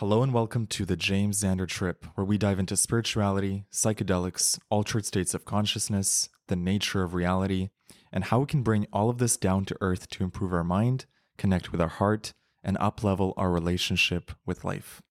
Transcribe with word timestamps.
Hello 0.00 0.22
and 0.22 0.32
welcome 0.32 0.66
to 0.68 0.86
the 0.86 0.96
James 0.96 1.44
Xander 1.44 1.68
Trip, 1.68 2.06
where 2.14 2.24
we 2.24 2.38
dive 2.38 2.58
into 2.58 2.74
spirituality, 2.74 3.66
psychedelics, 3.70 4.58
altered 4.70 5.04
states 5.04 5.34
of 5.34 5.44
consciousness, 5.44 6.30
the 6.46 6.56
nature 6.56 7.02
of 7.02 7.12
reality, 7.12 7.68
and 8.10 8.24
how 8.24 8.40
we 8.40 8.46
can 8.46 8.62
bring 8.62 8.86
all 8.94 9.10
of 9.10 9.18
this 9.18 9.36
down 9.36 9.66
to 9.66 9.76
earth 9.82 10.08
to 10.08 10.24
improve 10.24 10.54
our 10.54 10.64
mind, 10.64 11.04
connect 11.36 11.70
with 11.70 11.82
our 11.82 11.88
heart, 11.88 12.32
and 12.64 12.78
uplevel 12.78 13.34
our 13.36 13.50
relationship 13.50 14.32
with 14.46 14.64
life. 14.64 15.02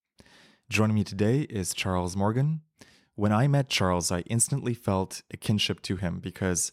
Joining 0.72 0.96
me 0.96 1.04
today 1.04 1.42
is 1.42 1.76
Charles 1.76 2.16
Morgan. 2.16 2.62
When 3.14 3.32
I 3.32 3.48
met 3.48 3.70
Charles, 3.70 4.12
I 4.12 4.22
instantly 4.22 4.74
felt 4.74 5.22
a 5.30 5.38
kinship 5.38 5.84
to 5.84 5.98
him 5.98 6.18
because 6.18 6.72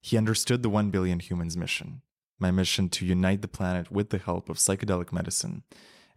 he 0.00 0.16
understood 0.16 0.62
the 0.62 0.70
1 0.70 0.88
billion 0.88 1.20
humans 1.20 1.54
mission, 1.54 2.00
my 2.38 2.50
mission 2.50 2.88
to 2.88 3.04
unite 3.04 3.42
the 3.42 3.46
planet 3.46 3.92
with 3.92 4.08
the 4.08 4.16
help 4.16 4.48
of 4.48 4.56
psychedelic 4.56 5.12
medicine 5.12 5.64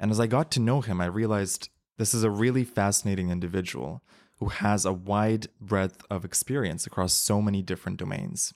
and 0.02 0.09
as 0.09 0.20
I 0.20 0.25
got 0.25 0.49
to 0.52 0.59
know 0.59 0.81
him, 0.81 0.99
I 0.99 1.05
realized 1.05 1.70
this 1.99 2.15
is 2.15 2.23
a 2.23 2.31
really 2.31 2.63
fascinating 2.63 3.29
individual 3.29 4.02
who 4.39 4.48
has 4.48 4.84
a 4.84 4.91
wide 4.91 5.45
breadth 5.62 6.03
of 6.09 6.26
experience 6.26 6.88
across 6.88 7.13
so 7.13 7.39
many 7.39 7.62
different 7.62 7.99
domains. 7.99 8.52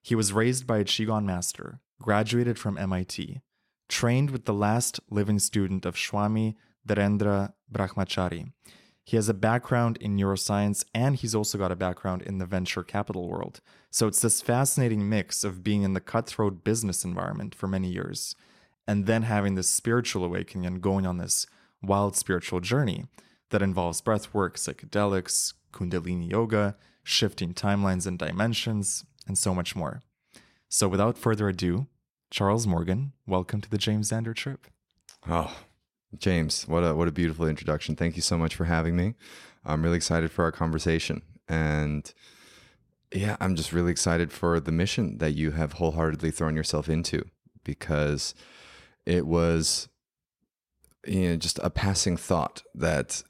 He 0.00 0.14
was 0.14 0.32
raised 0.32 0.64
by 0.64 0.78
a 0.78 0.84
Qigong 0.84 1.24
master, 1.24 1.80
graduated 2.00 2.60
from 2.60 2.78
MIT, 2.78 3.40
trained 3.88 4.30
with 4.30 4.44
the 4.44 4.54
last 4.54 5.00
living 5.10 5.40
student 5.40 5.84
of 5.84 5.98
Swami 5.98 6.56
Dhirendra 6.86 7.54
Brahmachari. 7.70 8.52
He 9.02 9.16
has 9.16 9.28
a 9.28 9.34
background 9.34 9.96
in 9.96 10.16
neuroscience 10.16 10.84
and 10.94 11.16
he's 11.16 11.34
also 11.34 11.58
got 11.58 11.72
a 11.72 11.76
background 11.76 12.22
in 12.22 12.38
the 12.38 12.46
venture 12.46 12.84
capital 12.84 13.28
world. 13.28 13.60
So 13.90 14.06
it's 14.06 14.20
this 14.20 14.40
fascinating 14.40 15.08
mix 15.08 15.42
of 15.42 15.64
being 15.64 15.82
in 15.82 15.94
the 15.94 16.00
cutthroat 16.00 16.62
business 16.62 17.04
environment 17.04 17.52
for 17.52 17.66
many 17.66 17.88
years 17.88 18.36
and 18.86 19.06
then 19.06 19.22
having 19.22 19.54
this 19.54 19.68
spiritual 19.68 20.24
awakening 20.24 20.66
and 20.66 20.80
going 20.80 21.06
on 21.06 21.18
this 21.18 21.46
wild 21.82 22.16
spiritual 22.16 22.60
journey 22.60 23.06
that 23.50 23.62
involves 23.62 24.00
breath 24.00 24.32
work, 24.34 24.56
psychedelics, 24.56 25.54
kundalini 25.72 26.30
yoga, 26.30 26.76
shifting 27.02 27.54
timelines 27.54 28.06
and 28.06 28.18
dimensions, 28.18 29.04
and 29.26 29.36
so 29.38 29.54
much 29.54 29.76
more. 29.76 30.02
So 30.68 30.88
without 30.88 31.18
further 31.18 31.48
ado, 31.48 31.86
Charles 32.30 32.66
Morgan, 32.66 33.12
welcome 33.26 33.60
to 33.60 33.70
the 33.70 33.78
James 33.78 34.10
Xander 34.10 34.34
trip. 34.34 34.66
Oh, 35.28 35.54
James, 36.16 36.66
what 36.66 36.80
a 36.80 36.94
what 36.94 37.08
a 37.08 37.12
beautiful 37.12 37.46
introduction. 37.46 37.94
Thank 37.94 38.16
you 38.16 38.22
so 38.22 38.38
much 38.38 38.54
for 38.54 38.64
having 38.64 38.96
me. 38.96 39.14
I'm 39.64 39.82
really 39.82 39.96
excited 39.96 40.30
for 40.30 40.44
our 40.44 40.52
conversation 40.52 41.22
and 41.48 42.12
yeah, 43.12 43.36
I'm 43.40 43.56
just 43.56 43.72
really 43.72 43.90
excited 43.90 44.32
for 44.32 44.58
the 44.58 44.72
mission 44.72 45.18
that 45.18 45.32
you 45.32 45.52
have 45.52 45.74
wholeheartedly 45.74 46.30
thrown 46.30 46.56
yourself 46.56 46.88
into 46.88 47.24
because 47.64 48.34
it 49.06 49.26
was 49.26 49.88
you 51.06 51.30
know 51.30 51.36
just 51.36 51.58
a 51.62 51.70
passing 51.70 52.16
thought 52.16 52.62
that 52.74 53.22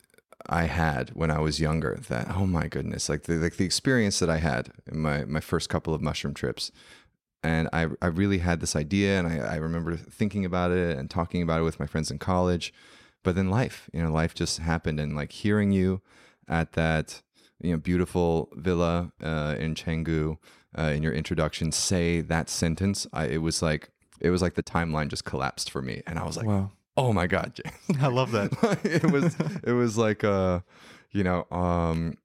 I 0.46 0.64
had 0.64 1.10
when 1.10 1.30
I 1.30 1.38
was 1.38 1.60
younger 1.60 1.98
that 2.08 2.28
oh 2.34 2.46
my 2.46 2.68
goodness 2.68 3.08
like 3.08 3.24
the 3.24 3.34
like 3.34 3.56
the 3.56 3.64
experience 3.64 4.18
that 4.18 4.30
I 4.30 4.38
had 4.38 4.70
in 4.90 4.98
my 4.98 5.24
my 5.24 5.40
first 5.40 5.68
couple 5.68 5.94
of 5.94 6.02
mushroom 6.02 6.34
trips. 6.34 6.72
And 7.44 7.68
I 7.72 7.88
I 8.00 8.06
really 8.06 8.38
had 8.38 8.60
this 8.60 8.76
idea 8.76 9.18
and 9.18 9.28
I, 9.28 9.54
I 9.54 9.56
remember 9.56 9.96
thinking 9.96 10.44
about 10.44 10.70
it 10.70 10.96
and 10.98 11.10
talking 11.10 11.42
about 11.42 11.60
it 11.60 11.64
with 11.64 11.80
my 11.80 11.86
friends 11.86 12.10
in 12.10 12.18
college. 12.18 12.72
But 13.22 13.36
then 13.36 13.50
life 13.50 13.88
you 13.92 14.02
know 14.02 14.12
life 14.12 14.34
just 14.34 14.58
happened 14.58 14.98
and 15.00 15.14
like 15.14 15.32
hearing 15.32 15.70
you 15.72 16.02
at 16.48 16.72
that 16.72 17.22
you 17.60 17.70
know 17.70 17.78
beautiful 17.78 18.48
villa 18.54 19.12
uh, 19.22 19.54
in 19.58 19.74
Canggu 19.74 20.38
uh, 20.76 20.92
in 20.94 21.02
your 21.02 21.12
introduction 21.12 21.70
say 21.70 22.20
that 22.20 22.48
sentence 22.48 23.06
I, 23.12 23.26
it 23.26 23.42
was 23.42 23.62
like 23.62 23.90
it 24.22 24.30
was 24.30 24.40
like 24.40 24.54
the 24.54 24.62
timeline 24.62 25.08
just 25.08 25.24
collapsed 25.24 25.70
for 25.70 25.82
me, 25.82 26.02
and 26.06 26.18
I 26.18 26.24
was 26.24 26.36
like, 26.36 26.46
wow. 26.46 26.70
"Oh 26.96 27.12
my 27.12 27.26
god, 27.26 27.54
James!" 27.88 28.02
I 28.02 28.06
love 28.06 28.30
that. 28.32 28.52
it 28.84 29.10
was 29.10 29.36
it 29.64 29.72
was 29.72 29.98
like 29.98 30.24
uh, 30.24 30.60
you 31.10 31.24
know, 31.24 31.46
um, 31.50 32.16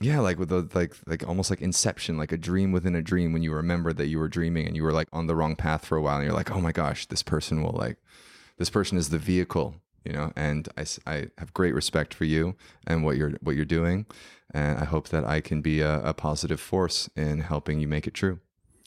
yeah, 0.00 0.18
like 0.18 0.38
with 0.38 0.48
the 0.48 0.68
like 0.74 0.94
like 1.06 1.26
almost 1.26 1.48
like 1.48 1.62
Inception, 1.62 2.18
like 2.18 2.32
a 2.32 2.36
dream 2.36 2.72
within 2.72 2.96
a 2.96 3.02
dream. 3.02 3.32
When 3.32 3.44
you 3.44 3.54
remember 3.54 3.92
that 3.92 4.08
you 4.08 4.18
were 4.18 4.28
dreaming 4.28 4.66
and 4.66 4.76
you 4.76 4.82
were 4.82 4.92
like 4.92 5.08
on 5.12 5.28
the 5.28 5.36
wrong 5.36 5.54
path 5.54 5.86
for 5.86 5.96
a 5.96 6.02
while, 6.02 6.16
and 6.16 6.24
you're 6.24 6.34
like, 6.34 6.50
"Oh 6.50 6.60
my 6.60 6.72
gosh, 6.72 7.06
this 7.06 7.22
person 7.22 7.62
will 7.62 7.72
like, 7.72 7.98
this 8.58 8.68
person 8.68 8.98
is 8.98 9.10
the 9.10 9.18
vehicle." 9.18 9.76
You 10.04 10.14
know, 10.14 10.32
and 10.34 10.68
I, 10.76 10.84
I 11.06 11.26
have 11.38 11.54
great 11.54 11.74
respect 11.74 12.12
for 12.12 12.24
you 12.24 12.56
and 12.84 13.04
what 13.04 13.16
you're 13.16 13.34
what 13.42 13.54
you're 13.54 13.64
doing, 13.64 14.06
and 14.52 14.76
I 14.80 14.84
hope 14.84 15.10
that 15.10 15.24
I 15.24 15.40
can 15.40 15.62
be 15.62 15.80
a, 15.80 16.00
a 16.02 16.12
positive 16.12 16.58
force 16.58 17.08
in 17.14 17.38
helping 17.42 17.78
you 17.78 17.86
make 17.86 18.08
it 18.08 18.14
true 18.14 18.40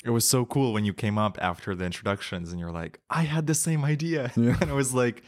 it 0.05 0.11
was 0.11 0.27
so 0.27 0.45
cool 0.45 0.71
when 0.71 0.85
you 0.85 0.93
came 0.93 1.17
up 1.17 1.37
after 1.41 1.73
the 1.73 1.83
introductions 1.83 2.51
and 2.51 2.59
you're 2.59 2.71
like, 2.71 2.99
I 3.09 3.23
had 3.23 3.47
the 3.47 3.55
same 3.55 3.83
idea. 3.83 4.31
Yeah. 4.45 4.57
And 4.61 4.69
I 4.69 4.73
was 4.73 4.93
like, 4.93 5.23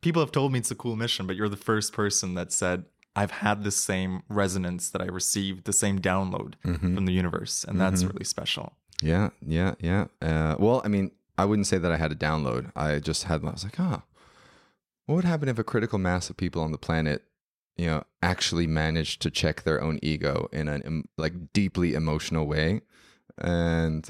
people 0.00 0.22
have 0.22 0.32
told 0.32 0.52
me 0.52 0.58
it's 0.58 0.70
a 0.70 0.74
cool 0.74 0.96
mission, 0.96 1.26
but 1.26 1.36
you're 1.36 1.48
the 1.48 1.56
first 1.56 1.92
person 1.92 2.34
that 2.34 2.50
said, 2.50 2.84
I've 3.14 3.30
had 3.30 3.64
the 3.64 3.70
same 3.70 4.22
resonance 4.30 4.88
that 4.90 5.02
I 5.02 5.06
received, 5.06 5.64
the 5.64 5.72
same 5.74 5.98
download 5.98 6.54
mm-hmm. 6.64 6.94
from 6.94 7.04
the 7.04 7.12
universe. 7.12 7.64
And 7.68 7.78
that's 7.78 8.02
mm-hmm. 8.02 8.12
really 8.12 8.24
special. 8.24 8.72
Yeah, 9.02 9.30
yeah, 9.46 9.74
yeah. 9.80 10.06
Uh, 10.22 10.56
well, 10.58 10.80
I 10.84 10.88
mean, 10.88 11.10
I 11.36 11.44
wouldn't 11.44 11.66
say 11.66 11.76
that 11.76 11.92
I 11.92 11.98
had 11.98 12.12
a 12.12 12.14
download. 12.14 12.72
I 12.74 13.00
just 13.00 13.24
had, 13.24 13.44
I 13.44 13.50
was 13.50 13.64
like, 13.64 13.78
oh, 13.78 14.02
what 15.04 15.16
would 15.16 15.24
happen 15.24 15.48
if 15.48 15.58
a 15.58 15.64
critical 15.64 15.98
mass 15.98 16.30
of 16.30 16.38
people 16.38 16.62
on 16.62 16.72
the 16.72 16.78
planet, 16.78 17.24
you 17.76 17.86
know, 17.86 18.04
actually 18.22 18.66
managed 18.66 19.20
to 19.22 19.30
check 19.30 19.64
their 19.64 19.82
own 19.82 19.98
ego 20.02 20.48
in 20.52 20.68
an 20.68 21.04
like 21.18 21.52
deeply 21.52 21.92
emotional 21.92 22.46
way? 22.46 22.80
And 23.36 24.08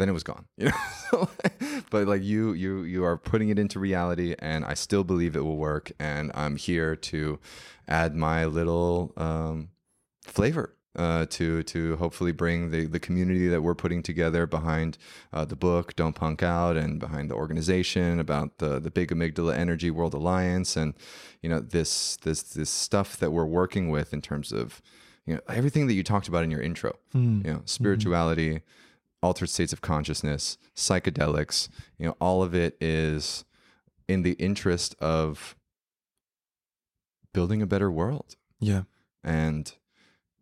then 0.00 0.08
it 0.08 0.12
was 0.12 0.22
gone 0.22 0.46
you 0.56 0.70
know 1.12 1.28
but 1.90 2.06
like 2.06 2.22
you 2.22 2.52
you 2.52 2.82
you 2.82 3.04
are 3.04 3.16
putting 3.16 3.48
it 3.48 3.58
into 3.58 3.78
reality 3.78 4.34
and 4.38 4.64
i 4.64 4.74
still 4.74 5.04
believe 5.04 5.36
it 5.36 5.44
will 5.44 5.58
work 5.58 5.92
and 5.98 6.30
i'm 6.34 6.56
here 6.56 6.96
to 6.96 7.38
add 7.88 8.14
my 8.14 8.44
little 8.44 9.12
um, 9.16 9.68
flavor 10.22 10.74
uh, 10.96 11.24
to 11.26 11.62
to 11.62 11.96
hopefully 11.96 12.32
bring 12.32 12.70
the 12.70 12.86
the 12.86 12.98
community 12.98 13.46
that 13.46 13.62
we're 13.62 13.76
putting 13.76 14.02
together 14.02 14.46
behind 14.46 14.98
uh, 15.32 15.44
the 15.44 15.54
book 15.54 15.94
Don't 15.94 16.14
Punk 16.14 16.42
Out 16.42 16.76
and 16.76 16.98
behind 16.98 17.30
the 17.30 17.34
organization 17.34 18.18
about 18.18 18.58
the 18.58 18.80
the 18.80 18.90
Big 18.90 19.10
Amygdala 19.10 19.56
Energy 19.56 19.90
World 19.90 20.14
Alliance 20.14 20.76
and 20.76 20.94
you 21.42 21.48
know 21.48 21.60
this 21.60 22.16
this 22.22 22.42
this 22.42 22.70
stuff 22.70 23.16
that 23.18 23.30
we're 23.30 23.46
working 23.46 23.88
with 23.90 24.12
in 24.12 24.20
terms 24.20 24.50
of 24.50 24.82
you 25.26 25.34
know 25.34 25.40
everything 25.48 25.86
that 25.86 25.94
you 25.94 26.02
talked 26.02 26.26
about 26.26 26.42
in 26.42 26.50
your 26.50 26.60
intro 26.60 26.96
mm. 27.14 27.44
you 27.44 27.52
know 27.52 27.62
spirituality 27.66 28.54
mm-hmm 28.54 28.79
altered 29.22 29.48
states 29.48 29.72
of 29.72 29.80
consciousness, 29.80 30.58
psychedelics, 30.74 31.68
you 31.98 32.06
know, 32.06 32.16
all 32.20 32.42
of 32.42 32.54
it 32.54 32.76
is 32.80 33.44
in 34.08 34.22
the 34.22 34.32
interest 34.32 34.94
of 34.98 35.56
building 37.32 37.62
a 37.62 37.66
better 37.66 37.90
world. 37.90 38.36
Yeah. 38.58 38.82
And, 39.22 39.72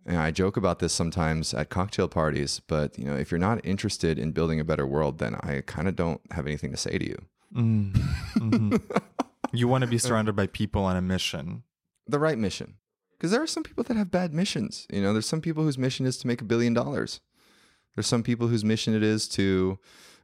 and 0.07 0.17
I 0.17 0.31
joke 0.31 0.57
about 0.57 0.79
this 0.79 0.93
sometimes 0.93 1.53
at 1.53 1.69
cocktail 1.69 2.09
parties, 2.09 2.61
but 2.67 2.99
you 2.99 3.05
know, 3.05 3.17
if 3.17 3.31
you're 3.31 3.39
not 3.39 3.65
interested 3.65 4.19
in 4.19 4.33
building 4.33 4.61
a 4.61 4.65
better 4.65 4.87
world, 4.87 5.19
then 5.19 5.35
I 5.37 5.63
kind 5.67 5.89
of 5.89 5.97
don't 5.97 6.21
have 6.31 6.47
anything 6.47 6.71
to 6.71 6.77
say 6.77 6.99
to 6.99 7.07
you. 7.07 7.17
Mm. 7.55 7.93
Mm-hmm. 8.37 8.77
you 9.53 9.69
want 9.69 9.83
to 9.83 9.89
be 9.89 9.99
surrounded 9.99 10.37
by 10.37 10.47
people 10.47 10.85
on 10.85 10.97
a 10.97 11.03
mission. 11.03 11.65
The 12.07 12.19
right 12.19 12.39
mission. 12.39 12.75
Because 13.13 13.33
there 13.33 13.43
are 13.43 13.49
some 13.49 13.65
people 13.65 13.83
that 13.85 13.97
have 13.97 14.11
bad 14.11 14.33
missions. 14.33 14.87
You 14.91 15.03
know, 15.03 15.13
there's 15.13 15.27
some 15.27 15.41
people 15.41 15.65
whose 15.65 15.77
mission 15.77 16.07
is 16.07 16.19
to 16.19 16.27
make 16.27 16.41
a 16.41 16.45
billion 16.45 16.73
dollars. 16.73 17.21
There's 17.99 18.07
some 18.07 18.23
people 18.23 18.47
whose 18.47 18.65
mission 18.65 18.95
it 18.95 19.03
is 19.03 19.27
to 19.31 19.77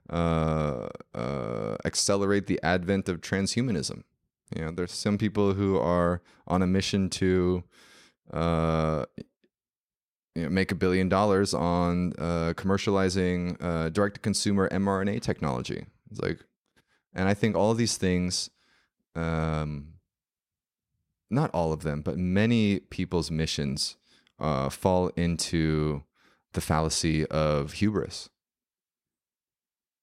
uh, 0.08 0.90
uh, 1.12 1.76
accelerate 1.84 2.46
the 2.46 2.60
advent 2.62 3.08
of 3.08 3.20
transhumanism. 3.20 4.04
You 4.54 4.64
know, 4.64 4.70
there's 4.70 4.92
some 4.92 5.18
people 5.18 5.54
who 5.54 5.76
are 5.76 6.22
on 6.46 6.62
a 6.62 6.68
mission 6.68 7.10
to 7.10 7.64
uh, 8.32 9.06
you 10.36 10.44
know, 10.44 10.50
make 10.50 10.70
a 10.70 10.76
billion 10.76 11.08
dollars 11.08 11.52
on 11.52 12.12
uh, 12.16 12.52
commercializing 12.54 13.60
uh, 13.60 13.88
direct-to-consumer 13.88 14.68
mRNA 14.68 15.20
technology. 15.22 15.84
It's 16.12 16.20
like, 16.20 16.44
and 17.12 17.28
I 17.28 17.34
think 17.34 17.56
all 17.56 17.72
of 17.72 17.76
these 17.76 17.96
things, 17.96 18.50
um, 19.16 19.94
not 21.28 21.50
all 21.50 21.72
of 21.72 21.82
them, 21.82 22.02
but 22.02 22.18
many 22.18 22.78
people's 22.78 23.32
missions 23.32 23.96
uh, 24.38 24.68
fall 24.68 25.08
into 25.16 26.04
the 26.54 26.60
fallacy 26.60 27.26
of 27.26 27.74
hubris. 27.74 28.30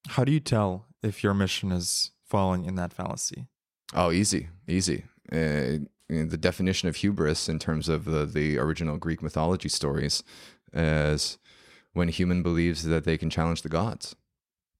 How 0.10 0.24
do 0.24 0.32
you 0.32 0.40
tell 0.40 0.86
if 1.04 1.24
your 1.24 1.34
mission 1.34 1.72
is 1.72 2.12
falling 2.26 2.66
in 2.66 2.76
that 2.76 2.94
fallacy? 2.94 3.48
Oh, 3.94 4.12
easy, 4.12 4.48
easy. 4.68 5.06
Uh, 5.32 5.86
the 6.08 6.38
definition 6.38 6.90
of 6.90 6.98
hubris 6.98 7.48
in 7.48 7.60
terms 7.60 7.88
of 7.88 8.06
the, 8.06 8.26
the 8.26 8.58
original 8.58 8.98
Greek 8.98 9.22
mythology 9.22 9.70
stories 9.70 10.24
as 10.74 11.38
when 11.94 12.08
human 12.08 12.44
believes 12.44 12.84
that 12.84 13.04
they 13.04 13.18
can 13.18 13.30
challenge 13.30 13.62
the 13.62 13.70
gods. 13.70 14.16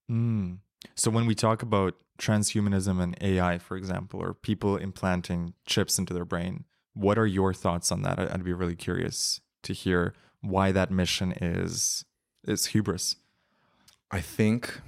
Mm. 0.10 0.60
So 0.96 1.12
when 1.12 1.26
we 1.26 1.36
talk 1.36 1.62
about 1.62 1.96
transhumanism 2.20 3.02
and 3.02 3.18
AI, 3.22 3.58
for 3.58 3.78
example, 3.78 4.22
or 4.22 4.34
people 4.34 4.78
implanting 4.78 5.54
chips 5.66 5.98
into 5.98 6.14
their 6.14 6.26
brain, 6.26 6.66
what 6.94 7.18
are 7.18 7.28
your 7.28 7.54
thoughts 7.54 7.92
on 7.92 8.02
that? 8.04 8.20
I'd 8.20 8.44
be 8.44 8.54
really 8.54 8.76
curious 8.76 9.42
to 9.64 9.74
hear 9.74 10.14
why 10.42 10.72
that 10.72 10.92
mission 10.92 11.32
is 11.32 12.06
is 12.46 12.68
hubris. 12.68 13.16
I 14.10 14.20
think 14.20 14.82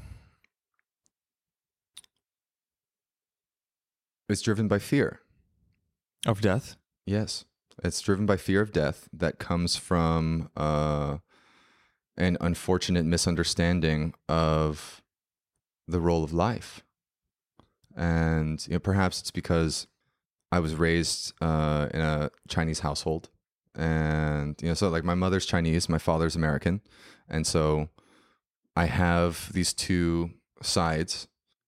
it's 4.27 4.41
driven 4.41 4.67
by 4.67 4.79
fear. 4.79 5.21
Of 6.25 6.41
death? 6.41 6.75
Yes, 7.05 7.45
it's 7.83 8.01
driven 8.01 8.25
by 8.25 8.37
fear 8.37 8.61
of 8.61 8.71
death 8.71 9.07
that 9.13 9.39
comes 9.39 9.75
from 9.75 10.49
uh, 10.55 11.17
an 12.17 12.37
unfortunate 12.39 13.05
misunderstanding 13.05 14.13
of 14.27 15.01
the 15.87 15.99
role 15.99 16.23
of 16.23 16.33
life, 16.33 16.83
and 17.95 18.65
you 18.67 18.73
know, 18.73 18.79
perhaps 18.79 19.19
it's 19.19 19.31
because 19.31 19.87
I 20.51 20.59
was 20.59 20.75
raised 20.75 21.33
uh, 21.41 21.89
in 21.93 21.99
a 21.99 22.29
Chinese 22.47 22.79
household, 22.79 23.29
and 23.75 24.55
you 24.61 24.69
know, 24.69 24.73
so 24.73 24.89
like 24.89 25.03
my 25.03 25.15
mother's 25.15 25.45
Chinese, 25.45 25.89
my 25.89 25.97
father's 25.97 26.35
American, 26.35 26.81
and 27.29 27.45
so 27.45 27.89
I 28.75 28.85
have 28.85 29.51
these 29.53 29.73
two 29.73 30.31
sides, 30.61 31.27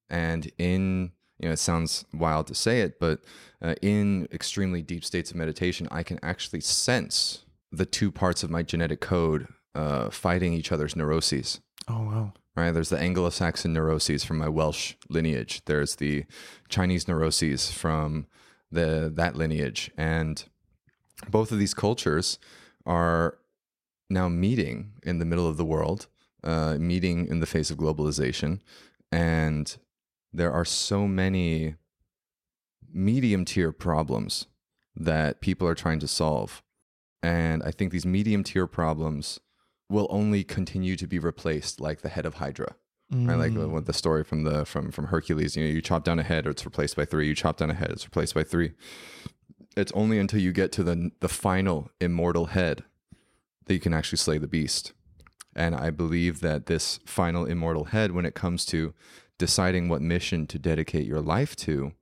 and 0.09 0.51
in 0.57 1.11
you 1.39 1.49
know, 1.49 1.53
it 1.53 1.59
sounds 1.59 2.05
wild 2.13 2.47
to 2.47 2.55
say 2.55 2.81
it, 2.81 2.99
but 2.99 3.21
uh, 3.61 3.75
in 3.81 4.27
extremely 4.31 4.81
deep 4.81 5.03
states 5.03 5.31
of 5.31 5.37
meditation, 5.37 5.87
I 5.91 6.03
can 6.03 6.19
actually 6.23 6.61
sense 6.61 7.43
the 7.71 7.85
two 7.85 8.11
parts 8.11 8.43
of 8.43 8.49
my 8.49 8.63
genetic 8.63 9.01
code 9.01 9.47
uh, 9.73 10.09
fighting 10.09 10.53
each 10.53 10.71
other's 10.71 10.95
neuroses. 10.95 11.59
Oh, 11.87 12.03
wow. 12.03 12.33
Right? 12.55 12.71
There's 12.71 12.89
the 12.89 12.99
Anglo 12.99 13.29
Saxon 13.29 13.73
neuroses 13.73 14.23
from 14.23 14.37
my 14.37 14.47
Welsh 14.47 14.93
lineage, 15.09 15.61
there's 15.65 15.95
the 15.95 16.25
Chinese 16.69 17.07
neuroses 17.07 17.69
from 17.69 18.27
the, 18.71 19.11
that 19.13 19.35
lineage. 19.35 19.91
And 19.97 20.43
both 21.29 21.51
of 21.51 21.59
these 21.59 21.73
cultures 21.73 22.39
are 22.85 23.37
now 24.09 24.29
meeting 24.29 24.91
in 25.03 25.19
the 25.19 25.25
middle 25.25 25.47
of 25.47 25.57
the 25.57 25.65
world, 25.65 26.07
uh, 26.43 26.75
meeting 26.79 27.27
in 27.27 27.39
the 27.39 27.45
face 27.47 27.71
of 27.71 27.77
globalization. 27.77 28.59
And 29.11 29.75
there 30.33 30.51
are 30.51 30.65
so 30.65 31.07
many 31.07 31.75
medium 32.93 33.45
tier 33.45 33.71
problems 33.71 34.47
that 34.95 35.41
people 35.41 35.67
are 35.67 35.75
trying 35.75 35.99
to 35.99 36.07
solve. 36.07 36.61
And 37.21 37.63
I 37.63 37.71
think 37.71 37.91
these 37.91 38.05
medium 38.05 38.43
tier 38.43 38.67
problems 38.67 39.39
will 39.89 40.07
only 40.09 40.43
continue 40.43 40.95
to 40.95 41.07
be 41.07 41.19
replaced 41.19 41.79
like 41.81 42.01
the 42.01 42.09
head 42.09 42.25
of 42.25 42.35
Hydra. 42.35 42.75
Right, 43.11 43.35
like 43.37 43.51
Mm. 43.51 43.69
what 43.69 43.85
the 43.85 43.93
story 43.93 44.23
from 44.23 44.43
the 44.43 44.65
from 44.65 44.91
from 44.91 45.05
Hercules. 45.07 45.55
You 45.55 45.63
know, 45.63 45.69
you 45.69 45.79
chop 45.81 46.03
down 46.03 46.17
a 46.17 46.23
head, 46.23 46.47
it's 46.47 46.65
replaced 46.65 46.95
by 46.95 47.05
three. 47.05 47.27
You 47.27 47.35
chop 47.35 47.57
down 47.57 47.69
a 47.69 47.75
head, 47.75 47.91
it's 47.91 48.03
replaced 48.05 48.33
by 48.33 48.43
three. 48.43 48.73
It's 49.75 49.91
only 49.93 50.19
until 50.19 50.39
you 50.39 50.51
get 50.51 50.71
to 50.73 50.83
the 50.83 51.11
the 51.19 51.29
final 51.29 51.91
immortal 51.99 52.47
head 52.47 52.83
that 53.65 53.73
you 53.73 53.79
can 53.79 53.93
actually 53.93 54.17
slay 54.17 54.37
the 54.37 54.47
beast. 54.47 54.93
And 55.55 55.75
I 55.75 55.89
believe 55.89 56.41
that 56.41 56.65
this 56.65 56.99
final 57.05 57.45
immortal 57.45 57.85
head, 57.85 58.11
when 58.11 58.25
it 58.25 58.35
comes 58.35 58.65
to 58.67 58.93
deciding 59.37 59.87
what 59.87 60.01
mission 60.01 60.47
to 60.47 60.59
dedicate 60.59 61.05
your 61.05 61.21
life 61.21 61.55
to, 61.57 61.93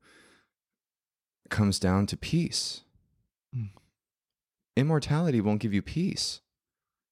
comes 1.50 1.80
down 1.80 2.08
to 2.08 2.18
peace. 2.18 2.82
Mm. 3.56 3.70
Immortality 4.76 5.40
won't 5.40 5.62
give 5.62 5.74
you 5.74 5.84
peace. 5.84 6.42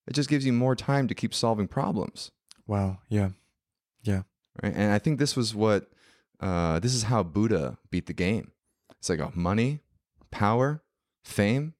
It 0.07 0.13
just 0.13 0.29
gives 0.29 0.45
you 0.45 0.53
more 0.53 0.75
time 0.75 1.07
to 1.07 1.15
keep 1.15 1.33
solving 1.33 1.67
problems. 1.67 2.31
Wow. 2.65 2.99
Yeah. 3.07 3.29
Yeah. 4.03 4.23
Right? 4.61 4.73
And 4.75 4.91
I 4.91 4.99
think 4.99 5.19
this 5.19 5.35
was 5.35 5.53
what 5.53 5.91
uh, 6.39 6.79
this 6.79 6.95
is 6.95 7.03
how 7.03 7.21
Buddha 7.21 7.77
beat 7.91 8.07
the 8.07 8.13
game. 8.13 8.51
It's 8.97 9.09
like 9.09 9.19
oh, 9.19 9.31
money, 9.35 9.81
power, 10.31 10.83
fame, 11.23 11.73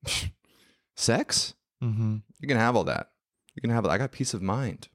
sex. 0.95 1.55
Mm-hmm. 1.83 2.17
You 2.39 2.47
can 2.47 2.57
have 2.57 2.75
all 2.75 2.83
that. 2.85 3.11
You 3.55 3.61
can 3.61 3.71
have. 3.71 3.85
I 3.85 3.97
got 3.97 4.11
peace 4.11 4.33
of 4.33 4.41
mind. 4.41 4.87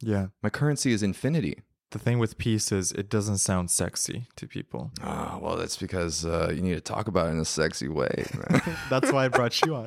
Yeah. 0.00 0.28
My 0.42 0.50
currency 0.50 0.92
is 0.92 1.02
infinity. 1.02 1.62
The 1.92 1.98
thing 1.98 2.18
with 2.18 2.36
peace 2.36 2.72
is 2.72 2.92
it 2.92 3.08
doesn't 3.08 3.38
sound 3.38 3.70
sexy 3.70 4.26
to 4.36 4.46
people. 4.46 4.90
Ah, 5.02 5.38
well, 5.40 5.56
that's 5.56 5.76
because 5.76 6.24
uh, 6.24 6.52
you 6.54 6.60
need 6.60 6.74
to 6.74 6.80
talk 6.80 7.06
about 7.08 7.28
it 7.28 7.30
in 7.30 7.38
a 7.38 7.44
sexy 7.44 7.88
way. 7.88 8.26
That's 8.90 9.12
why 9.12 9.26
I 9.26 9.28
brought 9.28 9.64
you 9.64 9.76
on. 9.76 9.86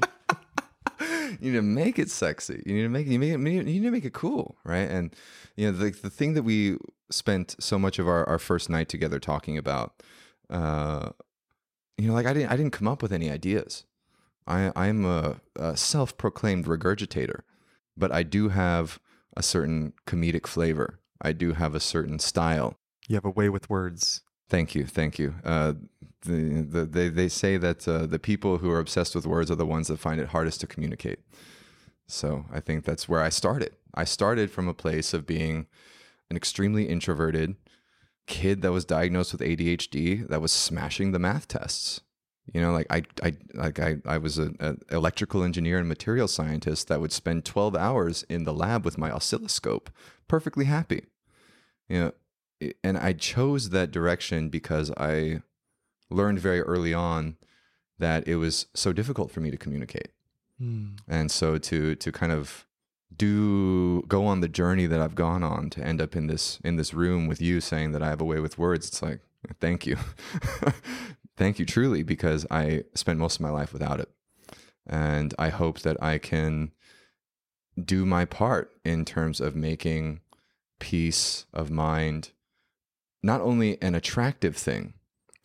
you 1.42 1.52
need 1.52 1.58
to 1.58 1.62
make 1.62 2.00
it 2.00 2.10
sexy. 2.10 2.64
You 2.66 2.74
need 2.74 2.84
to 2.84 2.90
make 2.90 3.06
it. 3.06 3.12
You, 3.12 3.20
make 3.20 3.34
it, 3.34 3.40
you 3.42 3.64
need 3.64 3.84
to 3.84 3.92
make 3.92 4.06
it 4.06 4.14
cool, 4.14 4.58
right? 4.64 4.90
And 4.90 5.14
you 5.58 5.70
know, 5.70 5.78
the 5.78 5.92
the 5.92 6.10
thing 6.10 6.36
that 6.36 6.44
we 6.44 6.78
spent 7.12 7.56
so 7.60 7.78
much 7.78 8.00
of 8.00 8.08
our, 8.08 8.28
our 8.30 8.40
first 8.40 8.70
night 8.70 8.88
together 8.88 9.20
talking 9.20 9.58
about, 9.58 10.02
uh, 10.50 11.10
you 12.00 12.08
know, 12.08 12.14
like 12.14 12.26
I 12.26 12.34
didn't 12.34 12.50
I 12.50 12.56
didn't 12.56 12.74
come 12.74 12.88
up 12.88 13.02
with 13.02 13.12
any 13.12 13.30
ideas. 13.30 13.84
I 14.48 14.72
I'm 14.76 15.06
a, 15.06 15.42
a 15.56 15.76
self 15.76 16.18
proclaimed 16.18 16.66
regurgitator, 16.66 17.42
but 17.98 18.12
I 18.12 18.24
do 18.24 18.50
have 18.50 19.00
a 19.36 19.44
certain 19.44 19.94
comedic 20.08 20.48
flavor. 20.48 21.00
I 21.22 21.34
do 21.34 21.54
have 21.54 21.76
a 21.76 21.80
certain 21.80 22.18
style. 22.20 22.78
You 23.08 23.16
have 23.16 23.26
a 23.26 23.30
way 23.30 23.50
with 23.50 23.70
words. 23.70 24.22
Thank 24.48 24.76
you, 24.76 24.86
thank 24.86 25.20
you. 25.20 25.36
Uh, 25.44 25.74
the, 26.22 26.62
the, 26.62 26.86
they, 26.86 27.10
they 27.10 27.30
say 27.30 27.58
that 27.58 27.88
uh, 27.88 28.06
the 28.06 28.20
people 28.20 28.60
who 28.60 28.72
are 28.72 28.80
obsessed 28.80 29.14
with 29.14 29.28
words 29.28 29.52
are 29.52 29.56
the 29.56 29.66
ones 29.66 29.90
that 29.90 30.00
find 30.00 30.20
it 30.20 30.30
hardest 30.30 30.62
to 30.62 30.68
communicate. 30.68 31.20
So 32.08 32.46
I 32.52 32.60
think 32.60 32.86
that's 32.86 33.08
where 33.08 33.22
I 33.22 33.30
started. 33.30 33.76
I 33.94 34.06
started 34.06 34.50
from 34.52 34.68
a 34.68 34.74
place 34.74 35.14
of 35.14 35.28
being 35.28 35.68
an 36.30 36.38
extremely 36.38 36.86
introverted 36.86 37.56
kid 38.30 38.62
that 38.62 38.72
was 38.72 38.86
diagnosed 38.86 39.34
with 39.34 39.42
ADHD 39.42 40.26
that 40.30 40.40
was 40.40 40.52
smashing 40.54 41.12
the 41.12 41.20
math 41.20 41.48
tests. 41.48 42.02
You 42.54 42.62
know, 42.62 42.72
like 42.72 42.88
I, 42.90 43.04
I, 43.22 43.36
like 43.54 43.80
I, 43.80 43.98
I 44.06 44.18
was 44.18 44.38
an 44.38 44.80
electrical 44.90 45.44
engineer 45.44 45.78
and 45.78 45.88
material 45.88 46.28
scientist 46.28 46.88
that 46.88 47.02
would 47.02 47.12
spend 47.12 47.46
12 47.46 47.76
hours 47.76 48.24
in 48.30 48.44
the 48.44 48.54
lab 48.54 48.86
with 48.86 48.98
my 48.98 49.12
oscilloscope, 49.12 49.90
perfectly 50.28 50.66
happy. 50.66 51.06
You 51.88 52.00
know, 52.00 52.72
and 52.84 52.98
I 52.98 53.14
chose 53.14 53.70
that 53.70 53.92
direction 53.92 54.50
because 54.50 54.92
I 54.98 55.42
learned 56.10 56.40
very 56.40 56.62
early 56.62 56.94
on 56.94 57.38
that 58.00 58.28
it 58.28 58.38
was 58.38 58.68
so 58.74 58.94
difficult 58.94 59.32
for 59.32 59.42
me 59.42 59.52
to 59.52 59.58
communicate. 59.58 60.10
Mm. 60.62 61.00
And 61.08 61.32
so 61.32 61.58
to 61.58 61.96
to 61.96 62.12
kind 62.12 62.32
of 62.32 62.66
do 63.16 64.02
go 64.04 64.26
on 64.26 64.42
the 64.42 64.48
journey 64.48 64.86
that 64.86 65.02
I've 65.02 65.16
gone 65.16 65.44
on 65.44 65.70
to 65.72 65.84
end 65.84 66.02
up 66.02 66.16
in 66.16 66.28
this 66.28 66.60
in 66.64 66.76
this 66.76 66.94
room 66.94 67.28
with 67.28 67.42
you 67.42 67.62
saying 67.62 67.92
that 67.92 68.04
I 68.04 68.10
have 68.10 68.22
a 68.22 68.26
way 68.26 68.40
with 68.40 68.58
words, 68.58 68.88
it's 68.88 69.02
like 69.02 69.20
thank 69.60 69.86
you. 69.86 69.98
thank 71.38 71.60
you 71.60 71.66
truly 71.66 72.04
because 72.04 72.46
I 72.52 72.84
spent 72.96 73.20
most 73.20 73.36
of 73.36 73.42
my 73.42 73.50
life 73.50 73.74
without 73.74 74.00
it. 74.00 74.10
And 74.86 75.34
I 75.40 75.50
hope 75.50 75.80
that 75.82 76.02
I 76.04 76.18
can 76.18 76.72
do 77.80 78.06
my 78.06 78.26
part 78.26 78.72
in 78.84 79.06
terms 79.06 79.40
of 79.40 79.56
making 79.56 80.22
peace 80.80 81.46
of 81.54 81.70
mind 81.70 82.32
not 83.22 83.42
only 83.42 83.82
an 83.82 83.96
attractive 83.96 84.56
thing, 84.56 84.94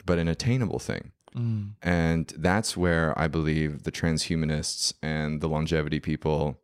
but 0.05 0.19
an 0.19 0.28
attainable 0.28 0.78
thing. 0.78 1.12
Mm. 1.37 1.72
And 1.82 2.32
that's 2.37 2.76
where 2.76 3.19
I 3.19 3.26
believe 3.26 3.82
the 3.82 3.93
transhumanists 3.93 4.94
and 5.02 5.40
the 5.40 5.49
longevity 5.49 6.00
people 6.00 6.61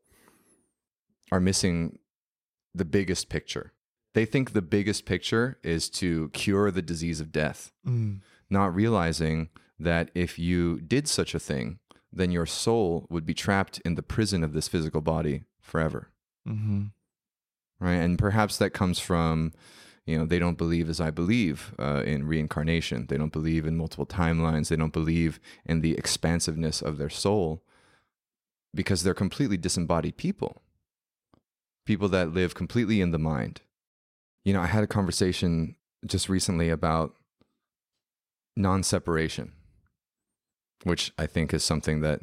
are 1.30 1.40
missing 1.40 1.98
the 2.74 2.84
biggest 2.84 3.28
picture. 3.28 3.72
They 4.14 4.24
think 4.24 4.52
the 4.52 4.62
biggest 4.62 5.04
picture 5.06 5.58
is 5.62 5.88
to 5.90 6.30
cure 6.30 6.70
the 6.70 6.82
disease 6.82 7.20
of 7.20 7.30
death, 7.32 7.72
Mm. 7.86 8.20
not 8.48 8.74
realizing 8.74 9.48
that 9.78 10.10
if 10.14 10.38
you 10.38 10.80
did 10.80 11.08
such 11.08 11.34
a 11.34 11.38
thing, 11.40 11.78
then 12.12 12.30
your 12.32 12.46
soul 12.46 13.06
would 13.08 13.24
be 13.24 13.34
trapped 13.34 13.78
in 13.84 13.94
the 13.94 14.02
prison 14.02 14.42
of 14.42 14.52
this 14.52 14.66
physical 14.68 15.00
body 15.00 15.44
forever. 15.60 16.10
Mm-hmm. 16.46 16.86
Right. 17.78 17.94
And 17.94 18.18
perhaps 18.18 18.58
that 18.58 18.70
comes 18.70 18.98
from, 18.98 19.52
you 20.04 20.18
know, 20.18 20.26
they 20.26 20.38
don't 20.40 20.58
believe 20.58 20.90
as 20.90 21.00
I 21.00 21.10
believe 21.10 21.72
uh, 21.78 22.02
in 22.04 22.26
reincarnation. 22.26 23.06
They 23.06 23.16
don't 23.16 23.32
believe 23.32 23.64
in 23.64 23.76
multiple 23.76 24.06
timelines. 24.06 24.68
They 24.68 24.76
don't 24.76 24.92
believe 24.92 25.38
in 25.64 25.80
the 25.80 25.92
expansiveness 25.92 26.82
of 26.82 26.98
their 26.98 27.08
soul 27.08 27.62
because 28.74 29.02
they're 29.02 29.14
completely 29.14 29.56
disembodied 29.56 30.16
people. 30.16 30.62
People 31.86 32.08
that 32.08 32.32
live 32.32 32.54
completely 32.54 33.00
in 33.00 33.10
the 33.10 33.18
mind. 33.18 33.62
You 34.44 34.52
know, 34.52 34.60
I 34.60 34.66
had 34.66 34.84
a 34.84 34.88
conversation 34.88 35.76
just 36.06 36.28
recently 36.28 36.68
about 36.68 37.14
non 38.56 38.82
separation, 38.82 39.52
which 40.84 41.12
I 41.18 41.26
think 41.26 41.52
is 41.52 41.64
something 41.64 42.00
that 42.00 42.20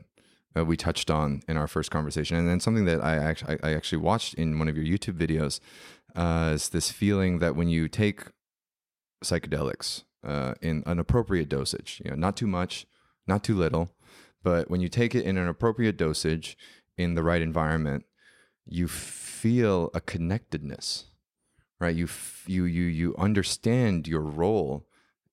uh, 0.58 0.66
we 0.66 0.78
touched 0.78 1.12
on 1.12 1.42
in 1.48 1.58
our 1.58 1.68
first 1.68 1.92
conversation, 1.92 2.38
and 2.38 2.48
then 2.48 2.60
something 2.60 2.86
that 2.86 3.04
I 3.04 3.16
actually 3.16 3.58
I 3.64 3.74
actually 3.74 4.00
watched 4.00 4.34
in 4.36 4.58
one 4.58 4.68
of 4.68 4.78
your 4.78 4.86
YouTube 4.86 5.18
videos 5.18 5.60
uh, 6.16 6.52
is 6.54 6.70
this 6.70 6.92
feeling 6.92 7.40
that 7.40 7.56
when 7.56 7.70
you 7.70 7.88
take 7.88 8.24
psychedelics 9.24 10.04
uh, 10.26 10.54
in 10.62 10.84
an 10.86 11.00
appropriate 11.00 11.50
dosage, 11.50 12.02
you 12.04 12.12
know, 12.12 12.18
not 12.18 12.38
too 12.38 12.48
much, 12.48 12.86
not 13.28 13.44
too 13.44 13.56
little, 13.56 13.92
but 14.44 14.70
when 14.70 14.82
you 14.82 14.90
take 14.90 15.14
it 15.16 15.26
in 15.26 15.38
an 15.38 15.48
appropriate 15.48 15.98
dosage 15.98 16.58
in 16.98 17.16
the 17.16 17.24
right 17.24 17.42
environment, 17.42 18.06
you 18.66 18.88
feel 19.42 19.90
a 19.94 20.02
connectedness, 20.02 21.06
right? 21.80 21.96
You 21.96 22.06
f- 22.06 22.44
you 22.48 22.64
you 22.66 22.84
you 23.02 23.16
understand 23.18 24.08
your 24.08 24.22
role 24.44 24.88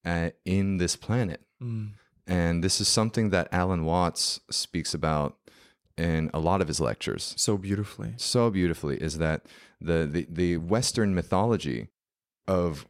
uh, 0.05 0.31
in 0.45 0.79
this 0.79 0.97
planet. 0.97 1.41
Mm. 1.63 1.93
And 2.27 2.65
this 2.65 2.81
is 2.81 2.89
something 2.89 3.31
that 3.31 3.49
Alan 3.53 3.85
Watts 3.85 4.41
speaks 4.51 4.95
about 4.95 5.37
in 5.97 6.31
a 6.35 6.39
lot 6.39 6.61
of 6.63 6.69
his 6.69 6.81
lectures 6.81 7.35
So 7.37 7.57
beautifully. 7.59 8.15
so 8.17 8.51
beautifully 8.51 8.97
is 8.97 9.19
that 9.19 9.47
the, 9.81 10.09
the, 10.11 10.27
the 10.31 10.57
Western 10.57 11.15
mythology 11.15 11.89
of 12.49 12.87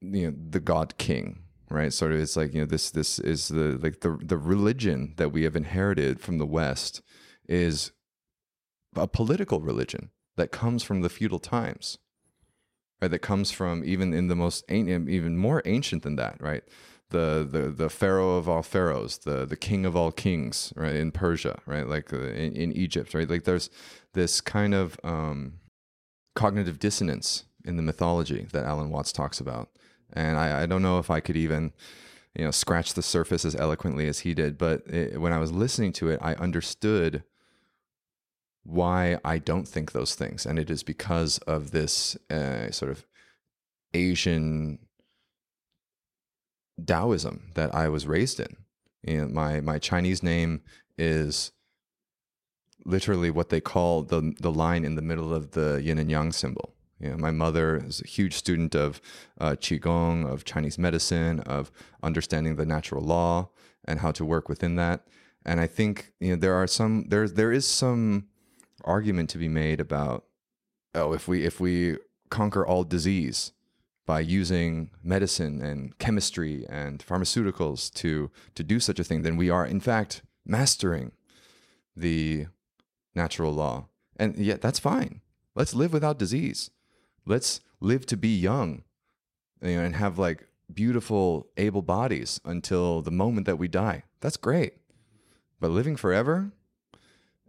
you 0.00 0.30
know, 0.30 0.36
the 0.50 0.60
God 0.60 0.96
King, 0.98 1.40
right? 1.70 1.92
Sort 1.92 2.12
of, 2.12 2.20
it's 2.20 2.36
like 2.36 2.52
you 2.54 2.60
know, 2.60 2.66
this 2.66 2.90
this 2.90 3.18
is 3.18 3.48
the 3.48 3.78
like 3.82 4.00
the 4.00 4.18
the 4.32 4.36
religion 4.54 5.14
that 5.16 5.32
we 5.32 5.42
have 5.44 5.56
inherited 5.56 6.20
from 6.20 6.38
the 6.38 6.46
West 6.46 7.02
is 7.48 7.92
a 8.94 9.06
political 9.06 9.60
religion 9.60 10.10
that 10.40 10.50
comes 10.50 10.82
from 10.82 11.02
the 11.02 11.10
feudal 11.10 11.38
times, 11.38 11.98
right? 13.00 13.10
That 13.10 13.18
comes 13.18 13.50
from 13.50 13.84
even 13.84 14.14
in 14.14 14.28
the 14.28 14.34
most 14.34 14.64
ancient, 14.70 15.08
even 15.08 15.36
more 15.36 15.60
ancient 15.66 16.02
than 16.02 16.16
that, 16.16 16.40
right? 16.40 16.64
The, 17.10 17.46
the 17.48 17.70
the 17.70 17.90
pharaoh 17.90 18.36
of 18.36 18.48
all 18.48 18.62
pharaohs, 18.62 19.18
the 19.18 19.44
the 19.44 19.56
king 19.56 19.84
of 19.84 19.94
all 19.96 20.12
kings, 20.12 20.72
right 20.76 20.94
in 20.94 21.12
Persia, 21.12 21.60
right, 21.66 21.86
like 21.86 22.12
uh, 22.12 22.18
in, 22.18 22.54
in 22.54 22.72
Egypt, 22.72 23.12
right. 23.14 23.28
Like 23.28 23.44
there's 23.44 23.68
this 24.14 24.40
kind 24.40 24.74
of 24.74 24.98
um, 25.04 25.54
cognitive 26.34 26.78
dissonance 26.78 27.44
in 27.64 27.76
the 27.76 27.82
mythology 27.82 28.46
that 28.52 28.64
Alan 28.64 28.90
Watts 28.90 29.12
talks 29.12 29.40
about, 29.40 29.68
and 30.12 30.38
I, 30.38 30.62
I 30.62 30.66
don't 30.66 30.82
know 30.82 30.98
if 30.98 31.10
I 31.10 31.20
could 31.20 31.36
even 31.36 31.72
you 32.34 32.44
know 32.44 32.50
scratch 32.52 32.94
the 32.94 33.02
surface 33.02 33.44
as 33.44 33.56
eloquently 33.56 34.06
as 34.08 34.20
he 34.20 34.32
did, 34.32 34.56
but 34.56 34.86
it, 34.86 35.20
when 35.20 35.32
I 35.32 35.38
was 35.38 35.52
listening 35.52 35.92
to 35.94 36.08
it, 36.08 36.20
I 36.22 36.34
understood 36.34 37.24
why 38.64 39.18
I 39.24 39.38
don't 39.38 39.66
think 39.66 39.92
those 39.92 40.14
things, 40.14 40.46
and 40.46 40.58
it 40.58 40.70
is 40.70 40.82
because 40.82 41.38
of 41.38 41.70
this 41.70 42.16
uh, 42.30 42.70
sort 42.70 42.90
of 42.90 43.06
Asian 43.94 44.78
Taoism 46.84 47.50
that 47.54 47.74
I 47.74 47.88
was 47.88 48.06
raised 48.06 48.40
in. 48.40 49.32
My 49.32 49.60
my 49.60 49.78
Chinese 49.78 50.22
name 50.22 50.62
is 50.98 51.52
literally 52.84 53.30
what 53.30 53.48
they 53.48 53.60
call 53.60 54.02
the 54.02 54.32
the 54.40 54.52
line 54.52 54.84
in 54.84 54.94
the 54.94 55.02
middle 55.02 55.34
of 55.34 55.52
the 55.52 55.80
yin 55.82 55.98
and 55.98 56.10
yang 56.10 56.32
symbol. 56.32 56.74
You 56.98 57.10
know, 57.10 57.16
my 57.16 57.30
mother 57.30 57.78
is 57.78 58.02
a 58.02 58.06
huge 58.06 58.34
student 58.34 58.74
of 58.74 59.00
uh, 59.40 59.52
qigong, 59.52 60.30
of 60.30 60.44
Chinese 60.44 60.78
medicine, 60.78 61.40
of 61.40 61.72
understanding 62.02 62.56
the 62.56 62.66
natural 62.66 63.02
law 63.02 63.48
and 63.86 64.00
how 64.00 64.10
to 64.12 64.24
work 64.24 64.50
within 64.50 64.76
that. 64.76 65.06
And 65.46 65.60
I 65.60 65.66
think 65.66 66.12
you 66.20 66.30
know 66.30 66.36
there 66.36 66.54
are 66.54 66.66
some 66.66 67.06
there 67.08 67.26
there 67.26 67.52
is 67.52 67.66
some 67.66 68.26
argument 68.84 69.30
to 69.30 69.38
be 69.38 69.48
made 69.48 69.80
about 69.80 70.24
oh 70.94 71.12
if 71.12 71.28
we 71.28 71.44
if 71.44 71.60
we 71.60 71.96
conquer 72.30 72.66
all 72.66 72.84
disease 72.84 73.52
by 74.06 74.20
using 74.20 74.90
medicine 75.02 75.62
and 75.62 75.98
chemistry 75.98 76.66
and 76.68 77.04
pharmaceuticals 77.04 77.92
to 77.92 78.30
to 78.54 78.64
do 78.64 78.80
such 78.80 78.98
a 78.98 79.04
thing 79.04 79.22
then 79.22 79.36
we 79.36 79.50
are 79.50 79.66
in 79.66 79.80
fact 79.80 80.22
mastering 80.44 81.12
the 81.96 82.46
natural 83.14 83.52
law. 83.52 83.86
And 84.16 84.36
yet 84.36 84.60
that's 84.60 84.78
fine. 84.78 85.20
Let's 85.54 85.74
live 85.74 85.92
without 85.92 86.18
disease. 86.18 86.70
Let's 87.26 87.60
live 87.80 88.06
to 88.06 88.16
be 88.16 88.36
young 88.36 88.82
you 89.62 89.76
know, 89.76 89.84
and 89.84 89.96
have 89.96 90.18
like 90.18 90.46
beautiful 90.72 91.48
able 91.56 91.82
bodies 91.82 92.40
until 92.44 93.02
the 93.02 93.10
moment 93.10 93.46
that 93.46 93.58
we 93.58 93.68
die. 93.68 94.04
That's 94.20 94.36
great. 94.36 94.74
But 95.58 95.70
living 95.70 95.96
forever 95.96 96.52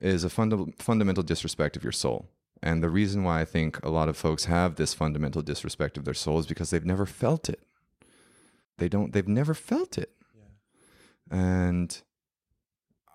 is 0.02 0.24
a 0.24 0.30
funda- 0.30 0.66
fundamental 0.78 1.24
disrespect 1.24 1.78
of 1.78 1.84
your 1.84 1.92
soul. 1.92 2.28
And 2.64 2.84
the 2.84 2.90
reason 2.90 3.24
why 3.24 3.42
I 3.42 3.46
think 3.46 3.84
a 3.84 3.90
lot 3.90 4.10
of 4.10 4.18
folks 4.18 4.46
have 4.46 4.76
this 4.76 4.94
fundamental 4.94 5.42
disrespect 5.42 5.98
of 5.98 6.06
their 6.06 6.14
soul 6.14 6.40
is 6.40 6.46
because 6.46 6.70
they've 6.70 6.86
never 6.86 7.06
felt 7.06 7.50
it. 7.50 7.62
They 8.78 8.90
don't 8.90 9.14
they've 9.14 9.28
never 9.28 9.54
felt 9.54 9.98
it. 9.98 10.12
Yeah. 10.36 11.38
And 11.38 12.02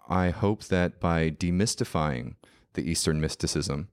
I 0.09 0.31
hope 0.31 0.65
that 0.65 1.01
by 1.01 1.31
demystifying 1.31 2.35
the 2.75 2.89
Eastern 2.89 3.21
mysticism 3.21 3.89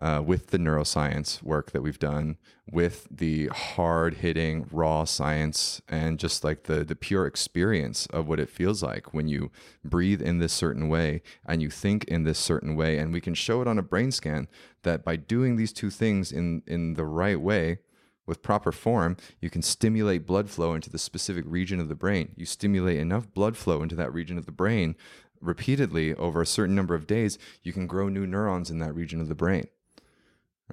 uh, 0.00 0.22
with 0.24 0.48
the 0.48 0.58
neuroscience 0.58 1.42
work 1.42 1.72
that 1.72 1.82
we've 1.82 1.98
done, 1.98 2.36
with 2.70 3.06
the 3.10 3.46
hard 3.48 4.14
hitting 4.14 4.66
raw 4.70 5.04
science, 5.04 5.82
and 5.88 6.18
just 6.18 6.44
like 6.44 6.64
the 6.64 6.84
the 6.84 6.96
pure 6.96 7.26
experience 7.26 8.06
of 8.06 8.26
what 8.28 8.40
it 8.40 8.48
feels 8.48 8.82
like 8.82 9.12
when 9.12 9.28
you 9.28 9.50
breathe 9.84 10.22
in 10.22 10.38
this 10.38 10.52
certain 10.52 10.88
way 10.88 11.22
and 11.46 11.62
you 11.62 11.70
think 11.70 12.04
in 12.04 12.24
this 12.24 12.38
certain 12.38 12.74
way, 12.74 12.98
and 12.98 13.12
we 13.12 13.20
can 13.20 13.34
show 13.34 13.60
it 13.60 13.68
on 13.68 13.78
a 13.78 13.82
brain 13.82 14.10
scan 14.10 14.48
that 14.82 15.04
by 15.04 15.16
doing 15.16 15.56
these 15.56 15.72
two 15.72 15.90
things 15.90 16.32
in 16.32 16.62
in 16.66 16.94
the 16.94 17.04
right 17.04 17.40
way. 17.40 17.78
With 18.24 18.40
proper 18.40 18.70
form, 18.70 19.16
you 19.40 19.50
can 19.50 19.62
stimulate 19.62 20.28
blood 20.28 20.48
flow 20.48 20.74
into 20.74 20.88
the 20.88 20.98
specific 20.98 21.44
region 21.44 21.80
of 21.80 21.88
the 21.88 21.96
brain. 21.96 22.32
You 22.36 22.46
stimulate 22.46 22.98
enough 22.98 23.34
blood 23.34 23.56
flow 23.56 23.82
into 23.82 23.96
that 23.96 24.14
region 24.14 24.38
of 24.38 24.46
the 24.46 24.52
brain 24.52 24.94
repeatedly 25.42 26.14
over 26.14 26.40
a 26.40 26.46
certain 26.46 26.74
number 26.74 26.94
of 26.94 27.06
days, 27.06 27.38
you 27.62 27.72
can 27.72 27.86
grow 27.86 28.08
new 28.08 28.26
neurons 28.26 28.70
in 28.70 28.78
that 28.78 28.94
region 28.94 29.20
of 29.20 29.28
the 29.28 29.34
brain 29.34 29.66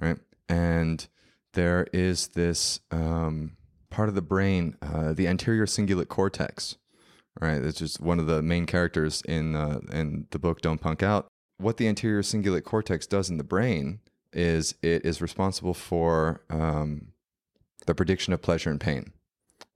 right? 0.00 0.18
And 0.48 1.06
there 1.52 1.86
is 1.92 2.28
this 2.28 2.80
um, 2.90 3.56
part 3.90 4.08
of 4.08 4.14
the 4.14 4.22
brain, 4.22 4.76
uh, 4.82 5.12
the 5.12 5.28
anterior 5.28 5.66
cingulate 5.66 6.08
cortex, 6.08 6.76
right? 7.40 7.62
It's 7.62 7.78
just 7.78 8.00
one 8.00 8.18
of 8.18 8.26
the 8.26 8.42
main 8.42 8.66
characters 8.66 9.22
in 9.22 9.54
uh, 9.54 9.80
in 9.92 10.26
the 10.30 10.38
book 10.38 10.60
Don't 10.60 10.80
Punk 10.80 11.02
Out. 11.02 11.28
What 11.58 11.76
the 11.76 11.88
anterior 11.88 12.22
cingulate 12.22 12.64
cortex 12.64 13.06
does 13.06 13.30
in 13.30 13.36
the 13.36 13.44
brain 13.44 14.00
is 14.32 14.74
it 14.82 15.04
is 15.04 15.20
responsible 15.20 15.74
for 15.74 16.42
um, 16.50 17.08
the 17.86 17.94
prediction 17.94 18.32
of 18.32 18.42
pleasure 18.42 18.70
and 18.70 18.80
pain 18.80 19.12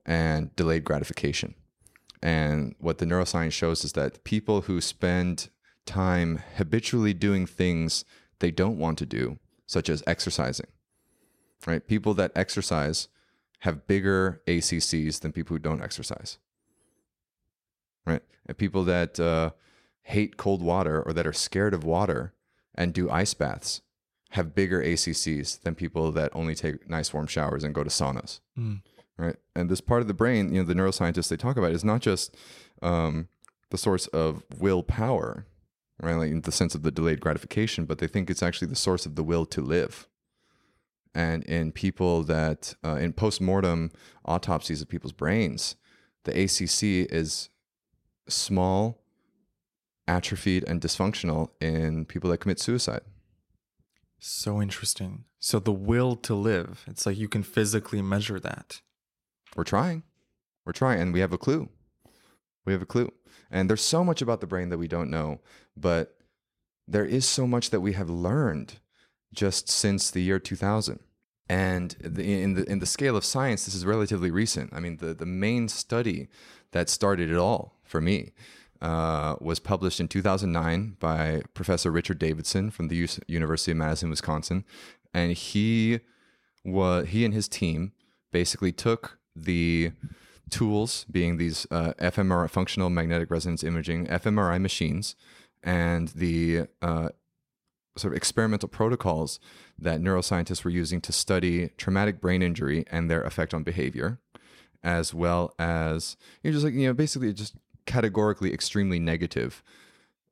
and 0.05 0.55
delayed 0.55 0.83
gratification. 0.83 1.55
And 2.25 2.73
what 2.79 2.97
the 2.97 3.05
neuroscience 3.05 3.51
shows 3.51 3.85
is 3.85 3.93
that 3.93 4.23
people 4.23 4.61
who 4.61 4.81
spend 4.81 5.49
time 5.85 6.41
habitually 6.55 7.13
doing 7.13 7.45
things 7.45 8.03
they 8.39 8.49
don't 8.49 8.79
want 8.79 8.97
to 8.97 9.05
do 9.05 9.37
such 9.67 9.89
as 9.89 10.01
exercising. 10.07 10.65
Right? 11.67 11.85
People 11.85 12.15
that 12.15 12.31
exercise 12.35 13.09
have 13.59 13.85
bigger 13.85 14.41
ACCs 14.47 15.19
than 15.19 15.33
people 15.33 15.53
who 15.53 15.59
don't 15.59 15.83
exercise. 15.83 16.39
Right? 18.07 18.23
And 18.47 18.57
people 18.57 18.83
that 18.85 19.19
uh, 19.19 19.51
hate 20.01 20.35
cold 20.35 20.63
water 20.63 21.03
or 21.03 21.13
that 21.13 21.27
are 21.27 21.33
scared 21.33 21.75
of 21.75 21.83
water 21.83 22.33
and 22.73 22.91
do 22.91 23.07
ice 23.07 23.35
baths 23.35 23.81
have 24.31 24.55
bigger 24.55 24.81
ACCs 24.81 25.61
than 25.61 25.75
people 25.75 26.11
that 26.13 26.31
only 26.33 26.55
take 26.55 26.89
nice 26.89 27.13
warm 27.13 27.27
showers 27.27 27.63
and 27.63 27.75
go 27.75 27.83
to 27.83 27.91
saunas. 27.91 28.39
Mm. 28.57 28.81
Right? 29.17 29.37
And 29.55 29.69
this 29.69 29.81
part 29.81 30.01
of 30.01 30.07
the 30.07 30.13
brain, 30.13 30.53
you 30.53 30.61
know, 30.61 30.67
the 30.67 30.73
neuroscientists 30.73 31.29
they 31.29 31.37
talk 31.37 31.57
about 31.57 31.71
is 31.71 31.85
not 31.85 32.01
just 32.01 32.35
um, 32.81 33.29
the 33.69 33.77
source 33.77 34.07
of 34.07 34.43
willpower, 34.57 35.47
right? 36.01 36.15
Like 36.15 36.31
in 36.31 36.41
the 36.41 36.51
sense 36.51 36.75
of 36.75 36.83
the 36.83 36.91
delayed 36.91 37.21
gratification, 37.21 37.85
but 37.85 37.99
they 37.99 38.07
think 38.07 38.29
it's 38.29 38.43
actually 38.43 38.67
the 38.67 38.75
source 38.75 39.05
of 39.05 39.15
the 39.15 39.23
will 39.23 39.45
to 39.47 39.61
live. 39.61 40.07
And 41.13 41.43
in 41.45 41.71
people 41.71 42.23
that, 42.23 42.75
uh, 42.83 42.95
in 42.95 43.13
post 43.13 43.39
mortem 43.39 43.91
autopsies 44.25 44.81
of 44.81 44.89
people's 44.89 45.13
brains, 45.13 45.77
the 46.25 46.31
ACC 46.31 47.09
is 47.09 47.49
small, 48.27 49.01
atrophied, 50.07 50.65
and 50.67 50.81
dysfunctional 50.81 51.51
in 51.61 52.05
people 52.05 52.29
that 52.31 52.39
commit 52.39 52.59
suicide. 52.59 53.01
So 54.19 54.61
interesting. 54.61 55.23
So 55.39 55.59
the 55.59 55.71
will 55.71 56.15
to 56.17 56.35
live, 56.35 56.83
it's 56.87 57.05
like 57.05 57.17
you 57.17 57.29
can 57.29 57.43
physically 57.43 58.01
measure 58.01 58.39
that. 58.39 58.81
We're 59.55 59.63
trying. 59.63 60.03
We're 60.65 60.73
trying, 60.73 60.99
and 60.99 61.13
we 61.13 61.19
have 61.19 61.33
a 61.33 61.37
clue. 61.37 61.69
We 62.65 62.73
have 62.73 62.81
a 62.81 62.87
clue. 62.87 63.11
And 63.51 63.69
there's 63.69 63.81
so 63.81 64.03
much 64.03 64.21
about 64.21 64.41
the 64.41 64.47
brain 64.47 64.69
that 64.69 64.77
we 64.77 64.87
don't 64.87 65.09
know, 65.09 65.39
but 65.77 66.17
there 66.87 67.05
is 67.05 67.27
so 67.27 67.47
much 67.47 67.69
that 67.69 67.81
we 67.81 67.93
have 67.93 68.09
learned 68.09 68.79
just 69.33 69.69
since 69.69 70.09
the 70.09 70.21
year 70.21 70.39
2000. 70.39 70.99
And 71.47 71.95
the, 71.99 72.41
in 72.41 72.55
the 72.55 72.63
in 72.63 72.79
the 72.79 72.87
scale 72.87 73.15
of 73.15 73.23
science, 73.23 73.65
this 73.65 73.75
is 73.75 73.85
relatively 73.85 74.31
recent. 74.31 74.73
I 74.73 74.79
mean, 74.79 74.97
the 74.97 75.13
the 75.13 75.27
main 75.27 75.67
study 75.67 76.27
that 76.71 76.89
started 76.89 77.29
it 77.29 77.37
all 77.37 77.77
for 77.83 78.01
me 78.01 78.31
uh, 78.81 79.35
was 79.39 79.59
published 79.59 79.99
in 79.99 80.07
2009 80.07 80.97
by 80.99 81.43
Professor 81.53 81.91
Richard 81.91 82.17
Davidson 82.17 82.71
from 82.71 82.87
the 82.87 82.95
U- 82.95 83.07
University 83.27 83.71
of 83.71 83.77
Madison, 83.77 84.09
Wisconsin, 84.09 84.65
and 85.13 85.33
he 85.33 85.99
was 86.63 87.09
he 87.09 87.23
and 87.23 87.33
his 87.33 87.47
team 87.47 87.93
basically 88.31 88.71
took 88.71 89.19
the 89.35 89.91
tools, 90.49 91.05
being 91.11 91.37
these 91.37 91.65
uh, 91.71 91.93
fMRI, 91.99 92.49
functional 92.49 92.89
magnetic 92.89 93.29
resonance 93.31 93.63
imaging, 93.63 94.07
fMRI 94.07 94.61
machines, 94.61 95.15
and 95.63 96.09
the 96.09 96.67
uh, 96.81 97.09
sort 97.97 98.13
of 98.13 98.17
experimental 98.17 98.69
protocols 98.69 99.39
that 99.77 99.99
neuroscientists 99.99 100.63
were 100.63 100.71
using 100.71 101.01
to 101.01 101.11
study 101.11 101.69
traumatic 101.77 102.21
brain 102.21 102.41
injury 102.41 102.85
and 102.91 103.09
their 103.09 103.23
effect 103.23 103.53
on 103.53 103.63
behavior, 103.63 104.19
as 104.83 105.13
well 105.13 105.53
as 105.57 106.17
you 106.43 106.51
know, 106.51 106.55
just 106.55 106.65
like 106.65 106.73
you 106.73 106.87
know, 106.87 106.93
basically 106.93 107.33
just 107.33 107.55
categorically 107.85 108.53
extremely 108.53 108.99
negative 108.99 109.63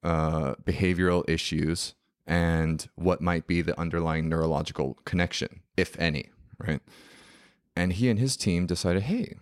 uh, 0.03 0.55
behavioral 0.63 1.27
issues 1.29 1.95
and 2.25 2.89
what 2.95 3.21
might 3.21 3.47
be 3.47 3.61
the 3.61 3.77
underlying 3.79 4.29
neurological 4.29 4.97
connection, 5.05 5.61
if 5.75 5.99
any, 5.99 6.29
right? 6.57 6.81
And 7.75 7.93
he 7.93 8.09
and 8.09 8.19
his 8.19 8.37
team 8.37 8.65
decided, 8.67 9.03
hey, 9.03 9.35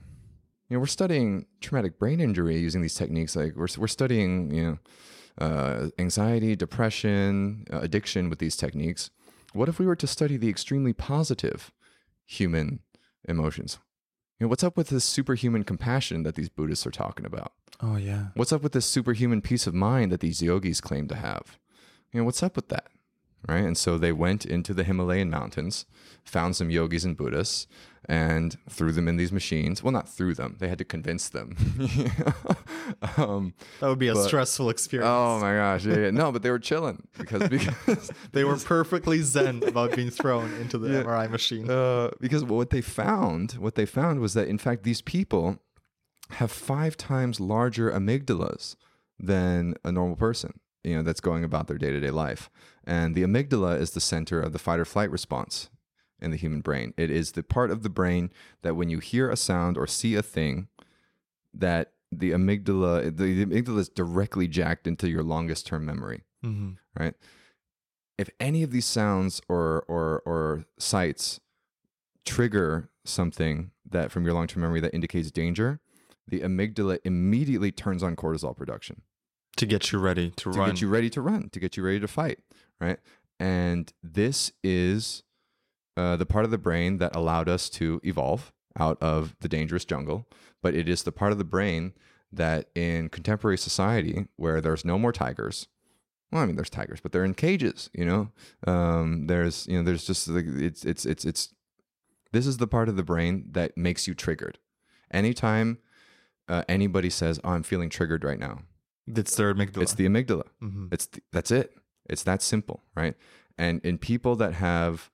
you 0.70 0.78
know, 0.78 0.80
we're 0.80 0.86
studying 0.86 1.48
traumatic 1.60 2.00
brain 2.00 2.22
injury 2.22 2.58
using 2.58 2.82
these 2.82 2.96
techniques. 2.96 3.36
Like 3.36 3.56
we're 3.56 3.68
we're 3.78 3.88
studying, 3.88 4.54
you 4.54 4.64
know, 4.64 4.78
uh, 5.46 5.90
anxiety, 6.00 6.56
depression, 6.56 7.66
uh, 7.72 7.80
addiction 7.80 8.30
with 8.30 8.40
these 8.40 8.56
techniques. 8.56 9.10
What 9.54 9.68
if 9.68 9.80
we 9.80 9.86
were 9.86 9.98
to 9.98 10.08
study 10.08 10.38
the 10.38 10.50
extremely 10.50 10.94
positive 10.94 11.72
human 12.26 12.80
emotions? 13.28 13.80
You 14.40 14.46
know, 14.46 14.50
what's 14.50 14.64
up 14.64 14.78
with 14.78 14.88
this 14.88 15.04
superhuman 15.04 15.64
compassion 15.64 16.24
that 16.24 16.36
these 16.36 16.50
Buddhists 16.50 16.88
are 16.88 16.92
talking 16.92 17.26
about? 17.26 17.52
Oh 17.82 17.98
yeah. 17.98 18.28
What's 18.36 18.54
up 18.54 18.62
with 18.62 18.72
this 18.72 18.86
superhuman 18.86 19.42
peace 19.42 19.68
of 19.68 19.74
mind 19.74 20.12
that 20.12 20.22
these 20.22 20.42
yogis 20.42 20.80
claim 20.82 21.08
to 21.10 21.16
have? 21.16 21.60
You 22.14 22.22
know, 22.22 22.26
what's 22.26 22.44
up 22.44 22.56
with 22.56 22.70
that? 22.70 22.88
Right. 23.48 23.64
And 23.64 23.78
so 23.78 23.98
they 23.98 24.12
went 24.12 24.46
into 24.46 24.74
the 24.74 24.84
Himalayan 24.84 25.30
mountains, 25.30 25.86
found 26.24 26.56
some 26.56 26.70
yogis 26.70 27.04
and 27.04 27.18
Buddhists, 27.18 27.66
and 28.12 28.58
threw 28.70 28.92
them 28.92 29.08
in 29.08 29.16
these 29.16 29.32
machines. 29.32 29.82
Well, 29.82 29.94
not 29.94 30.10
threw 30.10 30.34
them, 30.34 30.58
they 30.60 30.68
had 30.68 30.78
to 30.80 30.84
convince 30.84 31.30
them. 31.30 31.56
um, 33.18 33.54
That 33.80 33.88
would 33.88 34.00
be 34.00 34.10
a 34.10 34.14
But- 34.14 34.26
stressful 34.28 34.70
experience. 34.70 35.10
oh 35.10 35.40
my 35.40 35.54
gosh. 35.54 35.86
Yeah, 35.86 35.98
yeah. 35.98 36.12
No, 36.12 36.32
but 36.32 36.44
they 36.44 36.52
were 36.52 36.60
chilling 36.60 37.08
because, 37.18 37.48
because 37.50 38.12
they 38.34 38.44
were 38.44 38.58
perfectly 38.58 39.22
zen 39.22 39.64
about 39.66 39.96
being 39.96 40.10
thrown 40.10 40.52
into 40.56 40.78
the 40.78 40.90
Yeah. 40.90 41.04
MRI 41.04 41.30
machine. 41.30 41.70
uh, 41.70 42.12
because 42.20 42.44
what 42.44 42.70
they 42.70 42.82
found, 42.82 43.54
what 43.54 43.76
they 43.76 43.86
found 43.86 44.20
was 44.20 44.34
that 44.34 44.48
in 44.48 44.58
fact 44.58 44.84
these 44.84 45.02
people 45.02 45.60
have 46.32 46.52
five 46.52 46.98
times 46.98 47.40
larger 47.40 47.92
amygdalas 47.92 48.76
than 49.20 49.76
a 49.84 49.92
normal 49.92 50.16
person. 50.18 50.60
You 50.84 50.96
know, 50.98 51.04
that's 51.04 51.22
going 51.22 51.44
about 51.44 51.68
their 51.68 51.78
day 51.78 51.92
to 51.92 52.00
day 52.00 52.10
life, 52.10 52.50
and 52.84 53.14
the 53.14 53.22
amygdala 53.24 53.80
is 53.80 53.92
the 53.92 54.02
center 54.02 54.42
of 54.42 54.52
the 54.52 54.58
fight 54.60 54.80
or 54.80 54.86
flight 54.86 55.12
response 55.12 55.70
in 56.22 56.32
the 56.32 56.38
human 56.38 56.62
brain. 56.62 56.94
It 56.98 57.10
is 57.10 57.32
the 57.34 57.44
part 57.44 57.72
of 57.72 57.84
the 57.84 57.90
brain 57.90 58.32
that 58.62 58.76
when 58.76 58.90
you 58.90 59.00
hear 59.00 59.30
a 59.30 59.36
sound 59.38 59.78
or 59.78 59.88
see 59.88 60.16
a 60.16 60.22
thing, 60.24 60.68
that 61.54 61.92
the 62.12 62.32
amygdala, 62.32 63.04
the, 63.06 63.12
the 63.12 63.46
amygdala 63.46 63.80
is 63.80 63.90
directly 63.90 64.48
jacked 64.48 64.86
into 64.88 65.10
your 65.10 65.24
longest 65.24 65.66
term 65.68 65.86
memory 65.86 66.24
hmm 66.44 66.72
right? 67.00 67.14
If 68.18 68.30
any 68.40 68.62
of 68.64 68.72
these 68.72 68.86
sounds 68.86 69.42
or 69.48 69.84
or 69.88 70.22
or 70.26 70.66
sights 70.78 71.40
trigger 72.26 72.90
something 73.04 73.72
that 73.90 74.12
from 74.12 74.26
your 74.26 74.34
long-term 74.34 74.62
memory 74.62 74.80
that 74.82 74.94
indicates 74.94 75.32
danger, 75.32 75.80
the 76.28 76.42
amygdala 76.42 77.00
immediately 77.04 77.72
turns 77.72 78.04
on 78.04 78.16
cortisol 78.16 78.56
production 78.56 79.02
To 79.58 79.66
get 79.66 79.92
you 79.92 80.00
ready 80.00 80.30
to, 80.32 80.36
to 80.36 80.50
run. 80.52 80.70
get 80.70 80.82
you 80.82 80.88
ready 80.90 81.10
to 81.10 81.22
run, 81.22 81.50
to 81.50 81.60
get 81.60 81.78
you 81.78 81.84
ready 81.84 82.00
to 82.00 82.08
fight, 82.08 82.40
right? 82.80 83.00
And 83.40 83.92
this 84.04 84.52
is 84.64 85.24
uh, 85.98 86.16
the 86.16 86.26
part 86.26 86.46
of 86.46 86.52
the 86.52 86.58
brain 86.58 86.98
that 87.00 87.16
allowed 87.16 87.50
us 87.50 87.70
to 87.72 88.00
evolve 88.04 88.52
out 88.80 88.98
of 89.02 89.36
the 89.42 89.50
dangerous 89.50 89.84
jungle, 89.86 90.28
but 90.62 90.74
it 90.74 90.88
is 90.88 91.04
the 91.04 91.12
part 91.12 91.32
of 91.32 91.38
the 91.38 91.44
brain 91.44 91.94
that 92.32 92.70
in 92.76 93.10
contemporary 93.10 93.58
society 93.58 94.28
where 94.38 94.62
there's 94.62 94.86
no 94.86 94.98
more 94.98 95.12
tigers. 95.12 95.68
Well, 96.32 96.42
I 96.42 96.46
mean, 96.46 96.56
there's 96.56 96.70
tigers, 96.70 97.02
but 97.02 97.12
they're 97.12 97.26
in 97.26 97.34
cages. 97.34 97.90
You 97.94 98.06
know, 98.06 98.32
um, 98.66 99.28
there's 99.28 99.68
you 99.68 99.78
know, 99.78 99.84
there's 99.84 100.06
just 100.06 100.28
like 100.30 100.46
it's 100.48 100.86
it's 100.86 101.06
it's 101.06 101.26
it's. 101.26 101.54
This 102.32 102.48
is 102.48 102.58
the 102.58 102.68
part 102.68 102.88
of 102.88 102.96
the 102.96 103.04
brain 103.04 103.48
that 103.52 103.76
makes 103.78 104.08
you 104.08 104.14
triggered. 104.16 104.58
Anytime 105.12 105.80
uh, 106.48 106.64
anybody 106.70 107.10
says, 107.10 107.40
"Oh, 107.44 107.50
I'm 107.50 107.64
feeling 107.64 107.90
triggered 107.90 108.24
right 108.24 108.40
now," 108.40 108.60
it's 109.08 109.36
their 109.36 109.54
amygdala. 109.54 109.82
it's 109.82 109.94
the 109.96 110.08
amygdala. 110.08 110.44
hmm 110.62 110.86
It's 110.92 111.08
th- 111.08 111.24
that's 111.34 111.52
it. 111.52 111.76
It's 112.10 112.24
that 112.24 112.42
simple, 112.42 112.84
right? 112.96 113.16
And 113.58 113.82
in 113.84 113.98
people 113.98 114.38
that 114.38 114.54
have 114.54 115.12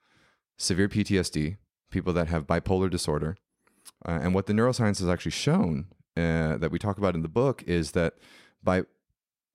severe 0.57 0.89
PTSD, 0.89 1.57
people 1.91 2.13
that 2.13 2.27
have 2.27 2.47
bipolar 2.47 2.89
disorder, 2.89 3.37
uh, 4.05 4.19
and 4.21 4.33
what 4.33 4.45
the 4.45 4.53
neuroscience 4.53 4.99
has 4.99 5.07
actually 5.07 5.31
shown 5.31 5.87
uh, 6.15 6.57
that 6.57 6.71
we 6.71 6.79
talk 6.79 6.97
about 6.97 7.15
in 7.15 7.21
the 7.21 7.27
book 7.27 7.63
is 7.63 7.91
that 7.91 8.15
by 8.63 8.83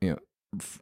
you 0.01 0.11
know 0.11 0.19
f- 0.59 0.81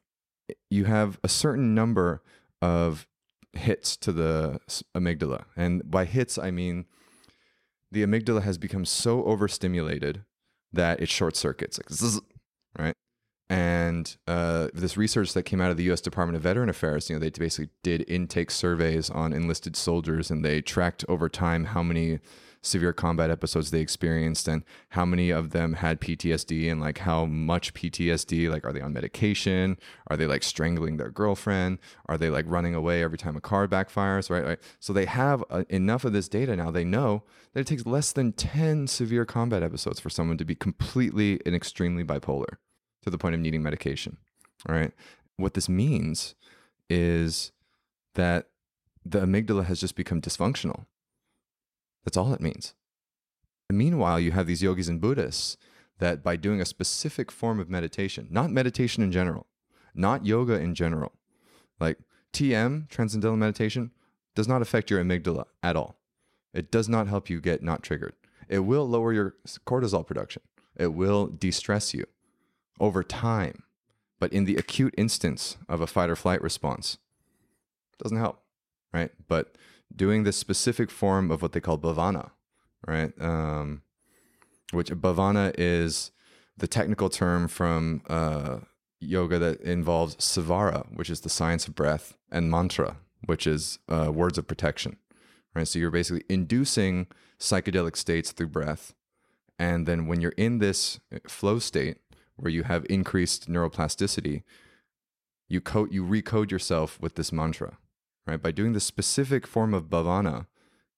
you 0.71 0.85
have 0.85 1.19
a 1.25 1.29
certain 1.29 1.75
number 1.75 2.23
of 2.61 3.07
hits 3.53 3.97
to 3.97 4.13
the 4.13 4.61
amygdala, 4.95 5.45
and 5.57 5.91
by 5.91 6.05
hits 6.05 6.39
I 6.39 6.51
mean 6.51 6.87
the 7.91 8.05
amygdala 8.05 8.43
has 8.43 8.59
become 8.59 8.85
so 8.85 9.25
overstimulated 9.25 10.25
that 10.73 11.01
it 11.01 11.09
short 11.09 11.37
circuits, 11.37 11.79
like 11.79 11.91
zzz, 11.91 12.21
right? 12.79 12.95
And 13.51 14.17
uh, 14.29 14.69
this 14.73 14.97
research 14.97 15.33
that 15.33 15.43
came 15.43 15.61
out 15.61 15.73
of 15.73 15.77
the 15.77 15.83
U.S. 15.85 16.01
Department 16.01 16.37
of 16.37 16.43
Veteran 16.43 16.69
Affairs, 16.69 17.11
you 17.11 17.17
know, 17.17 17.21
they 17.21 17.31
basically 17.31 17.71
did 17.83 18.05
intake 18.09 18.49
surveys 18.49 19.11
on 19.11 19.33
enlisted 19.33 19.75
soldiers, 19.75 20.31
and 20.31 20.45
they 20.45 20.63
tracked 20.63 21.05
over 21.09 21.29
time 21.29 21.65
how 21.65 21.83
many 21.83 22.21
severe 22.63 22.93
combat 22.93 23.29
episodes 23.29 23.73
they 23.73 23.81
experienced 23.81 24.47
and 24.47 24.63
how 24.91 25.05
many 25.05 25.31
of 25.31 25.51
them 25.51 25.73
had 25.73 26.01
PTSD 26.01 26.71
and 26.71 26.81
like 26.81 26.99
how 26.99 27.25
much 27.25 27.75
PTSD. 27.75 28.49
Like, 28.49 28.65
are 28.65 28.73
they 28.73 28.83
on 28.83 28.93
medication? 28.93 29.77
Are 30.07 30.17
they 30.17 30.27
like 30.27 30.45
strangling 30.45 30.97
their 30.97 31.11
girlfriend? 31.11 31.79
Are 32.07 32.19
they 32.19 32.31
like 32.31 32.45
running 32.47 32.77
away 32.77 33.03
every 33.03 33.19
time 33.19 33.35
a 33.35 33.41
car 33.41 33.67
backfires? 33.67 34.31
Right, 34.31 34.45
right. 34.45 34.59
So 34.79 34.93
they 34.93 35.07
have 35.07 35.43
uh, 35.51 35.65
enough 35.69 36.05
of 36.05 36.13
this 36.13 36.29
data 36.29 36.55
now. 36.55 36.71
They 36.71 36.85
know 36.85 37.25
that 37.53 37.61
it 37.61 37.67
takes 37.67 37.85
less 37.85 38.13
than 38.13 38.33
ten 38.33 38.87
severe 38.87 39.25
combat 39.25 39.65
episodes 39.65 39.99
for 39.99 40.09
someone 40.09 40.39
to 40.39 40.45
be 40.45 40.55
completely 40.55 41.41
and 41.45 41.57
extremely 41.57 42.05
bipolar 42.05 42.59
to 43.03 43.11
the 43.11 43.19
point 43.19 43.35
of 43.35 43.41
needing 43.41 43.63
medication. 43.63 44.17
All 44.69 44.75
right. 44.75 44.93
What 45.37 45.55
this 45.55 45.69
means 45.69 46.35
is 46.89 47.53
that 48.15 48.49
the 49.05 49.21
amygdala 49.21 49.65
has 49.65 49.81
just 49.81 49.97
become 49.97 50.21
dysfunctional. 50.21 50.87
That's 52.05 52.17
all 52.17 52.33
it 52.33 52.41
means. 52.41 52.75
And 53.69 53.79
meanwhile, 53.79 54.19
you 54.19 54.33
have 54.33 54.47
these 54.47 54.63
yogis 54.63 54.89
and 54.89 55.01
Buddhists 55.01 55.57
that 55.99 56.23
by 56.23 56.37
doing 56.37 56.61
a 56.61 56.67
specific 56.67 57.31
form 57.31 57.61
of 57.61 57.71
meditation, 57.71 58.27
not 58.31 58.51
meditation 58.51 59.03
in 59.03 59.13
general, 59.13 59.47
not 59.95 60.27
yoga 60.27 60.59
in 60.59 60.75
general, 60.75 61.13
like 61.79 61.99
TM, 62.33 62.89
transcendental 62.89 63.37
meditation, 63.37 63.93
does 64.35 64.49
not 64.49 64.63
affect 64.63 64.91
your 64.91 65.03
amygdala 65.03 65.45
at 65.63 65.77
all. 65.77 65.97
It 66.53 66.71
does 66.71 66.89
not 66.89 67.07
help 67.07 67.31
you 67.31 67.41
get 67.41 67.63
not 67.63 67.83
triggered. 67.83 68.15
It 68.49 68.61
will 68.61 68.89
lower 68.89 69.13
your 69.13 69.37
cortisol 69.67 70.07
production. 70.07 70.43
It 70.77 70.89
will 70.89 71.27
de 71.27 71.51
stress 71.51 71.95
you 71.95 72.07
over 72.81 73.03
time. 73.03 73.63
But 74.19 74.33
in 74.33 74.45
the 74.45 74.57
acute 74.57 74.95
instance 74.99 75.57
of 75.69 75.81
a 75.81 75.87
fight 75.87 76.11
or 76.11 76.17
flight 76.17 76.43
response, 76.43 76.99
doesn't 78.03 78.19
help, 78.19 78.43
right? 78.93 79.11
But 79.29 79.55
doing 79.95 80.25
this 80.25 80.37
specific 80.37 80.91
form 80.91 81.31
of 81.31 81.43
what 81.43 81.53
they 81.53 81.61
call 81.61 81.79
bhavana, 81.79 82.31
right? 82.87 83.13
Um, 83.21 83.83
which 84.73 84.91
bhavana 84.91 85.55
is 85.57 86.11
the 86.57 86.69
technical 86.69 87.09
term 87.09 87.49
from 87.49 88.03
uh, 88.09 88.59
yoga 89.01 89.39
that 89.39 89.61
involves 89.61 90.17
swara, 90.17 90.87
which 90.95 91.11
is 91.11 91.21
the 91.21 91.29
science 91.29 91.67
of 91.67 91.75
breath, 91.75 92.17
and 92.31 92.51
mantra, 92.51 92.97
which 93.25 93.47
is 93.47 93.79
uh, 93.89 94.11
words 94.13 94.39
of 94.39 94.47
protection, 94.47 94.97
right? 95.55 95.67
So 95.67 95.79
you're 95.79 95.91
basically 95.91 96.25
inducing 96.29 97.07
psychedelic 97.39 97.97
states 97.97 98.33
through 98.33 98.49
breath. 98.49 98.95
And 99.59 99.87
then 99.87 100.07
when 100.07 100.21
you're 100.21 100.33
in 100.37 100.59
this 100.59 101.01
flow 101.27 101.59
state 101.59 101.99
where 102.41 102.51
you 102.51 102.65
have 102.65 102.87
increased 102.89 103.49
neuroplasticity, 103.49 104.43
you 105.49 105.61
code 105.61 105.93
you 105.93 106.05
recode 106.05 106.51
yourself 106.51 106.99
with 107.01 107.17
this 107.17 107.33
mantra, 107.33 107.79
right? 108.27 108.43
By 108.43 108.51
doing 108.51 108.73
this 108.73 108.85
specific 108.85 109.47
form 109.47 109.75
of 109.75 109.91
bhavana, 109.91 110.47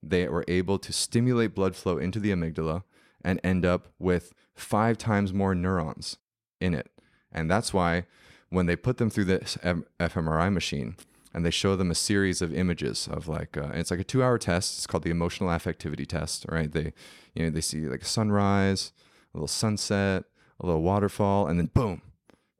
they 0.02 0.28
were 0.28 0.44
able 0.48 0.78
to 0.78 0.92
stimulate 0.92 1.54
blood 1.54 1.74
flow 1.74 1.98
into 1.98 2.20
the 2.20 2.30
amygdala 2.30 2.84
and 3.24 3.40
end 3.42 3.64
up 3.64 3.88
with 3.98 4.34
five 4.54 4.98
times 4.98 5.32
more 5.32 5.54
neurons 5.54 6.18
in 6.60 6.74
it. 6.74 6.90
And 7.30 7.50
that's 7.50 7.72
why 7.72 8.06
when 8.50 8.66
they 8.66 8.76
put 8.76 8.98
them 8.98 9.10
through 9.10 9.24
this 9.24 9.56
fMRI 9.62 10.52
machine 10.52 10.96
and 11.34 11.46
they 11.46 11.50
show 11.50 11.76
them 11.76 11.90
a 11.90 11.94
series 11.94 12.42
of 12.42 12.52
images 12.52 13.08
of 13.10 13.26
like 13.26 13.56
uh, 13.56 13.70
it's 13.72 13.90
like 13.90 14.00
a 14.00 14.04
two 14.04 14.22
hour 14.22 14.38
test. 14.38 14.78
It's 14.78 14.86
called 14.86 15.04
the 15.04 15.10
emotional 15.10 15.48
affectivity 15.48 16.06
test, 16.06 16.44
right? 16.48 16.70
They 16.70 16.92
you 17.34 17.44
know 17.44 17.50
they 17.50 17.62
see 17.62 17.86
like 17.86 18.02
a 18.02 18.06
sunrise, 18.06 18.92
a 19.32 19.38
little 19.38 19.48
sunset, 19.48 20.24
a 20.60 20.66
little 20.66 20.82
waterfall, 20.82 21.46
and 21.46 21.58
then 21.58 21.66
boom, 21.66 22.02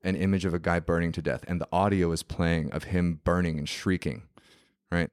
an 0.03 0.17
image 0.17 0.45
of 0.45 0.55
a 0.55 0.59
guy 0.59 0.81
burning 0.81 1.13
to 1.13 1.23
death, 1.23 1.45
and 1.47 1.61
the 1.61 1.69
audio 1.73 2.13
is 2.13 2.23
playing 2.23 2.73
of 2.73 2.85
him 2.85 3.21
burning 3.25 3.59
and 3.59 3.69
shrieking, 3.69 4.23
right? 4.91 5.11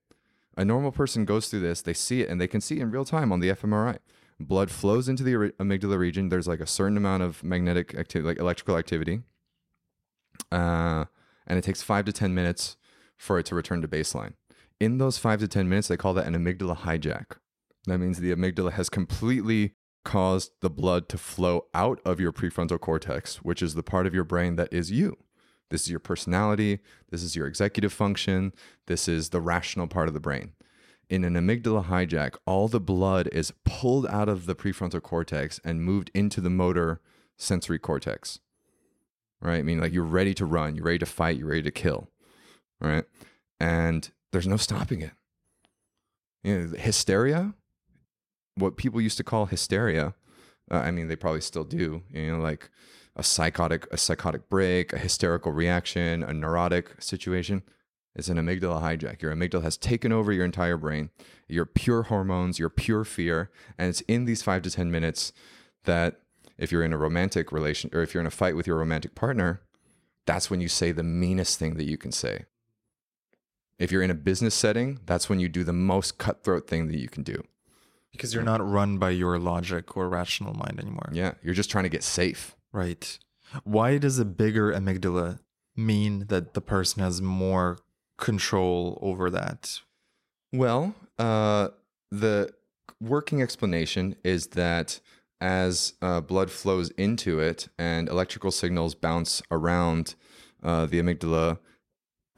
A 0.58 0.65
normal 0.65 0.92
person 0.92 1.26
goes 1.26 1.48
through 1.48 1.62
this, 1.62 1.82
they 1.82 1.94
see 1.94 2.22
it, 2.22 2.30
and 2.30 2.42
they 2.42 2.48
can 2.48 2.62
see 2.62 2.80
in 2.80 2.92
real 2.92 3.06
time 3.06 3.32
on 3.32 3.39
the 3.39 3.50
fMRI. 3.50 4.00
Blood 4.39 4.72
flows 4.72 5.10
into 5.10 5.24
the 5.24 5.34
amygdala 5.60 5.98
region. 5.98 6.30
There's 6.30 6.48
like 6.48 6.62
a 6.62 6.68
certain 6.68 6.98
amount 6.98 7.24
of 7.24 7.44
magnetic 7.44 7.94
activity, 7.96 8.28
like 8.28 8.39
electrical 8.39 8.78
activity, 8.78 9.22
uh, 10.52 11.06
and 11.46 11.58
it 11.58 11.63
takes 11.63 11.82
five 11.82 12.06
to 12.06 12.13
ten 12.13 12.34
minutes 12.34 12.78
for 13.18 13.38
it 13.38 13.46
to 13.48 13.56
return 13.56 13.82
to 13.82 13.88
baseline. 13.88 14.34
In 14.80 14.98
those 14.98 15.18
five 15.18 15.39
to 15.42 15.48
ten 15.48 15.68
minutes, 15.68 15.89
they 15.89 15.98
call 15.98 16.13
that 16.13 16.26
an 16.26 16.36
amygdala 16.36 16.78
hijack. 16.78 17.38
That 17.86 17.98
means 17.98 18.20
the 18.20 18.34
amygdala 18.34 18.72
has 18.74 18.89
completely 18.89 19.76
caused 20.04 20.52
the 20.62 20.70
blood 20.70 21.10
to 21.10 21.18
flow 21.18 21.66
out 21.74 22.00
of 22.06 22.20
your 22.20 22.32
prefrontal 22.32 22.80
cortex, 22.80 23.38
which 23.38 23.62
is 23.62 23.76
the 23.76 23.84
part 23.84 24.08
of 24.08 24.14
your 24.14 24.24
brain 24.24 24.56
that 24.56 24.72
is 24.72 24.92
you. 24.92 25.18
This 25.70 25.84
is 25.84 25.90
your 25.90 26.00
personality. 26.00 26.80
This 27.10 27.22
is 27.22 27.36
your 27.36 27.48
executive 27.48 27.94
function. 27.94 28.54
This 28.88 29.08
is 29.08 29.30
the 29.30 29.42
rational 29.42 29.88
part 29.88 30.08
of 30.08 30.14
the 30.14 30.20
brain. 30.20 30.54
In 31.10 31.24
an 31.24 31.34
amygdala 31.34 31.86
hijack, 31.86 32.36
all 32.46 32.68
the 32.68 32.80
blood 32.80 33.28
is 33.32 33.54
pulled 33.66 34.06
out 34.08 34.30
of 34.30 34.46
the 34.46 34.56
prefrontal 34.56 35.02
cortex 35.02 35.60
and 35.64 35.84
moved 35.84 36.12
into 36.14 36.42
the 36.42 36.50
motor 36.50 37.02
sensory 37.38 37.80
cortex. 37.80 38.40
Right? 39.42 39.60
I 39.60 39.64
mean, 39.64 39.80
like 39.80 39.94
you're 39.94 40.04
ready 40.04 40.34
to 40.36 40.46
run, 40.46 40.76
you're 40.76 40.86
ready 40.86 41.00
to 41.00 41.06
fight, 41.06 41.38
you're 41.38 41.48
ready 41.48 41.64
to 41.64 41.72
kill. 41.72 42.10
Right? 42.80 43.06
And 43.60 44.10
there's 44.32 44.48
no 44.48 44.58
stopping 44.58 45.02
it. 45.02 45.12
You 46.44 46.58
know, 46.58 46.78
hysteria 46.78 47.54
what 48.60 48.78
people 48.78 49.02
used 49.02 49.17
to 49.17 49.24
call 49.24 49.45
hysteria. 49.45 50.13
Uh, 50.72 50.78
I 50.78 50.91
mean, 50.91 51.08
they 51.08 51.15
probably 51.15 51.41
still 51.41 51.63
do. 51.63 52.04
You 52.12 52.34
know, 52.34 52.39
like 52.39 52.69
a 53.15 53.24
psychotic 53.24 53.88
a 53.91 53.98
psychotic 53.98 54.50
break, 54.50 54.93
a 54.93 54.98
hysterical 54.98 55.52
reaction, 55.52 56.24
a 56.24 56.34
neurotic 56.34 57.02
situation. 57.02 57.63
It's 58.15 58.28
an 58.28 58.38
amygdala 58.38 58.82
hijack. 58.82 59.22
Your 59.22 59.34
amygdala 59.34 59.63
has 59.63 59.78
taken 59.78 60.12
over 60.12 60.32
your 60.32 60.45
entire 60.45 60.78
brain. 60.78 61.10
Your 61.48 61.65
pure 61.65 62.04
hormones, 62.04 62.60
your 62.60 62.69
pure 62.69 63.04
fear, 63.04 63.50
and 63.78 63.89
it's 63.89 64.02
in 64.02 64.26
these 64.26 64.41
five 64.41 64.62
to 64.63 64.72
ten 64.72 64.91
minutes 64.91 65.34
that 65.86 66.19
if 66.58 66.72
you're 66.72 66.84
in 66.84 66.93
a 66.93 66.98
romantic 66.98 67.52
relation 67.52 67.89
or 67.93 68.02
if 68.02 68.13
you're 68.13 68.22
in 68.22 68.28
a 68.28 68.32
fight 68.32 68.56
with 68.56 68.67
your 68.67 68.78
romantic 68.78 69.15
partner, 69.15 69.62
that's 70.26 70.50
when 70.50 70.62
you 70.62 70.67
say 70.67 70.91
the 70.91 71.04
meanest 71.04 71.58
thing 71.58 71.76
that 71.76 71.88
you 71.88 71.98
can 71.98 72.12
say. 72.12 72.45
If 73.80 73.91
you're 73.91 74.04
in 74.04 74.12
a 74.12 74.15
business 74.15 74.54
setting, 74.54 75.00
that's 75.06 75.30
when 75.30 75.39
you 75.39 75.48
do 75.48 75.63
the 75.63 75.74
most 75.74 76.17
cutthroat 76.17 76.67
thing 76.67 76.88
that 76.88 77.00
you 77.00 77.08
can 77.08 77.24
do. 77.24 77.43
Because 78.12 78.34
you're 78.34 78.43
not 78.43 78.65
run 78.67 78.98
by 78.98 79.12
your 79.12 79.38
logic 79.39 79.95
or 79.95 80.10
rational 80.10 80.54
mind 80.54 80.80
anymore. 80.80 81.10
Yeah, 81.12 81.34
you're 81.43 81.54
just 81.54 81.69
trying 81.69 81.84
to 81.84 81.89
get 81.89 82.04
safe. 82.04 82.56
Right. 82.72 83.17
Why 83.63 83.98
does 83.98 84.19
a 84.19 84.26
bigger 84.26 84.72
amygdala 84.74 85.39
mean 85.76 86.26
that 86.28 86.54
the 86.54 86.62
person 86.62 87.02
has 87.02 87.22
more 87.22 87.78
control 88.17 89.00
over 89.02 89.30
that? 89.30 89.80
Well, 90.52 90.95
uh, 91.17 91.69
the 92.12 92.54
working 93.02 93.41
explanation 93.41 94.15
is 94.24 94.48
that 94.48 95.00
as 95.41 95.93
uh, 96.02 96.22
blood 96.22 96.52
flows 96.52 96.89
into 96.91 97.39
it 97.39 97.69
and 97.78 98.10
electrical 98.10 98.52
signals 98.52 98.93
bounce 98.93 99.41
around 99.50 100.15
uh, 100.62 100.86
the 100.86 101.02
amygdala 101.02 101.60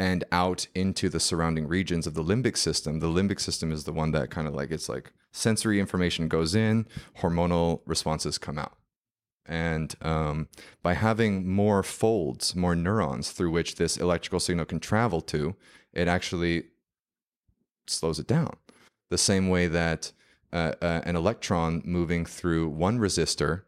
and 0.01 0.23
out 0.31 0.65
into 0.73 1.09
the 1.09 1.19
surrounding 1.19 1.67
regions 1.67 2.07
of 2.07 2.15
the 2.15 2.23
limbic 2.23 2.57
system, 2.57 3.01
the 3.01 3.05
limbic 3.05 3.39
system 3.39 3.71
is 3.71 3.83
the 3.83 3.93
one 3.93 4.09
that 4.13 4.31
kind 4.31 4.47
of 4.47 4.55
like 4.55 4.71
it's 4.71 4.89
like 4.89 5.13
sensory 5.31 5.79
information 5.79 6.27
goes 6.27 6.55
in, 6.55 6.87
hormonal 7.19 7.81
responses 7.85 8.39
come 8.39 8.57
out. 8.57 8.75
And 9.45 9.93
um, 10.01 10.47
by 10.81 10.95
having 10.95 11.47
more 11.47 11.83
folds, 11.83 12.55
more 12.55 12.75
neurons 12.75 13.29
through 13.29 13.51
which 13.51 13.75
this 13.75 13.95
electrical 13.95 14.39
signal 14.39 14.65
can 14.65 14.79
travel 14.79 15.21
to, 15.21 15.55
it 15.93 16.07
actually 16.07 16.63
slows 17.85 18.17
it 18.17 18.25
down. 18.25 18.55
The 19.11 19.19
same 19.19 19.49
way 19.49 19.67
that 19.67 20.13
uh, 20.51 20.73
uh, 20.81 21.01
an 21.03 21.15
electron 21.15 21.83
moving 21.85 22.25
through 22.25 22.69
one 22.69 22.97
resistor 22.97 23.65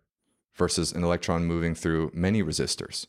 versus 0.55 0.93
an 0.93 1.03
electron 1.03 1.45
moving 1.45 1.75
through 1.75 2.09
many 2.11 2.41
resistors. 2.41 3.05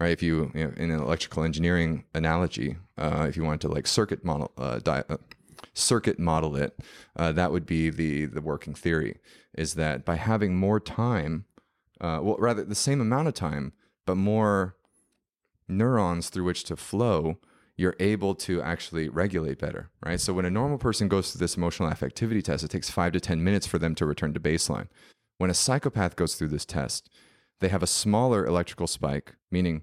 Right? 0.00 0.12
If 0.12 0.22
you, 0.22 0.50
you 0.54 0.64
know, 0.64 0.72
in 0.76 0.90
an 0.90 1.00
electrical 1.00 1.44
engineering 1.44 2.04
analogy, 2.14 2.76
uh, 2.96 3.26
if 3.28 3.36
you 3.36 3.44
wanted 3.44 3.60
to 3.62 3.68
like 3.68 3.86
circuit 3.86 4.24
model, 4.24 4.50
uh, 4.56 4.78
di- 4.78 5.04
uh, 5.10 5.18
circuit 5.74 6.18
model 6.18 6.56
it, 6.56 6.78
uh, 7.16 7.32
that 7.32 7.52
would 7.52 7.66
be 7.66 7.90
the 7.90 8.24
the 8.24 8.40
working 8.40 8.74
theory. 8.74 9.18
Is 9.56 9.74
that 9.74 10.04
by 10.06 10.16
having 10.16 10.56
more 10.56 10.80
time, 10.80 11.44
well, 12.00 12.36
rather 12.38 12.64
the 12.64 12.74
same 12.74 13.00
amount 13.00 13.28
of 13.28 13.34
time, 13.34 13.74
but 14.06 14.14
more 14.16 14.76
neurons 15.68 16.30
through 16.30 16.44
which 16.44 16.64
to 16.64 16.76
flow, 16.76 17.38
you're 17.76 17.96
able 18.00 18.34
to 18.34 18.60
actually 18.62 19.08
regulate 19.08 19.58
better, 19.58 19.90
right? 20.04 20.20
So 20.20 20.32
when 20.32 20.44
a 20.44 20.50
normal 20.50 20.78
person 20.78 21.08
goes 21.08 21.30
through 21.30 21.40
this 21.40 21.56
emotional 21.56 21.90
affectivity 21.90 22.42
test, 22.42 22.64
it 22.64 22.70
takes 22.70 22.90
five 22.90 23.12
to 23.12 23.20
10 23.20 23.42
minutes 23.42 23.66
for 23.66 23.78
them 23.78 23.94
to 23.94 24.06
return 24.06 24.34
to 24.34 24.40
baseline. 24.40 24.88
When 25.38 25.50
a 25.50 25.54
psychopath 25.54 26.16
goes 26.16 26.34
through 26.34 26.48
this 26.48 26.66
test, 26.66 27.08
they 27.60 27.68
have 27.68 27.82
a 27.82 27.86
smaller 27.86 28.44
electrical 28.44 28.86
spike, 28.86 29.34
meaning 29.50 29.82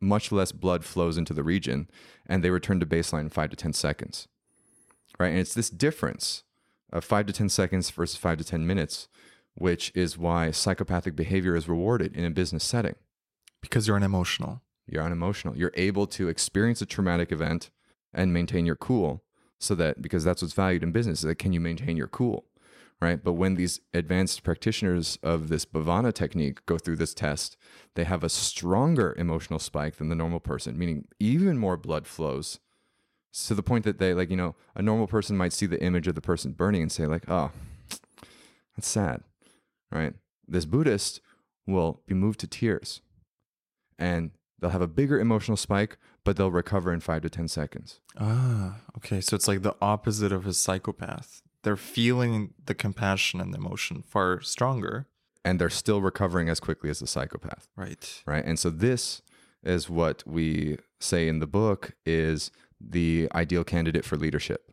much 0.00 0.30
less 0.32 0.52
blood 0.52 0.84
flows 0.84 1.16
into 1.16 1.34
the 1.34 1.42
region, 1.42 1.88
and 2.26 2.42
they 2.42 2.50
return 2.50 2.80
to 2.80 2.86
baseline 2.86 3.22
in 3.22 3.28
five 3.30 3.50
to 3.50 3.56
10 3.56 3.72
seconds, 3.72 4.28
right? 5.18 5.30
And 5.30 5.38
it's 5.38 5.54
this 5.54 5.70
difference 5.70 6.44
of 6.92 7.04
five 7.04 7.26
to 7.26 7.32
10 7.32 7.48
seconds 7.48 7.90
versus 7.90 8.16
five 8.16 8.38
to 8.38 8.44
10 8.44 8.66
minutes, 8.66 9.08
which 9.54 9.92
is 9.94 10.16
why 10.16 10.50
psychopathic 10.50 11.16
behavior 11.16 11.56
is 11.56 11.68
rewarded 11.68 12.16
in 12.16 12.24
a 12.24 12.30
business 12.30 12.64
setting. 12.64 12.94
Because 13.60 13.86
you're 13.88 13.96
unemotional 13.96 14.62
you're 14.88 15.02
unemotional. 15.02 15.56
You're 15.56 15.72
able 15.74 16.06
to 16.08 16.28
experience 16.28 16.80
a 16.80 16.86
traumatic 16.86 17.30
event 17.30 17.70
and 18.12 18.32
maintain 18.32 18.64
your 18.66 18.76
cool 18.76 19.22
so 19.60 19.74
that 19.74 20.00
because 20.00 20.24
that's 20.24 20.40
what's 20.40 20.54
valued 20.54 20.82
in 20.82 20.92
business, 20.92 21.18
is 21.18 21.24
that 21.24 21.38
can 21.38 21.52
you 21.52 21.60
maintain 21.60 21.96
your 21.96 22.06
cool? 22.06 22.46
Right. 23.00 23.22
But 23.22 23.34
when 23.34 23.54
these 23.54 23.80
advanced 23.94 24.42
practitioners 24.42 25.18
of 25.22 25.48
this 25.48 25.64
Bhavana 25.64 26.12
technique 26.12 26.66
go 26.66 26.78
through 26.78 26.96
this 26.96 27.14
test, 27.14 27.56
they 27.94 28.02
have 28.02 28.24
a 28.24 28.28
stronger 28.28 29.14
emotional 29.16 29.60
spike 29.60 29.96
than 29.96 30.08
the 30.08 30.16
normal 30.16 30.40
person, 30.40 30.76
meaning 30.76 31.06
even 31.20 31.58
more 31.58 31.76
blood 31.76 32.08
flows 32.08 32.58
to 33.46 33.54
the 33.54 33.62
point 33.62 33.84
that 33.84 33.98
they 33.98 34.14
like, 34.14 34.30
you 34.30 34.36
know, 34.36 34.56
a 34.74 34.82
normal 34.82 35.06
person 35.06 35.36
might 35.36 35.52
see 35.52 35.66
the 35.66 35.80
image 35.80 36.08
of 36.08 36.16
the 36.16 36.20
person 36.20 36.52
burning 36.52 36.82
and 36.82 36.90
say, 36.90 37.06
like, 37.06 37.28
oh, 37.30 37.52
that's 38.76 38.88
sad. 38.88 39.22
Right. 39.92 40.14
This 40.48 40.64
Buddhist 40.64 41.20
will 41.68 42.00
be 42.06 42.14
moved 42.14 42.40
to 42.40 42.48
tears. 42.48 43.00
And 43.96 44.32
They'll 44.60 44.70
have 44.70 44.82
a 44.82 44.88
bigger 44.88 45.20
emotional 45.20 45.56
spike, 45.56 45.98
but 46.24 46.36
they'll 46.36 46.50
recover 46.50 46.92
in 46.92 47.00
five 47.00 47.22
to 47.22 47.30
10 47.30 47.48
seconds. 47.48 48.00
Ah, 48.18 48.76
okay. 48.96 49.20
So 49.20 49.36
it's 49.36 49.46
like 49.46 49.62
the 49.62 49.76
opposite 49.80 50.32
of 50.32 50.46
a 50.46 50.52
psychopath. 50.52 51.42
They're 51.64 51.76
feeling 51.76 52.54
the 52.64 52.74
compassion 52.74 53.40
and 53.40 53.52
the 53.52 53.58
emotion 53.58 54.02
far 54.06 54.40
stronger. 54.40 55.06
And 55.44 55.60
they're 55.60 55.70
still 55.70 56.00
recovering 56.00 56.48
as 56.48 56.60
quickly 56.60 56.90
as 56.90 57.00
the 57.00 57.06
psychopath. 57.06 57.68
Right. 57.76 58.22
Right. 58.26 58.44
And 58.44 58.58
so 58.58 58.70
this 58.70 59.22
is 59.62 59.88
what 59.88 60.22
we 60.26 60.78
say 61.00 61.28
in 61.28 61.38
the 61.38 61.46
book 61.46 61.92
is 62.04 62.50
the 62.80 63.28
ideal 63.34 63.64
candidate 63.64 64.04
for 64.04 64.16
leadership. 64.16 64.72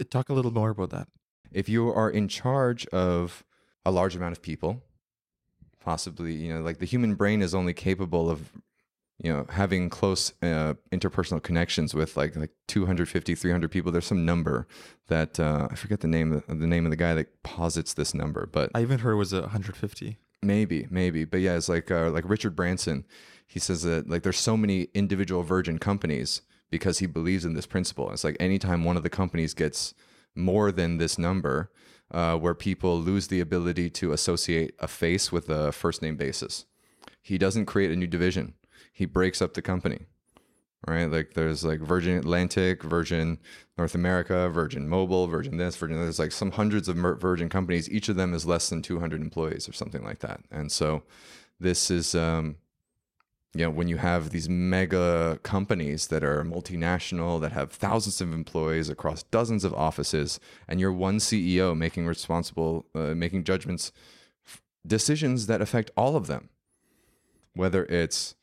Uh, 0.00 0.04
talk 0.08 0.28
a 0.28 0.34
little 0.34 0.52
more 0.52 0.70
about 0.70 0.90
that. 0.90 1.08
If 1.52 1.68
you 1.68 1.92
are 1.92 2.10
in 2.10 2.28
charge 2.28 2.86
of 2.86 3.44
a 3.84 3.90
large 3.90 4.16
amount 4.16 4.32
of 4.32 4.42
people, 4.42 4.82
possibly, 5.80 6.32
you 6.32 6.54
know, 6.54 6.60
like 6.60 6.78
the 6.78 6.86
human 6.86 7.14
brain 7.14 7.42
is 7.42 7.54
only 7.54 7.74
capable 7.74 8.30
of 8.30 8.50
you 9.22 9.32
know 9.32 9.46
having 9.50 9.88
close 9.88 10.32
uh, 10.42 10.74
interpersonal 10.92 11.42
connections 11.42 11.94
with 11.94 12.16
like 12.16 12.36
like 12.36 12.50
250 12.68 13.34
300 13.34 13.70
people 13.70 13.92
there's 13.92 14.06
some 14.06 14.24
number 14.24 14.66
that 15.08 15.38
uh, 15.38 15.68
i 15.70 15.74
forget 15.74 16.00
the 16.00 16.08
name 16.08 16.32
of 16.32 16.46
the, 16.46 16.66
name 16.66 16.84
of 16.84 16.90
the 16.90 16.96
guy 16.96 17.14
that 17.14 17.42
posits 17.42 17.94
this 17.94 18.14
number 18.14 18.46
but 18.46 18.70
i 18.74 18.82
even 18.82 18.98
heard 18.98 19.12
it 19.12 19.16
was 19.16 19.32
150 19.32 20.18
maybe 20.42 20.86
maybe 20.90 21.24
but 21.24 21.40
yeah 21.40 21.56
it's 21.56 21.68
like 21.68 21.90
uh, 21.90 22.10
like 22.10 22.28
richard 22.28 22.56
branson 22.56 23.04
he 23.46 23.60
says 23.60 23.82
that 23.82 24.08
like 24.08 24.22
there's 24.22 24.38
so 24.38 24.56
many 24.56 24.88
individual 24.94 25.42
virgin 25.42 25.78
companies 25.78 26.42
because 26.70 26.98
he 26.98 27.06
believes 27.06 27.44
in 27.44 27.54
this 27.54 27.66
principle. 27.66 28.10
It's 28.10 28.24
like 28.24 28.36
anytime 28.40 28.82
one 28.82 28.96
of 28.96 29.04
the 29.04 29.10
companies 29.10 29.54
gets 29.54 29.94
more 30.34 30.72
than 30.72 30.96
this 30.96 31.18
number 31.18 31.70
uh, 32.10 32.36
where 32.36 32.54
people 32.54 32.98
lose 32.98 33.28
the 33.28 33.40
ability 33.40 33.90
to 33.90 34.12
associate 34.12 34.74
a 34.80 34.88
face 34.88 35.30
with 35.30 35.48
a 35.48 35.72
first 35.72 36.02
name 36.02 36.16
basis 36.16 36.66
he 37.22 37.38
doesn't 37.38 37.66
create 37.66 37.90
a 37.90 37.96
new 37.96 38.06
division 38.06 38.54
he 38.94 39.04
breaks 39.04 39.42
up 39.42 39.52
the 39.52 39.62
company 39.62 40.06
right? 40.86 41.10
Like 41.10 41.34
there's 41.34 41.64
like 41.64 41.80
virgin 41.80 42.18
atlantic 42.18 42.82
virgin 42.82 43.38
north 43.78 43.94
america 43.94 44.48
virgin 44.48 44.88
mobile 44.88 45.26
virgin 45.26 45.56
this 45.56 45.76
virgin 45.76 45.96
there's 45.96 46.18
like 46.18 46.32
some 46.32 46.52
hundreds 46.52 46.88
of 46.88 46.96
virgin 46.96 47.48
companies. 47.48 47.90
Each 47.90 48.08
of 48.08 48.16
them 48.16 48.34
is 48.34 48.46
less 48.46 48.68
than 48.68 48.82
200 48.82 49.20
employees 49.20 49.68
or 49.68 49.72
something 49.72 50.04
like 50.04 50.20
that. 50.20 50.40
And 50.50 50.70
so 50.70 51.02
this 51.58 51.90
is 51.90 52.14
um, 52.14 52.56
you 53.54 53.64
know 53.64 53.70
when 53.70 53.88
you 53.88 53.96
have 53.96 54.30
these 54.30 54.48
mega 54.48 55.38
companies 55.42 56.08
that 56.08 56.24
are 56.24 56.44
multinational 56.44 57.40
that 57.40 57.52
have 57.52 57.72
thousands 57.72 58.20
of 58.20 58.32
employees 58.32 58.88
across 58.88 59.22
dozens 59.24 59.64
of 59.64 59.72
offices 59.72 60.40
and 60.66 60.80
you're 60.80 60.92
one 60.92 61.18
ceo 61.18 61.76
making 61.76 62.04
responsible 62.04 62.84
uh, 62.96 63.14
making 63.14 63.44
judgments 63.44 63.92
decisions 64.84 65.46
that 65.46 65.62
affect 65.62 65.92
all 65.96 66.16
of 66.16 66.26
them 66.26 66.48
whether 67.54 67.84
it's 67.84 68.34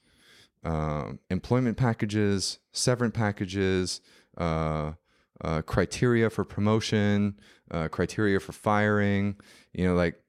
uh, 0.64 1.14
employment 1.30 1.78
packages, 1.78 2.60
severance 2.72 3.16
packages, 3.16 4.02
uh, 4.38 4.94
uh, 5.42 5.62
criteria 5.64 6.30
for 6.30 6.44
promotion, 6.44 7.40
uh, 7.72 7.88
criteria 7.88 8.40
for 8.40 8.52
firing. 8.52 9.36
You 9.74 9.88
know, 9.88 9.96
like 9.96 10.22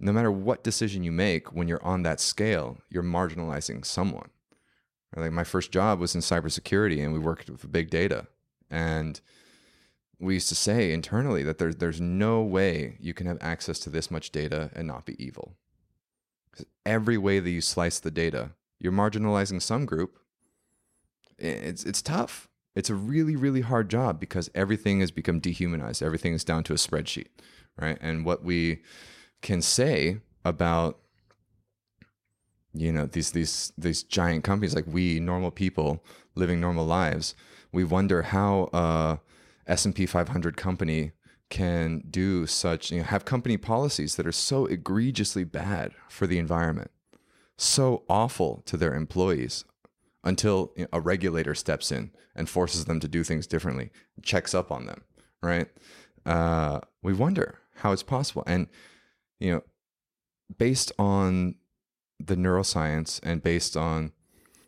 no 0.00 0.12
matter 0.12 0.30
what 0.30 0.64
decision 0.64 1.04
you 1.04 1.12
make, 1.12 1.52
when 1.52 1.68
you're 1.68 1.84
on 1.84 2.02
that 2.02 2.20
scale, 2.20 2.78
you're 2.90 3.02
marginalizing 3.02 3.84
someone. 3.84 4.30
Like 5.16 5.32
my 5.32 5.44
first 5.44 5.72
job 5.72 6.00
was 6.00 6.14
in 6.14 6.20
cybersecurity, 6.20 7.02
and 7.02 7.12
we 7.12 7.18
worked 7.18 7.48
with 7.48 7.72
big 7.72 7.88
data, 7.88 8.26
and 8.70 9.20
we 10.20 10.34
used 10.34 10.48
to 10.50 10.54
say 10.54 10.92
internally 10.92 11.42
that 11.44 11.58
there's 11.58 11.76
there's 11.76 12.00
no 12.00 12.42
way 12.42 12.96
you 13.00 13.14
can 13.14 13.26
have 13.26 13.38
access 13.40 13.78
to 13.80 13.90
this 13.90 14.10
much 14.10 14.32
data 14.32 14.70
and 14.74 14.86
not 14.86 15.06
be 15.06 15.22
evil. 15.24 15.54
Every 16.84 17.16
way 17.16 17.40
that 17.40 17.50
you 17.50 17.60
slice 17.60 18.00
the 18.00 18.10
data 18.10 18.50
you're 18.78 18.92
marginalizing 18.92 19.60
some 19.60 19.86
group. 19.86 20.18
It's 21.38 21.84
it's 21.84 22.02
tough. 22.02 22.48
It's 22.74 22.90
a 22.90 22.94
really 22.94 23.36
really 23.36 23.60
hard 23.60 23.88
job 23.88 24.20
because 24.20 24.50
everything 24.54 25.00
has 25.00 25.10
become 25.10 25.40
dehumanized. 25.40 26.02
Everything 26.02 26.34
is 26.34 26.44
down 26.44 26.64
to 26.64 26.72
a 26.72 26.76
spreadsheet, 26.76 27.28
right? 27.80 27.98
And 28.00 28.24
what 28.24 28.44
we 28.44 28.82
can 29.42 29.62
say 29.62 30.18
about 30.44 30.98
you 32.74 32.92
know 32.92 33.06
these 33.06 33.32
these 33.32 33.72
these 33.78 34.02
giant 34.02 34.44
companies 34.44 34.74
like 34.74 34.86
we 34.86 35.18
normal 35.20 35.50
people 35.50 36.04
living 36.34 36.60
normal 36.60 36.84
lives 36.84 37.34
we 37.72 37.82
wonder 37.82 38.22
how 38.22 38.68
a 38.72 39.18
s&p 39.66 40.06
500 40.06 40.56
company 40.56 41.12
can 41.50 42.02
do 42.10 42.46
such, 42.46 42.90
you 42.90 42.98
know, 42.98 43.04
have 43.04 43.24
company 43.24 43.56
policies 43.56 44.16
that 44.16 44.26
are 44.26 44.32
so 44.32 44.66
egregiously 44.66 45.44
bad 45.44 45.92
for 46.08 46.26
the 46.26 46.38
environment, 46.38 46.90
so 47.58 48.04
awful 48.08 48.62
to 48.66 48.76
their 48.76 48.94
employees 48.94 49.64
until 50.24 50.72
a 50.92 51.00
regulator 51.00 51.54
steps 51.54 51.92
in 51.92 52.10
and 52.34 52.48
forces 52.48 52.84
them 52.84 53.00
to 53.00 53.08
do 53.08 53.24
things 53.24 53.46
differently, 53.46 53.90
checks 54.22 54.54
up 54.54 54.70
on 54.70 54.86
them, 54.86 55.02
right? 55.42 55.68
Uh, 56.24 56.80
we 57.02 57.12
wonder 57.12 57.58
how 57.76 57.92
it's 57.92 58.02
possible. 58.02 58.44
And, 58.46 58.68
you 59.40 59.52
know, 59.52 59.62
based 60.56 60.92
on 60.98 61.56
the 62.20 62.36
neuroscience 62.36 63.20
and 63.22 63.42
based 63.42 63.76
on 63.76 64.12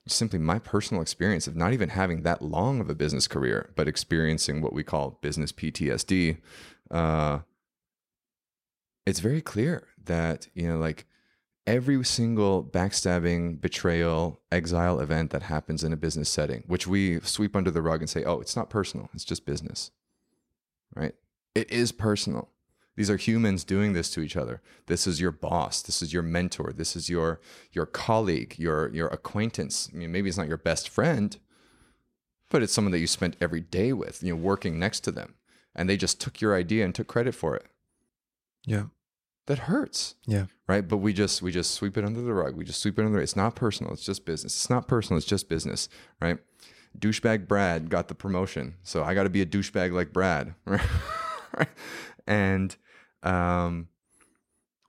simply 0.07 0.39
my 0.39 0.59
personal 0.59 1.03
experience 1.03 1.47
of 1.47 1.57
not 1.57 1.73
even 1.73 1.91
having 1.91 2.23
that 2.23 2.43
long 2.43 2.81
of 2.81 2.91
a 2.91 2.95
business 2.95 3.29
career, 3.29 3.71
but 3.77 3.89
experiencing 3.89 4.61
what 4.61 4.73
we 4.73 4.83
call 4.83 5.19
business 5.21 5.53
PTSD, 5.53 6.39
uh, 6.91 7.41
it's 9.07 9.21
very 9.21 9.41
clear 9.41 9.87
that, 10.05 10.49
you 10.55 10.67
know, 10.67 10.79
like 10.79 11.07
every 11.71 12.05
single 12.05 12.65
backstabbing, 12.65 13.61
betrayal, 13.61 14.41
exile 14.51 14.99
event 14.99 15.31
that 15.31 15.45
happens 15.45 15.85
in 15.85 15.93
a 15.93 15.97
business 15.97 16.29
setting, 16.29 16.65
which 16.67 16.87
we 16.89 17.21
sweep 17.21 17.55
under 17.55 17.71
the 17.71 17.81
rug 17.81 18.01
and 18.01 18.11
say, 18.11 18.25
oh, 18.25 18.41
it's 18.41 18.57
not 18.57 18.69
personal, 18.69 19.09
it's 19.15 19.25
just 19.25 19.47
business, 19.47 19.93
right? 20.97 21.15
It 21.55 21.71
is 21.71 21.93
personal. 21.93 22.49
These 22.97 23.09
are 23.09 23.17
humans 23.17 23.63
doing 23.63 23.93
this 23.93 24.11
to 24.11 24.21
each 24.21 24.37
other. 24.37 24.61
This 24.87 25.07
is 25.07 25.21
your 25.21 25.31
boss. 25.31 25.81
This 25.81 26.03
is 26.03 26.13
your 26.13 26.25
mentor. 26.25 26.73
This 26.73 26.97
is 26.97 27.09
your 27.09 27.41
your 27.73 27.87
colleague, 27.87 28.57
your 28.59 28.93
your 28.93 29.07
acquaintance. 29.09 29.89
I 29.93 29.97
mean, 29.97 30.13
maybe 30.13 30.29
it's 30.29 30.37
not 30.37 30.49
your 30.49 30.59
best 30.59 30.89
friend, 30.89 31.37
but 32.51 32.63
it's 32.63 32.73
someone 32.73 32.93
that 32.93 32.99
you 32.99 33.07
spent 33.07 33.37
every 33.41 33.61
day 33.61 33.93
with, 33.93 34.23
you 34.23 34.35
know, 34.35 34.41
working 34.41 34.79
next 34.79 35.01
to 35.01 35.13
them, 35.13 35.35
and 35.75 35.89
they 35.89 35.97
just 35.97 36.21
took 36.21 36.41
your 36.41 36.55
idea 36.55 36.85
and 36.85 36.95
took 36.95 37.07
credit 37.07 37.35
for 37.35 37.55
it. 37.55 37.67
Yeah. 38.67 38.87
That 39.51 39.59
hurts. 39.59 40.15
Yeah. 40.29 40.47
Right. 40.69 40.87
But 40.87 40.99
we 40.99 41.13
just 41.13 41.43
we 41.43 41.51
just 41.51 41.73
sweep 41.73 41.99
it 41.99 42.05
under 42.05 42.21
the 42.23 42.33
rug. 42.33 42.55
We 42.55 42.65
just 42.65 42.81
sweep 42.81 43.01
it 43.01 43.05
under. 43.05 43.21
It's 43.21 43.35
not 43.35 43.57
personal. 43.57 43.93
It's 43.93 44.05
just 44.05 44.25
business. 44.25 44.55
It's 44.55 44.71
not 44.71 44.87
personal. 44.87 45.19
It's 45.19 45.27
just 45.27 45.49
business. 45.49 45.89
Right. 46.21 46.39
Douchebag 46.97 47.49
Brad 47.49 47.91
got 47.91 48.07
the 48.07 48.15
promotion, 48.15 48.77
so 48.85 49.03
I 49.03 49.13
got 49.13 49.25
to 49.25 49.29
be 49.29 49.43
a 49.43 49.47
douchebag 49.47 49.93
like 49.93 50.13
Brad. 50.13 50.55
Right. 51.53 51.69
and 52.29 52.77
um, 53.25 53.89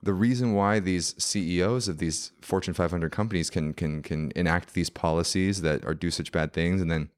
the 0.00 0.14
reason 0.14 0.54
why 0.54 0.78
these 0.78 1.16
CEOs 1.18 1.88
of 1.88 1.98
these 1.98 2.30
Fortune 2.40 2.72
500 2.72 3.10
companies 3.10 3.50
can 3.50 3.74
can 3.74 4.00
can 4.00 4.30
enact 4.36 4.74
these 4.74 4.88
policies 4.88 5.62
that 5.62 5.84
are 5.84 5.92
do 5.92 6.08
such 6.12 6.30
bad 6.30 6.52
things, 6.52 6.80
and 6.80 6.88
then 6.88 7.10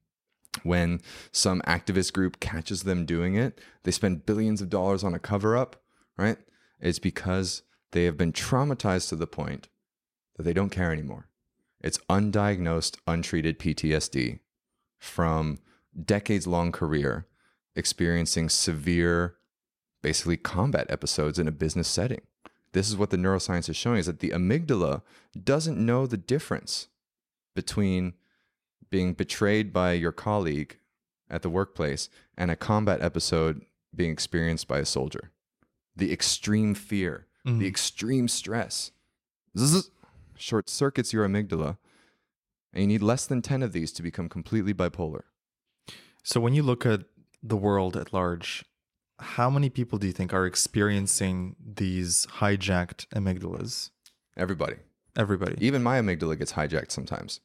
when 0.63 0.99
some 1.31 1.61
activist 1.67 2.11
group 2.11 2.39
catches 2.39 2.85
them 2.85 3.05
doing 3.05 3.35
it, 3.35 3.61
they 3.83 3.91
spend 3.91 4.25
billions 4.25 4.63
of 4.63 4.69
dollars 4.71 5.03
on 5.03 5.13
a 5.13 5.19
cover 5.19 5.55
up, 5.55 5.75
right? 6.17 6.39
It's 6.79 6.99
because 6.99 7.63
they 7.91 8.05
have 8.05 8.17
been 8.17 8.33
traumatized 8.33 9.09
to 9.09 9.15
the 9.15 9.27
point 9.27 9.69
that 10.35 10.43
they 10.43 10.53
don't 10.53 10.69
care 10.69 10.91
anymore. 10.91 11.29
It's 11.81 11.99
undiagnosed, 12.09 12.97
untreated 13.07 13.59
PTSD 13.59 14.39
from 14.97 15.59
decades 16.03 16.47
long 16.47 16.71
career 16.71 17.27
experiencing 17.75 18.49
severe 18.49 19.35
basically 20.01 20.37
combat 20.37 20.87
episodes 20.89 21.39
in 21.39 21.47
a 21.47 21.51
business 21.51 21.87
setting. 21.87 22.21
This 22.73 22.89
is 22.89 22.97
what 22.97 23.09
the 23.09 23.17
neuroscience 23.17 23.69
is 23.69 23.77
showing 23.77 23.99
is 23.99 24.05
that 24.05 24.19
the 24.19 24.31
amygdala 24.31 25.01
doesn't 25.41 25.83
know 25.83 26.05
the 26.05 26.17
difference 26.17 26.87
between 27.55 28.13
being 28.89 29.13
betrayed 29.13 29.71
by 29.71 29.93
your 29.93 30.11
colleague 30.11 30.77
at 31.29 31.41
the 31.41 31.49
workplace 31.49 32.09
and 32.37 32.51
a 32.51 32.55
combat 32.55 33.01
episode 33.01 33.61
being 33.95 34.11
experienced 34.11 34.67
by 34.67 34.79
a 34.79 34.85
soldier. 34.85 35.31
The 35.95 36.11
extreme 36.11 36.73
fear, 36.75 37.27
Mhm. 37.45 37.59
the 37.59 37.67
extreme 37.67 38.27
stress 38.27 38.91
zzz, 39.57 39.89
short 40.37 40.69
circuits 40.69 41.13
your 41.13 41.25
amygdala. 41.27 41.77
And 42.73 42.81
you 42.81 42.87
need 42.87 43.01
less 43.01 43.25
than 43.25 43.41
10 43.41 43.63
of 43.63 43.71
these 43.71 43.93
to 43.93 44.03
become 44.03 44.27
completely 44.27 44.73
bipolar. 44.73 45.23
So 46.23 46.41
when 46.41 46.53
you 46.53 46.63
look 46.63 46.85
at 46.85 47.05
the 47.41 47.55
world 47.55 47.95
at 47.95 48.11
large, 48.11 48.65
how 49.19 49.49
many 49.49 49.69
people 49.69 49.97
do 49.97 50.07
you 50.07 50.13
think 50.13 50.33
are 50.33 50.45
experiencing 50.45 51.55
these 51.63 52.25
hijacked 52.39 53.07
amygdalas? 53.15 53.91
Everybody. 54.35 54.75
Everybody. 55.15 55.55
Even 55.65 55.81
my 55.83 55.97
amygdala 56.01 56.37
gets 56.37 56.53
hijacked 56.53 56.91
sometimes. 56.91 57.39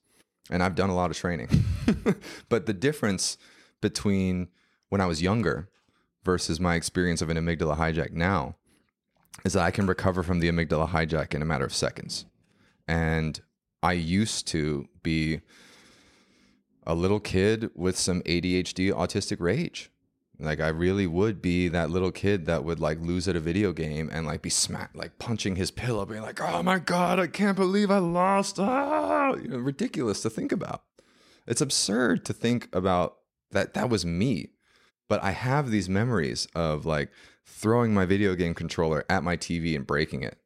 And 0.51 0.65
I've 0.65 0.75
done 0.75 0.91
a 0.91 0.95
lot 0.97 1.13
of 1.13 1.17
training. 1.17 1.49
but 2.49 2.67
the 2.67 2.73
difference 2.73 3.39
between 3.81 4.49
when 4.89 5.01
I 5.01 5.07
was 5.07 5.23
younger 5.23 5.69
versus 6.25 6.61
my 6.61 6.75
experience 6.75 7.23
of 7.23 7.31
an 7.31 7.37
amygdala 7.37 7.77
hijack 7.77 8.13
now 8.13 8.57
is 9.45 9.55
that 9.55 9.63
I 9.63 9.71
can 9.71 9.87
recover 9.87 10.23
from 10.23 10.41
the 10.41 10.51
amygdala 10.51 10.89
hijack 10.91 11.35
in 11.35 11.43
a 11.43 11.47
matter 11.47 11.65
of 11.65 11.75
seconds. 11.75 12.27
And 12.87 13.41
I 13.83 13.93
used 13.93 14.47
to 14.49 14.87
be 15.03 15.41
a 16.87 16.95
little 16.95 17.21
kid 17.21 17.71
with 17.75 17.97
some 17.97 18.23
ADHD 18.23 18.93
autistic 18.93 19.41
rage. 19.41 19.91
Like 20.39 20.61
I 20.61 20.69
really 20.69 21.07
would 21.07 21.43
be 21.43 21.69
that 21.69 21.91
little 21.91 22.11
kid 22.11 22.47
that 22.47 22.65
would 22.65 22.81
like 22.81 22.99
lose 23.01 23.29
at 23.29 23.37
a 23.37 23.41
video 23.41 23.73
game 23.73 24.09
and 24.11 24.27
like 24.27 24.41
be 24.41 24.49
smacked, 24.51 24.97
like 24.97 25.19
punching 25.19 25.57
his 25.57 25.71
pillow, 25.71 26.07
being 26.07 26.23
like, 26.23 26.41
"Oh 26.41 26.63
my 26.63 26.79
god, 26.79 27.21
I 27.21 27.27
can't 27.27 27.57
believe 27.57 27.91
I 27.91 27.99
lost!" 27.99 28.59
Ah, 28.59 29.35
you 29.35 29.49
know, 29.49 29.59
ridiculous 29.59 30.23
to 30.23 30.31
think 30.31 30.51
about. 30.51 30.83
It's 31.47 31.61
absurd 31.61 32.25
to 32.25 32.33
think 32.33 32.75
about 32.75 33.19
that. 33.51 33.75
That 33.75 33.91
was 33.91 34.07
me, 34.07 34.49
but 35.11 35.25
I 35.25 35.33
have 35.33 35.73
these 35.73 35.89
memories 35.89 36.47
of 36.55 36.87
like 36.87 37.11
throwing 37.45 37.93
my 37.93 38.07
video 38.07 38.37
game 38.37 38.55
controller 38.55 39.05
at 39.11 39.25
my 39.25 39.37
TV 39.37 39.75
and 39.75 39.85
breaking 39.85 40.23
it, 40.23 40.39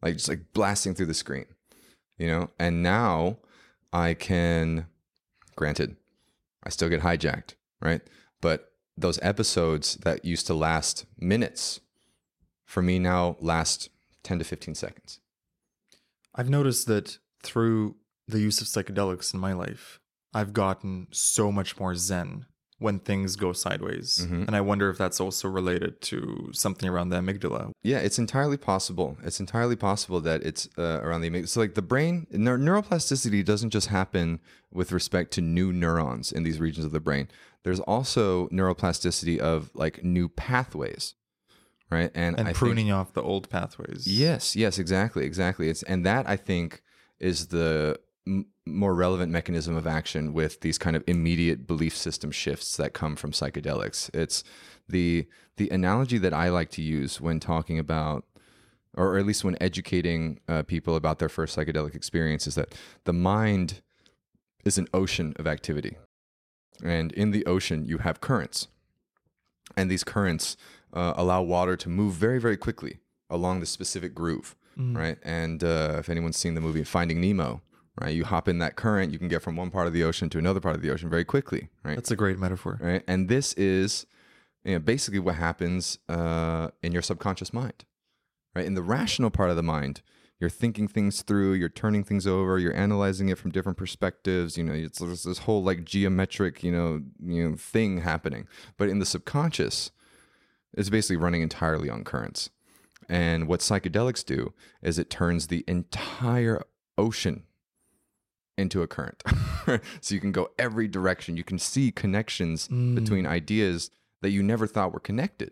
like 0.00 0.14
just 0.14 0.28
like 0.28 0.52
blasting 0.54 0.94
through 0.94 1.06
the 1.06 1.12
screen, 1.12 1.46
you 2.16 2.28
know. 2.28 2.50
And 2.56 2.84
now 2.84 3.38
I 3.92 4.14
can, 4.14 4.86
granted, 5.56 5.96
I 6.62 6.68
still 6.68 6.88
get 6.88 7.00
hijacked, 7.00 7.54
right? 7.82 8.00
But 8.40 8.70
those 8.96 9.18
episodes 9.22 9.96
that 9.96 10.24
used 10.24 10.46
to 10.46 10.54
last 10.54 11.04
minutes 11.18 11.80
for 12.64 12.82
me 12.82 13.00
now 13.00 13.38
last 13.40 13.88
10 14.22 14.38
to 14.38 14.44
15 14.44 14.76
seconds. 14.76 15.18
I've 16.32 16.48
noticed 16.48 16.86
that 16.86 17.18
through 17.42 17.96
the 18.28 18.38
use 18.38 18.60
of 18.60 18.68
psychedelics 18.68 19.34
in 19.34 19.40
my 19.40 19.52
life, 19.52 19.98
I've 20.32 20.52
gotten 20.52 21.08
so 21.10 21.50
much 21.50 21.80
more 21.80 21.96
zen 21.96 22.46
when 22.80 22.98
things 22.98 23.36
go 23.36 23.52
sideways. 23.52 24.26
Mhm. 24.26 24.46
And 24.46 24.56
I 24.56 24.60
wonder 24.62 24.88
if 24.90 24.96
that's 24.98 25.20
also 25.20 25.48
related 25.48 26.00
to 26.10 26.50
something 26.52 26.88
around 26.88 27.10
the 27.10 27.16
amygdala. 27.16 27.70
Yeah, 27.82 27.98
it's 27.98 28.18
entirely 28.18 28.56
possible. 28.56 29.16
It's 29.22 29.38
entirely 29.38 29.76
possible 29.76 30.20
that 30.22 30.42
it's 30.42 30.66
uh, 30.78 30.98
around 31.04 31.20
the 31.20 31.30
amygdala. 31.30 31.48
So, 31.48 31.60
like 31.60 31.74
the 31.74 31.82
brain, 31.82 32.26
neur- 32.32 32.58
neuroplasticity 32.58 33.44
doesn't 33.44 33.70
just 33.70 33.88
happen 33.88 34.40
with 34.72 34.92
respect 34.92 35.30
to 35.32 35.40
new 35.42 35.72
neurons 35.72 36.32
in 36.32 36.42
these 36.42 36.58
regions 36.58 36.84
of 36.86 36.92
the 36.92 37.00
brain. 37.00 37.28
There's 37.64 37.80
also 37.80 38.48
neuroplasticity 38.48 39.38
of 39.38 39.70
like 39.74 40.02
new 40.02 40.28
pathways, 40.30 41.14
right? 41.90 42.10
And 42.14 42.36
think- 42.36 42.56
pruning 42.56 42.90
off 42.90 43.12
the 43.12 43.22
old 43.22 43.50
pathways. 43.50 44.06
Yes, 44.06 44.56
yes, 44.56 44.78
exactly, 44.78 45.24
exactly. 45.26 45.68
It's 45.68 45.82
and 45.82 46.04
that 46.06 46.26
I 46.26 46.36
think 46.36 46.82
is 47.18 47.48
the 47.48 48.00
m- 48.26 48.46
more 48.74 48.94
relevant 48.94 49.30
mechanism 49.32 49.76
of 49.76 49.86
action 49.86 50.32
with 50.32 50.60
these 50.60 50.78
kind 50.78 50.96
of 50.96 51.04
immediate 51.06 51.66
belief 51.66 51.96
system 51.96 52.30
shifts 52.30 52.76
that 52.76 52.92
come 52.94 53.16
from 53.16 53.32
psychedelics. 53.32 54.10
It's 54.14 54.42
the 54.88 55.26
the 55.56 55.68
analogy 55.70 56.18
that 56.18 56.32
I 56.32 56.48
like 56.48 56.70
to 56.70 56.82
use 56.82 57.20
when 57.20 57.38
talking 57.40 57.78
about 57.78 58.24
or 58.96 59.16
at 59.18 59.24
least 59.26 59.44
when 59.44 59.56
educating 59.60 60.40
uh, 60.48 60.62
people 60.62 60.96
about 60.96 61.18
their 61.20 61.28
first 61.28 61.56
psychedelic 61.56 61.94
experience 61.94 62.46
is 62.48 62.56
that 62.56 62.74
the 63.04 63.12
mind 63.12 63.82
is 64.64 64.78
an 64.78 64.88
ocean 64.92 65.32
of 65.36 65.46
activity. 65.46 65.96
And 66.82 67.12
in 67.12 67.30
the 67.30 67.46
ocean, 67.46 67.84
you 67.84 67.98
have 67.98 68.20
currents. 68.20 68.66
And 69.76 69.88
these 69.90 70.02
currents 70.02 70.56
uh, 70.92 71.12
allow 71.16 71.40
water 71.42 71.76
to 71.76 71.88
move 71.88 72.14
very, 72.14 72.40
very 72.40 72.56
quickly 72.56 72.98
along 73.28 73.60
the 73.60 73.66
specific 73.66 74.14
groove, 74.14 74.56
Mm. 74.78 74.96
right? 74.96 75.18
And 75.22 75.62
uh, 75.64 75.96
if 75.98 76.08
anyone's 76.08 76.36
seen 76.36 76.54
the 76.54 76.60
movie 76.60 76.84
Finding 76.84 77.20
Nemo, 77.20 77.60
right, 78.00 78.14
you 78.14 78.24
hop 78.24 78.48
in 78.48 78.58
that 78.58 78.76
current, 78.76 79.12
you 79.12 79.18
can 79.18 79.28
get 79.28 79.42
from 79.42 79.56
one 79.56 79.70
part 79.70 79.86
of 79.86 79.92
the 79.92 80.02
ocean 80.02 80.30
to 80.30 80.38
another 80.38 80.60
part 80.60 80.74
of 80.74 80.82
the 80.82 80.90
ocean 80.90 81.10
very 81.10 81.24
quickly, 81.24 81.68
right? 81.82 81.96
That's 81.96 82.10
a 82.10 82.16
great 82.16 82.38
metaphor. 82.38 82.78
right? 82.80 83.02
And 83.06 83.28
this 83.28 83.52
is 83.54 84.06
you 84.64 84.72
know, 84.72 84.78
basically 84.78 85.20
what 85.20 85.36
happens 85.36 85.98
uh, 86.08 86.68
in 86.82 86.92
your 86.92 87.02
subconscious 87.02 87.52
mind, 87.52 87.84
right? 88.54 88.64
In 88.64 88.74
the 88.74 88.82
rational 88.82 89.30
part 89.30 89.50
of 89.50 89.56
the 89.56 89.62
mind, 89.62 90.02
you're 90.38 90.50
thinking 90.50 90.88
things 90.88 91.20
through, 91.20 91.52
you're 91.52 91.68
turning 91.68 92.02
things 92.02 92.26
over, 92.26 92.58
you're 92.58 92.74
analyzing 92.74 93.28
it 93.28 93.36
from 93.36 93.50
different 93.50 93.76
perspectives. 93.76 94.56
You 94.56 94.64
know, 94.64 94.72
it's 94.72 94.98
there's 94.98 95.24
this 95.24 95.38
whole 95.40 95.62
like 95.62 95.84
geometric, 95.84 96.62
you 96.62 96.72
know, 96.72 97.02
you 97.22 97.50
know, 97.50 97.56
thing 97.56 97.98
happening. 97.98 98.48
But 98.78 98.88
in 98.88 98.98
the 98.98 99.06
subconscious, 99.06 99.90
it's 100.72 100.88
basically 100.88 101.16
running 101.16 101.42
entirely 101.42 101.90
on 101.90 102.04
currents. 102.04 102.48
And 103.08 103.48
what 103.48 103.60
psychedelics 103.60 104.24
do 104.24 104.54
is 104.82 104.98
it 104.98 105.10
turns 105.10 105.48
the 105.48 105.64
entire 105.66 106.62
ocean 106.96 107.42
into 108.60 108.82
a 108.82 108.86
current. 108.86 109.22
so 110.00 110.14
you 110.14 110.20
can 110.20 110.32
go 110.32 110.50
every 110.58 110.86
direction. 110.88 111.36
You 111.36 111.44
can 111.44 111.58
see 111.58 111.90
connections 111.90 112.68
Mm. 112.68 112.94
between 112.94 113.26
ideas 113.26 113.90
that 114.22 114.30
you 114.30 114.42
never 114.42 114.66
thought 114.66 114.92
were 114.92 115.00
connected. 115.00 115.50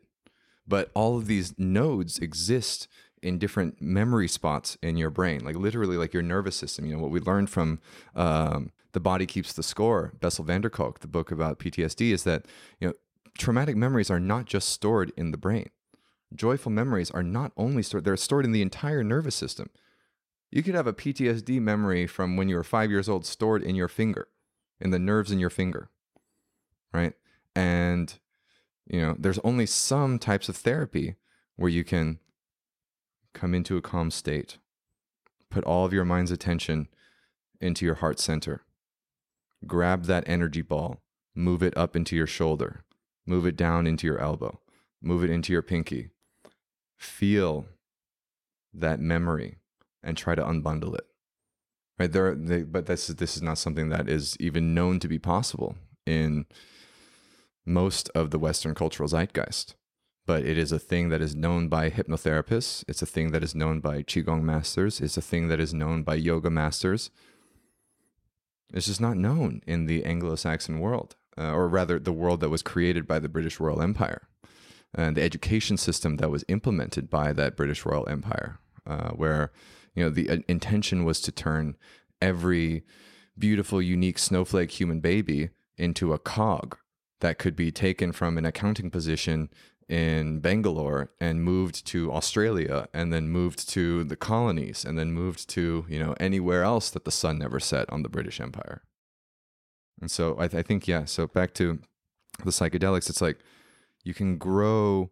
but 0.67 0.91
all 0.95 1.17
of 1.17 1.27
these 1.27 1.55
nodes 1.59 2.19
exist 2.19 2.87
in 3.23 3.39
different 3.39 3.81
memory 3.81 4.29
spots 4.29 4.77
in 4.83 4.97
your 4.99 5.11
brain, 5.11 5.43
like 5.43 5.57
literally 5.57 5.97
like 5.97 6.13
your 6.13 6.23
nervous 6.23 6.55
system. 6.57 6.85
You 6.85 6.93
know, 6.95 7.03
what 7.03 7.11
we 7.11 7.21
learned 7.21 7.49
from 7.51 7.81
um, 8.15 8.71
The 8.93 9.01
Body 9.01 9.25
Keeps 9.27 9.55
the 9.55 9.63
Score, 9.63 10.13
Bessel 10.21 10.45
van 10.45 10.61
der 10.61 10.69
Kolk, 10.69 11.01
the 11.01 11.07
book 11.09 11.33
about 11.33 11.59
PTSD, 11.59 12.13
is 12.13 12.23
that, 12.25 12.45
you 12.81 12.87
know, 12.89 12.95
traumatic 13.39 13.77
memories 13.77 14.11
are 14.11 14.21
not 14.21 14.45
just 14.45 14.69
stored 14.69 15.11
in 15.17 15.31
the 15.31 15.39
brain. 15.39 15.71
Joyful 16.35 16.71
memories 16.71 17.11
are 17.11 17.23
not 17.23 17.53
only 17.57 17.83
stored, 17.83 18.05
they're 18.05 18.17
stored 18.19 18.45
in 18.45 18.53
the 18.53 18.61
entire 18.63 19.03
nervous 19.03 19.35
system. 19.35 19.71
You 20.51 20.63
could 20.63 20.75
have 20.75 20.87
a 20.87 20.95
PTSD 20.95 21.61
memory 21.61 22.07
from 22.07 22.37
when 22.37 22.49
you 22.49 22.57
were 22.57 22.65
five 22.65 22.91
years 22.91 23.09
old 23.09 23.27
stored 23.27 23.63
in 23.63 23.75
your 23.75 23.89
finger, 23.89 24.29
in 24.81 24.91
the 24.91 24.99
nerves 24.99 25.31
in 25.31 25.39
your 25.39 25.51
finger, 25.51 25.91
right? 26.93 27.13
And, 27.55 28.19
you 28.87 29.01
know, 29.01 29.15
there's 29.19 29.41
only 29.41 29.67
some 29.67 30.19
types 30.19 30.49
of 30.49 30.57
therapy 30.57 31.17
where 31.57 31.71
you 31.71 31.85
can 31.85 32.19
come 33.35 33.55
into 33.55 33.77
a 33.77 33.83
calm 33.83 34.11
state, 34.11 34.59
put 35.51 35.65
all 35.65 35.85
of 35.85 35.93
your 35.93 36.05
mind's 36.05 36.31
attention 36.31 36.89
into 37.61 37.85
your 37.85 37.97
heart 37.97 38.19
center, 38.19 38.63
grab 39.67 40.05
that 40.05 40.25
energy 40.27 40.63
ball, 40.63 41.03
move 41.35 41.63
it 41.63 41.77
up 41.77 41.95
into 41.95 42.17
your 42.17 42.27
shoulder, 42.27 42.85
move 43.27 43.45
it 43.45 43.57
down 43.57 43.87
into 43.87 44.07
your 44.07 44.19
elbow, 44.19 44.61
move 45.03 45.23
it 45.23 45.31
into 45.31 45.53
your 45.53 45.63
pinky, 45.63 46.09
feel 46.97 47.67
that 48.73 48.99
memory 48.99 49.59
and 50.09 50.17
try 50.17 50.35
to 50.35 50.43
unbundle 50.43 50.95
it. 50.95 51.07
Right 51.99 52.11
there, 52.11 52.35
they, 52.35 52.63
but 52.63 52.87
this 52.87 53.11
is 53.11 53.17
this 53.17 53.37
is 53.37 53.43
not 53.43 53.59
something 53.59 53.91
that 53.91 54.09
is 54.09 54.37
even 54.41 54.75
known 54.75 54.99
to 55.01 55.09
be 55.09 55.19
possible 55.19 55.77
in 56.07 56.47
most 57.67 58.09
of 58.15 58.31
the 58.31 58.39
Western 58.39 58.75
cultural 58.75 59.09
zeitgeist. 59.09 59.75
But 60.27 60.45
it 60.45 60.59
is 60.59 60.73
a 60.73 60.79
thing 60.79 61.09
that 61.09 61.21
is 61.21 61.35
known 61.35 61.69
by 61.69 61.91
hypnotherapists. 61.91 62.85
It's 62.87 63.03
a 63.03 63.07
thing 63.07 63.33
that 63.33 63.43
is 63.43 63.55
known 63.55 63.81
by 63.81 64.03
qigong 64.03 64.43
masters. 64.43 65.01
It's 65.01 65.17
a 65.17 65.23
thing 65.23 65.49
that 65.49 65.61
is 65.61 65.73
known 65.75 66.03
by 66.03 66.15
yoga 66.15 66.51
masters. 66.51 67.11
It's 68.73 68.87
just 68.87 69.01
not 69.01 69.17
known 69.17 69.63
in 69.67 69.87
the 69.87 70.05
Anglo-Saxon 70.05 70.81
world, 70.81 71.17
uh, 71.39 71.53
or 71.53 71.67
rather, 71.67 71.99
the 71.99 72.13
world 72.13 72.41
that 72.41 72.51
was 72.51 72.63
created 72.63 73.07
by 73.07 73.19
the 73.19 73.29
British 73.29 73.59
Royal 73.59 73.81
Empire 73.81 74.29
and 74.95 75.17
the 75.17 75.23
education 75.23 75.77
system 75.77 76.17
that 76.17 76.31
was 76.31 76.45
implemented 76.49 77.09
by 77.09 77.33
that 77.33 77.57
British 77.57 77.87
Royal 77.87 78.09
Empire, 78.09 78.59
uh, 78.87 79.11
where 79.11 79.51
you 79.99 80.05
know 80.05 80.11
the 80.11 80.31
uh, 80.31 80.37
intention 80.47 81.05
was 81.05 81.21
to 81.23 81.33
turn 81.33 81.77
every 82.23 82.85
beautiful, 83.37 83.83
unique 83.83 84.19
snowflake 84.19 84.71
human 84.71 85.01
baby 85.01 85.51
into 85.77 86.13
a 86.13 86.19
cog 86.21 86.77
that 87.21 87.39
could 87.39 87.57
be 87.57 87.73
taken 87.73 88.13
from 88.13 88.39
an 88.39 88.45
accounting 88.45 88.91
position 88.91 89.51
in 89.89 90.39
Bangalore 90.39 91.11
and 91.21 91.43
moved 91.43 91.85
to 91.87 92.13
Australia 92.13 92.89
and 92.95 93.13
then 93.13 93.29
moved 93.29 93.69
to 93.71 94.05
the 94.05 94.15
colonies 94.15 94.85
and 94.85 94.97
then 94.97 95.13
moved 95.13 95.49
to, 95.49 95.85
you 95.89 95.99
know, 95.99 96.15
anywhere 96.21 96.63
else 96.63 96.91
that 96.91 97.05
the 97.05 97.11
sun 97.11 97.39
never 97.39 97.59
set 97.59 97.91
on 97.91 98.05
the 98.05 98.09
British 98.09 98.41
Empire. 98.41 98.83
And 100.01 100.11
so 100.11 100.37
I, 100.39 100.47
th- 100.47 100.61
I 100.61 100.63
think, 100.63 100.87
yeah, 100.87 101.07
so 101.07 101.27
back 101.27 101.55
to 101.55 101.81
the 102.45 102.53
psychedelics, 102.53 103.11
it's 103.11 103.21
like 103.21 103.39
you 104.05 104.15
can 104.15 104.39
grow 104.39 105.11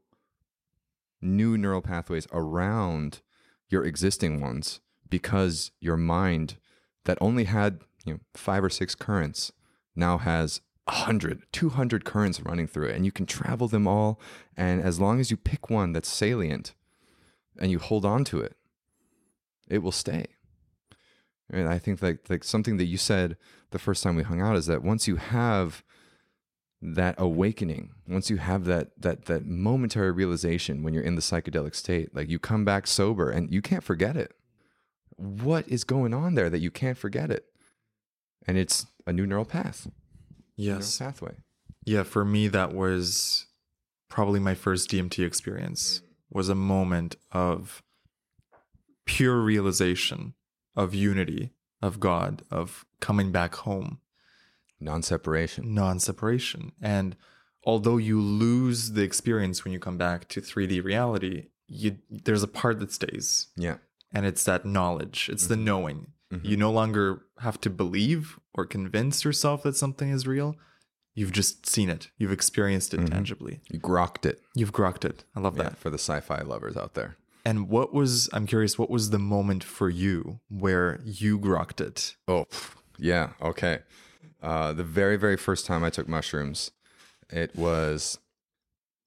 new 1.21 1.59
neural 1.59 1.83
pathways 1.83 2.29
around 2.33 3.23
your 3.69 3.85
existing 3.85 4.41
ones 4.41 4.81
because 5.09 5.71
your 5.81 5.97
mind 5.97 6.57
that 7.05 7.19
only 7.21 7.45
had 7.45 7.81
you 8.05 8.15
know 8.15 8.21
five 8.35 8.63
or 8.63 8.71
six 8.71 8.95
currents 8.95 9.53
now 9.95 10.19
has 10.19 10.61
100 10.85 11.43
200 11.53 12.05
currents 12.05 12.41
running 12.41 12.67
through 12.67 12.87
it 12.87 12.95
and 12.97 13.05
you 13.05 13.13
can 13.13 13.27
travel 13.27 13.67
them 13.69 13.87
all 13.87 14.21
and 14.57 14.81
as 14.81 15.01
long 15.01 15.19
as 15.21 15.31
you 15.31 15.37
pick 15.37 15.69
one 15.69 15.93
that's 15.93 16.09
salient 16.09 16.75
and 17.59 17.71
you 17.71 17.79
hold 17.79 18.05
on 18.05 18.25
to 18.25 18.41
it 18.41 18.57
it 19.69 19.79
will 19.79 19.93
stay. 19.93 20.27
And 21.51 21.69
i 21.69 21.79
think 21.79 22.03
like 22.03 22.29
like 22.29 22.45
something 22.45 22.77
that 22.77 22.87
you 22.87 22.97
said 22.97 23.37
the 23.71 23.79
first 23.79 24.03
time 24.03 24.17
we 24.17 24.23
hung 24.23 24.41
out 24.41 24.57
is 24.57 24.67
that 24.67 24.83
once 24.83 25.07
you 25.07 25.17
have 25.17 25.85
that 26.83 27.15
awakening 27.19 27.91
once 28.07 28.29
you 28.31 28.37
have 28.37 28.65
that 28.67 28.91
that 29.01 29.25
that 29.25 29.47
momentary 29.47 30.11
realization 30.13 30.83
when 30.83 30.93
you're 30.93 31.03
in 31.03 31.15
the 31.15 31.23
psychedelic 31.23 31.75
state 31.75 32.15
like 32.15 32.29
you 32.29 32.39
come 32.39 32.65
back 32.65 32.87
sober 32.87 33.31
and 33.31 33.53
you 33.53 33.63
can't 33.63 33.83
forget 33.83 34.17
it 34.17 34.35
what 35.17 35.67
is 35.69 35.85
going 35.85 36.13
on 36.13 36.35
there 36.35 36.51
that 36.51 36.59
you 36.59 36.71
can't 36.71 36.99
forget 36.99 37.31
it 37.31 37.47
and 38.47 38.59
it's 38.59 38.87
a 39.07 39.13
new 39.13 39.27
neural 39.27 39.45
path 39.47 39.89
Yes. 40.57 41.01
neural 41.01 41.13
pathway 41.13 41.35
Yeah, 41.87 42.03
for 42.03 42.25
me 42.25 42.49
that 42.49 42.75
was 42.75 43.47
probably 44.09 44.39
my 44.41 44.55
first 44.55 44.91
DMT 44.91 45.25
experience. 45.27 46.03
Was 46.31 46.49
a 46.49 46.55
moment 46.55 47.17
of 47.33 47.83
pure 49.07 49.41
realization 49.41 50.35
of 50.75 50.95
unity, 50.95 51.53
of 51.81 52.01
God, 52.01 52.43
of 52.51 52.85
coming 53.01 53.33
back 53.33 53.55
home, 53.57 54.01
non-separation 54.81 55.75
non-separation. 55.75 56.73
And 56.81 57.17
although 57.65 57.97
you 57.97 58.21
lose 58.21 58.93
the 58.93 59.03
experience 59.03 59.65
when 59.65 59.73
you 59.73 59.79
come 59.79 59.99
back 59.99 60.29
to 60.29 60.41
3D 60.41 60.83
reality, 60.85 61.49
you 61.67 61.99
there's 62.11 62.43
a 62.43 62.49
part 62.49 62.79
that 62.81 62.93
stays. 62.93 63.49
yeah 63.57 63.77
And 64.13 64.25
it's 64.27 64.45
that 64.45 64.65
knowledge. 64.65 65.29
It's 65.33 65.47
the 65.49 65.57
knowing. 65.57 66.13
Mhm. 66.33 66.45
You 66.45 66.57
no 66.57 66.71
longer 66.73 67.23
have 67.41 67.61
to 67.63 67.71
believe 67.71 68.39
or 68.55 68.65
convince 68.67 69.25
yourself 69.25 69.63
that 69.65 69.77
something 69.77 70.11
is 70.11 70.27
real. 70.27 70.57
You've 71.15 71.33
just 71.33 71.67
seen 71.67 71.89
it. 71.89 72.11
You've 72.19 72.33
experienced 72.33 72.93
it 72.95 73.01
Mhm. 73.01 73.11
tangibly. 73.11 73.61
you 73.71 73.81
grokked 73.81 74.25
it 74.27 74.41
You've 74.55 74.73
grokked 74.73 75.05
it. 75.05 75.25
I 75.35 75.41
love 75.41 75.57
yeah, 75.57 75.65
that. 75.65 75.79
for 75.79 75.91
the 75.91 75.99
sci-fi 75.99 76.41
lovers 76.43 76.77
out 76.77 76.95
there 76.95 77.17
And 77.45 77.69
what 77.69 77.95
was, 77.95 78.29
I'm 78.33 78.45
curious, 78.47 78.77
what 78.79 78.91
was 78.91 79.11
the 79.11 79.21
moment 79.21 79.63
for 79.65 79.89
you 79.89 80.41
where 80.49 81.01
you 81.05 81.39
grokked 81.39 81.81
it? 81.81 82.17
Oh, 82.27 82.47
yeah. 82.99 83.35
Okay. 83.41 83.77
Uh, 84.43 84.73
the 84.73 84.85
very, 84.85 85.17
very 85.17 85.37
first 85.37 85.67
time 85.67 85.83
I 85.83 85.91
took 85.91 86.09
mushrooms, 86.09 86.71
it 87.31 87.55
was, 87.57 88.19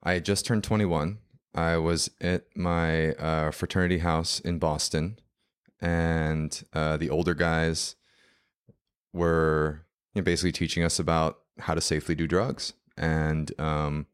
I 0.04 0.14
had 0.14 0.26
just 0.26 0.46
turned 0.46 0.64
21. 0.64 1.20
I 1.56 1.78
was 1.78 2.12
at 2.22 2.46
my 2.56 3.14
uh, 3.14 3.52
fraternity 3.52 4.00
house 4.00 4.40
in 4.40 4.60
Boston, 4.60 5.20
and 5.82 6.64
uh, 6.74 6.98
the 6.98 7.10
older 7.10 7.34
guys 7.34 7.96
were 9.14 9.86
you 10.14 10.22
know, 10.22 10.26
basically 10.26 10.52
teaching 10.52 10.84
us 10.84 11.00
about 11.00 11.40
how 11.60 11.74
to 11.74 11.82
safely 11.82 12.16
do 12.16 12.28
drugs. 12.28 12.74
And, 12.98 13.52
um, 13.60 14.08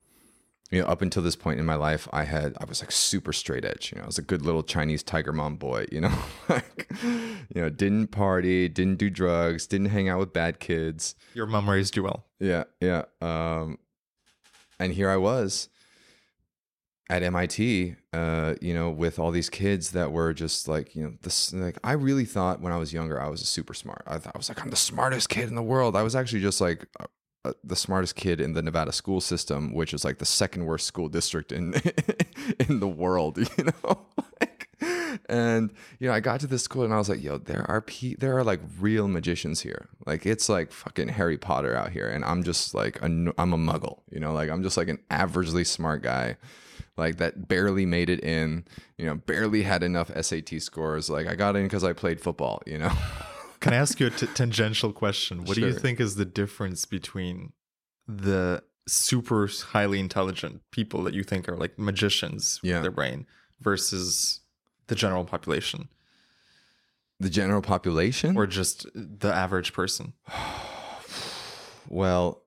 you 0.71 0.81
know, 0.81 0.87
up 0.87 1.01
until 1.01 1.21
this 1.21 1.35
point 1.35 1.59
in 1.59 1.65
my 1.65 1.75
life, 1.75 2.07
I 2.11 2.23
had 2.23 2.55
I 2.59 2.65
was 2.65 2.81
like 2.81 2.91
super 2.91 3.33
straight 3.33 3.65
edge. 3.65 3.91
You 3.91 3.99
know, 3.99 4.03
I 4.03 4.07
was 4.07 4.17
a 4.17 4.23
good 4.23 4.41
little 4.41 4.63
Chinese 4.63 5.03
tiger 5.03 5.31
mom 5.31 5.57
boy. 5.57 5.85
You 5.91 6.01
know, 6.01 6.17
like 6.49 6.87
you 7.03 7.61
know, 7.61 7.69
didn't 7.69 8.07
party, 8.07 8.67
didn't 8.67 8.97
do 8.97 9.09
drugs, 9.09 9.67
didn't 9.67 9.87
hang 9.87 10.09
out 10.09 10.19
with 10.19 10.33
bad 10.33 10.59
kids. 10.59 11.15
Your 11.33 11.45
mom 11.45 11.69
raised 11.69 11.95
you 11.95 12.03
well. 12.03 12.25
Yeah, 12.39 12.63
yeah. 12.81 13.03
Um, 13.21 13.77
and 14.79 14.93
here 14.93 15.09
I 15.09 15.17
was 15.17 15.69
at 17.09 17.21
MIT, 17.21 17.95
uh, 18.13 18.55
you 18.61 18.73
know, 18.73 18.89
with 18.89 19.19
all 19.19 19.29
these 19.29 19.49
kids 19.49 19.91
that 19.91 20.11
were 20.11 20.33
just 20.33 20.67
like, 20.67 20.95
you 20.95 21.03
know, 21.03 21.13
this. 21.21 21.53
Like, 21.53 21.77
I 21.83 21.91
really 21.91 22.25
thought 22.25 22.61
when 22.61 22.73
I 22.73 22.77
was 22.77 22.91
younger, 22.91 23.21
I 23.21 23.27
was 23.27 23.41
a 23.41 23.45
super 23.45 23.75
smart. 23.75 24.03
I 24.07 24.17
thought 24.17 24.35
I 24.35 24.37
was 24.37 24.49
like, 24.49 24.61
I'm 24.63 24.71
the 24.71 24.75
smartest 24.75 25.29
kid 25.29 25.47
in 25.47 25.55
the 25.55 25.63
world. 25.63 25.95
I 25.95 26.01
was 26.01 26.15
actually 26.15 26.41
just 26.41 26.59
like. 26.59 26.87
Uh, 27.45 27.53
the 27.63 27.75
smartest 27.75 28.15
kid 28.15 28.41
in 28.41 28.53
the 28.53 28.61
Nevada 28.63 28.91
school 28.91 29.21
system, 29.21 29.71
which 29.71 29.93
is 29.93 30.03
like 30.03 30.17
the 30.17 30.25
second 30.25 30.65
worst 30.65 30.87
school 30.87 31.09
district 31.09 31.51
in 31.51 31.75
in 32.59 32.79
the 32.79 32.87
world, 32.87 33.37
you 33.57 33.65
know. 33.65 34.07
And 35.29 35.71
you 35.99 36.07
know, 36.07 36.13
I 36.13 36.21
got 36.21 36.39
to 36.39 36.47
this 36.47 36.63
school 36.63 36.83
and 36.83 36.93
I 36.93 36.97
was 36.97 37.07
like, 37.07 37.21
"Yo, 37.21 37.37
there 37.37 37.63
are 37.69 37.81
pe- 37.81 38.15
there 38.15 38.35
are 38.35 38.43
like 38.43 38.61
real 38.79 39.07
magicians 39.07 39.61
here. 39.61 39.89
Like 40.07 40.25
it's 40.25 40.49
like 40.49 40.71
fucking 40.71 41.09
Harry 41.09 41.37
Potter 41.37 41.75
out 41.75 41.91
here, 41.91 42.09
and 42.09 42.25
I'm 42.25 42.43
just 42.43 42.73
like 42.73 42.99
I'm 43.03 43.27
a 43.27 43.57
muggle, 43.57 43.99
you 44.09 44.19
know. 44.19 44.33
Like 44.33 44.49
I'm 44.49 44.63
just 44.63 44.75
like 44.75 44.89
an 44.89 44.99
averagely 45.11 45.67
smart 45.67 46.01
guy, 46.01 46.37
like 46.97 47.17
that 47.17 47.47
barely 47.47 47.85
made 47.85 48.09
it 48.09 48.23
in, 48.23 48.65
you 48.97 49.05
know, 49.05 49.15
barely 49.15 49.61
had 49.61 49.83
enough 49.83 50.09
SAT 50.19 50.63
scores. 50.63 51.11
Like 51.11 51.27
I 51.27 51.35
got 51.35 51.55
in 51.55 51.63
because 51.63 51.83
I 51.83 51.93
played 51.93 52.19
football, 52.19 52.63
you 52.65 52.79
know." 52.79 52.91
Can 53.65 53.73
I 53.73 53.77
ask 53.77 53.99
you 53.99 54.05
a 54.05 54.09
t- 54.11 54.27
tangential 54.27 54.93
question? 54.93 55.43
What 55.43 55.55
do 55.55 55.61
you 55.61 55.73
think 55.73 55.99
is 55.99 56.17
the 56.17 56.25
difference 56.25 56.85
between 56.85 57.53
the 58.07 58.61
super 58.87 59.49
highly 59.71 59.99
intelligent 59.99 60.61
people 60.69 61.01
that 61.01 61.15
you 61.15 61.23
think 61.23 61.49
are 61.49 61.57
like 61.57 61.79
magicians 61.79 62.59
Yeah. 62.61 62.75
with 62.75 62.83
their 62.83 62.91
brain 62.91 63.25
versus 63.59 64.41
the 64.85 64.93
general 64.93 65.25
population 65.25 65.89
the 67.19 67.29
general 67.29 67.61
population, 67.61 68.37
or 68.37 68.45
just 68.45 68.85
the 68.93 69.33
average 69.33 69.73
person? 69.73 70.13
Well, 71.87 72.41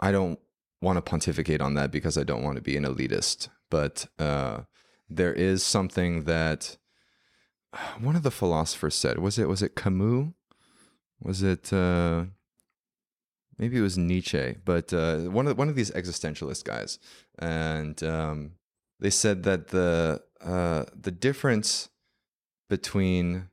I 0.00 0.10
don't 0.10 0.38
want 0.80 0.96
to 0.96 1.02
pontificate 1.02 1.60
on 1.60 1.74
that 1.74 1.90
because 1.90 2.16
I 2.16 2.22
don't 2.24 2.42
want 2.42 2.56
to 2.56 2.62
be 2.62 2.78
an 2.78 2.84
elitist, 2.84 3.48
but 3.68 4.06
uh, 4.18 4.62
there 5.10 5.34
is 5.34 5.62
something 5.62 6.24
that 6.24 6.77
one 8.00 8.16
of 8.16 8.22
the 8.22 8.30
philosophers 8.30 8.94
said. 8.94 9.18
Was 9.18 9.38
it 9.38 9.48
was 9.48 9.62
it 9.62 9.74
Camus? 9.74 10.32
Was 11.20 11.42
it 11.42 11.72
uh, 11.72 12.24
maybe 13.58 13.78
it 13.78 13.82
was 13.82 13.98
Nietzsche? 13.98 14.56
But 14.64 14.92
uh, 14.92 15.18
one 15.18 15.46
of 15.46 15.58
one 15.58 15.68
of 15.68 15.74
these 15.74 15.90
existentialist 15.90 16.64
guys, 16.64 16.98
and 17.38 18.02
um, 18.02 18.52
they 19.00 19.10
said 19.10 19.42
that 19.44 19.68
the 19.68 20.22
uh, 20.40 20.84
the 20.98 21.10
difference 21.10 21.88
between 22.68 23.48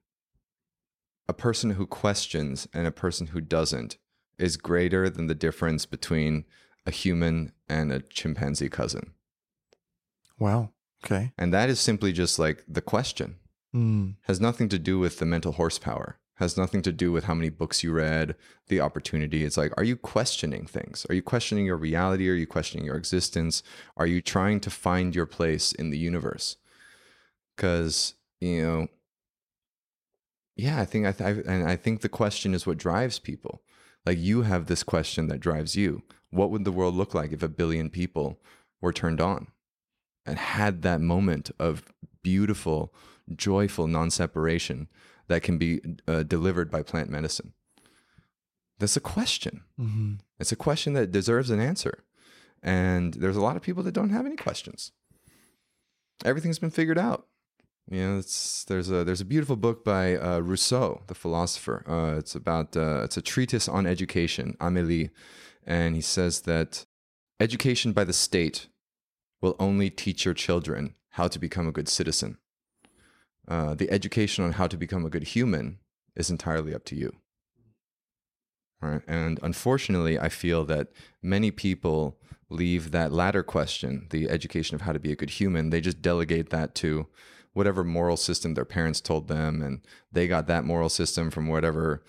a 1.27 1.33
person 1.33 1.71
who 1.71 1.87
questions 1.87 2.67
and 2.73 2.85
a 2.85 2.91
person 2.91 3.27
who 3.27 3.41
doesn't 3.41 3.97
is 4.37 4.57
greater 4.57 5.09
than 5.09 5.27
the 5.27 5.35
difference 5.35 5.85
between 5.85 6.45
a 6.85 6.91
human 6.91 7.51
and 7.67 7.91
a 7.91 8.01
chimpanzee 8.01 8.69
cousin. 8.69 9.11
Wow. 10.37 10.69
Okay. 11.03 11.31
And 11.37 11.53
that 11.53 11.69
is 11.69 11.79
simply 11.79 12.11
just 12.11 12.37
like 12.37 12.63
the 12.67 12.81
question. 12.81 13.37
Mm. 13.75 14.15
Has 14.23 14.39
nothing 14.39 14.69
to 14.69 14.79
do 14.79 14.99
with 14.99 15.19
the 15.19 15.25
mental 15.25 15.53
horsepower. 15.53 16.17
Has 16.35 16.57
nothing 16.57 16.81
to 16.83 16.91
do 16.91 17.11
with 17.11 17.25
how 17.25 17.33
many 17.33 17.49
books 17.49 17.83
you 17.83 17.91
read, 17.93 18.35
the 18.67 18.81
opportunity. 18.81 19.43
It's 19.43 19.57
like, 19.57 19.73
are 19.77 19.83
you 19.83 19.95
questioning 19.95 20.65
things? 20.65 21.05
Are 21.09 21.15
you 21.15 21.21
questioning 21.21 21.65
your 21.65 21.77
reality? 21.77 22.29
Are 22.29 22.33
you 22.33 22.47
questioning 22.47 22.85
your 22.85 22.95
existence? 22.95 23.63
Are 23.95 24.07
you 24.07 24.21
trying 24.21 24.59
to 24.61 24.69
find 24.69 25.15
your 25.15 25.25
place 25.25 25.71
in 25.71 25.91
the 25.91 25.97
universe? 25.97 26.57
Because, 27.55 28.15
you 28.41 28.61
know, 28.61 28.87
yeah, 30.57 30.79
I 30.79 30.85
think 30.85 31.05
I, 31.05 31.11
th- 31.11 31.45
I 31.47 31.51
and 31.51 31.69
I 31.69 31.75
think 31.75 32.01
the 32.01 32.09
question 32.09 32.53
is 32.53 32.65
what 32.65 32.77
drives 32.77 33.19
people. 33.19 33.61
Like 34.05 34.17
you 34.19 34.43
have 34.43 34.67
this 34.67 34.83
question 34.83 35.27
that 35.27 35.39
drives 35.39 35.75
you. 35.75 36.03
What 36.31 36.51
would 36.51 36.65
the 36.65 36.71
world 36.71 36.95
look 36.95 37.13
like 37.13 37.31
if 37.31 37.43
a 37.43 37.49
billion 37.49 37.89
people 37.89 38.39
were 38.81 38.93
turned 38.93 39.21
on 39.21 39.47
and 40.25 40.37
had 40.37 40.81
that 40.81 41.01
moment 41.01 41.51
of 41.59 41.83
beautiful, 42.23 42.93
joyful 43.35 43.87
non-separation 43.87 44.87
that 45.27 45.41
can 45.43 45.57
be 45.57 45.81
uh, 46.07 46.23
delivered 46.23 46.69
by 46.69 46.83
plant 46.83 47.09
medicine? 47.09 47.53
That's 48.79 48.97
a 48.97 49.01
question. 49.01 49.63
hmm 49.77 50.15
It's 50.39 50.51
a 50.51 50.57
question 50.57 50.93
that 50.93 51.11
deserves 51.11 51.49
an 51.49 51.59
answer. 51.59 52.03
And 52.61 53.13
there's 53.15 53.37
a 53.37 53.41
lot 53.41 53.55
of 53.55 53.61
people 53.61 53.83
that 53.83 53.93
don't 53.93 54.09
have 54.09 54.25
any 54.25 54.35
questions. 54.35 54.91
Everything's 56.23 56.59
been 56.59 56.71
figured 56.71 56.97
out. 56.97 57.27
You 57.89 58.01
know, 58.01 58.17
it's 58.17 58.63
there's 58.63 58.89
a 58.89 59.03
there's 59.03 59.21
a 59.21 59.25
beautiful 59.25 59.55
book 59.55 59.85
by 59.85 60.15
uh, 60.15 60.39
Rousseau, 60.39 61.03
the 61.05 61.13
philosopher. 61.13 61.83
Uh, 61.87 62.17
it's 62.17 62.33
about 62.33 62.75
uh, 62.75 63.01
it's 63.03 63.17
a 63.17 63.21
treatise 63.21 63.67
on 63.69 63.85
education, 63.85 64.57
Émile, 64.59 65.11
and 65.67 65.95
he 65.95 66.01
says 66.01 66.41
that 66.41 66.85
education 67.39 67.93
by 67.93 68.03
the 68.03 68.13
state 68.13 68.67
will 69.41 69.55
only 69.59 69.91
teach 69.91 70.25
your 70.25 70.33
children 70.33 70.95
how 71.11 71.27
to 71.27 71.37
become 71.37 71.67
a 71.67 71.71
good 71.71 71.87
citizen. 71.87 72.39
Uh, 73.47 73.75
the 73.75 73.89
education 73.91 74.43
on 74.43 74.53
how 74.53 74.67
to 74.67 74.77
become 74.77 75.05
a 75.05 75.09
good 75.09 75.23
human 75.23 75.79
is 76.15 76.29
entirely 76.29 76.73
up 76.73 76.83
to 76.85 76.95
you. 76.95 77.15
Right? 78.81 79.01
And 79.07 79.39
unfortunately, 79.41 80.19
I 80.19 80.29
feel 80.29 80.65
that 80.65 80.89
many 81.21 81.51
people 81.51 82.17
leave 82.49 82.91
that 82.91 83.11
latter 83.11 83.43
question, 83.43 84.07
the 84.09 84.29
education 84.29 84.75
of 84.75 84.81
how 84.81 84.93
to 84.93 84.99
be 84.99 85.11
a 85.11 85.15
good 85.15 85.31
human, 85.31 85.69
they 85.69 85.81
just 85.81 86.01
delegate 86.01 86.49
that 86.51 86.75
to 86.75 87.07
whatever 87.53 87.83
moral 87.83 88.17
system 88.17 88.53
their 88.53 88.65
parents 88.65 89.01
told 89.01 89.27
them. 89.27 89.61
And 89.61 89.81
they 90.11 90.27
got 90.27 90.47
that 90.47 90.65
moral 90.65 90.89
system 90.89 91.31
from 91.31 91.47
whatever 91.47 92.03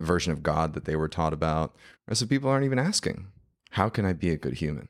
version 0.00 0.32
of 0.32 0.42
God 0.42 0.74
that 0.74 0.84
they 0.84 0.96
were 0.96 1.08
taught 1.08 1.32
about. 1.32 1.74
And 2.08 2.18
so 2.18 2.26
people 2.26 2.50
aren't 2.50 2.64
even 2.64 2.78
asking, 2.78 3.28
how 3.70 3.88
can 3.88 4.04
I 4.04 4.12
be 4.12 4.30
a 4.30 4.36
good 4.36 4.54
human? 4.54 4.88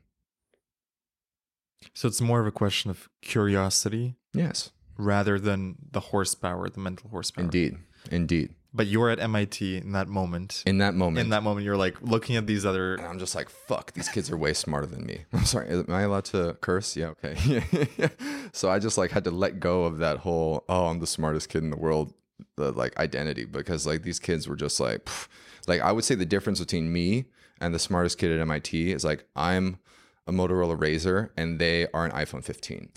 So 1.93 2.07
it's 2.07 2.21
more 2.21 2.41
of 2.41 2.47
a 2.47 2.51
question 2.51 2.89
of 2.89 3.09
curiosity 3.21 4.15
Yes, 4.35 4.71
rather 4.97 5.39
than 5.39 5.75
the 5.91 5.99
horsepower, 5.99 6.69
the 6.69 6.79
mental 6.79 7.09
horsepower. 7.09 7.45
indeed. 7.45 7.77
Indeed. 8.11 8.53
But 8.73 8.87
you're 8.87 9.09
at 9.09 9.19
MIT 9.21 9.77
in 9.77 9.93
that 9.93 10.09
moment. 10.09 10.61
In 10.65 10.79
that 10.79 10.95
moment, 10.95 11.23
in 11.23 11.29
that 11.29 11.43
moment, 11.43 11.65
you're 11.65 11.77
like 11.77 12.01
looking 12.01 12.35
at 12.35 12.45
these 12.45 12.65
other. 12.65 12.95
And 12.95 13.05
I'm 13.05 13.19
just 13.19 13.33
like, 13.33 13.49
fuck, 13.49 13.93
these 13.93 14.09
kids 14.09 14.29
are 14.29 14.37
way 14.37 14.53
smarter 14.53 14.85
than 14.85 15.05
me. 15.05 15.23
I'm 15.33 15.45
sorry, 15.45 15.69
am 15.69 15.85
I 15.89 16.01
allowed 16.01 16.25
to 16.25 16.57
curse? 16.59 16.97
Yeah, 16.97 17.13
okay. 17.23 17.63
so 18.51 18.69
I 18.69 18.79
just 18.79 18.97
like 18.97 19.11
had 19.11 19.23
to 19.23 19.31
let 19.31 19.61
go 19.61 19.85
of 19.85 19.99
that 19.99 20.17
whole, 20.17 20.65
oh, 20.67 20.87
I'm 20.87 20.99
the 20.99 21.07
smartest 21.07 21.47
kid 21.47 21.63
in 21.63 21.69
the 21.69 21.77
world, 21.77 22.13
the 22.57 22.73
like 22.73 22.97
identity 22.97 23.45
because 23.45 23.87
like 23.87 24.03
these 24.03 24.19
kids 24.19 24.45
were 24.45 24.57
just 24.57 24.79
like, 24.79 25.05
pff. 25.05 25.29
like 25.67 25.79
I 25.79 25.93
would 25.93 26.03
say 26.03 26.15
the 26.15 26.25
difference 26.25 26.59
between 26.59 26.91
me 26.91 27.25
and 27.61 27.73
the 27.73 27.79
smartest 27.79 28.17
kid 28.17 28.31
at 28.31 28.41
MIT 28.41 28.91
is 28.91 29.05
like 29.05 29.25
I'm 29.37 29.79
a 30.27 30.33
Motorola 30.33 30.77
Razr 30.77 31.29
and 31.37 31.59
they 31.59 31.87
are 31.93 32.05
an 32.05 32.11
iPhone 32.11 32.43
15. 32.43 32.89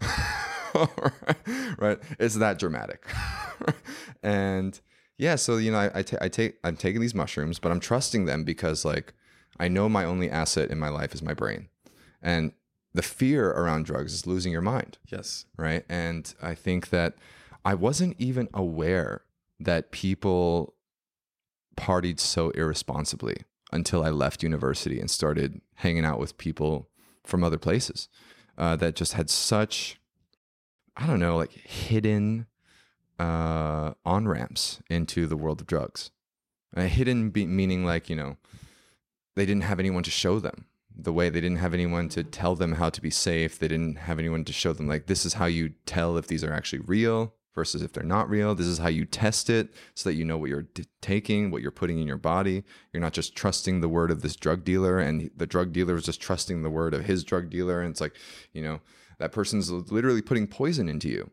right? 1.78 1.98
It's 2.18 2.36
that 2.36 2.58
dramatic. 2.58 3.04
and 4.22 4.78
yeah, 5.18 5.36
so 5.36 5.56
you 5.56 5.70
know, 5.70 5.78
I, 5.78 6.04
I, 6.20 6.28
take 6.28 6.56
I'm 6.62 6.76
taking 6.76 7.00
these 7.00 7.14
mushrooms, 7.14 7.58
but 7.58 7.72
I'm 7.72 7.80
trusting 7.80 8.26
them 8.26 8.44
because 8.44 8.84
like 8.84 9.14
I 9.58 9.68
know 9.68 9.88
my 9.88 10.04
only 10.04 10.30
asset 10.30 10.70
in 10.70 10.78
my 10.78 10.88
life 10.88 11.14
is 11.14 11.22
my 11.22 11.34
brain, 11.34 11.68
and 12.22 12.52
the 12.92 13.02
fear 13.02 13.50
around 13.50 13.84
drugs 13.84 14.12
is 14.14 14.26
losing 14.26 14.52
your 14.52 14.62
mind, 14.62 14.98
Yes. 15.08 15.44
right? 15.56 15.84
And 15.88 16.32
I 16.42 16.54
think 16.54 16.88
that 16.90 17.14
I 17.64 17.74
wasn't 17.74 18.16
even 18.18 18.48
aware 18.54 19.22
that 19.60 19.90
people 19.90 20.74
partied 21.76 22.18
so 22.20 22.50
irresponsibly 22.50 23.36
until 23.72 24.02
I 24.02 24.10
left 24.10 24.42
university 24.42 24.98
and 24.98 25.10
started 25.10 25.60
hanging 25.74 26.04
out 26.04 26.18
with 26.18 26.38
people 26.38 26.88
from 27.24 27.44
other 27.44 27.58
places 27.58 28.08
uh, 28.56 28.76
that 28.76 28.94
just 28.94 29.12
had 29.12 29.28
such 29.28 30.00
I 30.96 31.06
don't 31.06 31.20
know, 31.20 31.36
like 31.36 31.52
hidden 31.52 32.46
uh, 33.18 33.92
on 34.04 34.28
ramps 34.28 34.80
into 34.88 35.26
the 35.26 35.36
world 35.36 35.60
of 35.60 35.66
drugs. 35.66 36.10
Uh, 36.76 36.82
hidden 36.82 37.30
be- 37.30 37.46
meaning 37.46 37.84
like, 37.84 38.08
you 38.08 38.16
know, 38.16 38.36
they 39.34 39.46
didn't 39.46 39.64
have 39.64 39.78
anyone 39.78 40.02
to 40.02 40.10
show 40.10 40.38
them 40.40 40.66
the 40.94 41.12
way. 41.12 41.28
They 41.28 41.40
didn't 41.40 41.58
have 41.58 41.74
anyone 41.74 42.08
to 42.10 42.24
tell 42.24 42.54
them 42.54 42.72
how 42.72 42.90
to 42.90 43.00
be 43.00 43.10
safe. 43.10 43.58
They 43.58 43.68
didn't 43.68 43.96
have 43.96 44.18
anyone 44.18 44.44
to 44.44 44.52
show 44.52 44.72
them, 44.72 44.88
like, 44.88 45.06
this 45.06 45.26
is 45.26 45.34
how 45.34 45.46
you 45.46 45.74
tell 45.84 46.16
if 46.16 46.26
these 46.26 46.42
are 46.42 46.52
actually 46.52 46.80
real 46.80 47.34
versus 47.54 47.82
if 47.82 47.92
they're 47.92 48.02
not 48.02 48.28
real. 48.28 48.54
This 48.54 48.66
is 48.66 48.78
how 48.78 48.88
you 48.88 49.04
test 49.04 49.48
it 49.50 49.72
so 49.94 50.08
that 50.08 50.14
you 50.14 50.24
know 50.24 50.38
what 50.38 50.50
you're 50.50 50.62
d- 50.62 50.84
taking, 51.00 51.50
what 51.50 51.62
you're 51.62 51.70
putting 51.70 51.98
in 51.98 52.06
your 52.06 52.18
body. 52.18 52.64
You're 52.92 53.02
not 53.02 53.14
just 53.14 53.34
trusting 53.34 53.80
the 53.80 53.88
word 53.88 54.10
of 54.10 54.22
this 54.22 54.36
drug 54.36 54.64
dealer, 54.64 54.98
and 54.98 55.30
the 55.34 55.46
drug 55.46 55.72
dealer 55.72 55.96
is 55.96 56.04
just 56.04 56.20
trusting 56.20 56.62
the 56.62 56.70
word 56.70 56.92
of 56.94 57.04
his 57.04 57.24
drug 57.24 57.50
dealer. 57.50 57.80
And 57.80 57.90
it's 57.90 58.00
like, 58.00 58.14
you 58.52 58.62
know, 58.62 58.80
that 59.18 59.32
person's 59.32 59.70
literally 59.70 60.22
putting 60.22 60.46
poison 60.46 60.88
into 60.88 61.08
you. 61.08 61.30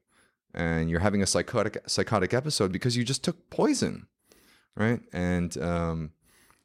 And 0.56 0.90
you're 0.90 1.00
having 1.00 1.24
a 1.24 1.26
psychotic 1.26 1.82
psychotic 1.88 2.34
episode 2.34 2.72
because 2.72 2.96
you 2.96 3.04
just 3.04 3.24
took 3.24 3.50
poison 3.50 4.08
right? 4.76 5.02
And 5.12 5.58
um 5.58 6.12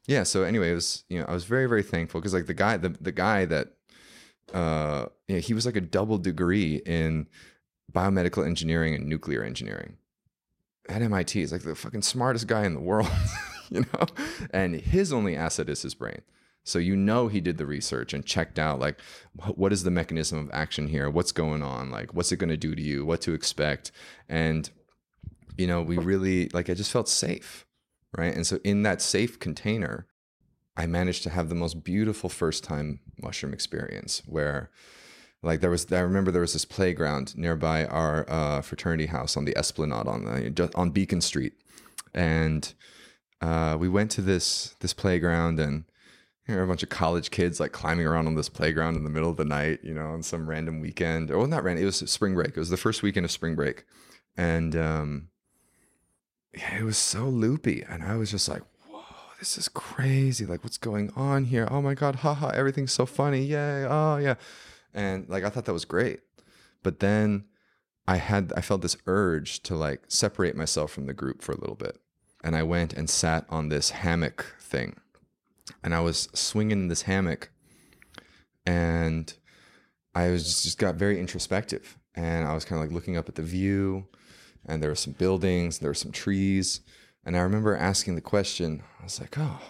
yeah 0.07 0.23
so 0.23 0.43
anyway 0.43 0.71
it 0.71 0.75
was 0.75 1.03
you 1.07 1.19
know 1.19 1.25
i 1.27 1.33
was 1.33 1.43
very 1.43 1.67
very 1.67 1.83
thankful 1.83 2.19
because 2.19 2.33
like 2.33 2.47
the 2.47 2.53
guy 2.53 2.77
the, 2.77 2.89
the 2.99 3.11
guy 3.11 3.45
that 3.45 3.73
uh 4.53 5.05
know, 5.27 5.39
he 5.39 5.53
was 5.53 5.65
like 5.65 5.75
a 5.75 5.81
double 5.81 6.17
degree 6.17 6.81
in 6.85 7.27
biomedical 7.91 8.45
engineering 8.45 8.95
and 8.95 9.05
nuclear 9.05 9.43
engineering 9.43 9.97
at 10.87 11.01
mit 11.01 11.29
he's 11.29 11.51
like 11.51 11.61
the 11.61 11.75
fucking 11.75 12.01
smartest 12.01 12.47
guy 12.47 12.65
in 12.65 12.73
the 12.73 12.79
world 12.79 13.11
you 13.69 13.81
know? 13.81 14.05
And 14.51 14.75
his 14.75 15.13
only 15.13 15.35
asset 15.35 15.69
is 15.69 15.83
his 15.83 15.93
brain 15.93 16.21
so 16.69 16.79
you 16.79 16.95
know 16.95 17.27
he 17.27 17.41
did 17.41 17.57
the 17.57 17.65
research 17.65 18.13
and 18.13 18.25
checked 18.25 18.59
out 18.59 18.79
like 18.79 18.99
what 19.55 19.73
is 19.73 19.83
the 19.83 19.91
mechanism 19.91 20.37
of 20.37 20.49
action 20.53 20.87
here? 20.87 21.09
What's 21.09 21.31
going 21.31 21.63
on? 21.63 21.91
Like 21.91 22.13
what's 22.13 22.31
it 22.31 22.37
going 22.37 22.49
to 22.49 22.57
do 22.57 22.75
to 22.75 22.81
you? 22.81 23.05
What 23.05 23.21
to 23.21 23.33
expect? 23.33 23.91
And 24.27 24.69
you 25.57 25.67
know, 25.67 25.81
we 25.81 25.97
really 25.97 26.49
like 26.53 26.69
I 26.69 26.73
just 26.73 26.91
felt 26.91 27.09
safe, 27.09 27.65
right? 28.17 28.33
And 28.33 28.47
so 28.47 28.59
in 28.63 28.83
that 28.83 29.01
safe 29.01 29.39
container, 29.39 30.07
I 30.77 30.87
managed 30.87 31.23
to 31.23 31.29
have 31.29 31.49
the 31.49 31.55
most 31.55 31.83
beautiful 31.83 32.29
first 32.29 32.63
time 32.63 33.01
mushroom 33.21 33.53
experience 33.53 34.21
where 34.25 34.71
like 35.41 35.61
there 35.61 35.69
was 35.69 35.91
I 35.91 35.99
remember 35.99 36.31
there 36.31 36.41
was 36.41 36.53
this 36.53 36.65
playground 36.65 37.37
nearby 37.37 37.85
our 37.85 38.29
uh, 38.29 38.61
fraternity 38.61 39.07
house 39.07 39.35
on 39.35 39.45
the 39.45 39.57
Esplanade 39.57 40.07
on 40.07 40.25
the, 40.25 40.71
on 40.75 40.91
Beacon 40.91 41.21
Street, 41.21 41.53
and 42.13 42.73
uh, 43.41 43.77
we 43.79 43.89
went 43.89 44.11
to 44.11 44.21
this 44.21 44.75
this 44.81 44.93
playground 44.93 45.59
and 45.59 45.85
you 46.49 46.55
know, 46.55 46.63
a 46.63 46.67
bunch 46.67 46.81
of 46.81 46.89
college 46.89 47.29
kids 47.29 47.59
like 47.59 47.71
climbing 47.71 48.07
around 48.07 48.25
on 48.25 48.33
this 48.33 48.49
playground 48.49 48.95
in 48.95 49.03
the 49.03 49.09
middle 49.09 49.29
of 49.29 49.37
the 49.37 49.45
night, 49.45 49.79
you 49.83 49.93
know, 49.93 50.07
on 50.07 50.23
some 50.23 50.49
random 50.49 50.79
weekend. 50.79 51.29
Oh, 51.29 51.45
not 51.45 51.63
random. 51.63 51.83
It 51.83 51.85
was 51.85 51.97
spring 51.97 52.33
break. 52.33 52.49
It 52.49 52.57
was 52.57 52.71
the 52.71 52.77
first 52.77 53.03
weekend 53.03 53.23
of 53.23 53.31
spring 53.31 53.55
break, 53.55 53.85
and 54.35 54.75
um, 54.75 55.27
yeah, 56.57 56.79
it 56.79 56.83
was 56.83 56.97
so 56.97 57.25
loopy, 57.25 57.83
and 57.87 58.03
I 58.03 58.15
was 58.15 58.31
just 58.31 58.49
like, 58.49 58.63
"Whoa, 58.89 59.03
this 59.37 59.59
is 59.59 59.67
crazy! 59.67 60.47
Like, 60.47 60.63
what's 60.63 60.79
going 60.79 61.11
on 61.15 61.45
here? 61.45 61.67
Oh 61.69 61.83
my 61.83 61.93
god, 61.93 62.15
haha! 62.15 62.49
Everything's 62.49 62.93
so 62.93 63.05
funny! 63.05 63.43
Yay! 63.43 63.85
Oh 63.87 64.17
yeah!" 64.17 64.35
And 64.91 65.29
like, 65.29 65.43
I 65.43 65.49
thought 65.49 65.65
that 65.65 65.73
was 65.73 65.85
great, 65.85 66.21
but 66.81 66.99
then 66.99 67.45
I 68.07 68.15
had 68.15 68.51
I 68.57 68.61
felt 68.61 68.81
this 68.81 68.97
urge 69.05 69.61
to 69.63 69.75
like 69.75 70.01
separate 70.07 70.55
myself 70.55 70.89
from 70.91 71.05
the 71.05 71.13
group 71.13 71.43
for 71.43 71.51
a 71.51 71.59
little 71.59 71.75
bit, 71.75 71.99
and 72.43 72.55
I 72.55 72.63
went 72.63 72.93
and 72.93 73.07
sat 73.07 73.45
on 73.49 73.69
this 73.69 73.91
hammock 73.91 74.55
thing 74.59 74.99
and 75.83 75.93
I 75.93 75.99
was 75.99 76.29
swinging 76.33 76.81
in 76.83 76.87
this 76.87 77.03
hammock, 77.03 77.51
and 78.65 79.33
I 80.15 80.29
was 80.29 80.43
just, 80.43 80.63
just 80.63 80.77
got 80.77 80.95
very 80.95 81.19
introspective, 81.19 81.97
and 82.15 82.47
I 82.47 82.53
was 82.53 82.65
kind 82.65 82.81
of 82.81 82.87
like 82.87 82.93
looking 82.93 83.17
up 83.17 83.29
at 83.29 83.35
the 83.35 83.41
view, 83.41 84.07
and 84.65 84.81
there 84.81 84.89
were 84.89 84.95
some 84.95 85.13
buildings, 85.13 85.79
there 85.79 85.89
were 85.89 85.95
some 85.95 86.11
trees, 86.11 86.81
and 87.25 87.35
I 87.35 87.41
remember 87.41 87.75
asking 87.75 88.15
the 88.15 88.21
question. 88.21 88.83
I 88.99 89.03
was 89.03 89.19
like, 89.19 89.37
"Oh, 89.37 89.61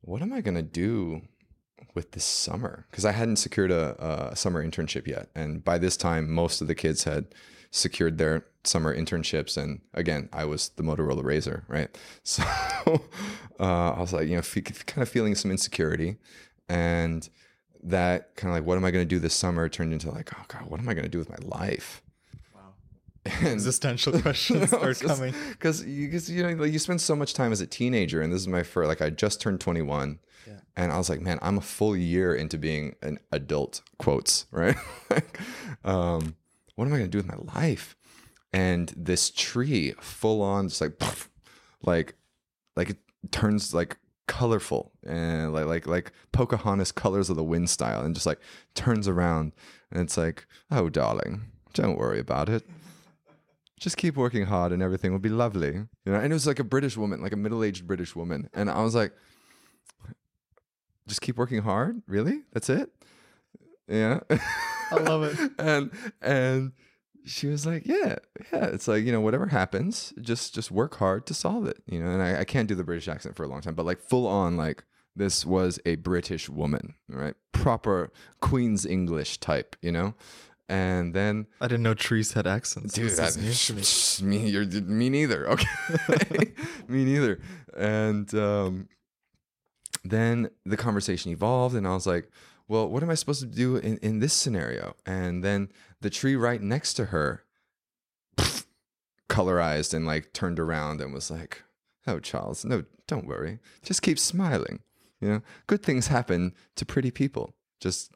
what 0.00 0.22
am 0.22 0.32
I 0.32 0.40
gonna 0.40 0.62
do 0.62 1.22
with 1.94 2.12
this 2.12 2.24
summer 2.24 2.86
because 2.90 3.04
I 3.04 3.12
hadn't 3.12 3.36
secured 3.36 3.70
a, 3.70 4.30
a 4.32 4.36
summer 4.36 4.64
internship 4.64 5.06
yet, 5.06 5.28
and 5.34 5.64
by 5.64 5.78
this 5.78 5.96
time, 5.96 6.30
most 6.30 6.60
of 6.60 6.68
the 6.68 6.74
kids 6.74 7.04
had 7.04 7.26
secured 7.72 8.18
their 8.18 8.44
summer 8.62 8.96
internships, 8.96 9.56
and 9.56 9.80
again, 9.94 10.28
I 10.32 10.44
was 10.44 10.68
the 10.76 10.84
Motorola 10.84 11.22
Razr, 11.24 11.62
right? 11.66 11.88
So 12.22 12.44
uh, 13.58 13.92
I 13.92 14.00
was 14.00 14.12
like, 14.12 14.28
you 14.28 14.34
know, 14.34 14.38
f- 14.38 14.86
kind 14.86 15.02
of 15.02 15.08
feeling 15.08 15.34
some 15.34 15.50
insecurity, 15.50 16.16
and 16.68 17.28
that 17.82 18.36
kind 18.36 18.50
of 18.52 18.56
like, 18.60 18.66
what 18.66 18.76
am 18.78 18.84
I 18.84 18.90
going 18.92 19.04
to 19.04 19.08
do 19.08 19.18
this 19.18 19.34
summer? 19.34 19.68
Turned 19.68 19.92
into 19.92 20.10
like, 20.10 20.30
oh 20.38 20.44
god, 20.48 20.62
what 20.70 20.78
am 20.80 20.88
I 20.88 20.94
going 20.94 21.02
to 21.04 21.10
do 21.10 21.18
with 21.18 21.28
my 21.28 21.38
life? 21.42 22.02
And 23.24 23.46
Existential 23.48 24.20
questions 24.20 24.72
are 24.72 24.94
coming 24.94 25.32
because 25.50 25.84
you, 25.84 26.10
cause, 26.10 26.28
you 26.28 26.42
know 26.42 26.50
like 26.60 26.72
you 26.72 26.80
spend 26.80 27.00
so 27.00 27.14
much 27.14 27.34
time 27.34 27.52
as 27.52 27.60
a 27.60 27.66
teenager, 27.68 28.20
and 28.20 28.32
this 28.32 28.40
is 28.40 28.48
my 28.48 28.64
first. 28.64 28.88
Like 28.88 29.00
I 29.00 29.10
just 29.10 29.40
turned 29.40 29.60
twenty 29.60 29.80
one, 29.82 30.18
Yeah. 30.46 30.54
and 30.76 30.90
I 30.90 30.98
was 30.98 31.08
like, 31.08 31.20
man, 31.20 31.38
I'm 31.40 31.56
a 31.58 31.60
full 31.60 31.96
year 31.96 32.34
into 32.34 32.58
being 32.58 32.96
an 33.00 33.20
adult. 33.30 33.82
Quotes 33.98 34.46
right. 34.50 34.76
um, 35.84 36.34
what 36.82 36.88
am 36.88 36.94
I 36.94 36.98
gonna 36.98 37.08
do 37.08 37.18
with 37.18 37.28
my 37.28 37.60
life? 37.60 37.96
And 38.52 38.92
this 38.96 39.30
tree, 39.30 39.94
full 40.00 40.42
on, 40.42 40.68
just 40.68 40.80
like, 40.80 41.00
like, 41.82 42.14
like 42.76 42.90
it 42.90 42.98
turns 43.30 43.72
like 43.72 43.98
colorful 44.26 44.92
and 45.06 45.52
like 45.52 45.66
like 45.66 45.86
like 45.86 46.12
Pocahontas 46.32 46.92
colors 46.92 47.30
of 47.30 47.36
the 47.36 47.44
wind 47.44 47.70
style, 47.70 48.04
and 48.04 48.14
just 48.14 48.26
like 48.26 48.40
turns 48.74 49.06
around, 49.06 49.52
and 49.90 50.02
it's 50.02 50.16
like, 50.16 50.46
oh 50.70 50.88
darling, 50.88 51.42
don't 51.72 51.96
worry 51.96 52.18
about 52.18 52.48
it 52.48 52.64
just 53.82 53.96
keep 53.96 54.16
working 54.16 54.46
hard 54.46 54.70
and 54.70 54.80
everything 54.80 55.10
will 55.10 55.18
be 55.18 55.28
lovely. 55.28 55.72
You 55.72 55.88
know, 56.12 56.14
and 56.14 56.32
it 56.32 56.34
was 56.34 56.46
like 56.46 56.60
a 56.60 56.64
British 56.64 56.96
woman, 56.96 57.20
like 57.20 57.32
a 57.32 57.36
middle-aged 57.36 57.84
British 57.84 58.14
woman. 58.14 58.48
And 58.54 58.70
I 58.70 58.80
was 58.80 58.94
like, 58.94 59.12
just 61.08 61.20
keep 61.20 61.36
working 61.36 61.62
hard? 61.62 62.00
Really? 62.06 62.42
That's 62.52 62.70
it? 62.70 62.90
Yeah. 63.88 64.20
I 64.92 65.02
love 65.02 65.22
it. 65.24 65.52
and 65.58 65.90
and 66.20 66.72
she 67.24 67.46
was 67.46 67.66
like, 67.66 67.86
Yeah, 67.86 68.16
yeah. 68.52 68.66
It's 68.66 68.88
like, 68.88 69.04
you 69.04 69.12
know, 69.12 69.20
whatever 69.20 69.46
happens, 69.46 70.12
just 70.20 70.54
just 70.54 70.70
work 70.70 70.96
hard 70.96 71.26
to 71.26 71.34
solve 71.34 71.66
it. 71.66 71.82
You 71.86 72.02
know, 72.02 72.10
and 72.10 72.22
I, 72.22 72.40
I 72.40 72.44
can't 72.44 72.68
do 72.68 72.74
the 72.74 72.84
British 72.84 73.08
accent 73.08 73.36
for 73.36 73.44
a 73.44 73.48
long 73.48 73.60
time, 73.60 73.74
but 73.74 73.86
like 73.86 74.00
full 74.00 74.26
on 74.26 74.56
like 74.56 74.84
this 75.14 75.44
was 75.44 75.78
a 75.84 75.96
British 75.96 76.48
woman, 76.48 76.94
right? 77.08 77.34
Proper 77.52 78.10
Queen's 78.40 78.86
English 78.86 79.38
type, 79.38 79.76
you 79.82 79.92
know? 79.92 80.14
And 80.68 81.12
then 81.12 81.46
I 81.60 81.68
didn't 81.68 81.82
know 81.82 81.92
trees 81.92 82.32
had 82.32 82.46
accents. 82.46 82.94
dude 82.94 83.10
that, 83.10 83.16
that, 83.16 83.28
is 83.28 83.36
news 83.36 84.16
to 84.16 84.24
me. 84.24 84.38
me 84.38 84.48
you're 84.48 84.64
me 84.64 85.10
neither 85.10 85.46
okay 85.50 85.66
me 86.88 87.04
neither 87.04 87.40
and 87.76 88.32
um 88.34 88.88
then 90.04 90.48
the 90.64 90.76
conversation 90.76 91.30
evolved 91.30 91.74
and 91.74 91.86
i 91.86 91.92
was 91.92 92.06
like 92.06 92.30
well 92.72 92.88
what 92.88 93.02
am 93.02 93.10
i 93.10 93.14
supposed 93.14 93.40
to 93.40 93.46
do 93.46 93.76
in, 93.76 93.98
in 93.98 94.18
this 94.20 94.32
scenario? 94.32 94.96
And 95.04 95.44
then 95.44 95.68
the 96.00 96.08
tree 96.08 96.36
right 96.36 96.60
next 96.60 96.94
to 96.94 97.06
her 97.06 97.44
colorized 99.28 99.92
and 99.92 100.06
like 100.06 100.32
turned 100.32 100.58
around 100.58 101.02
and 101.02 101.12
was 101.12 101.30
like 101.30 101.62
oh 102.06 102.18
charles 102.18 102.64
no 102.64 102.82
don't 103.06 103.26
worry. 103.26 103.58
Just 103.82 104.00
keep 104.00 104.18
smiling 104.18 104.80
you 105.20 105.28
know? 105.28 105.42
Good 105.66 105.82
things 105.82 106.06
happen 106.06 106.54
to 106.76 106.86
pretty 106.86 107.10
people. 107.10 107.54
Just 107.78 108.10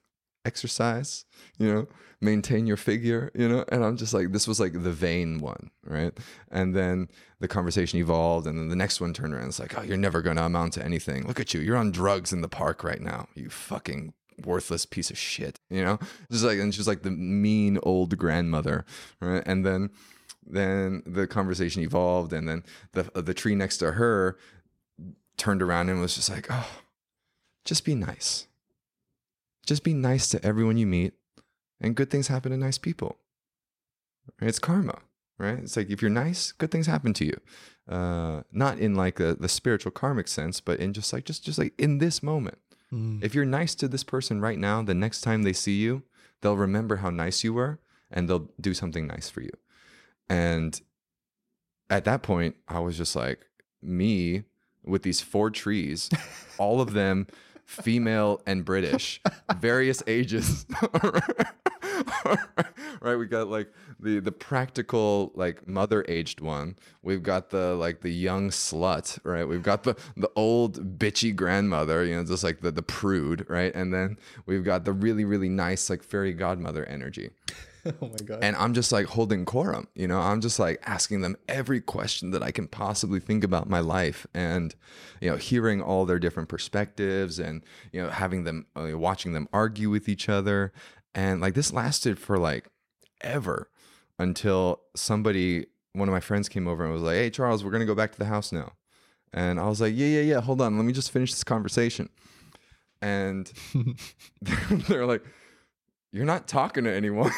exercise 0.46 1.26
you 1.59 1.70
know? 1.70 1.86
Maintain 2.22 2.66
your 2.66 2.78
figure 2.78 3.30
you 3.34 3.46
know? 3.46 3.62
And 3.68 3.84
i'm 3.84 3.98
just 3.98 4.14
like 4.14 4.32
this 4.32 4.48
was 4.48 4.59
like 4.59 4.72
the 4.72 4.90
vain 4.90 5.38
one 5.38 5.70
right? 5.84 6.18
And 6.50 6.74
then 6.74 7.09
the 7.40 7.48
conversation 7.48 7.98
evolved 7.98 8.46
and 8.46 8.59
then 8.59 8.70
the 8.70 8.76
next 8.76 9.02
one 9.02 9.12
turned 9.12 9.34
around. 9.34 9.48
It's 9.48 9.61
like 9.61 9.78
oh 9.78 9.82
you're 9.82 9.98
never 9.98 10.22
going 10.22 10.38
to 10.38 10.44
amount 10.44 10.72
to 10.74 10.82
anything. 10.82 11.26
Look 11.26 11.40
at 11.40 11.52
you. 11.52 11.61
You're 11.61 11.76
on 11.76 11.90
drugs 11.90 12.32
in 12.32 12.40
the 12.40 12.48
park 12.48 12.82
right 12.82 13.02
now 13.02 13.28
you 13.34 13.50
fucking 13.50 14.14
worthless 14.45 14.87
piece 14.87 15.11
of 15.11 15.18
shit 15.18 15.61
you 15.70 15.82
know? 15.82 15.99
Just 16.30 16.45
like 16.45 16.59
and 16.59 16.74
she's 16.74 16.89
like 16.89 17.03
the 17.03 17.11
mean 17.11 17.78
old 17.82 18.16
grandmother 18.18 18.84
right? 19.20 19.43
And 19.47 19.64
then 19.64 19.91
then 20.47 21.03
the 21.07 21.26
conversation 21.26 21.82
evolved 21.82 22.32
and 22.32 22.49
then 22.49 22.64
the 22.93 23.11
the 23.20 23.34
tree 23.34 23.55
next 23.55 23.78
to 23.78 23.93
her 23.93 24.39
turned 25.37 25.62
around 25.62 25.89
and 25.89 26.01
was 26.01 26.14
just 26.14 26.30
like 26.30 26.47
oh 26.51 26.68
just 27.64 27.84
be 27.84 27.97
nice. 27.97 28.47
Just 29.66 29.82
be 29.82 29.93
nice 29.93 30.28
to 30.28 30.45
everyone 30.45 30.76
you 30.76 30.87
meet 30.87 31.14
and 31.80 31.97
good 31.97 32.11
things 32.11 32.28
happen 32.28 32.53
to 32.53 32.57
nice 32.57 32.78
people. 32.78 33.18
It's 34.41 34.59
karma 34.59 35.01
right? 35.39 35.59
It's 35.59 35.76
like 35.76 35.91
if 35.91 36.01
you're 36.01 36.11
nice 36.11 36.53
good 36.53 36.70
things 36.70 36.87
happen 36.87 37.12
to 37.14 37.24
you. 37.24 37.41
Uh 37.89 38.43
not 38.53 38.78
in 38.78 38.95
like 38.95 39.20
a, 39.20 39.34
the 39.34 39.49
spiritual 39.49 39.93
karmic 39.93 40.28
sense 40.28 40.61
but 40.61 40.78
in 40.78 40.93
just 40.93 41.12
like 41.12 41.24
just 41.24 41.45
just 41.45 41.59
like 41.59 41.74
in 41.78 41.99
this 41.99 42.22
moment 42.22 42.59
Mm. 42.93 43.22
if 43.22 43.34
you're 43.34 43.45
nice 43.45 43.74
to 43.76 43.89
this 43.89 44.05
person 44.05 44.41
right 44.41 44.59
now 44.59 44.80
the 44.80 44.95
next 44.95 45.22
time 45.22 45.43
they 45.43 45.53
see 45.53 45.74
you 45.74 46.05
they'll 46.41 46.57
remember 46.57 46.97
how 46.97 47.11
nice 47.11 47.43
you 47.43 47.53
were 47.53 47.80
and 48.12 48.28
they'll 48.28 48.49
do 48.61 48.74
something 48.74 49.09
nice 49.09 49.28
for 49.28 49.41
you 49.41 49.51
and 50.28 50.80
at 51.91 52.05
that 52.05 52.22
point 52.22 52.55
i 52.68 52.78
was 52.78 52.97
just 52.97 53.16
like 53.16 53.47
me 53.82 54.45
with 54.84 55.03
these 55.03 55.20
four 55.20 55.51
trees 55.51 56.09
all 56.59 56.80
of 56.80 56.93
them 56.93 57.26
female 57.64 58.41
and 58.47 58.64
british 58.64 59.20
various 59.59 60.01
ages 60.07 60.64
right? 63.00 63.16
We 63.16 63.26
got 63.26 63.48
like 63.48 63.72
the 64.00 64.20
the 64.20 64.32
practical 64.32 65.32
like 65.34 65.66
mother 65.66 66.04
aged 66.09 66.40
one. 66.40 66.76
We've 67.02 67.22
got 67.22 67.50
the 67.50 67.74
like 67.74 68.00
the 68.00 68.11
young 68.11 68.50
slut 68.50 69.18
right? 69.24 69.44
We've 69.44 69.62
got 69.62 69.82
the 69.82 69.96
the 70.16 70.30
old 70.36 70.98
bitchy 70.98 71.34
grandmother 71.34 72.04
you 72.04 72.14
know 72.14 72.24
just 72.24 72.44
like 72.44 72.61
the 72.61 72.70
the 72.70 72.82
prude 72.82 73.46
right? 73.48 73.74
And 73.74 73.92
then 73.92 74.18
we've 74.46 74.64
got 74.64 74.84
the 74.84 74.92
really 74.92 75.24
really 75.24 75.48
nice 75.48 75.90
like 75.90 76.02
fairy 76.02 76.32
godmother 76.32 76.84
energy. 76.84 77.30
Oh 78.02 78.09
my 78.09 78.16
god. 78.24 78.40
and 78.42 78.57
I'm 78.57 78.74
just 78.74 78.90
like 78.90 79.07
holding 79.07 79.44
quorum, 79.44 79.86
you 79.94 80.09
know, 80.09 80.18
I'm 80.18 80.40
just 80.40 80.59
like 80.59 80.82
asking 80.84 81.20
them 81.20 81.36
every 81.48 81.80
question 81.80 82.32
that 82.32 82.42
I 82.42 82.50
can 82.50 82.66
possibly 82.66 83.20
think 83.20 83.44
about 83.44 83.68
my 83.68 83.78
life 83.78 84.26
and, 84.34 84.74
you 85.20 85.30
know, 85.30 85.36
hearing 85.36 85.80
all 85.80 86.04
their 86.04 86.18
different 86.18 86.48
perspectives 86.48 87.38
and, 87.38 87.62
you 87.92 88.02
know, 88.02 88.11
having 88.11 88.42
them, 88.42 88.66
uh, 88.74 88.98
watching 88.98 89.34
them 89.34 89.48
argue 89.52 89.88
with 89.88 90.09
each 90.09 90.28
other. 90.28 90.72
And 91.16 91.40
like 91.40 91.54
this 91.54 91.72
lasted 91.72 92.18
for 92.18 92.38
like 92.38 92.68
ever 93.22 93.70
until 94.18 94.82
somebody, 94.94 95.66
one 95.94 96.08
of 96.08 96.12
my 96.12 96.20
friends 96.20 96.48
came 96.48 96.68
over 96.68 96.84
and 96.84 96.92
was 96.92 97.02
like, 97.02 97.16
Hey, 97.16 97.30
Charles, 97.30 97.64
we're 97.64 97.70
going 97.70 97.80
to 97.80 97.86
go 97.86 97.94
back 97.94 98.12
to 98.12 98.18
the 98.18 98.26
house 98.26 98.52
now. 98.52 98.74
And 99.32 99.58
I 99.58 99.66
was 99.66 99.80
like, 99.80 99.94
Yeah, 99.96 100.06
yeah, 100.06 100.20
yeah, 100.20 100.40
hold 100.40 100.60
on. 100.60 100.76
Let 100.76 100.84
me 100.84 100.92
just 100.92 101.10
finish 101.10 101.32
this 101.32 101.42
conversation. 101.42 102.10
And 103.00 103.50
they're 104.88 105.06
like, 105.06 105.24
You're 106.12 106.26
not 106.26 106.46
talking 106.46 106.84
to 106.84 106.92
anyone. 106.92 107.32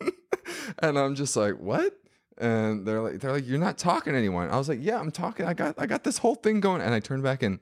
and 0.80 0.98
I'm 0.98 1.14
just 1.14 1.36
like, 1.36 1.58
what? 1.58 1.94
And 2.38 2.84
they're 2.84 3.00
like, 3.00 3.20
they're 3.20 3.32
like, 3.32 3.46
you're 3.46 3.58
not 3.58 3.78
talking 3.78 4.12
to 4.12 4.18
anyone. 4.18 4.50
I 4.50 4.58
was 4.58 4.68
like, 4.68 4.80
yeah, 4.82 4.98
I'm 4.98 5.10
talking. 5.10 5.46
I 5.46 5.54
got, 5.54 5.74
I 5.78 5.86
got 5.86 6.04
this 6.04 6.18
whole 6.18 6.34
thing 6.34 6.60
going. 6.60 6.82
And 6.82 6.92
I 6.92 7.00
turned 7.00 7.22
back, 7.22 7.42
and 7.42 7.60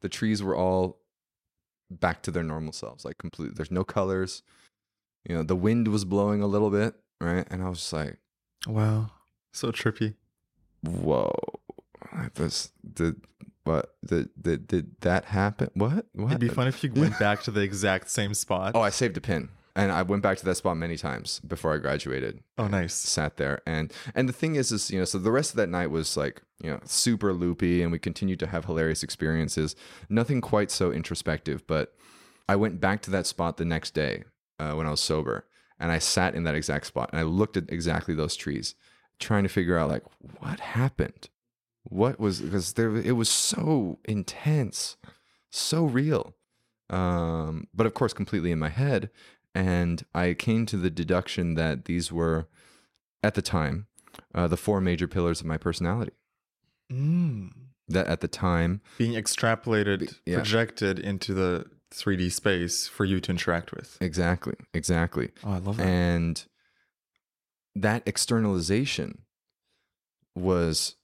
the 0.00 0.08
trees 0.08 0.42
were 0.42 0.56
all 0.56 1.00
back 1.90 2.22
to 2.22 2.30
their 2.30 2.42
normal 2.42 2.72
selves, 2.72 3.04
like 3.04 3.18
completely. 3.18 3.54
There's 3.54 3.70
no 3.70 3.84
colors. 3.84 4.42
You 5.28 5.36
know, 5.36 5.42
the 5.42 5.56
wind 5.56 5.88
was 5.88 6.04
blowing 6.04 6.42
a 6.42 6.46
little 6.46 6.70
bit, 6.70 6.94
right? 7.20 7.46
And 7.50 7.62
I 7.62 7.68
was 7.68 7.78
just 7.78 7.92
like, 7.92 8.18
wow. 8.66 9.10
So 9.52 9.70
trippy. 9.72 10.14
whoa, 10.82 11.32
this 12.34 12.72
did 12.92 13.20
what 13.64 13.94
did 14.04 14.28
did 14.40 14.66
did 14.66 15.00
that 15.00 15.26
happen? 15.26 15.70
What 15.74 16.06
what? 16.14 16.28
It'd 16.28 16.40
be 16.40 16.48
fun 16.48 16.68
if 16.68 16.82
you 16.84 16.92
went 16.96 17.18
back 17.18 17.42
to 17.44 17.50
the 17.50 17.60
exact 17.62 18.10
same 18.10 18.34
spot. 18.34 18.72
Oh, 18.74 18.80
I 18.80 18.90
saved 18.90 19.16
a 19.16 19.20
pin. 19.20 19.48
And 19.76 19.90
I 19.90 20.02
went 20.02 20.22
back 20.22 20.38
to 20.38 20.44
that 20.44 20.54
spot 20.54 20.76
many 20.76 20.96
times 20.96 21.40
before 21.40 21.74
I 21.74 21.78
graduated. 21.78 22.38
Oh, 22.58 22.68
nice. 22.68 22.94
sat 22.94 23.38
there 23.38 23.60
and 23.66 23.92
and 24.14 24.28
the 24.28 24.32
thing 24.32 24.54
is 24.54 24.70
is 24.70 24.90
you 24.90 24.98
know 24.98 25.04
so 25.04 25.18
the 25.18 25.32
rest 25.32 25.50
of 25.50 25.56
that 25.56 25.68
night 25.68 25.90
was 25.90 26.16
like 26.16 26.42
you 26.62 26.70
know 26.70 26.78
super 26.84 27.32
loopy 27.32 27.82
and 27.82 27.90
we 27.90 27.98
continued 27.98 28.38
to 28.40 28.46
have 28.46 28.66
hilarious 28.66 29.02
experiences 29.02 29.74
nothing 30.08 30.40
quite 30.40 30.70
so 30.70 30.92
introspective 30.92 31.66
but 31.66 31.92
i 32.48 32.54
went 32.54 32.80
back 32.80 33.02
to 33.02 33.10
that 33.10 33.26
spot 33.26 33.56
the 33.56 33.64
next 33.64 33.90
day 33.92 34.22
uh, 34.58 34.72
when 34.72 34.86
i 34.86 34.90
was 34.90 35.00
sober 35.00 35.46
and 35.78 35.90
i 35.92 35.98
sat 35.98 36.34
in 36.34 36.44
that 36.44 36.54
exact 36.54 36.86
spot 36.86 37.10
and 37.12 37.20
i 37.20 37.22
looked 37.22 37.56
at 37.56 37.64
exactly 37.70 38.14
those 38.14 38.36
trees 38.36 38.74
trying 39.18 39.42
to 39.42 39.48
figure 39.48 39.78
out 39.78 39.88
like 39.88 40.02
what 40.40 40.60
happened 40.60 41.28
what 41.84 42.18
was 42.18 42.40
because 42.40 42.72
there 42.74 42.96
it 42.96 43.12
was 43.12 43.28
so 43.28 43.98
intense 44.04 44.96
so 45.50 45.84
real 45.84 46.34
um 46.90 47.66
but 47.74 47.86
of 47.86 47.94
course 47.94 48.12
completely 48.12 48.50
in 48.50 48.58
my 48.58 48.68
head 48.68 49.10
and 49.54 50.04
i 50.14 50.34
came 50.34 50.66
to 50.66 50.76
the 50.76 50.90
deduction 50.90 51.54
that 51.54 51.84
these 51.86 52.10
were 52.12 52.46
at 53.22 53.34
the 53.34 53.42
time 53.42 53.86
uh, 54.34 54.46
the 54.46 54.56
four 54.56 54.80
major 54.80 55.06
pillars 55.08 55.40
of 55.40 55.46
my 55.46 55.56
personality 55.58 56.12
Mm. 56.92 57.50
that 57.88 58.06
at 58.06 58.20
the 58.20 58.28
time 58.28 58.82
Being 58.98 59.14
extrapolated, 59.14 60.16
Yeah. 60.26 60.36
projected 60.36 60.98
into 60.98 61.32
the 61.32 61.64
3D 61.94 62.32
space 62.32 62.86
for 62.88 63.04
you 63.04 63.20
to 63.20 63.30
interact 63.30 63.72
with. 63.72 63.96
exactly 64.00 64.54
exactly 64.74 65.30
Oh, 65.44 65.52
I 65.52 65.58
love 65.58 65.76
that. 65.78 65.86
and 65.86 66.44
that 67.76 68.02
externalization 68.06 69.22
was 70.34 70.96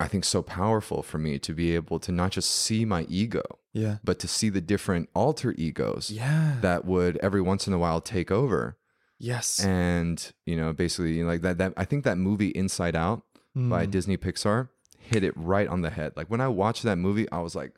i 0.00 0.06
think 0.08 0.24
so 0.24 0.42
powerful 0.42 1.02
for 1.02 1.18
me 1.18 1.38
to 1.38 1.52
be 1.52 1.74
able 1.74 1.98
to 1.98 2.12
not 2.12 2.30
just 2.32 2.50
see 2.50 2.84
my 2.84 3.02
ego 3.08 3.42
Yeah. 3.72 3.96
but 4.04 4.18
to 4.20 4.28
see 4.28 4.48
the 4.48 4.60
different 4.60 5.08
alter 5.14 5.54
egos 5.58 6.10
Yeah. 6.10 6.56
that 6.62 6.84
would 6.84 7.16
every 7.18 7.40
once 7.42 7.66
in 7.66 7.72
a 7.72 7.78
while 7.78 8.00
take 8.00 8.30
over 8.30 8.78
yes. 9.18 9.62
and 9.64 10.32
you 10.46 10.56
know 10.56 10.72
basically 10.72 11.14
you 11.16 11.24
know, 11.24 11.30
like 11.30 11.42
that 11.42 11.58
that 11.58 11.74
I 11.76 11.84
think 11.84 12.04
that 12.04 12.16
movie 12.18 12.48
Inside 12.48 12.96
Out 12.96 13.22
by 13.54 13.86
Mm. 13.86 13.90
Disney 13.90 14.16
Pixar 14.16 14.68
hit 14.98 15.24
it 15.24 15.32
right 15.36 15.66
on 15.66 15.80
the 15.80 15.90
head. 15.90 16.12
Like 16.16 16.28
when 16.30 16.40
I 16.40 16.46
watched 16.48 16.84
that 16.84 16.96
movie, 16.98 17.26
I 17.32 17.40
was 17.40 17.56
like, 17.56 17.72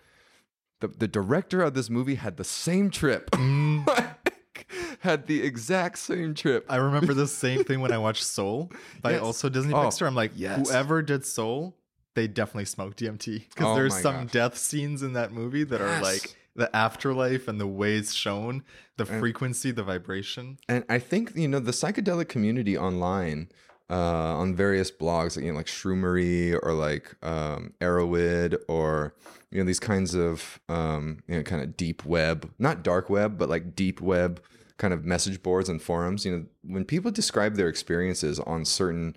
the 0.81 0.89
the 0.89 1.09
director 1.09 1.63
of 1.63 1.75
this 1.75 1.89
movie 1.91 2.17
had 2.17 2.37
the 2.37 2.45
same 2.45 2.91
trip. 2.91 3.31
Mm. 3.33 3.87
had 5.01 5.27
the 5.27 5.43
exact 5.43 5.99
same 5.99 6.35
trip. 6.35 6.67
I 6.69 6.77
remember 6.77 7.15
the 7.15 7.27
same 7.45 7.65
thing 7.65 7.81
when 7.81 7.93
I 7.93 7.99
watched 7.99 8.25
Soul 8.25 8.71
by 9.03 9.13
Yes. 9.13 9.23
also 9.23 9.49
Disney 9.49 9.73
Oh, 9.73 9.79
Pixar. 9.79 10.07
I'm 10.07 10.15
like, 10.15 10.33
yes. 10.35 10.69
whoever 10.69 11.01
did 11.03 11.25
Soul, 11.25 11.77
they 12.15 12.27
definitely 12.27 12.67
smoked 12.67 12.99
DMT 13.01 13.49
because 13.49 13.67
Oh 13.67 13.75
there's 13.75 13.97
some 13.99 14.25
gosh. 14.25 14.33
death 14.33 14.59
scenes 14.59 15.03
in 15.03 15.15
that 15.15 15.33
movie 15.33 15.65
that 15.65 15.81
are 15.81 16.03
like 16.03 16.37
the 16.55 16.75
afterlife 16.77 17.49
and 17.49 17.59
the 17.61 17.67
way 17.67 17.95
it's 17.97 18.13
shown, 18.13 18.63
the 18.99 19.07
And- 19.07 19.21
frequency, 19.21 19.71
the 19.71 19.83
vibration. 19.85 20.59
And 20.69 20.85
I 20.89 20.99
think 20.99 21.33
you 21.35 21.49
know 21.49 21.61
the 21.61 21.71
psychedelic 21.73 22.29
community 22.29 22.77
online 22.77 23.49
uh, 23.91 24.37
on 24.39 24.55
various 24.55 24.91
blogs, 24.91 25.41
you 25.41 25.51
know, 25.51 25.57
like 25.57 25.67
Shroomery 25.67 26.57
or 26.63 26.73
like 26.73 27.17
um, 27.23 27.75
Erowid 27.81 28.57
or 28.69 29.15
you 29.51 29.59
know 29.59 29.67
these 29.67 29.81
kinds 29.81 30.15
of 30.15 30.61
um, 30.69 31.19
you 31.27 31.37
know 31.37 31.43
kind 31.43 31.63
of 31.63 31.77
deep 31.77 32.05
web, 32.05 32.51
not 32.59 32.85
dark 32.85 33.11
web, 33.11 33.37
but 33.37 33.49
like 33.49 33.75
deep 33.75 34.01
web 34.01 34.41
kind 34.79 34.95
of 34.95 35.05
message 35.05 35.43
boards 35.43 35.69
and 35.69 35.83
forums. 35.83 36.25
You 36.25 36.33
know, 36.33 36.45
when 36.63 36.85
people 36.85 37.11
describe 37.11 37.57
their 37.57 37.69
experiences 37.69 38.39
on 38.41 38.65
certain 38.65 39.17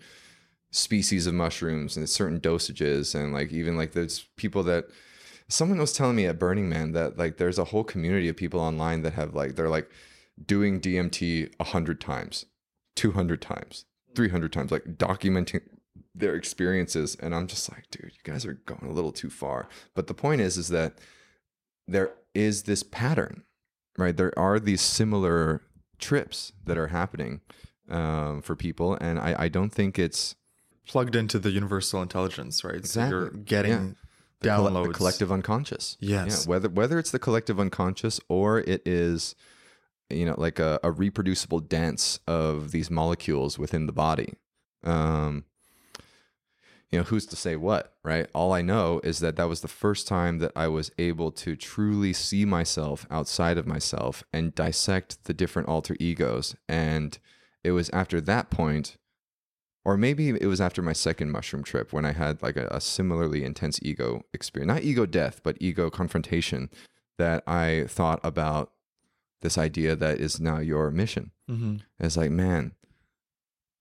species 0.72 1.28
of 1.28 1.36
mushrooms 1.36 1.96
and 1.96 2.10
certain 2.10 2.40
dosages, 2.40 3.14
and 3.14 3.32
like 3.32 3.52
even 3.52 3.78
like 3.78 3.92
there's 3.92 4.26
people 4.38 4.64
that 4.64 4.88
someone 5.50 5.78
was 5.78 5.94
telling 5.94 6.16
me 6.16 6.26
at 6.26 6.40
Burning 6.40 6.68
Man 6.68 6.94
that 6.94 7.18
like 7.18 7.38
there's 7.38 7.60
a 7.60 7.66
whole 7.66 7.84
community 7.84 8.28
of 8.28 8.36
people 8.36 8.60
online 8.60 9.04
that 9.04 9.14
have 9.14 9.36
like 9.36 9.56
they're 9.56 9.70
like 9.70 9.90
doing 10.44 10.82
DMT 10.82 11.54
a 11.60 11.64
hundred 11.64 12.02
times, 12.02 12.46
two 12.96 13.12
hundred 13.12 13.40
times, 13.40 13.86
three 14.16 14.30
hundred 14.30 14.54
times, 14.54 14.72
like 14.72 14.84
documenting 14.98 15.62
their 16.16 16.36
experiences. 16.36 17.16
And 17.20 17.34
I'm 17.34 17.48
just 17.48 17.72
like, 17.72 17.90
dude, 17.92 18.12
you 18.14 18.32
guys 18.32 18.46
are 18.46 18.54
going 18.66 18.86
a 18.90 18.94
little 18.94 19.12
too 19.12 19.30
far. 19.30 19.68
But 19.96 20.08
the 20.08 20.14
point 20.14 20.42
is, 20.42 20.58
is 20.58 20.68
that 20.70 21.00
there 21.88 22.12
is 22.34 22.64
this 22.64 22.84
pattern, 22.84 23.44
right? 23.98 24.16
There 24.16 24.38
are 24.38 24.60
these 24.60 24.82
similar 24.82 25.62
trips 26.00 26.54
that 26.66 26.78
are 26.78 26.88
happening 26.88 27.42
um, 27.90 28.42
for 28.42 28.56
people, 28.56 28.96
and 29.02 29.20
I, 29.20 29.36
I 29.40 29.48
don't 29.50 29.72
think 29.72 29.98
it's 30.00 30.36
Plugged 30.86 31.16
into 31.16 31.40
the 31.40 31.50
universal 31.50 32.02
intelligence, 32.02 32.62
right? 32.66 32.86
So 32.86 33.08
you're 33.08 33.28
Exactly. 33.28 33.44
getting 33.46 33.96
the, 34.42 34.50
colle- 34.50 34.70
downloads. 34.70 34.88
the 34.88 34.94
collective 34.94 35.32
unconscious. 35.32 35.96
Yes. 36.02 36.44
Yeah, 36.46 36.50
whether 36.50 36.68
whether 36.68 37.00
it's 37.00 37.12
the 37.12 37.20
collective 37.20 37.58
unconscious 37.58 38.20
or 38.28 38.60
it 38.60 38.82
is, 38.86 39.34
you 40.14 40.26
know, 40.26 40.36
like 40.38 40.60
a, 40.60 40.80
a 40.84 40.92
reproducible 40.92 41.60
dance 41.60 42.20
of 42.28 42.72
these 42.72 42.90
molecules 42.90 43.58
within 43.58 43.86
the 43.86 43.94
body. 43.94 44.34
Um, 44.84 45.46
you 46.94 47.00
know, 47.00 47.06
who's 47.06 47.26
to 47.26 47.36
say 47.36 47.56
what, 47.56 47.96
right? 48.04 48.28
All 48.36 48.54
I 48.54 48.62
know 48.62 49.02
is 49.04 49.18
that 49.18 49.36
that 49.38 49.50
was 49.50 49.62
the 49.62 49.68
first 49.68 50.08
time 50.08 50.38
that 50.38 50.52
I 50.56 50.68
was 50.68 50.92
able 51.00 51.32
to 51.32 51.56
truly 51.56 52.14
see 52.14 52.46
myself 52.46 53.08
outside 53.10 53.58
of 53.58 53.66
myself 53.66 54.24
and 54.32 54.54
dissect 54.54 55.24
the 55.24 55.34
different 55.34 55.70
alter 55.70 55.96
egos. 56.00 56.56
And 56.70 57.18
it 57.64 57.72
was 57.72 57.90
after 57.90 58.22
that 58.22 58.52
point, 58.52 58.98
or 59.84 59.98
maybe 59.98 60.30
it 60.30 60.46
was 60.46 60.62
after 60.62 60.84
my 60.84 60.94
second 60.94 61.32
mushroom 61.32 61.64
trip 61.64 61.94
when 61.94 62.06
I 62.06 62.12
had 62.12 62.44
like 62.44 62.58
a, 62.58 62.68
a 62.70 62.80
similarly 62.80 63.44
intense 63.44 63.80
ego 63.82 64.22
experience, 64.32 64.68
not 64.68 64.84
ego 64.84 65.08
death, 65.08 65.42
but 65.44 65.58
ego 65.60 65.90
confrontation, 65.90 66.70
that 67.18 67.42
I 67.48 67.86
thought 67.88 68.20
about 68.24 68.72
this 69.44 69.58
idea 69.58 69.96
that 69.96 70.20
is 70.20 70.40
now 70.40 70.58
your 70.58 70.90
mission. 70.90 71.32
Mm-hmm. 71.50 71.76
It's 72.00 72.18
like, 72.18 72.32
man, 72.32 72.72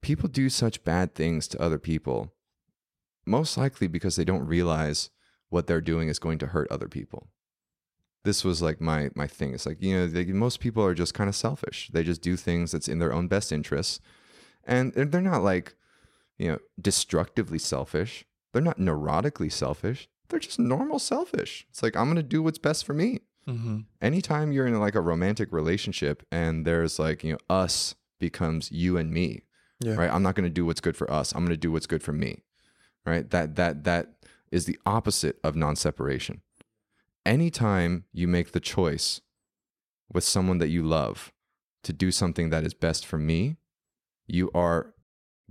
people 0.02 0.28
do 0.28 0.50
such 0.50 0.84
bad 0.84 1.14
things 1.14 1.48
to 1.48 1.62
other 1.62 1.78
people, 1.78 2.34
most 3.24 3.56
likely 3.56 3.86
because 3.86 4.16
they 4.16 4.24
don't 4.24 4.46
realize 4.46 5.08
what 5.48 5.66
they're 5.66 5.80
doing 5.80 6.08
is 6.08 6.18
going 6.18 6.38
to 6.38 6.48
hurt 6.48 6.70
other 6.70 6.88
people. 6.88 7.28
This 8.24 8.44
was 8.44 8.60
like 8.60 8.80
my 8.80 9.10
my 9.14 9.26
thing. 9.26 9.54
It's 9.54 9.66
like 9.66 9.82
you 9.82 9.96
know, 9.96 10.06
they, 10.06 10.24
most 10.26 10.60
people 10.60 10.84
are 10.84 10.94
just 10.94 11.14
kind 11.14 11.28
of 11.28 11.34
selfish. 11.34 11.90
They 11.92 12.04
just 12.04 12.22
do 12.22 12.36
things 12.36 12.72
that's 12.72 12.88
in 12.88 12.98
their 12.98 13.12
own 13.12 13.26
best 13.28 13.50
interests, 13.50 14.00
and 14.64 14.92
they're 14.92 15.04
they're 15.04 15.20
not 15.20 15.42
like 15.42 15.74
you 16.38 16.48
know 16.48 16.58
destructively 16.80 17.58
selfish. 17.58 18.24
They're 18.52 18.62
not 18.62 18.78
neurotically 18.78 19.50
selfish. 19.50 20.08
They're 20.28 20.38
just 20.38 20.58
normal 20.58 20.98
selfish. 20.98 21.66
It's 21.70 21.82
like 21.82 21.96
I'm 21.96 22.08
gonna 22.08 22.22
do 22.22 22.42
what's 22.42 22.58
best 22.58 22.84
for 22.84 22.94
me 22.94 23.20
Mm-hmm. 23.48 23.78
anytime 24.00 24.52
you're 24.52 24.66
in 24.68 24.78
like 24.78 24.94
a 24.94 25.00
romantic 25.00 25.52
relationship 25.52 26.24
and 26.30 26.64
there's 26.64 26.98
like 26.98 27.24
you 27.24 27.32
know 27.32 27.38
us 27.50 27.96
becomes 28.20 28.70
you 28.70 28.96
and 28.96 29.10
me 29.10 29.42
Yeah. 29.80 29.94
right 29.94 30.10
i'm 30.12 30.22
not 30.22 30.36
going 30.36 30.44
to 30.48 30.50
do 30.50 30.64
what's 30.64 30.80
good 30.80 30.96
for 30.96 31.10
us 31.10 31.32
i'm 31.34 31.40
going 31.44 31.50
to 31.50 31.56
do 31.56 31.72
what's 31.72 31.86
good 31.88 32.02
for 32.04 32.12
me 32.12 32.42
right 33.04 33.28
that 33.30 33.56
that 33.56 33.82
that 33.84 34.12
is 34.52 34.66
the 34.66 34.78
opposite 34.86 35.38
of 35.42 35.56
non-separation 35.56 36.40
anytime 37.26 38.04
you 38.12 38.28
make 38.28 38.52
the 38.52 38.60
choice 38.60 39.20
with 40.12 40.24
someone 40.24 40.58
that 40.58 40.68
you 40.68 40.82
love 40.82 41.32
to 41.82 41.92
do 41.92 42.10
something 42.10 42.50
that 42.50 42.64
is 42.64 42.74
best 42.74 43.04
for 43.06 43.18
me 43.18 43.56
you 44.26 44.50
are 44.54 44.94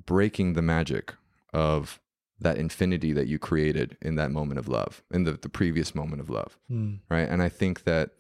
breaking 0.06 0.54
the 0.54 0.62
magic 0.62 1.14
of 1.54 2.00
that 2.42 2.58
infinity 2.58 3.14
that 3.14 3.28
you 3.28 3.38
created 3.40 3.96
in 4.02 4.16
that 4.16 4.32
moment 4.32 4.60
of 4.60 4.68
love 4.68 5.04
in 5.12 5.24
the, 5.24 5.34
the 5.34 5.50
previous 5.50 5.94
moment 5.96 6.20
of 6.22 6.30
love 6.30 6.58
Mm. 6.72 7.00
right? 7.10 7.28
And 7.30 7.42
i 7.42 7.50
think 7.50 7.84
that 7.84 8.12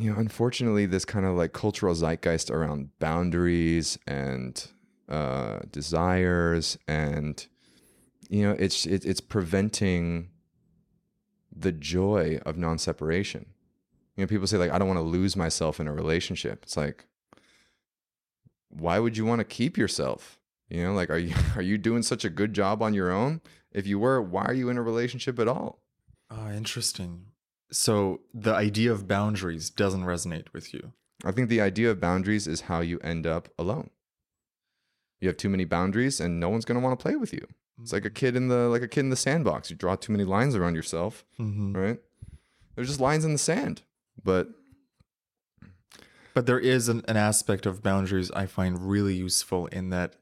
you 0.00 0.12
know 0.12 0.18
unfortunately 0.18 0.86
this 0.86 1.04
kind 1.04 1.26
of 1.26 1.36
like 1.36 1.52
cultural 1.52 1.94
zeitgeist 1.94 2.50
around 2.50 2.90
boundaries 2.98 3.98
and 4.06 4.68
uh 5.08 5.58
desires 5.70 6.78
and 6.88 7.46
you 8.28 8.42
know 8.42 8.52
it's 8.58 8.86
it, 8.86 9.04
it's 9.04 9.20
preventing 9.20 10.30
the 11.56 11.70
joy 11.70 12.40
of 12.44 12.56
non-separation. 12.58 13.46
You 14.16 14.22
know 14.24 14.28
people 14.28 14.46
say 14.46 14.56
like 14.56 14.70
i 14.72 14.78
don't 14.78 14.88
want 14.88 14.98
to 14.98 15.02
lose 15.18 15.36
myself 15.36 15.78
in 15.80 15.86
a 15.86 15.92
relationship. 15.92 16.60
It's 16.64 16.76
like 16.76 17.04
why 18.70 18.98
would 18.98 19.16
you 19.16 19.24
want 19.24 19.38
to 19.40 19.44
keep 19.44 19.76
yourself 19.78 20.38
you 20.68 20.82
know 20.82 20.92
like 20.94 21.10
are 21.10 21.18
you 21.18 21.34
are 21.56 21.62
you 21.62 21.76
doing 21.78 22.02
such 22.02 22.24
a 22.24 22.30
good 22.30 22.52
job 22.52 22.82
on 22.82 22.94
your 22.94 23.10
own 23.10 23.40
if 23.72 23.86
you 23.86 23.98
were 23.98 24.20
why 24.22 24.44
are 24.44 24.54
you 24.54 24.68
in 24.68 24.76
a 24.78 24.82
relationship 24.82 25.38
at 25.38 25.48
all 25.48 25.80
Ah, 26.30 26.50
interesting. 26.50 27.26
So 27.70 28.20
the 28.32 28.54
idea 28.54 28.90
of 28.90 29.06
boundaries 29.06 29.68
doesn't 29.70 30.04
resonate 30.04 30.46
with 30.52 30.72
you. 30.74 30.92
I 31.24 31.30
think 31.32 31.48
the 31.48 31.60
idea 31.60 31.90
of 31.90 32.00
boundaries 32.00 32.46
is 32.48 32.62
how 32.62 32.80
you 32.80 32.98
end 33.00 33.26
up 33.26 33.48
alone. 33.58 33.90
You 35.20 35.28
have 35.28 35.36
too 35.36 35.48
many 35.50 35.64
boundaries 35.64 36.20
and 36.20 36.40
no 36.40 36.48
one's 36.48 36.64
going 36.64 36.80
to 36.80 36.84
want 36.84 36.98
to 36.98 37.02
play 37.02 37.14
with 37.14 37.32
you. 37.32 37.46
It's 37.80 37.92
like 37.92 38.04
a 38.04 38.10
kid 38.10 38.34
in 38.36 38.48
the 38.48 38.68
like 38.68 38.82
a 38.82 38.88
kid 38.88 39.00
in 39.00 39.10
the 39.10 39.16
sandbox. 39.16 39.70
You 39.70 39.76
draw 39.76 39.94
too 39.96 40.12
many 40.12 40.24
lines 40.24 40.54
around 40.56 40.74
yourself, 40.74 41.24
Mhm. 41.38 41.76
right? 41.76 42.00
There's 42.74 42.88
just 42.88 43.00
lines 43.00 43.24
in 43.24 43.32
the 43.32 43.38
sand. 43.38 43.82
But 44.22 44.48
But 46.32 46.46
there 46.46 46.58
is 46.58 46.88
an, 46.88 47.02
an 47.06 47.16
aspect 47.16 47.66
of 47.66 47.82
boundaries 47.82 48.30
I 48.32 48.46
find 48.46 48.88
really 48.90 49.14
useful 49.14 49.66
in 49.68 49.90
that 49.90 50.16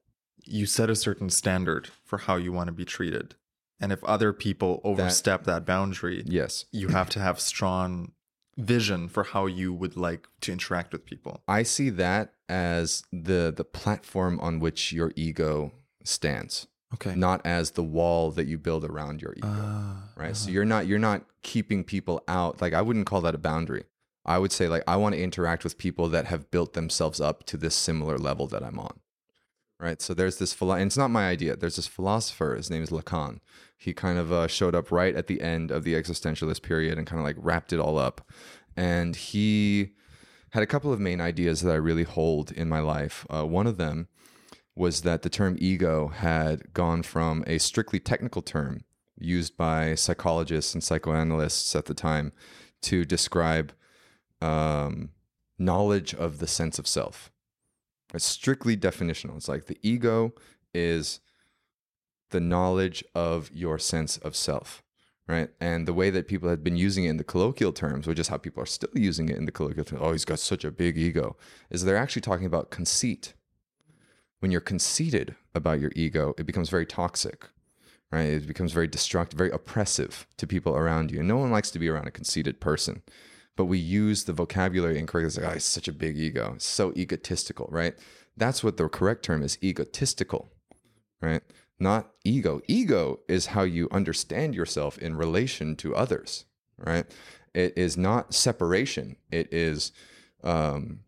you 0.44 0.66
set 0.66 0.90
a 0.90 0.96
certain 0.96 1.30
standard 1.30 1.88
for 2.04 2.18
how 2.18 2.36
you 2.36 2.52
want 2.52 2.68
to 2.68 2.72
be 2.72 2.84
treated. 2.84 3.34
And 3.80 3.90
if 3.92 4.02
other 4.04 4.32
people 4.32 4.80
overstep 4.84 5.44
that, 5.44 5.64
boundary, 5.64 6.22
yes, 6.26 6.66
you 6.70 6.88
have 6.88 7.08
to 7.10 7.20
have 7.20 7.40
strong 7.40 8.12
vision 8.56 9.08
for 9.08 9.24
how 9.24 9.46
you 9.46 9.72
would 9.72 9.96
like 9.96 10.28
to 10.42 10.52
interact 10.52 10.92
with 10.92 11.04
people. 11.04 11.42
I 11.48 11.62
see 11.64 11.90
that 11.90 12.34
as 12.48 13.02
the 13.12 13.52
the 13.56 13.64
platform 13.64 14.38
on 14.40 14.60
which 14.60 14.92
your 14.92 15.12
ego 15.16 15.72
stands, 16.04 16.68
Okay. 16.94 17.14
not 17.14 17.40
as 17.44 17.72
the 17.72 17.82
wall 17.82 18.30
that 18.32 18.46
you 18.46 18.58
build 18.58 18.84
around 18.84 19.22
your 19.22 19.32
ego. 19.36 19.48
Ah, 19.50 20.10
right 20.16 20.36
so 20.36 20.44
uh-huh. 20.44 20.52
you're 20.52 20.64
not 20.64 20.86
you're 20.86 20.98
not 20.98 21.24
keeping 21.42 21.82
people 21.82 22.22
out 22.28 22.60
like 22.60 22.74
i 22.74 22.82
wouldn't 22.82 23.06
call 23.06 23.20
that 23.22 23.34
a 23.34 23.38
boundary 23.38 23.84
i 24.26 24.36
would 24.38 24.52
say 24.52 24.68
like 24.68 24.84
i 24.86 24.94
want 24.94 25.14
to 25.14 25.20
interact 25.20 25.64
with 25.64 25.78
people 25.78 26.08
that 26.10 26.26
have 26.26 26.50
built 26.50 26.74
themselves 26.74 27.20
up 27.20 27.44
to 27.44 27.56
this 27.56 27.74
similar 27.74 28.18
level 28.18 28.46
that 28.46 28.62
i'm 28.62 28.78
on 28.78 29.00
right? 29.82 30.00
So 30.00 30.14
there's 30.14 30.38
this 30.38 30.52
philo- 30.54 30.76
and 30.76 30.86
it's 30.86 30.96
not 30.96 31.10
my 31.10 31.28
idea. 31.28 31.56
There's 31.56 31.76
this 31.76 31.88
philosopher 31.88 32.54
his 32.54 32.70
name 32.70 32.82
is 32.82 32.90
lacan. 32.90 33.40
He 33.76 33.92
kind 33.92 34.16
of 34.16 34.32
uh, 34.32 34.46
showed 34.46 34.76
up 34.76 34.92
right 34.92 35.14
at 35.14 35.26
the 35.26 35.40
end 35.40 35.72
of 35.72 35.82
the 35.82 35.94
existentialist 35.94 36.62
period 36.62 36.96
and 36.96 37.06
kind 37.06 37.18
of 37.18 37.24
like 37.24 37.36
wrapped 37.38 37.72
it 37.72 37.80
all 37.80 37.98
up. 37.98 38.20
And 38.76 39.16
he 39.16 39.90
had 40.50 40.62
a 40.62 40.66
couple 40.66 40.92
of 40.92 41.00
main 41.00 41.20
ideas 41.20 41.62
that 41.62 41.72
i 41.72 41.76
really 41.76 42.04
hold 42.04 42.52
in 42.52 42.68
my 42.68 42.78
life. 42.78 43.26
Uh, 43.28 43.44
one 43.44 43.66
of 43.66 43.76
them 43.76 44.06
was 44.76 45.02
that 45.02 45.22
the 45.22 45.28
term 45.28 45.56
ego 45.58 46.08
had 46.08 46.72
gone 46.72 47.02
from 47.02 47.42
a 47.46 47.58
strictly 47.58 47.98
technical 47.98 48.40
term 48.40 48.84
used 49.18 49.56
by 49.56 49.94
psychologists 49.96 50.74
and 50.74 50.84
psychoanalysts 50.84 51.74
at 51.74 51.86
the 51.86 51.94
time 51.94 52.32
to 52.82 53.04
describe 53.04 53.72
um, 54.40 55.10
knowledge 55.58 56.14
of 56.14 56.38
the 56.38 56.46
sense 56.46 56.78
of 56.78 56.86
self. 56.86 57.31
It's 58.14 58.24
strictly 58.24 58.76
definitional. 58.76 59.36
It's 59.36 59.48
like 59.48 59.66
the 59.66 59.78
ego 59.82 60.34
is 60.74 61.20
the 62.30 62.40
knowledge 62.40 63.04
of 63.14 63.50
your 63.52 63.78
sense 63.78 64.16
of 64.18 64.34
self, 64.34 64.82
right? 65.28 65.50
And 65.60 65.86
the 65.86 65.94
way 65.94 66.10
that 66.10 66.28
people 66.28 66.48
had 66.48 66.64
been 66.64 66.76
using 66.76 67.04
it 67.04 67.10
in 67.10 67.16
the 67.16 67.24
colloquial 67.24 67.72
terms, 67.72 68.06
which 68.06 68.18
is 68.18 68.28
how 68.28 68.38
people 68.38 68.62
are 68.62 68.66
still 68.66 68.90
using 68.94 69.28
it 69.28 69.36
in 69.36 69.44
the 69.44 69.52
colloquial 69.52 69.84
terms, 69.84 70.02
oh, 70.02 70.12
he's 70.12 70.24
got 70.24 70.38
such 70.38 70.64
a 70.64 70.70
big 70.70 70.98
ego, 70.98 71.36
is 71.70 71.84
they're 71.84 71.96
actually 71.96 72.22
talking 72.22 72.46
about 72.46 72.70
conceit. 72.70 73.34
When 74.40 74.50
you're 74.50 74.60
conceited 74.60 75.36
about 75.54 75.80
your 75.80 75.92
ego, 75.94 76.34
it 76.36 76.46
becomes 76.46 76.68
very 76.68 76.86
toxic, 76.86 77.48
right? 78.10 78.26
It 78.26 78.46
becomes 78.46 78.72
very 78.72 78.88
destructive, 78.88 79.38
very 79.38 79.50
oppressive 79.50 80.26
to 80.38 80.46
people 80.46 80.74
around 80.74 81.12
you. 81.12 81.20
And 81.20 81.28
no 81.28 81.36
one 81.36 81.50
likes 81.50 81.70
to 81.70 81.78
be 81.78 81.88
around 81.88 82.08
a 82.08 82.10
conceited 82.10 82.60
person. 82.60 83.02
But 83.56 83.66
we 83.66 83.78
use 83.78 84.24
the 84.24 84.32
vocabulary 84.32 84.98
incorrectly. 84.98 85.26
It's 85.26 85.36
like, 85.36 85.46
oh, 85.46 85.54
he's 85.54 85.64
such 85.64 85.88
a 85.88 85.92
big 85.92 86.18
ego. 86.18 86.52
It's 86.56 86.64
so 86.64 86.92
egotistical, 86.96 87.68
right? 87.70 87.94
That's 88.36 88.64
what 88.64 88.76
the 88.76 88.88
correct 88.88 89.24
term 89.24 89.42
is 89.42 89.58
egotistical, 89.62 90.50
right? 91.20 91.42
Not 91.78 92.12
ego. 92.24 92.62
Ego 92.66 93.20
is 93.28 93.46
how 93.46 93.62
you 93.62 93.88
understand 93.90 94.54
yourself 94.54 94.96
in 94.98 95.16
relation 95.16 95.76
to 95.76 95.94
others, 95.94 96.46
right? 96.78 97.04
It 97.54 97.76
is 97.76 97.96
not 97.96 98.32
separation, 98.32 99.16
it 99.30 99.52
is 99.52 99.92
um, 100.42 101.00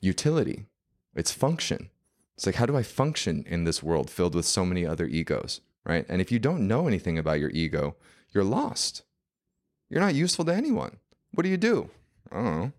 utility, 0.00 0.66
it's 1.14 1.32
function. 1.32 1.90
It's 2.36 2.46
like, 2.46 2.54
how 2.54 2.64
do 2.64 2.76
I 2.76 2.82
function 2.82 3.44
in 3.46 3.64
this 3.64 3.82
world 3.82 4.08
filled 4.08 4.34
with 4.34 4.46
so 4.46 4.64
many 4.64 4.86
other 4.86 5.06
egos, 5.06 5.60
right? 5.84 6.06
And 6.08 6.22
if 6.22 6.32
you 6.32 6.38
don't 6.38 6.66
know 6.66 6.88
anything 6.88 7.18
about 7.18 7.38
your 7.38 7.50
ego, 7.50 7.96
you're 8.32 8.44
lost. 8.44 9.02
You're 9.90 10.00
not 10.00 10.14
useful 10.14 10.46
to 10.46 10.54
anyone. 10.54 10.96
What 11.32 11.44
do 11.44 11.48
you 11.48 11.56
do? 11.56 11.90
I 12.30 12.36
don't 12.36 12.44
know. 12.44 12.72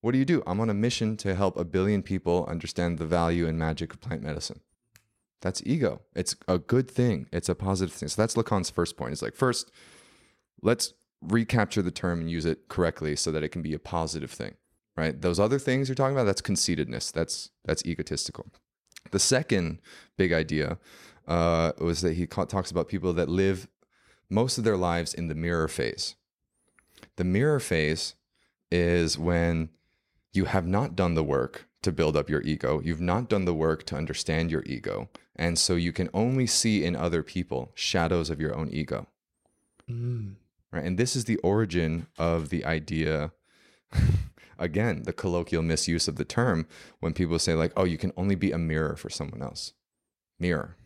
What 0.00 0.12
do 0.12 0.18
you 0.18 0.24
do? 0.24 0.42
I'm 0.46 0.60
on 0.60 0.70
a 0.70 0.74
mission 0.74 1.16
to 1.18 1.34
help 1.34 1.56
a 1.56 1.64
billion 1.64 2.02
people 2.02 2.46
understand 2.48 2.98
the 2.98 3.06
value 3.06 3.46
and 3.46 3.58
magic 3.58 3.92
of 3.92 4.00
plant 4.00 4.22
medicine. 4.22 4.60
That's 5.42 5.62
ego. 5.66 6.02
It's 6.14 6.36
a 6.46 6.58
good 6.58 6.90
thing. 6.90 7.28
It's 7.32 7.48
a 7.48 7.54
positive 7.54 7.94
thing. 7.94 8.08
So 8.08 8.22
that's 8.22 8.36
Lacan's 8.36 8.70
first 8.70 8.96
point. 8.96 9.12
It's 9.12 9.22
like, 9.22 9.34
first, 9.34 9.70
let's 10.62 10.94
recapture 11.20 11.82
the 11.82 11.90
term 11.90 12.20
and 12.20 12.30
use 12.30 12.44
it 12.44 12.68
correctly 12.68 13.16
so 13.16 13.32
that 13.32 13.42
it 13.42 13.48
can 13.48 13.62
be 13.62 13.74
a 13.74 13.78
positive 13.78 14.30
thing, 14.30 14.54
right? 14.96 15.20
Those 15.20 15.40
other 15.40 15.58
things 15.58 15.88
you're 15.88 15.96
talking 15.96 16.14
about, 16.14 16.24
that's 16.24 16.40
conceitedness. 16.40 17.10
That's 17.10 17.50
that's 17.64 17.84
egotistical. 17.84 18.46
The 19.10 19.18
second 19.18 19.80
big 20.16 20.32
idea 20.32 20.78
uh, 21.26 21.72
was 21.78 22.00
that 22.02 22.14
he 22.14 22.26
talks 22.26 22.70
about 22.70 22.88
people 22.88 23.12
that 23.14 23.28
live 23.28 23.68
most 24.28 24.58
of 24.58 24.64
their 24.64 24.76
lives 24.76 25.14
in 25.14 25.28
the 25.28 25.34
mirror 25.34 25.68
phase. 25.68 26.16
The 27.16 27.24
mirror 27.24 27.60
phase 27.60 28.14
is 28.70 29.18
when 29.18 29.70
you 30.32 30.44
have 30.44 30.66
not 30.66 30.96
done 30.96 31.14
the 31.14 31.24
work 31.24 31.66
to 31.82 31.92
build 31.92 32.16
up 32.16 32.28
your 32.28 32.42
ego. 32.42 32.80
You've 32.80 33.00
not 33.00 33.28
done 33.28 33.44
the 33.44 33.54
work 33.54 33.84
to 33.84 33.96
understand 33.96 34.50
your 34.50 34.62
ego. 34.66 35.08
And 35.34 35.58
so 35.58 35.74
you 35.74 35.92
can 35.92 36.10
only 36.12 36.46
see 36.46 36.84
in 36.84 36.96
other 36.96 37.22
people 37.22 37.72
shadows 37.74 38.28
of 38.28 38.40
your 38.40 38.54
own 38.54 38.68
ego. 38.70 39.06
Mm. 39.90 40.34
Right? 40.72 40.84
And 40.84 40.98
this 40.98 41.16
is 41.16 41.24
the 41.24 41.36
origin 41.38 42.06
of 42.18 42.50
the 42.50 42.64
idea 42.64 43.32
again, 44.58 45.02
the 45.04 45.12
colloquial 45.12 45.62
misuse 45.62 46.08
of 46.08 46.16
the 46.16 46.24
term 46.24 46.66
when 47.00 47.12
people 47.12 47.38
say 47.38 47.54
like, 47.54 47.72
"Oh, 47.76 47.84
you 47.84 47.98
can 47.98 48.12
only 48.16 48.34
be 48.34 48.52
a 48.52 48.58
mirror 48.58 48.96
for 48.96 49.08
someone 49.08 49.42
else." 49.42 49.72
Mirror. 50.38 50.76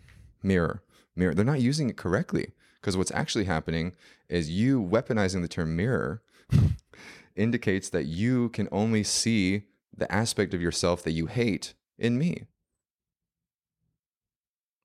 Mirror. 0.42 0.82
Mirror. 1.16 1.34
They're 1.34 1.44
not 1.44 1.60
using 1.60 1.88
it 1.88 1.96
correctly 1.96 2.52
because 2.80 2.96
what's 2.96 3.12
actually 3.12 3.44
happening 3.44 3.92
is 4.28 4.50
you 4.50 4.82
weaponizing 4.82 5.42
the 5.42 5.48
term 5.48 5.76
mirror 5.76 6.22
indicates 7.36 7.88
that 7.90 8.04
you 8.04 8.48
can 8.50 8.68
only 8.72 9.02
see 9.02 9.64
the 9.96 10.10
aspect 10.12 10.54
of 10.54 10.62
yourself 10.62 11.02
that 11.02 11.12
you 11.12 11.26
hate 11.26 11.74
in 11.98 12.18
me. 12.18 12.46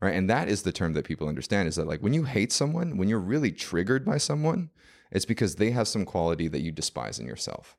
Right? 0.01 0.15
And 0.15 0.29
that 0.29 0.49
is 0.49 0.63
the 0.63 0.73
term 0.73 0.93
that 0.93 1.05
people 1.05 1.27
understand 1.27 1.67
is 1.67 1.77
that 1.77 1.87
like 1.87 2.01
when 2.01 2.13
you 2.13 2.25
hate 2.25 2.51
someone, 2.51 2.97
when 2.97 3.07
you're 3.07 3.19
really 3.19 3.51
triggered 3.51 4.05
by 4.05 4.17
someone, 4.17 4.69
it's 5.11 5.25
because 5.25 5.55
they 5.55 5.71
have 5.71 5.87
some 5.87 6.05
quality 6.05 6.47
that 6.49 6.61
you 6.61 6.71
despise 6.71 7.17
in 7.17 7.25
yourself. 7.25 7.77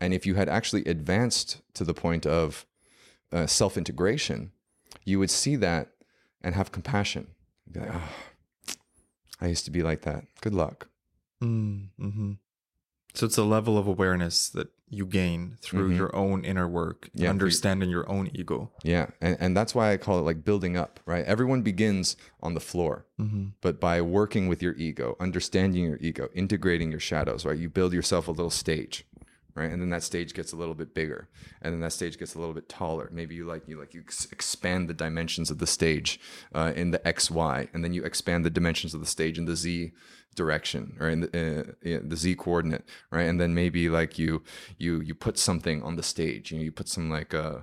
And 0.00 0.14
if 0.14 0.26
you 0.26 0.34
had 0.34 0.48
actually 0.48 0.84
advanced 0.84 1.62
to 1.74 1.84
the 1.84 1.94
point 1.94 2.26
of 2.26 2.66
uh, 3.32 3.46
self 3.46 3.76
integration, 3.76 4.52
you 5.04 5.18
would 5.18 5.30
see 5.30 5.56
that 5.56 5.88
and 6.42 6.54
have 6.54 6.70
compassion. 6.70 7.28
Be 7.70 7.80
like, 7.80 7.90
oh, 7.92 8.12
I 9.40 9.48
used 9.48 9.64
to 9.66 9.70
be 9.70 9.82
like 9.82 10.02
that. 10.02 10.24
Good 10.40 10.54
luck. 10.54 10.88
Mm, 11.42 11.88
mm-hmm. 12.00 12.32
So 13.14 13.26
it's 13.26 13.38
a 13.38 13.44
level 13.44 13.78
of 13.78 13.86
awareness 13.86 14.48
that 14.50 14.68
you 14.88 15.04
gain 15.06 15.56
through 15.60 15.88
mm-hmm. 15.88 15.96
your 15.96 16.14
own 16.14 16.44
inner 16.44 16.68
work, 16.68 17.10
yeah, 17.14 17.30
understanding 17.30 17.90
your 17.90 18.08
own 18.08 18.30
ego. 18.32 18.70
Yeah. 18.84 19.06
And, 19.20 19.36
and 19.40 19.56
that's 19.56 19.74
why 19.74 19.92
I 19.92 19.96
call 19.96 20.18
it 20.18 20.22
like 20.22 20.44
building 20.44 20.76
up, 20.76 21.00
right? 21.06 21.24
Everyone 21.24 21.62
begins 21.62 22.16
on 22.40 22.54
the 22.54 22.60
floor, 22.60 23.06
mm-hmm. 23.20 23.46
but 23.60 23.80
by 23.80 24.00
working 24.00 24.48
with 24.48 24.62
your 24.62 24.74
ego, 24.74 25.16
understanding 25.18 25.84
your 25.84 25.98
ego, 26.00 26.28
integrating 26.34 26.90
your 26.90 27.00
shadows, 27.00 27.44
right? 27.44 27.58
You 27.58 27.68
build 27.68 27.92
yourself 27.92 28.28
a 28.28 28.32
little 28.32 28.50
stage 28.50 29.04
right? 29.56 29.72
And 29.72 29.80
then 29.80 29.90
that 29.90 30.02
stage 30.02 30.34
gets 30.34 30.52
a 30.52 30.56
little 30.56 30.74
bit 30.74 30.94
bigger 30.94 31.28
and 31.62 31.72
then 31.72 31.80
that 31.80 31.92
stage 31.92 32.18
gets 32.18 32.34
a 32.34 32.38
little 32.38 32.54
bit 32.54 32.68
taller. 32.68 33.08
Maybe 33.12 33.34
you 33.34 33.44
like 33.44 33.62
you 33.66 33.80
like 33.80 33.94
you 33.94 34.02
expand 34.30 34.88
the 34.88 34.94
dimensions 34.94 35.50
of 35.50 35.58
the 35.58 35.66
stage 35.66 36.20
uh, 36.54 36.72
in 36.76 36.90
the 36.90 37.06
x 37.08 37.30
y 37.30 37.68
and 37.72 37.82
then 37.82 37.92
you 37.92 38.04
expand 38.04 38.44
the 38.44 38.50
dimensions 38.50 38.94
of 38.94 39.00
the 39.00 39.06
stage 39.06 39.38
in 39.38 39.46
the 39.46 39.56
z 39.56 39.92
direction 40.34 40.96
or 41.00 41.08
in 41.08 41.20
the, 41.20 41.74
uh, 41.84 42.00
the 42.04 42.16
z 42.16 42.34
coordinate 42.34 42.84
right? 43.10 43.24
And 43.24 43.40
then 43.40 43.54
maybe 43.54 43.88
like 43.88 44.18
you 44.18 44.42
you 44.76 45.00
you 45.00 45.14
put 45.14 45.38
something 45.38 45.82
on 45.82 45.96
the 45.96 46.02
stage 46.02 46.52
you 46.52 46.58
know 46.58 46.64
you 46.64 46.72
put 46.72 46.88
some 46.88 47.10
like 47.10 47.32
uh 47.32 47.60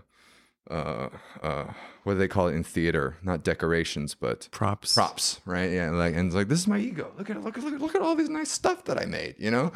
uh 0.69 1.09
uh 1.41 1.65
what 2.03 2.13
do 2.13 2.19
they 2.19 2.27
call 2.27 2.47
it 2.47 2.55
in 2.55 2.63
theater? 2.63 3.17
Not 3.21 3.43
decorations 3.43 4.15
but 4.15 4.47
props. 4.51 4.93
props 4.93 5.41
right? 5.45 5.71
Yeah 5.71 5.91
like 5.91 6.15
and 6.15 6.27
it's 6.27 6.35
like 6.35 6.47
this 6.47 6.59
is 6.59 6.67
my 6.67 6.79
ego. 6.79 7.11
Look 7.17 7.29
at 7.29 7.37
it 7.37 7.43
look 7.43 7.57
at 7.57 7.63
look 7.63 7.73
at 7.73 7.81
look 7.81 7.95
at 7.95 8.01
all 8.01 8.15
these 8.15 8.29
nice 8.29 8.51
stuff 8.51 8.85
that 8.85 8.97
i 8.99 9.05
made 9.05 9.35
you 9.37 9.51
know? 9.51 9.71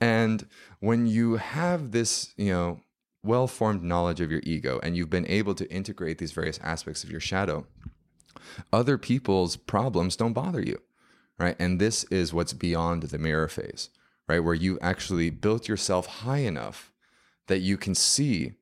And 0.00 0.46
when 0.80 1.06
you 1.06 1.36
have 1.36 1.92
this 1.92 2.32
you 2.36 2.50
know 2.50 2.80
well 3.22 3.46
formed 3.46 3.82
knowledge 3.84 4.20
of 4.20 4.30
your 4.30 4.40
ego 4.44 4.80
and 4.82 4.96
you've 4.96 5.10
been 5.10 5.28
able 5.28 5.54
to 5.54 5.70
integrate 5.70 6.18
these 6.18 6.32
various 6.32 6.58
aspects 6.60 7.04
of 7.04 7.10
your 7.10 7.20
shadow 7.20 7.66
other 8.72 8.98
people's 8.98 9.56
problems 9.56 10.16
don't 10.16 10.32
bother 10.32 10.60
you 10.60 10.80
right? 11.38 11.56
And 11.58 11.80
this 11.80 12.04
is 12.04 12.32
what's 12.32 12.52
beyond 12.52 13.04
the 13.04 13.18
mirror 13.18 13.48
phase 13.48 13.90
right? 14.28 14.40
Where 14.40 14.54
you 14.54 14.78
actually 14.80 15.30
built 15.30 15.68
yourself 15.68 16.06
high 16.06 16.38
enough 16.38 16.92
that 17.48 17.58
you 17.58 17.76
can 17.76 17.94
see 17.94 18.52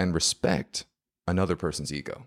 and 0.00 0.14
respect 0.14 0.84
another 1.26 1.56
person's 1.56 1.92
ego. 1.92 2.26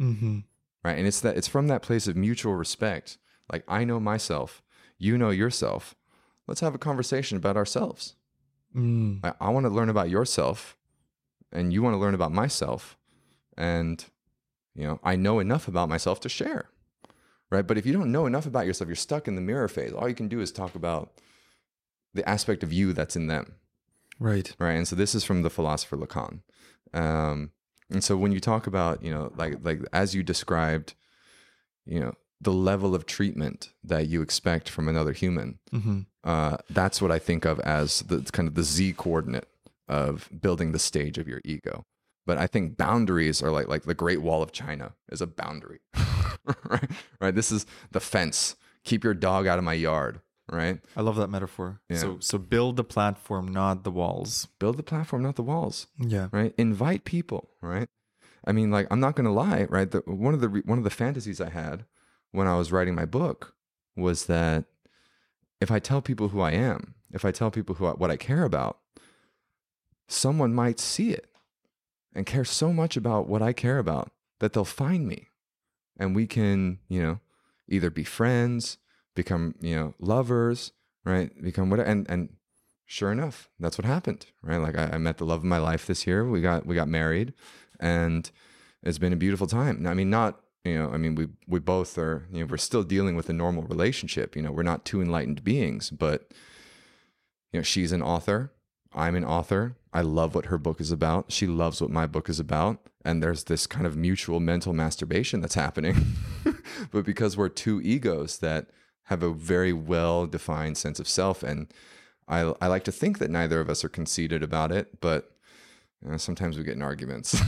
Mm-hmm. 0.00 0.38
Right. 0.84 0.96
And 0.96 1.06
it's 1.06 1.20
that 1.20 1.36
it's 1.36 1.48
from 1.48 1.66
that 1.66 1.82
place 1.82 2.06
of 2.06 2.16
mutual 2.16 2.54
respect. 2.54 3.18
Like 3.52 3.64
I 3.66 3.84
know 3.84 3.98
myself, 3.98 4.62
you 4.98 5.18
know 5.18 5.30
yourself. 5.30 5.96
Let's 6.46 6.60
have 6.60 6.74
a 6.74 6.78
conversation 6.78 7.36
about 7.36 7.56
ourselves. 7.56 8.14
Mm. 8.74 9.20
I, 9.24 9.34
I 9.40 9.50
want 9.50 9.66
to 9.66 9.70
learn 9.70 9.88
about 9.88 10.10
yourself 10.10 10.76
and 11.50 11.72
you 11.72 11.82
want 11.82 11.94
to 11.94 11.98
learn 11.98 12.14
about 12.14 12.32
myself. 12.32 12.96
And, 13.56 14.04
you 14.76 14.84
know, 14.84 15.00
I 15.02 15.16
know 15.16 15.40
enough 15.40 15.66
about 15.66 15.88
myself 15.88 16.20
to 16.20 16.28
share. 16.28 16.70
Right. 17.50 17.66
But 17.66 17.78
if 17.78 17.84
you 17.84 17.92
don't 17.92 18.12
know 18.12 18.26
enough 18.26 18.46
about 18.46 18.66
yourself, 18.66 18.88
you're 18.88 18.94
stuck 18.94 19.26
in 19.26 19.34
the 19.34 19.40
mirror 19.40 19.68
phase. 19.68 19.92
All 19.92 20.08
you 20.08 20.14
can 20.14 20.28
do 20.28 20.40
is 20.40 20.52
talk 20.52 20.76
about 20.76 21.12
the 22.14 22.26
aspect 22.28 22.62
of 22.62 22.72
you 22.72 22.92
that's 22.92 23.16
in 23.16 23.26
them. 23.26 23.54
Right. 24.20 24.54
Right. 24.60 24.74
And 24.74 24.86
so 24.86 24.94
this 24.94 25.14
is 25.14 25.24
from 25.24 25.42
the 25.42 25.50
philosopher 25.50 25.96
Lacan. 25.96 26.42
Um, 26.94 27.52
and 27.90 28.04
so 28.04 28.16
when 28.16 28.32
you 28.32 28.40
talk 28.40 28.66
about, 28.66 29.02
you 29.02 29.10
know, 29.10 29.32
like 29.36 29.56
like 29.62 29.80
as 29.92 30.14
you 30.14 30.22
described, 30.22 30.94
you 31.86 32.00
know, 32.00 32.14
the 32.40 32.52
level 32.52 32.94
of 32.94 33.06
treatment 33.06 33.70
that 33.82 34.08
you 34.08 34.22
expect 34.22 34.68
from 34.68 34.88
another 34.88 35.12
human, 35.12 35.58
mm-hmm. 35.72 36.00
uh, 36.24 36.58
that's 36.70 37.00
what 37.00 37.10
I 37.10 37.18
think 37.18 37.44
of 37.44 37.58
as 37.60 38.00
the 38.02 38.20
kind 38.32 38.48
of 38.48 38.54
the 38.54 38.62
z 38.62 38.92
coordinate 38.92 39.48
of 39.88 40.28
building 40.38 40.72
the 40.72 40.78
stage 40.78 41.18
of 41.18 41.26
your 41.26 41.40
ego. 41.44 41.84
But 42.26 42.36
I 42.36 42.46
think 42.46 42.76
boundaries 42.76 43.42
are 43.42 43.50
like 43.50 43.68
like 43.68 43.84
the 43.84 43.94
Great 43.94 44.20
Wall 44.20 44.42
of 44.42 44.52
China 44.52 44.92
is 45.10 45.22
a 45.22 45.26
boundary, 45.26 45.80
right? 46.64 46.90
Right. 47.20 47.34
This 47.34 47.50
is 47.50 47.66
the 47.90 48.00
fence. 48.00 48.54
Keep 48.84 49.02
your 49.02 49.14
dog 49.14 49.46
out 49.46 49.58
of 49.58 49.64
my 49.64 49.74
yard 49.74 50.20
right? 50.50 50.80
I 50.96 51.02
love 51.02 51.16
that 51.16 51.28
metaphor. 51.28 51.80
Yeah. 51.88 51.98
So 51.98 52.16
so 52.20 52.38
build 52.38 52.76
the 52.76 52.84
platform, 52.84 53.48
not 53.48 53.84
the 53.84 53.90
walls. 53.90 54.48
Build 54.58 54.76
the 54.76 54.82
platform, 54.82 55.22
not 55.22 55.36
the 55.36 55.42
walls. 55.42 55.86
Yeah. 55.98 56.28
Right. 56.32 56.54
Invite 56.56 57.04
people. 57.04 57.50
Right. 57.60 57.88
I 58.46 58.52
mean, 58.52 58.70
like 58.70 58.86
I'm 58.90 59.00
not 59.00 59.16
gonna 59.16 59.32
lie. 59.32 59.66
Right. 59.68 59.90
The, 59.90 59.98
one 60.06 60.34
of 60.34 60.40
the 60.40 60.48
one 60.64 60.78
of 60.78 60.84
the 60.84 60.90
fantasies 60.90 61.40
I 61.40 61.50
had 61.50 61.84
when 62.32 62.46
I 62.46 62.56
was 62.56 62.72
writing 62.72 62.94
my 62.94 63.04
book 63.04 63.54
was 63.96 64.26
that 64.26 64.64
if 65.60 65.70
I 65.70 65.78
tell 65.78 66.00
people 66.00 66.28
who 66.28 66.40
I 66.40 66.52
am, 66.52 66.94
if 67.12 67.24
I 67.24 67.32
tell 67.32 67.50
people 67.50 67.76
who 67.76 67.86
I, 67.86 67.90
what 67.92 68.10
I 68.10 68.16
care 68.16 68.44
about, 68.44 68.78
someone 70.06 70.54
might 70.54 70.78
see 70.78 71.10
it 71.10 71.26
and 72.14 72.26
care 72.26 72.44
so 72.44 72.72
much 72.72 72.96
about 72.96 73.28
what 73.28 73.42
I 73.42 73.52
care 73.52 73.78
about 73.78 74.10
that 74.40 74.52
they'll 74.52 74.64
find 74.64 75.06
me, 75.06 75.28
and 75.98 76.14
we 76.14 76.26
can, 76.26 76.78
you 76.88 77.02
know, 77.02 77.20
either 77.68 77.90
be 77.90 78.04
friends 78.04 78.78
become 79.22 79.54
you 79.60 79.74
know 79.74 79.94
lovers 79.98 80.72
right 81.04 81.30
become 81.42 81.68
what 81.70 81.80
and 81.80 82.08
and 82.08 82.28
sure 82.86 83.12
enough 83.12 83.48
that's 83.60 83.76
what 83.78 83.84
happened 83.84 84.26
right 84.42 84.62
like 84.66 84.78
I, 84.78 84.90
I, 84.94 84.98
met 84.98 85.18
the 85.18 85.26
love 85.26 85.40
of 85.40 85.44
my 85.44 85.58
life 85.58 85.86
this 85.86 86.06
year 86.06 86.20
we 86.28 86.40
got 86.40 86.66
we 86.66 86.74
got 86.74 86.88
married 86.88 87.34
and 87.80 88.30
it's 88.82 88.98
been 88.98 89.12
a 89.12 89.24
beautiful 89.24 89.46
time 89.46 89.86
i 89.86 89.94
mean 89.94 90.10
not 90.10 90.40
You 90.68 90.78
know, 90.78 90.90
I 90.90 90.98
mean, 90.98 91.14
we 91.14 91.28
we 91.46 91.60
both 91.60 91.96
are. 91.98 92.26
You 92.32 92.40
know, 92.40 92.46
we're 92.50 92.56
still 92.58 92.82
dealing 92.82 93.16
with 93.16 93.28
a 93.30 93.32
normal 93.32 93.62
relationship. 93.62 94.36
You 94.36 94.42
know, 94.42 94.52
we're 94.52 94.62
not 94.72 94.84
two 94.84 95.00
enlightened 95.00 95.42
beings, 95.44 95.90
but 95.90 96.32
you 97.52 97.60
know, 97.60 97.62
she's 97.62 97.92
an 97.92 98.02
author. 98.02 98.52
I'm 98.92 99.16
an 99.16 99.24
author. 99.24 99.76
I 99.92 100.02
love 100.02 100.34
what 100.34 100.46
her 100.46 100.58
book 100.58 100.80
is 100.80 100.92
about. 100.92 101.32
She 101.32 101.46
loves 101.46 101.80
what 101.80 101.90
my 101.90 102.06
book 102.06 102.28
is 102.28 102.40
about. 102.40 102.88
And 103.04 103.22
there's 103.22 103.44
this 103.44 103.66
kind 103.66 103.86
of 103.86 103.96
mutual 103.96 104.40
mental 104.40 104.72
masturbation 104.72 105.40
that's 105.40 105.54
happening. 105.54 106.16
but 106.90 107.04
because 107.04 107.36
we're 107.36 107.48
two 107.48 107.80
egos 107.80 108.38
that 108.38 108.68
have 109.08 109.22
a 109.22 109.32
very 109.32 109.72
well 109.72 110.26
defined 110.26 110.76
sense 110.78 111.00
of 111.00 111.08
self, 111.08 111.42
and 111.42 111.72
I, 112.26 112.52
I 112.60 112.66
like 112.66 112.84
to 112.84 112.92
think 112.92 113.18
that 113.18 113.30
neither 113.30 113.60
of 113.60 113.70
us 113.70 113.84
are 113.84 113.88
conceited 113.88 114.42
about 114.42 114.70
it, 114.72 115.00
but 115.00 115.32
you 116.02 116.10
know, 116.10 116.16
sometimes 116.16 116.56
we 116.56 116.64
get 116.64 116.74
in 116.74 116.82
arguments. 116.82 117.40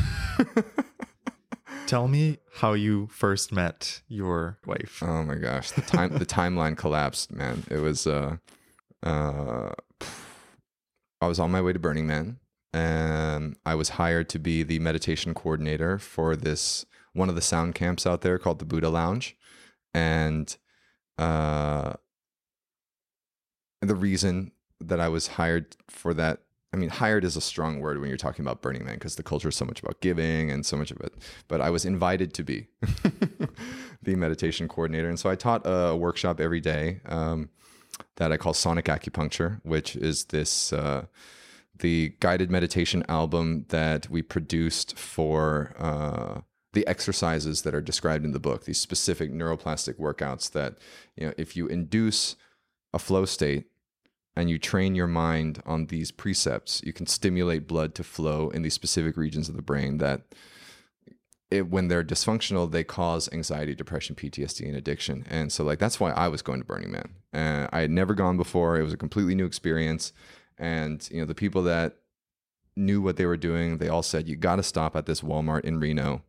Tell 1.87 2.09
me 2.09 2.39
how 2.55 2.73
you 2.73 3.09
first 3.09 3.53
met 3.53 4.03
your 4.09 4.59
wife. 4.67 5.03
oh 5.05 5.23
my 5.23 5.37
gosh, 5.37 5.71
the 5.71 5.83
time 5.83 6.19
the 6.19 6.27
timeline 6.27 6.77
collapsed, 6.77 7.33
man. 7.33 7.65
It 7.71 7.79
was 7.79 8.07
uh 8.07 8.37
uh 9.03 9.71
I 11.21 11.27
was 11.27 11.39
on 11.39 11.51
my 11.51 11.61
way 11.61 11.73
to 11.73 11.79
Burning 11.79 12.07
Man 12.07 12.39
and 12.73 13.57
I 13.67 13.75
was 13.75 13.91
hired 13.91 14.29
to 14.31 14.39
be 14.39 14.63
the 14.63 14.79
meditation 14.79 15.35
coordinator 15.35 15.99
for 15.99 16.37
this 16.37 16.87
one 17.13 17.29
of 17.29 17.35
the 17.35 17.43
sound 17.43 17.75
camps 17.75 18.07
out 18.07 18.21
there 18.23 18.39
called 18.39 18.61
the 18.61 18.65
Buddha 18.65 18.89
Lounge. 18.89 19.37
And 19.93 20.57
uh 21.21 21.95
the 23.83 23.95
reason 23.95 24.53
that 24.81 25.01
I 25.01 25.09
was 25.09 25.27
hired 25.29 25.77
for 25.89 26.15
that 26.15 26.41
I 26.73 26.77
mean, 26.77 26.89
hired 26.89 27.25
is 27.25 27.37
a 27.37 27.41
strong 27.41 27.81
word 27.81 28.01
when 28.01 28.09
you're 28.09 28.17
talking 28.17 28.45
about 28.45 28.63
Burning 28.63 28.85
Man 28.85 28.95
because 28.95 29.17
the 29.17 29.25
culture 29.25 29.49
is 29.49 29.57
so 29.57 29.65
much 29.65 29.83
about 29.83 30.01
giving 30.01 30.53
and 30.53 30.65
so 30.65 30.77
much 30.77 30.93
of 30.93 31.01
it. 31.01 31.15
But 31.49 31.61
I 31.61 31.69
was 31.69 31.85
invited 31.85 32.33
to 32.35 32.45
be 32.45 32.69
the 34.03 34.15
meditation 34.15 34.69
coordinator. 34.69 35.09
And 35.09 35.19
so 35.19 35.29
I 35.29 35.35
taught 35.35 35.63
a 35.65 35.97
workshop 35.97 36.41
every 36.41 36.61
day 36.61 37.01
um, 37.07 37.49
that 38.17 38.31
I 38.31 38.37
call 38.37 38.55
Sonic 38.55 38.85
Acupuncture, 38.85 39.61
which 39.65 39.97
is 39.97 40.27
this 40.27 40.73
uh, 40.73 41.07
the 41.81 42.15
guided 42.21 42.53
meditation 42.53 43.05
album 43.09 43.65
that 43.71 44.09
we 44.09 44.23
produced 44.23 44.97
for 44.97 45.75
uh, 45.77 46.43
the 46.73 46.87
exercises 46.87 47.63
that 47.63 47.75
are 47.75 47.81
described 47.81 48.25
in 48.25 48.33
the 48.33 48.39
book, 48.39 48.65
these 48.65 48.81
specific 48.81 49.33
neuroplastic 49.33 49.95
workouts 49.95 50.51
that, 50.53 50.77
you 51.17 51.27
know, 51.27 51.33
if 51.37 51.57
you 51.57 51.67
induce 51.67 52.37
a 52.93 52.99
flow 52.99 53.25
state, 53.25 53.67
and 54.37 54.49
you 54.49 54.61
train 54.61 54.95
your 54.95 55.09
mind 55.09 55.61
on 55.67 55.87
these 55.87 56.13
precepts, 56.13 56.81
you 56.85 56.93
can 56.93 57.05
stimulate 57.05 57.67
blood 57.67 57.97
to 57.97 58.05
flow 58.05 58.49
in 58.51 58.63
these 58.63 58.75
specific 58.75 59.17
regions 59.17 59.49
of 59.49 59.57
the 59.57 59.61
brain 59.61 59.99
that 59.99 60.23
it, 61.51 61.69
when 61.69 61.89
they're 61.89 62.05
dysfunctional, 62.05 62.71
they 62.71 62.85
cause 62.85 63.29
anxiety, 63.33 63.75
depression, 63.75 64.15
PTSD, 64.15 64.67
and 64.67 64.77
addiction. 64.77 65.27
And 65.29 65.53
so, 65.53 65.65
like, 65.65 65.81
that's 65.81 65.99
why 65.99 66.13
I 66.13 66.29
was 66.29 66.43
going 66.43 66.61
to 66.61 66.65
Burning 66.65 66.93
Man. 66.93 67.69
I 67.73 67.81
had 67.81 67.91
never 67.91 68.15
gone 68.15 68.37
before. 68.37 68.79
It 68.79 68.85
was 68.85 68.93
a 68.93 68.97
completely 68.97 69.35
new 69.35 69.47
experience. 69.47 70.13
And, 70.57 71.07
you 71.11 71.19
know, 71.19 71.27
the 71.27 71.35
people 71.35 71.65
that 71.65 71.97
knew 72.77 73.03
what 73.03 73.17
they 73.17 73.27
were 73.27 73.37
doing, 73.37 73.79
they 73.79 73.89
all 73.89 74.05
said, 74.05 74.29
you 74.29 74.37
got 74.37 74.57
to 74.57 74.63
stop 74.63 74.95
at 74.95 75.07
this 75.07 75.23
Walmart 75.23 75.65
in 75.65 75.81
Reno. 75.81 76.23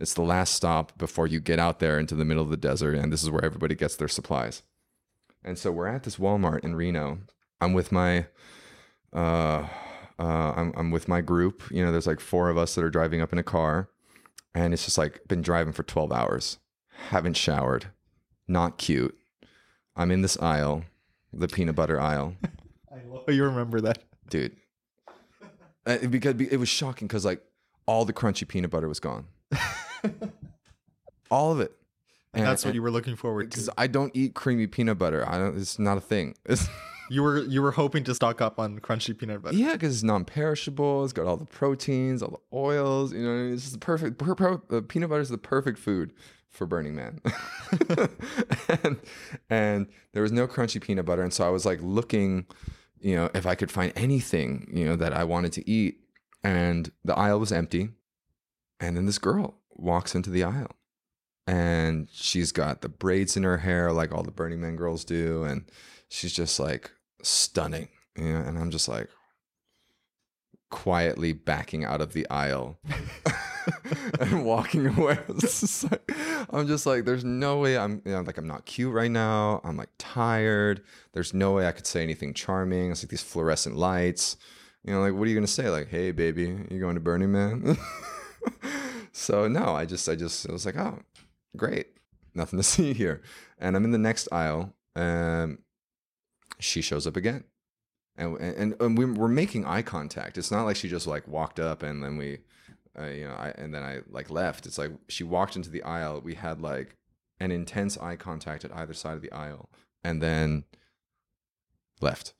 It's 0.00 0.14
the 0.14 0.22
last 0.22 0.54
stop 0.54 0.96
before 0.96 1.26
you 1.26 1.40
get 1.40 1.58
out 1.58 1.80
there 1.80 1.98
into 1.98 2.14
the 2.14 2.24
middle 2.24 2.42
of 2.42 2.50
the 2.50 2.56
desert. 2.56 2.94
And 2.94 3.12
this 3.12 3.22
is 3.22 3.30
where 3.30 3.44
everybody 3.44 3.74
gets 3.74 3.96
their 3.96 4.08
supplies. 4.08 4.62
And 5.44 5.58
so 5.58 5.72
we're 5.72 5.88
at 5.88 6.04
this 6.04 6.16
Walmart 6.16 6.64
in 6.64 6.76
Reno. 6.76 7.18
I'm 7.60 7.72
with 7.72 7.90
my 7.90 8.26
uh 9.12 9.66
uh 10.18 10.52
I'm 10.56 10.72
I'm 10.76 10.90
with 10.90 11.08
my 11.08 11.20
group. 11.20 11.62
You 11.70 11.84
know, 11.84 11.90
there's 11.90 12.06
like 12.06 12.20
four 12.20 12.48
of 12.48 12.56
us 12.56 12.74
that 12.74 12.84
are 12.84 12.90
driving 12.90 13.20
up 13.20 13.32
in 13.32 13.38
a 13.38 13.42
car 13.44 13.88
and 14.54 14.72
it's 14.72 14.84
just 14.84 14.98
like 14.98 15.20
been 15.26 15.42
driving 15.42 15.72
for 15.72 15.82
12 15.82 16.12
hours. 16.12 16.58
Haven't 17.10 17.36
showered. 17.36 17.86
Not 18.46 18.78
cute. 18.78 19.16
I'm 19.96 20.10
in 20.10 20.22
this 20.22 20.38
aisle, 20.38 20.84
the 21.32 21.48
peanut 21.48 21.74
butter 21.74 22.00
aisle. 22.00 22.36
I 22.92 23.04
love 23.06 23.28
you 23.28 23.44
remember 23.44 23.80
that. 23.80 23.98
Dude. 24.30 24.56
Uh, 25.86 25.98
because 26.08 26.40
it 26.40 26.58
was 26.58 26.68
shocking 26.68 27.08
cuz 27.08 27.24
like 27.24 27.42
all 27.86 28.04
the 28.04 28.12
crunchy 28.12 28.46
peanut 28.46 28.70
butter 28.70 28.88
was 28.88 29.00
gone. 29.00 29.26
all 31.30 31.52
of 31.52 31.60
it. 31.60 31.72
And 32.34 32.46
that's 32.46 32.64
what 32.64 32.74
you 32.74 32.82
were 32.82 32.90
looking 32.90 33.16
forward 33.16 33.50
because 33.50 33.66
to. 33.66 33.74
I 33.76 33.86
don't 33.86 34.14
eat 34.14 34.34
creamy 34.34 34.66
peanut 34.66 34.98
butter. 34.98 35.28
I 35.28 35.38
don't. 35.38 35.56
It's 35.56 35.78
not 35.78 35.96
a 35.96 36.00
thing. 36.00 36.34
It's, 36.44 36.68
You 37.10 37.22
were 37.22 37.38
you 37.38 37.62
were 37.62 37.70
hoping 37.70 38.04
to 38.04 38.14
stock 38.14 38.40
up 38.40 38.58
on 38.58 38.80
crunchy 38.80 39.16
peanut 39.16 39.42
butter. 39.42 39.56
yeah, 39.56 39.72
because 39.72 39.94
it's 39.94 40.02
non-perishable. 40.02 41.04
It's 41.04 41.12
got 41.12 41.26
all 41.26 41.36
the 41.36 41.46
proteins, 41.46 42.22
all 42.22 42.30
the 42.30 42.56
oils. 42.56 43.12
You 43.12 43.22
know, 43.22 43.52
it's 43.52 43.62
just 43.62 43.72
the 43.74 43.78
perfect. 43.78 44.18
Per, 44.18 44.34
per, 44.34 44.60
uh, 44.70 44.82
peanut 44.86 45.08
butter 45.08 45.22
is 45.22 45.30
the 45.30 45.38
perfect 45.38 45.78
food 45.78 46.12
for 46.50 46.66
Burning 46.66 46.94
Man. 46.94 47.20
and, 48.84 49.00
and 49.48 49.86
there 50.12 50.22
was 50.22 50.32
no 50.32 50.46
crunchy 50.46 50.82
peanut 50.82 51.06
butter, 51.06 51.22
and 51.22 51.32
so 51.32 51.46
I 51.46 51.50
was 51.50 51.64
like 51.64 51.78
looking, 51.80 52.46
you 53.00 53.16
know, 53.16 53.30
if 53.34 53.46
I 53.46 53.54
could 53.54 53.70
find 53.70 53.92
anything, 53.96 54.70
you 54.72 54.84
know, 54.84 54.96
that 54.96 55.14
I 55.14 55.24
wanted 55.24 55.52
to 55.54 55.70
eat, 55.70 56.00
and 56.44 56.90
the 57.04 57.16
aisle 57.16 57.40
was 57.40 57.52
empty. 57.52 57.90
And 58.80 58.96
then 58.96 59.06
this 59.06 59.18
girl 59.18 59.57
walks 59.78 60.14
into 60.14 60.30
the 60.30 60.44
aisle 60.44 60.76
and 61.48 62.08
she's 62.12 62.52
got 62.52 62.82
the 62.82 62.90
braids 62.90 63.34
in 63.34 63.42
her 63.42 63.56
hair 63.56 63.90
like 63.90 64.12
all 64.12 64.22
the 64.22 64.30
Burning 64.30 64.60
Man 64.60 64.76
girls 64.76 65.02
do, 65.02 65.44
and 65.44 65.64
she's 66.10 66.34
just 66.34 66.60
like 66.60 66.90
stunning, 67.22 67.88
you 68.16 68.34
know. 68.34 68.40
And 68.40 68.58
I'm 68.58 68.70
just 68.70 68.86
like 68.86 69.08
quietly 70.68 71.32
backing 71.32 71.86
out 71.86 72.02
of 72.02 72.12
the 72.12 72.28
aisle 72.28 72.78
and 74.20 74.44
walking 74.44 74.88
away. 74.88 75.18
I'm 76.50 76.66
just 76.66 76.84
like, 76.84 77.06
there's 77.06 77.24
no 77.24 77.56
way 77.60 77.78
I'm, 77.78 78.02
you 78.04 78.12
know, 78.12 78.20
like 78.20 78.36
I'm 78.36 78.46
not 78.46 78.66
cute 78.66 78.92
right 78.92 79.10
now. 79.10 79.62
I'm 79.64 79.78
like 79.78 79.90
tired. 79.96 80.82
There's 81.14 81.32
no 81.32 81.52
way 81.52 81.66
I 81.66 81.72
could 81.72 81.86
say 81.86 82.02
anything 82.02 82.34
charming. 82.34 82.90
It's 82.90 83.02
like 83.02 83.08
these 83.08 83.22
fluorescent 83.22 83.74
lights. 83.74 84.36
You 84.84 84.92
know, 84.92 85.00
like 85.00 85.14
what 85.14 85.22
are 85.22 85.30
you 85.30 85.34
gonna 85.34 85.46
say? 85.46 85.70
Like, 85.70 85.88
hey, 85.88 86.10
baby, 86.10 86.58
you 86.70 86.78
going 86.78 86.94
to 86.94 87.00
Burning 87.00 87.32
Man? 87.32 87.78
so 89.18 89.48
no, 89.48 89.74
I 89.74 89.84
just, 89.84 90.08
I 90.08 90.14
just, 90.14 90.48
I 90.48 90.52
was 90.52 90.64
like, 90.64 90.76
oh, 90.76 91.00
great, 91.56 91.88
nothing 92.34 92.58
to 92.58 92.62
see 92.74 92.92
here. 92.92 93.20
And 93.58 93.76
I'm 93.76 93.84
in 93.84 93.90
the 93.90 93.98
next 93.98 94.28
aisle, 94.30 94.74
and 94.94 95.58
she 96.60 96.80
shows 96.82 97.06
up 97.06 97.16
again, 97.16 97.44
and 98.16 98.36
and, 98.38 98.76
and 98.80 98.98
we 98.98 99.04
we're 99.04 99.28
making 99.28 99.64
eye 99.64 99.82
contact. 99.82 100.38
It's 100.38 100.50
not 100.50 100.64
like 100.64 100.76
she 100.76 100.88
just 100.88 101.06
like 101.06 101.26
walked 101.26 101.60
up 101.60 101.82
and 101.82 102.02
then 102.02 102.16
we, 102.16 102.38
uh, 102.98 103.06
you 103.06 103.24
know, 103.24 103.34
I, 103.34 103.52
and 103.56 103.74
then 103.74 103.82
I 103.82 104.00
like 104.08 104.30
left. 104.30 104.66
It's 104.66 104.78
like 104.78 104.92
she 105.08 105.24
walked 105.24 105.56
into 105.56 105.70
the 105.70 105.82
aisle. 105.82 106.20
We 106.20 106.34
had 106.34 106.60
like 106.60 106.96
an 107.40 107.50
intense 107.50 107.96
eye 107.98 108.16
contact 108.16 108.64
at 108.64 108.74
either 108.74 108.94
side 108.94 109.14
of 109.14 109.22
the 109.22 109.32
aisle, 109.32 109.68
and 110.02 110.22
then 110.22 110.64
left. 112.00 112.34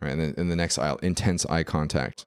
Right, 0.00 0.12
and 0.12 0.20
then 0.20 0.34
in 0.36 0.48
the 0.48 0.56
next 0.56 0.78
aisle, 0.78 0.96
intense 1.02 1.46
eye 1.46 1.62
contact, 1.62 2.26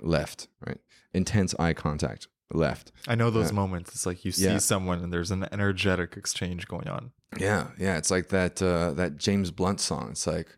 left. 0.00 0.48
Right, 0.64 0.78
intense 1.12 1.54
eye 1.58 1.74
contact, 1.74 2.28
left. 2.52 2.92
I 3.08 3.14
know 3.14 3.30
those 3.30 3.50
Yeah. 3.50 3.54
moments. 3.56 3.90
It's 3.94 4.06
like 4.06 4.24
you 4.24 4.32
see 4.32 4.44
Yeah. 4.44 4.58
someone 4.58 5.02
and 5.02 5.12
there's 5.12 5.30
an 5.30 5.46
energetic 5.52 6.16
exchange 6.16 6.66
going 6.68 6.88
on. 6.88 7.12
Yeah, 7.38 7.68
yeah. 7.78 7.96
It's 7.96 8.10
like 8.10 8.28
that 8.28 8.60
uh, 8.60 8.92
that 8.94 9.16
James 9.16 9.50
Blunt 9.50 9.80
song. 9.80 10.08
It's 10.10 10.26
like 10.26 10.48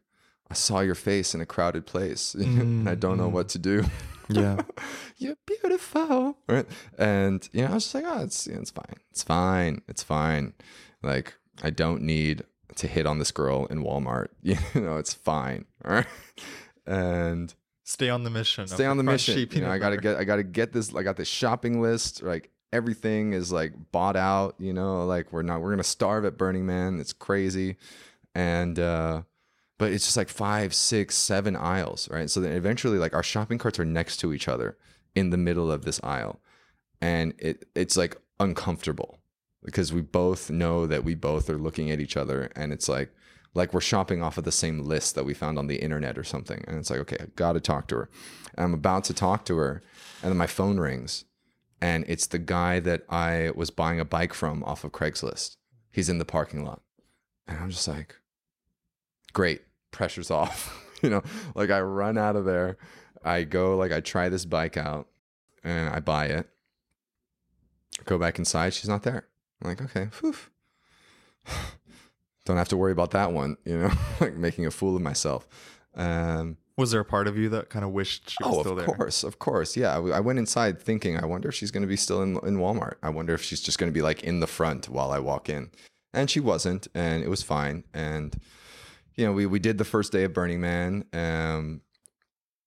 I 0.51 0.55
saw 0.55 0.81
your 0.81 0.95
face 0.95 1.35
in 1.35 1.41
a 1.41 1.47
crowded 1.47 1.87
place, 1.87 2.35
and 2.39 2.89
I 2.89 2.95
don't 2.95 3.17
know 3.19 3.29
Mm, 3.29 3.33
what 3.33 3.49
to 3.51 3.59
do. 3.59 3.85
Yeah. 4.29 4.63
You're 5.19 5.37
beautiful, 5.47 6.39
right? 6.49 6.65
And 6.97 7.47
you 7.53 7.63
know, 7.63 7.73
I 7.73 7.75
was 7.75 7.85
just 7.85 7.95
like, 7.95 8.05
oh, 8.07 8.23
it's 8.23 8.47
it's 8.47 8.71
fine, 8.71 8.97
it's 9.11 9.23
fine, 9.23 9.83
it's 9.89 10.03
fine. 10.03 10.55
Like 11.03 11.35
I 11.63 11.69
don't 11.71 12.03
need 12.03 12.43
to 12.77 12.87
hit 12.87 13.05
on 13.07 13.19
this 13.19 13.31
girl 13.33 13.67
in 13.67 13.83
Walmart. 13.83 14.29
You 14.43 14.57
know, 14.75 14.97
it's 14.97 15.13
fine. 15.13 15.67
All 15.85 15.93
right, 15.93 16.07
and 16.87 17.53
Stay 17.93 18.09
on 18.09 18.25
the 18.25 18.31
mission. 18.31 18.67
stay 18.67 18.87
on 18.87 18.97
the 18.97 19.03
mission. 19.03 19.39
You 19.53 19.61
know, 19.61 19.71
I 19.71 19.79
gotta 19.79 19.99
get 19.99 20.17
I 20.17 20.25
gotta 20.25 20.43
get 20.43 20.73
this. 20.73 20.95
I 20.95 21.03
got 21.03 21.17
this 21.17 21.29
shopping 21.29 21.83
list. 21.83 22.23
Like 22.23 22.51
everything 22.73 23.35
is 23.35 23.53
like 23.53 23.75
bought 23.93 24.17
out. 24.17 24.55
You 24.59 24.73
know, 24.73 25.05
like 25.05 25.31
we're 25.31 25.43
not 25.43 25.61
we're 25.61 25.71
gonna 25.71 25.85
starve 25.85 26.25
at 26.25 26.39
Burning 26.39 26.65
Man. 26.65 27.01
It's 27.01 27.13
crazy, 27.13 27.77
and 28.35 28.79
uh, 28.79 29.23
but 29.79 29.93
it's 29.93 30.07
just 30.07 30.17
like 30.17 30.31
five, 30.31 30.73
six, 30.73 31.15
seven 31.17 31.55
aisles, 31.55 32.09
right? 32.11 32.31
So 32.31 32.41
then 32.41 32.53
eventually, 32.53 32.99
like 32.99 33.13
our 33.15 33.23
shopping 33.23 33.59
carts 33.59 33.79
are 33.79 33.85
next 33.85 34.17
to 34.19 34.33
each 34.33 34.49
other 34.49 34.79
in 35.15 35.29
the 35.29 35.37
middle 35.37 35.71
of 35.71 35.85
this 35.85 36.01
aisle, 36.03 36.41
and 37.03 37.35
it 37.39 37.69
it's 37.75 37.97
like 37.97 38.17
uncomfortable 38.41 39.19
because 39.63 39.93
we 39.93 40.01
both 40.01 40.51
know 40.51 40.87
that 40.87 41.05
we 41.05 41.15
both 41.15 41.51
are 41.51 41.59
looking 41.59 41.91
at 41.91 42.01
each 42.01 42.17
other, 42.17 42.51
and 42.57 42.73
it's 42.73 42.89
like 42.89 43.13
like 43.55 43.75
we're 43.75 43.81
shopping 43.81 44.23
off 44.23 44.39
of 44.39 44.45
the 44.45 44.53
same 44.53 44.81
list 44.81 45.15
that 45.15 45.25
we 45.25 45.35
found 45.35 45.59
on 45.59 45.67
the 45.67 45.77
internet 45.77 46.17
or 46.17 46.25
something. 46.25 46.65
And 46.67 46.79
it's 46.79 46.91
like, 46.91 47.01
okay, 47.01 47.17
I 47.21 47.27
got 47.37 47.53
to 47.53 47.61
talk 47.61 47.87
to 47.89 47.97
her. 47.97 48.11
And 48.55 48.65
I'm 48.65 48.75
about 48.75 49.05
to 49.05 49.15
talk 49.15 49.45
to 49.47 49.57
her, 49.57 49.83
and 50.23 50.31
then 50.31 50.39
my 50.39 50.47
phone 50.47 50.79
rings, 50.79 51.25
and 51.81 52.05
it's 52.07 52.27
the 52.27 52.39
guy 52.39 52.81
that 52.81 53.03
I 53.09 53.51
was 53.55 53.71
buying 53.71 53.99
a 53.99 54.05
bike 54.05 54.35
from 54.35 54.63
off 54.65 54.85
of 54.85 54.93
Craigslist. 54.93 55.57
He's 55.91 56.09
in 56.09 56.19
the 56.19 56.25
parking 56.25 56.65
lot, 56.65 56.83
and 57.47 57.59
I'm 57.59 57.71
just 57.71 57.89
like, 57.89 58.17
great, 59.33 59.63
pressure's 59.91 60.31
off. 60.31 60.79
you 61.03 61.11
know, 61.11 61.23
like 61.55 61.71
I 61.71 61.81
run 61.81 62.19
out 62.19 62.37
of 62.37 62.45
there, 62.45 62.77
I 63.25 63.45
go 63.45 63.77
like 63.77 63.91
I 63.91 64.01
try 64.01 64.29
this 64.29 64.45
bike 64.45 64.77
out, 64.77 65.09
and 65.65 65.89
I 65.89 66.01
buy 66.01 66.27
it. 66.27 66.49
Go 68.05 68.19
back 68.19 68.39
inside, 68.39 68.75
she's 68.75 68.89
not 68.89 69.03
there. 69.03 69.27
I'm 69.63 69.69
like, 69.69 69.83
okay, 69.83 70.09
phew. 70.13 70.35
Don't 72.45 72.57
have 72.57 72.69
to 72.69 72.77
worry 72.77 72.93
about 72.93 73.13
that 73.13 73.33
one, 73.33 73.57
you 73.65 73.79
know, 73.79 73.93
like 74.21 74.37
making 74.37 74.67
a 74.67 74.71
fool 74.71 74.97
of 74.97 75.03
myself. 75.03 75.47
Um, 75.95 76.57
Was 76.77 76.91
there 76.91 77.01
a 77.01 77.05
part 77.05 77.29
of 77.29 77.37
you 77.37 77.49
that 77.51 77.71
kind 77.71 77.85
of 77.85 77.93
wished 77.93 78.31
she 78.31 78.37
was 78.43 78.57
oh, 78.57 78.61
still 78.63 78.75
there? 78.75 78.87
of 78.87 78.97
course, 78.97 79.25
of 79.25 79.39
course. 79.39 79.77
Yeah, 79.77 79.97
I 79.97 80.17
I 80.17 80.21
went 80.21 80.39
inside 80.39 80.81
thinking, 80.81 81.17
I 81.19 81.27
wonder 81.27 81.49
if 81.49 81.55
she's 81.55 81.71
going 81.71 81.83
to 81.83 81.89
be 81.89 81.97
still 81.97 82.23
in, 82.23 82.37
in 82.47 82.57
Walmart. 82.57 82.95
I 83.03 83.11
wonder 83.11 83.35
if 83.35 83.43
she's 83.43 83.61
just 83.61 83.79
going 83.79 83.91
to 83.91 83.95
be 83.95 84.03
like 84.03 84.23
in 84.23 84.41
the 84.41 84.47
front 84.47 84.89
while 84.89 85.11
I 85.11 85.19
walk 85.19 85.49
in. 85.49 85.71
And 86.15 86.29
she 86.29 86.41
wasn't, 86.41 86.89
and 86.95 87.23
it 87.23 87.29
was 87.29 87.43
fine. 87.43 87.85
And, 87.95 88.39
you 89.15 89.25
know, 89.25 89.33
we, 89.33 89.47
we 89.47 89.59
did 89.59 89.79
the 89.79 89.85
first 89.85 90.13
day 90.13 90.25
of 90.25 90.35
Burning 90.35 90.61
Man. 90.61 91.05
Um, 91.13 91.81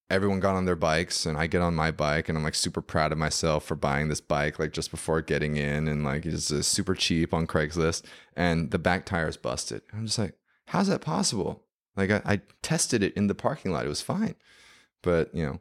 everyone 0.09 0.39
got 0.39 0.55
on 0.55 0.65
their 0.65 0.75
bikes 0.75 1.25
and 1.25 1.37
I 1.37 1.47
get 1.47 1.61
on 1.61 1.73
my 1.73 1.91
bike 1.91 2.29
and 2.29 2.37
I'm 2.37 2.43
like 2.43 2.55
super 2.55 2.81
proud 2.81 3.11
of 3.11 3.17
myself 3.17 3.65
for 3.65 3.75
buying 3.75 4.07
this 4.07 4.21
bike 4.21 4.59
like 4.59 4.71
just 4.71 4.91
before 4.91 5.21
getting 5.21 5.57
in 5.57 5.87
and 5.87 6.03
like 6.03 6.25
it's 6.25 6.51
uh, 6.51 6.61
super 6.61 6.93
cheap 6.93 7.33
on 7.33 7.47
Craigslist 7.47 8.03
and 8.35 8.71
the 8.71 8.77
back 8.77 9.05
tire's 9.05 9.37
busted. 9.37 9.81
I'm 9.93 10.05
just 10.05 10.19
like, 10.19 10.35
how's 10.67 10.87
that 10.87 11.01
possible? 11.01 11.63
Like 11.95 12.11
I, 12.11 12.21
I 12.25 12.41
tested 12.61 13.01
it 13.01 13.13
in 13.15 13.27
the 13.27 13.35
parking 13.35 13.71
lot. 13.71 13.85
It 13.85 13.89
was 13.89 14.01
fine. 14.01 14.35
But, 15.01 15.33
you 15.33 15.45
know, 15.45 15.59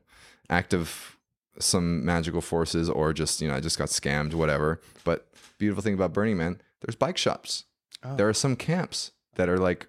act 0.50 0.74
of 0.74 1.16
some 1.58 2.04
magical 2.04 2.40
forces 2.40 2.90
or 2.90 3.12
just, 3.12 3.40
you 3.40 3.48
know, 3.48 3.54
I 3.54 3.60
just 3.60 3.78
got 3.78 3.88
scammed, 3.88 4.34
whatever. 4.34 4.80
But 5.04 5.28
beautiful 5.58 5.82
thing 5.82 5.94
about 5.94 6.12
Burning 6.12 6.36
Man, 6.36 6.60
there's 6.80 6.96
bike 6.96 7.16
shops. 7.16 7.64
Oh. 8.02 8.16
There 8.16 8.28
are 8.28 8.34
some 8.34 8.56
camps 8.56 9.12
that 9.36 9.48
are 9.48 9.58
like 9.58 9.86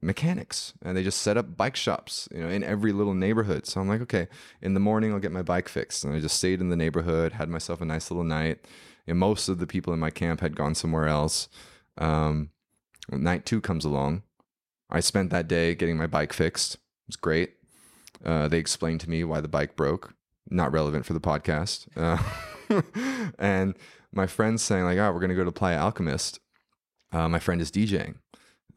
mechanics 0.00 0.74
and 0.82 0.96
they 0.96 1.02
just 1.02 1.20
set 1.20 1.36
up 1.36 1.56
bike 1.56 1.74
shops 1.74 2.28
you 2.32 2.40
know 2.40 2.48
in 2.48 2.62
every 2.62 2.92
little 2.92 3.14
neighborhood. 3.14 3.66
So 3.66 3.80
i'm 3.80 3.88
like 3.88 4.00
okay 4.02 4.28
in 4.62 4.74
the 4.74 4.80
morning 4.80 5.12
i'll 5.12 5.18
get 5.18 5.32
my 5.32 5.42
bike 5.42 5.68
fixed. 5.68 6.04
And 6.04 6.14
i 6.14 6.20
just 6.20 6.36
stayed 6.36 6.60
in 6.60 6.70
the 6.70 6.76
neighborhood 6.76 7.32
had 7.32 7.48
myself 7.48 7.80
a 7.80 7.84
nice 7.84 8.10
little 8.10 8.24
night. 8.24 8.64
And 9.06 9.18
most 9.18 9.48
of 9.48 9.58
the 9.58 9.66
people 9.66 9.92
in 9.92 10.00
my 10.00 10.10
camp 10.10 10.40
had 10.40 10.54
gone 10.54 10.74
somewhere 10.74 11.08
else. 11.08 11.48
Um, 11.96 12.50
night 13.10 13.46
two 13.46 13.60
comes 13.60 13.84
along. 13.84 14.22
I 14.90 15.00
spent 15.00 15.30
that 15.30 15.48
day 15.48 15.74
getting 15.74 15.96
my 15.96 16.06
bike 16.06 16.32
fixed. 16.32 16.74
It 16.74 16.80
was 17.08 17.16
great. 17.16 17.54
Uh, 18.24 18.48
they 18.48 18.58
explained 18.58 19.00
to 19.00 19.10
me 19.10 19.24
why 19.24 19.40
the 19.40 19.48
bike 19.48 19.76
broke. 19.76 20.14
Not 20.50 20.72
relevant 20.72 21.06
for 21.06 21.14
the 21.14 21.20
podcast. 21.20 21.88
Uh, 21.96 22.22
and 23.38 23.74
my 24.12 24.26
friend's 24.26 24.62
saying 24.62 24.84
like 24.84 24.98
oh 24.98 25.10
we're 25.10 25.20
going 25.20 25.30
to 25.30 25.36
go 25.36 25.44
to 25.44 25.52
playa 25.52 25.78
alchemist. 25.78 26.38
Uh, 27.10 27.28
my 27.28 27.38
friend 27.38 27.60
is 27.60 27.70
djing 27.70 28.16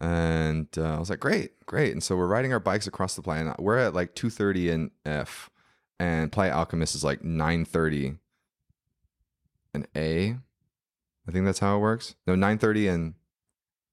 and 0.02 0.68
uh, 0.78 0.96
I 0.96 1.00
was 1.00 1.12
like, 1.12 1.20
"Great, 1.20 1.64
great!" 1.68 1.92
And 1.92 2.04
so 2.04 2.18
we're 2.18 2.26
riding 2.26 2.52
our 2.52 2.60
bikes 2.60 2.88
across 2.88 3.16
the 3.16 3.22
playa. 3.22 3.54
We're 3.60 3.78
at 3.78 3.94
like 3.94 4.16
two 4.16 4.32
thirty 4.32 4.70
in 4.70 4.90
F, 5.06 5.52
and 6.00 6.32
Playa 6.32 6.52
Alchemist 6.52 6.96
is 6.96 7.04
like 7.04 7.24
nine 7.24 7.66
thirty 7.66 8.16
in 9.76 9.86
A. 9.96 10.38
I 11.28 11.32
think 11.32 11.46
that's 11.46 11.60
how 11.60 11.78
it 11.78 11.82
works. 11.82 12.16
No, 12.26 12.34
nine 12.34 12.58
thirty 12.58 12.88
and 12.88 13.14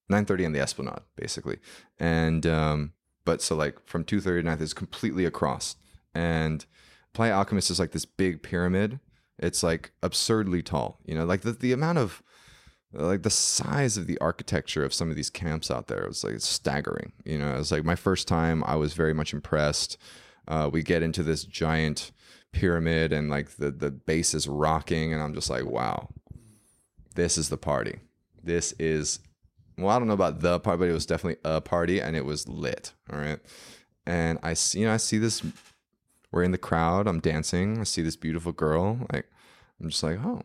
nine 0.08 0.24
thirty 0.24 0.44
in 0.44 0.52
the 0.52 0.60
Esplanade, 0.60 1.02
basically. 1.14 1.58
And 1.98 2.46
um, 2.46 2.94
but 3.26 3.42
so 3.42 3.54
like 3.54 3.76
from 3.86 4.02
two 4.02 4.20
thirty 4.20 4.40
to 4.40 4.48
nine 4.48 4.58
is 4.60 4.72
completely 4.72 5.26
across. 5.26 5.76
And 6.14 6.64
Playa 7.12 7.34
Alchemist 7.34 7.70
is 7.70 7.78
like 7.78 7.92
this 7.92 8.06
big 8.06 8.42
pyramid. 8.42 8.98
It's 9.38 9.62
like 9.62 9.92
absurdly 10.02 10.62
tall. 10.62 11.00
You 11.04 11.16
know, 11.16 11.26
like 11.26 11.42
the 11.42 11.52
the 11.52 11.72
amount 11.72 11.98
of 11.98 12.22
like 12.92 13.22
the 13.22 13.30
size 13.30 13.96
of 13.96 14.06
the 14.06 14.18
architecture 14.18 14.84
of 14.84 14.94
some 14.94 15.10
of 15.10 15.16
these 15.16 15.30
camps 15.30 15.70
out 15.70 15.88
there 15.88 16.04
it 16.04 16.08
was 16.08 16.24
like 16.24 16.40
staggering 16.40 17.12
you 17.24 17.38
know? 17.38 17.54
It 17.54 17.58
was 17.58 17.72
like 17.72 17.84
my 17.84 17.96
first 17.96 18.26
time 18.26 18.64
i 18.66 18.76
was 18.76 18.94
very 18.94 19.14
much 19.14 19.32
impressed. 19.32 19.98
Uh, 20.46 20.70
we 20.72 20.82
get 20.82 21.02
into 21.02 21.22
this 21.22 21.44
giant 21.44 22.10
pyramid 22.52 23.12
and 23.12 23.28
like 23.28 23.50
the 23.56 23.70
the 23.70 23.90
base 23.90 24.32
is 24.32 24.48
rocking 24.48 25.12
and 25.12 25.22
i'm 25.22 25.34
just 25.34 25.50
like 25.50 25.64
wow. 25.64 26.08
This 27.14 27.36
is 27.36 27.48
the 27.48 27.58
party. 27.58 27.98
This 28.42 28.72
is 28.78 29.18
well 29.76 29.90
i 29.90 29.98
don't 29.98 30.08
know 30.08 30.14
about 30.14 30.40
the 30.40 30.58
party 30.60 30.78
but 30.78 30.88
it 30.88 30.92
was 30.92 31.06
definitely 31.06 31.40
a 31.44 31.60
party 31.60 32.00
and 32.00 32.16
it 32.16 32.24
was 32.24 32.48
lit 32.48 32.92
all 33.12 33.18
right? 33.18 33.40
And 34.06 34.38
i 34.42 34.54
see 34.54 34.80
you 34.80 34.86
know 34.86 34.94
i 34.94 34.96
see 34.96 35.18
this 35.18 35.42
we're 36.32 36.42
in 36.42 36.52
the 36.52 36.58
crowd 36.58 37.06
i'm 37.06 37.20
dancing 37.20 37.78
i 37.78 37.84
see 37.84 38.02
this 38.02 38.16
beautiful 38.16 38.52
girl 38.52 39.06
like 39.12 39.26
i'm 39.80 39.88
just 39.88 40.02
like 40.02 40.18
oh 40.24 40.42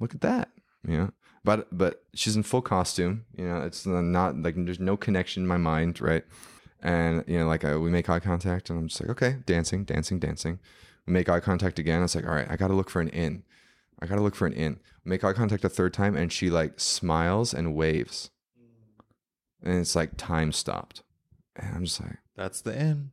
look 0.00 0.14
at 0.14 0.20
that 0.20 0.50
you 0.88 0.96
know? 0.96 1.10
But 1.44 1.68
but 1.76 2.02
she's 2.14 2.36
in 2.36 2.42
full 2.42 2.62
costume 2.62 3.24
you 3.36 3.44
know 3.46 3.62
it's 3.62 3.86
not 3.86 4.36
like 4.42 4.54
there's 4.56 4.80
no 4.80 4.96
connection 4.96 5.44
in 5.44 5.46
my 5.46 5.56
mind 5.56 6.00
right? 6.00 6.24
And 6.82 7.24
you 7.26 7.38
know 7.38 7.46
like 7.46 7.64
I, 7.64 7.76
we 7.76 7.90
make 7.90 8.08
eye 8.08 8.20
contact 8.20 8.70
and 8.70 8.78
i'm 8.78 8.88
just 8.88 9.00
like 9.00 9.10
okay 9.10 9.36
dancing 9.46 9.84
dancing 9.84 10.18
dancing. 10.18 10.58
We 11.06 11.12
make 11.12 11.28
eye 11.28 11.40
contact 11.40 11.78
again. 11.78 12.02
It's 12.02 12.14
like 12.14 12.26
all 12.26 12.34
right 12.34 12.50
i 12.50 12.56
gotta 12.56 12.74
look 12.74 12.90
for 12.90 13.00
an 13.00 13.08
in 13.10 13.44
i 14.00 14.06
gotta 14.06 14.20
look 14.20 14.34
for 14.34 14.46
an 14.46 14.52
in 14.52 14.80
we 15.04 15.10
make 15.10 15.24
eye 15.24 15.32
contact 15.32 15.64
a 15.64 15.68
third 15.68 15.94
time 15.94 16.16
and 16.16 16.32
she 16.32 16.50
like 16.50 16.78
smiles 16.80 17.54
and 17.54 17.74
waves. 17.74 18.30
And 19.62 19.78
it's 19.80 19.96
like 19.96 20.16
time 20.16 20.52
stopped. 20.52 21.02
And 21.56 21.74
i'm 21.76 21.84
just 21.84 22.00
like 22.00 22.18
That's 22.36 22.60
the 22.60 22.76
end. 22.76 23.10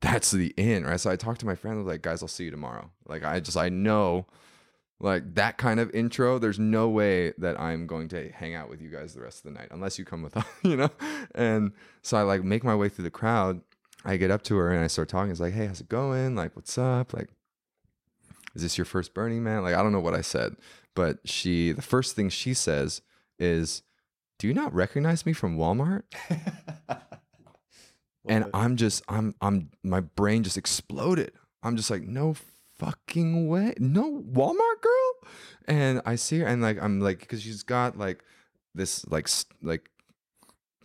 that's 0.00 0.30
the 0.30 0.54
in 0.56 0.84
right? 0.84 1.00
So 1.00 1.10
i 1.10 1.16
talked 1.16 1.40
to 1.40 1.46
my 1.46 1.54
friend 1.54 1.76
I 1.76 1.78
was 1.78 1.86
like 1.86 2.02
guys 2.02 2.22
i'll 2.22 2.28
see 2.28 2.44
you 2.44 2.50
tomorrow. 2.50 2.90
Like 3.06 3.24
i 3.24 3.40
just 3.40 3.56
i 3.56 3.68
know 3.68 4.26
like 5.02 5.34
that 5.34 5.58
kind 5.58 5.80
of 5.80 5.90
intro 5.94 6.38
there's 6.38 6.58
no 6.58 6.88
way 6.88 7.32
that 7.38 7.58
i'm 7.60 7.86
going 7.86 8.08
to 8.08 8.30
hang 8.30 8.54
out 8.54 8.70
with 8.70 8.80
you 8.80 8.88
guys 8.88 9.14
the 9.14 9.20
rest 9.20 9.38
of 9.38 9.52
the 9.52 9.58
night 9.58 9.68
unless 9.70 9.98
you 9.98 10.04
come 10.04 10.22
with 10.22 10.36
us 10.36 10.46
you 10.62 10.76
know? 10.76 10.90
And 11.34 11.72
so 12.02 12.16
i 12.16 12.22
like 12.22 12.42
make 12.44 12.64
my 12.64 12.74
way 12.74 12.88
through 12.88 13.04
the 13.04 13.10
crowd. 13.10 13.60
I 14.04 14.16
get 14.16 14.30
up 14.30 14.42
to 14.44 14.56
her 14.56 14.70
and 14.70 14.82
i 14.82 14.86
start 14.88 15.08
talking. 15.08 15.30
It's 15.30 15.40
like 15.40 15.54
hey 15.54 15.66
how's 15.66 15.80
it 15.80 15.88
going? 15.88 16.34
Like 16.34 16.56
what's 16.56 16.78
up? 16.78 17.12
Like 17.12 17.28
is 18.54 18.62
this 18.62 18.78
your 18.78 18.84
first 18.84 19.14
burning 19.14 19.42
man? 19.42 19.62
Like 19.62 19.74
i 19.74 19.82
don't 19.82 19.92
know 19.92 20.00
what 20.00 20.14
i 20.14 20.22
said 20.22 20.56
but 20.94 21.18
she 21.24 21.72
the 21.72 21.82
first 21.82 22.14
thing 22.16 22.28
she 22.28 22.54
says 22.54 23.02
is 23.38 23.82
do 24.38 24.46
you 24.46 24.54
not 24.54 24.74
recognize 24.74 25.26
me 25.26 25.32
from 25.32 25.56
walmart? 25.56 26.02
And 28.28 28.46
i'm 28.54 28.76
just 28.76 29.02
i'm 29.08 29.34
i'm 29.40 29.70
my 29.82 30.00
brain 30.00 30.42
just 30.44 30.56
exploded. 30.56 31.32
I'm 31.62 31.76
just 31.76 31.90
like 31.90 32.02
no 32.02 32.36
fucking 32.82 33.46
way 33.46 33.74
no 33.78 34.22
walmart 34.32 34.80
girl 34.80 35.30
and 35.68 36.02
i 36.04 36.16
see 36.16 36.40
her 36.40 36.46
and 36.46 36.60
like 36.60 36.82
i'm 36.82 37.00
like 37.00 37.20
because 37.20 37.40
she's 37.40 37.62
got 37.62 37.96
like 37.96 38.24
this 38.74 39.06
like 39.08 39.28
like 39.62 39.88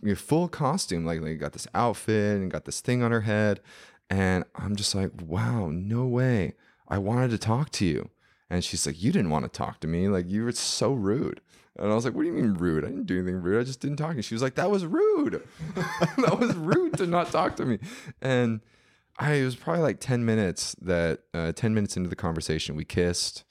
your 0.00 0.14
full 0.14 0.46
costume 0.46 1.04
like, 1.04 1.20
like 1.20 1.40
got 1.40 1.52
this 1.52 1.66
outfit 1.74 2.36
and 2.36 2.52
got 2.52 2.64
this 2.66 2.80
thing 2.80 3.02
on 3.02 3.10
her 3.10 3.22
head 3.22 3.60
and 4.08 4.44
i'm 4.54 4.76
just 4.76 4.94
like 4.94 5.10
wow 5.20 5.70
no 5.72 6.06
way 6.06 6.54
i 6.86 6.96
wanted 6.96 7.30
to 7.30 7.38
talk 7.38 7.70
to 7.70 7.84
you 7.84 8.10
and 8.48 8.62
she's 8.62 8.86
like 8.86 9.02
you 9.02 9.10
didn't 9.10 9.30
want 9.30 9.44
to 9.44 9.48
talk 9.48 9.80
to 9.80 9.88
me 9.88 10.06
like 10.06 10.28
you 10.28 10.44
were 10.44 10.52
so 10.52 10.92
rude 10.92 11.40
and 11.80 11.92
I 11.92 11.94
was 11.94 12.04
like, 12.04 12.14
"What 12.14 12.22
do 12.22 12.26
you 12.26 12.34
mean 12.34 12.54
rude? 12.54 12.84
I 12.84 12.88
didn't 12.88 13.06
do 13.06 13.18
anything 13.18 13.40
rude. 13.40 13.60
I 13.60 13.62
just 13.62 13.78
didn't 13.78 13.98
talk 13.98 14.16
you." 14.16 14.22
She 14.22 14.34
was 14.34 14.42
like, 14.42 14.56
"That 14.56 14.68
was 14.68 14.84
rude. 14.84 15.40
that 15.76 16.36
was 16.36 16.56
rude 16.56 16.96
to 16.98 17.06
not 17.06 17.30
talk 17.30 17.54
to 17.56 17.64
me." 17.64 17.78
And 18.20 18.62
I 19.18 19.32
it 19.34 19.44
was 19.44 19.56
probably 19.56 19.82
like 19.82 20.00
ten 20.00 20.24
minutes 20.24 20.76
that 20.82 21.20
uh, 21.34 21.52
ten 21.52 21.74
minutes 21.74 21.96
into 21.96 22.08
the 22.08 22.16
conversation, 22.16 22.76
we 22.76 22.84
kissed, 22.84 23.44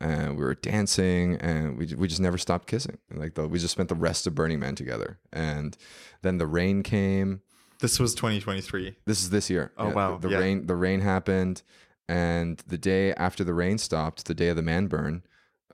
and 0.00 0.36
we 0.36 0.42
were 0.44 0.54
dancing, 0.56 1.36
and 1.36 1.78
we 1.78 1.94
we 1.96 2.08
just 2.08 2.20
never 2.20 2.38
stopped 2.38 2.66
kissing. 2.66 2.98
And 3.08 3.18
like 3.20 3.34
the, 3.34 3.46
we 3.46 3.58
just 3.58 3.72
spent 3.72 3.88
the 3.88 3.94
rest 3.94 4.26
of 4.26 4.34
Burning 4.34 4.58
Man 4.60 4.74
together. 4.74 5.18
And 5.32 5.76
then 6.22 6.38
the 6.38 6.46
rain 6.46 6.82
came. 6.82 7.42
This 7.78 7.98
was 8.00 8.14
2023. 8.14 8.96
This 9.06 9.22
is 9.22 9.30
this 9.30 9.48
year. 9.50 9.72
Oh, 9.76 9.90
wow. 9.90 10.16
The, 10.16 10.28
the 10.28 10.34
Yeah. 10.34 10.40
rain 10.40 10.66
the 10.66 10.76
rain 10.76 11.00
happened, 11.00 11.62
and 12.08 12.58
the 12.66 12.78
day 12.78 13.12
after 13.14 13.44
the 13.44 13.54
rain 13.54 13.78
stopped, 13.78 14.24
the 14.26 14.34
day 14.34 14.48
of 14.48 14.56
the 14.56 14.62
man 14.62 14.86
burn, 14.88 15.22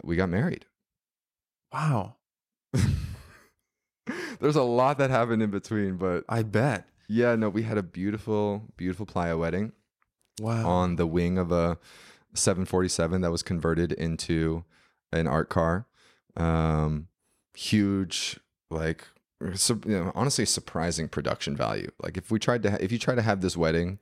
we 0.03 0.17
got 0.17 0.29
married. 0.29 0.67
Wow. 1.73 2.17
There's 4.41 4.57
a 4.57 4.63
lot 4.63 4.99
that 4.99 5.11
happened 5.11 5.43
in 5.43 5.51
between, 5.51 5.97
but 5.97 6.25
I 6.29 6.43
bet. 6.43 6.87
Yeah, 7.09 7.35
no, 7.37 7.49
we 7.49 7.63
had 7.63 7.79
a 7.79 7.83
beautiful, 7.83 8.65
beautiful 8.77 9.07
playa 9.07 9.37
wedding 9.37 9.73
Wow. 10.41 10.69
on 10.69 10.97
the 10.97 11.07
wing 11.07 11.39
of 11.39 11.51
a 11.51 11.79
747 12.35 13.21
that 13.23 13.31
was 13.33 13.43
converted 13.43 13.93
into 13.93 14.65
an 15.13 15.27
art 15.27 15.49
car. 15.49 15.87
Um, 16.37 17.09
huge, 17.55 18.39
like, 18.71 19.05
su- 19.55 19.81
you 19.87 19.99
know, 20.05 20.13
honestly, 20.15 20.45
surprising 20.45 21.09
production 21.09 21.57
value. 21.57 21.91
Like, 22.03 22.17
if 22.17 22.31
we 22.31 22.39
tried 22.39 22.63
to, 22.65 22.73
ha- 22.73 22.77
if 22.81 22.93
you 22.93 22.99
try 22.99 23.15
to 23.15 23.23
have 23.23 23.41
this 23.41 23.57
wedding 23.57 23.99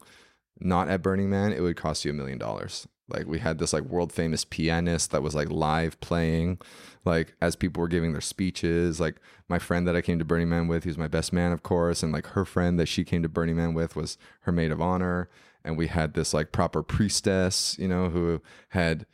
not 0.60 0.88
at 0.88 1.02
Burning 1.02 1.30
Man, 1.30 1.52
it 1.52 1.60
would 1.60 1.76
cost 1.76 2.04
you 2.04 2.10
a 2.10 2.14
million 2.14 2.38
dollars. 2.38 2.86
Like, 3.08 3.26
we 3.26 3.38
had 3.38 3.58
this 3.58 3.72
like 3.72 3.84
world 3.84 4.12
famous 4.12 4.44
pianist 4.44 5.12
that 5.12 5.22
was 5.22 5.34
like 5.34 5.48
live 5.48 6.00
playing, 6.00 6.58
like 7.04 7.34
as 7.40 7.54
people 7.54 7.80
were 7.80 7.88
giving 7.88 8.12
their 8.12 8.20
speeches. 8.20 8.98
Like 8.98 9.16
my 9.48 9.58
friend 9.58 9.86
that 9.86 9.94
I 9.94 10.02
came 10.02 10.18
to 10.18 10.24
Burning 10.24 10.48
Man 10.48 10.66
with, 10.66 10.84
he 10.84 10.90
was 10.90 10.98
my 10.98 11.08
best 11.08 11.32
man, 11.32 11.52
of 11.52 11.62
course, 11.62 12.02
and 12.02 12.12
like 12.12 12.26
her 12.28 12.44
friend 12.44 12.78
that 12.80 12.86
she 12.86 13.04
came 13.04 13.22
to 13.22 13.28
Burning 13.28 13.56
Man 13.56 13.74
with 13.74 13.94
was 13.94 14.18
her 14.40 14.52
maid 14.52 14.72
of 14.72 14.80
honor. 14.80 15.28
And 15.64 15.76
we 15.76 15.88
had 15.88 16.14
this 16.14 16.34
like 16.34 16.52
proper 16.52 16.82
priestess, 16.82 17.76
you 17.78 17.88
know, 17.88 18.08
who 18.08 18.40
had 18.70 19.06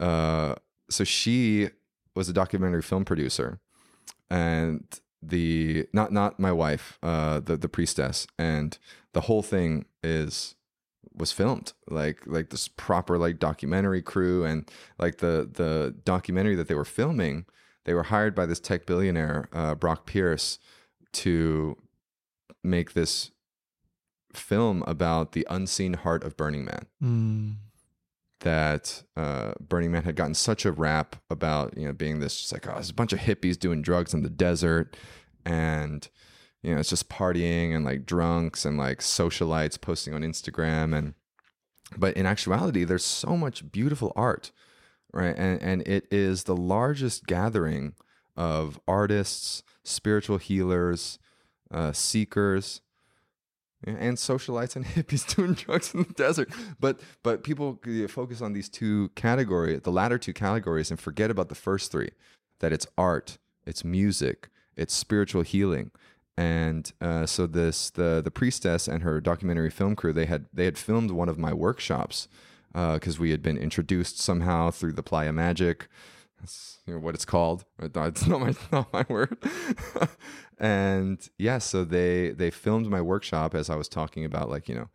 uh 0.00 0.54
so 0.90 1.04
she 1.04 1.70
was 2.14 2.28
a 2.28 2.32
documentary 2.32 2.82
film 2.82 3.04
producer. 3.04 3.60
And 4.30 4.84
the 5.22 5.86
not 5.92 6.12
not 6.12 6.38
my 6.38 6.52
wife, 6.52 6.98
uh 7.02 7.40
the 7.40 7.56
the 7.56 7.68
priestess. 7.68 8.26
And 8.38 8.78
the 9.12 9.22
whole 9.22 9.42
thing 9.42 9.86
is 10.02 10.54
was 11.18 11.32
filmed 11.32 11.72
like 11.88 12.20
like 12.26 12.50
this 12.50 12.68
proper 12.68 13.18
like 13.18 13.38
documentary 13.38 14.02
crew 14.02 14.44
and 14.44 14.70
like 14.98 15.18
the 15.18 15.48
the 15.52 15.94
documentary 16.04 16.54
that 16.54 16.68
they 16.68 16.74
were 16.74 16.84
filming 16.84 17.44
they 17.84 17.94
were 17.94 18.04
hired 18.04 18.34
by 18.34 18.44
this 18.44 18.60
tech 18.60 18.84
billionaire 18.84 19.48
uh, 19.52 19.74
Brock 19.74 20.06
Pierce 20.06 20.58
to 21.12 21.76
make 22.62 22.92
this 22.92 23.30
film 24.34 24.84
about 24.86 25.32
the 25.32 25.46
unseen 25.50 25.94
heart 25.94 26.22
of 26.22 26.36
Burning 26.36 26.64
Man. 26.64 26.86
Mm. 27.02 27.54
That 28.40 29.02
uh, 29.16 29.52
Burning 29.58 29.90
Man 29.90 30.04
had 30.04 30.16
gotten 30.16 30.34
such 30.34 30.64
a 30.64 30.72
rap 30.72 31.16
about, 31.28 31.76
you 31.76 31.86
know, 31.86 31.92
being 31.92 32.20
this 32.20 32.38
just 32.38 32.52
like, 32.52 32.68
oh, 32.68 32.74
there's 32.74 32.90
a 32.90 32.94
bunch 32.94 33.12
of 33.12 33.20
hippies 33.20 33.58
doing 33.58 33.82
drugs 33.82 34.14
in 34.14 34.22
the 34.22 34.30
desert, 34.30 34.96
and 35.44 36.08
you 36.62 36.74
know, 36.74 36.80
it's 36.80 36.90
just 36.90 37.08
partying 37.08 37.74
and 37.74 37.84
like 37.84 38.04
drunks 38.04 38.64
and 38.64 38.76
like 38.76 38.98
socialites 38.98 39.80
posting 39.80 40.14
on 40.14 40.22
Instagram, 40.22 40.96
and 40.96 41.14
but 41.96 42.16
in 42.16 42.26
actuality, 42.26 42.84
there's 42.84 43.04
so 43.04 43.36
much 43.36 43.70
beautiful 43.70 44.12
art, 44.16 44.50
right? 45.12 45.34
And 45.36 45.62
and 45.62 45.86
it 45.86 46.06
is 46.10 46.44
the 46.44 46.56
largest 46.56 47.26
gathering 47.26 47.94
of 48.36 48.80
artists, 48.86 49.62
spiritual 49.84 50.38
healers, 50.38 51.18
uh, 51.70 51.92
seekers, 51.92 52.80
and 53.84 54.16
socialites 54.16 54.76
and 54.76 54.84
hippies 54.96 55.34
doing 55.34 55.54
drugs 55.54 55.94
in 55.94 56.02
the 56.02 56.12
desert. 56.14 56.50
But 56.80 57.00
but 57.22 57.44
people 57.44 57.78
focus 58.08 58.40
on 58.40 58.52
these 58.52 58.68
two 58.68 59.10
categories, 59.14 59.82
the 59.82 59.92
latter 59.92 60.18
two 60.18 60.32
categories, 60.32 60.90
and 60.90 60.98
forget 60.98 61.30
about 61.30 61.48
the 61.48 61.54
first 61.54 61.92
three. 61.92 62.10
That 62.60 62.72
it's 62.72 62.86
art, 62.96 63.38
it's 63.66 63.84
music, 63.84 64.48
it's 64.76 64.92
spiritual 64.92 65.42
healing. 65.42 65.92
And 66.38 66.92
uh, 67.00 67.26
so 67.26 67.48
this 67.48 67.90
the 67.90 68.20
the 68.22 68.30
priestess 68.30 68.86
and 68.86 69.02
her 69.02 69.20
documentary 69.20 69.70
film 69.70 69.96
crew 69.96 70.12
they 70.12 70.26
had 70.26 70.44
they 70.52 70.66
had 70.66 70.78
filmed 70.78 71.10
one 71.10 71.28
of 71.28 71.36
my 71.36 71.52
workshops 71.52 72.28
because 72.72 73.18
uh, 73.18 73.20
we 73.22 73.32
had 73.32 73.42
been 73.42 73.58
introduced 73.58 74.20
somehow 74.20 74.70
through 74.70 74.92
the 74.92 75.02
Playa 75.02 75.32
Magic. 75.32 75.88
That's 76.38 76.78
you 76.86 76.94
know, 76.94 77.00
what 77.00 77.16
it's 77.16 77.24
called. 77.24 77.64
It's 77.80 78.24
not 78.28 78.40
my 78.40 78.54
not 78.72 78.92
my 78.92 79.04
word. 79.08 79.36
and 80.60 81.28
yeah, 81.38 81.58
so 81.58 81.82
they 81.82 82.30
they 82.30 82.52
filmed 82.52 82.88
my 82.88 83.00
workshop 83.00 83.52
as 83.52 83.68
I 83.68 83.74
was 83.74 83.88
talking 83.88 84.24
about 84.24 84.48
like 84.48 84.68
you 84.68 84.76
know 84.76 84.88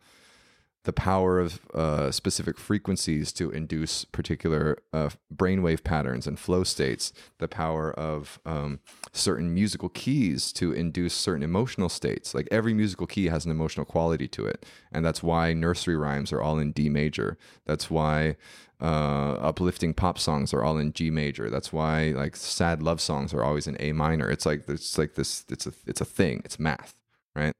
the 0.84 0.92
power 0.92 1.40
of 1.40 1.60
uh, 1.72 2.10
specific 2.10 2.58
frequencies 2.58 3.32
to 3.32 3.50
induce 3.50 4.04
particular 4.04 4.78
uh, 4.92 5.08
brainwave 5.34 5.82
patterns 5.82 6.26
and 6.26 6.38
flow 6.38 6.62
states, 6.62 7.12
the 7.38 7.48
power 7.48 7.92
of 7.92 8.38
um, 8.44 8.80
certain 9.12 9.52
musical 9.52 9.88
keys 9.88 10.52
to 10.52 10.72
induce 10.72 11.14
certain 11.14 11.42
emotional 11.42 11.88
states. 11.88 12.34
Like 12.34 12.48
every 12.50 12.74
musical 12.74 13.06
key 13.06 13.26
has 13.26 13.46
an 13.46 13.50
emotional 13.50 13.86
quality 13.86 14.28
to 14.28 14.44
it. 14.44 14.66
And 14.92 15.04
that's 15.04 15.22
why 15.22 15.54
nursery 15.54 15.96
rhymes 15.96 16.32
are 16.32 16.42
all 16.42 16.58
in 16.58 16.72
D 16.72 16.90
major. 16.90 17.38
That's 17.64 17.90
why 17.90 18.36
uh, 18.80 19.36
uplifting 19.40 19.94
pop 19.94 20.18
songs 20.18 20.52
are 20.52 20.62
all 20.62 20.76
in 20.76 20.92
G 20.92 21.10
major. 21.10 21.48
That's 21.48 21.72
why 21.72 22.10
like 22.10 22.36
sad 22.36 22.82
love 22.82 23.00
songs 23.00 23.32
are 23.32 23.42
always 23.42 23.66
in 23.66 23.76
A 23.80 23.92
minor. 23.92 24.30
It's 24.30 24.44
like 24.44 24.68
it's 24.68 24.98
like 24.98 25.14
this. 25.14 25.46
It's 25.48 25.66
a 25.66 25.72
it's 25.86 26.02
a 26.02 26.04
thing. 26.04 26.42
It's 26.44 26.58
math, 26.58 26.94
right? 27.34 27.54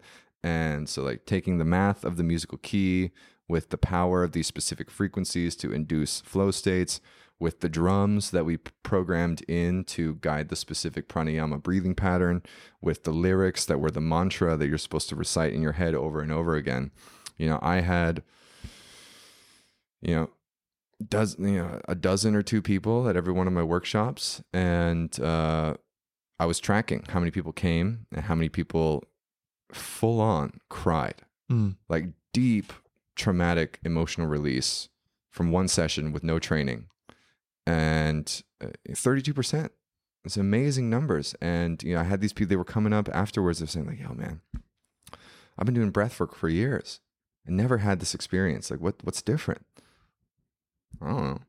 And 0.45 0.91
so, 0.91 1.03
like, 1.03 1.25
taking 1.25 1.57
the 1.57 1.65
math 1.65 2.05
of 2.05 2.19
the 2.19 2.23
musical 2.23 2.59
key 2.59 3.13
with 3.49 3.71
the 3.71 3.79
power 3.79 4.23
of 4.23 4.33
these 4.33 4.47
specific 4.47 4.91
frequencies 4.91 5.57
to 5.57 5.73
induce 5.73 6.21
flow 6.21 6.51
states, 6.51 7.01
with 7.41 7.61
the 7.61 7.69
drums 7.69 8.31
that 8.31 8.45
we 8.45 8.59
programmed 8.83 9.41
in 9.49 9.85
to 9.85 10.19
guide 10.21 10.51
the 10.51 10.57
specific 10.57 11.09
pranayama 11.09 11.63
breathing 11.63 11.95
pattern, 11.95 12.43
with 12.83 13.05
the 13.05 13.11
lyrics 13.11 13.65
that 13.65 13.81
were 13.81 13.91
the 13.91 14.03
mantra 14.03 14.55
that 14.55 14.69
you're 14.69 14.77
supposed 14.77 15.09
to 15.09 15.17
recite 15.17 15.55
in 15.55 15.63
your 15.63 15.73
head 15.73 15.95
over 15.95 16.21
and 16.21 16.31
over 16.31 16.57
again. 16.57 16.91
You 17.39 17.49
know, 17.49 17.59
I 17.63 17.81
had, 17.81 18.23
you 20.03 20.15
know, 20.15 20.31
does 21.09 21.39
you 21.39 21.57
know 21.57 21.81
a 21.89 21.95
dozen 21.95 22.35
or 22.35 22.43
two 22.43 22.61
people 22.61 23.09
at 23.09 23.17
every 23.17 23.33
one 23.33 23.47
of 23.47 23.55
my 23.55 23.63
workshops, 23.63 24.43
and 24.53 25.19
uh, 25.21 25.75
I 26.39 26.45
was 26.45 26.61
tracking 26.61 27.05
how 27.09 27.19
many 27.19 27.31
people 27.31 27.53
came 27.53 28.07
and 28.13 28.25
how 28.25 28.35
many 28.35 28.51
people 28.51 29.05
full 29.73 30.21
on 30.21 30.61
cried, 30.69 31.23
Mm. 31.51 31.77
like 31.89 32.07
deep 32.33 32.73
traumatic 33.17 33.79
emotional 33.85 34.27
release 34.27 34.89
from 35.31 35.51
one 35.53 35.69
session 35.69 36.13
with 36.13 36.25
no 36.25 36.39
training. 36.39 36.87
And 37.67 38.43
uh, 38.63 38.69
32%. 38.91 39.71
It's 40.25 40.37
amazing 40.37 40.89
numbers. 40.89 41.35
And, 41.41 41.83
you 41.83 41.95
know, 41.95 42.01
I 42.01 42.05
had 42.05 42.21
these 42.21 42.33
people, 42.33 42.49
they 42.51 42.57
were 42.57 42.65
coming 42.65 42.93
up 42.95 43.09
afterwards, 43.13 43.59
they're 43.59 43.69
saying, 43.69 43.87
like, 43.87 44.01
yo, 44.01 44.15
man, 44.15 44.41
I've 45.59 45.67
been 45.67 45.75
doing 45.75 45.91
breath 45.91 46.19
work 46.19 46.35
for 46.35 46.49
years. 46.49 47.01
and 47.47 47.57
never 47.59 47.79
had 47.79 48.01
this 48.01 48.15
experience. 48.15 48.71
Like, 48.71 48.81
what, 48.81 48.95
what's 49.05 49.21
different? 49.21 49.67
I 51.03 51.07
don't 51.09 51.25
know. 51.25 51.41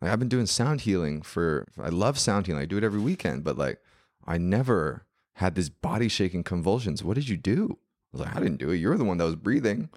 Like, 0.00 0.10
I've 0.10 0.18
been 0.18 0.28
doing 0.30 0.46
sound 0.46 0.82
healing 0.82 1.20
for, 1.22 1.66
I 1.80 1.90
love 1.90 2.18
sound 2.18 2.46
healing. 2.46 2.62
I 2.62 2.66
do 2.66 2.78
it 2.78 2.84
every 2.84 3.00
weekend, 3.00 3.44
but 3.44 3.58
like, 3.58 3.78
I 4.26 4.38
never 4.38 5.04
had 5.34 5.54
this 5.54 5.68
body 5.68 6.08
shaking 6.08 6.42
convulsions. 6.44 7.02
What 7.02 7.14
did 7.14 7.28
you 7.28 7.36
do? 7.36 7.78
I 8.12 8.16
was 8.16 8.20
like, 8.26 8.36
I 8.36 8.40
didn't 8.40 8.58
do 8.58 8.70
it. 8.70 8.76
You're 8.76 8.96
the 8.96 9.04
one 9.04 9.18
that 9.18 9.24
was 9.24 9.34
breathing. 9.36 9.88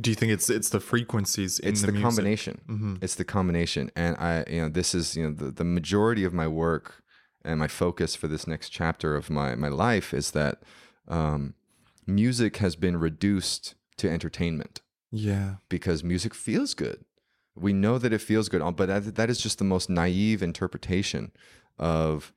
Do 0.00 0.10
you 0.10 0.14
think 0.16 0.32
it's 0.32 0.48
it's 0.50 0.70
the 0.70 0.80
frequencies 0.80 1.58
in 1.58 1.68
it's 1.68 1.82
the, 1.82 1.92
the, 1.92 2.00
combination. 2.00 2.60
Mhm. 2.68 3.02
It's 3.04 3.14
the 3.14 3.24
combination. 3.24 3.90
And 3.94 4.16
I, 4.16 4.44
you 4.48 4.62
know, 4.62 4.68
this 4.68 4.94
is, 4.94 5.16
you 5.16 5.24
know, 5.24 5.32
the, 5.34 5.50
the 5.50 5.64
majority 5.64 6.24
of 6.24 6.32
my 6.32 6.48
work 6.48 7.02
and 7.44 7.60
my 7.60 7.68
focus 7.68 8.14
for 8.16 8.26
this 8.26 8.46
next 8.46 8.70
chapter 8.70 9.14
of 9.16 9.28
my, 9.30 9.54
my 9.54 9.68
life 9.68 10.14
is 10.14 10.30
that 10.30 10.62
um, 11.08 11.54
music 12.06 12.56
has 12.56 12.74
been 12.74 12.96
reduced 12.96 13.74
to 13.98 14.08
entertainment 14.10 14.80
Yeah. 15.10 15.56
because 15.68 16.02
music 16.02 16.34
feels 16.34 16.72
good. 16.74 17.04
We 17.54 17.72
know 17.74 17.98
that 17.98 18.12
it 18.14 18.20
feels 18.22 18.48
good, 18.48 18.62
but 18.76 18.86
that, 18.86 19.14
that 19.16 19.28
is 19.28 19.38
just 19.40 19.58
the 19.58 19.64
most 19.64 19.90
naive 19.90 20.42
interpretation 20.42 21.32
of 21.78 22.32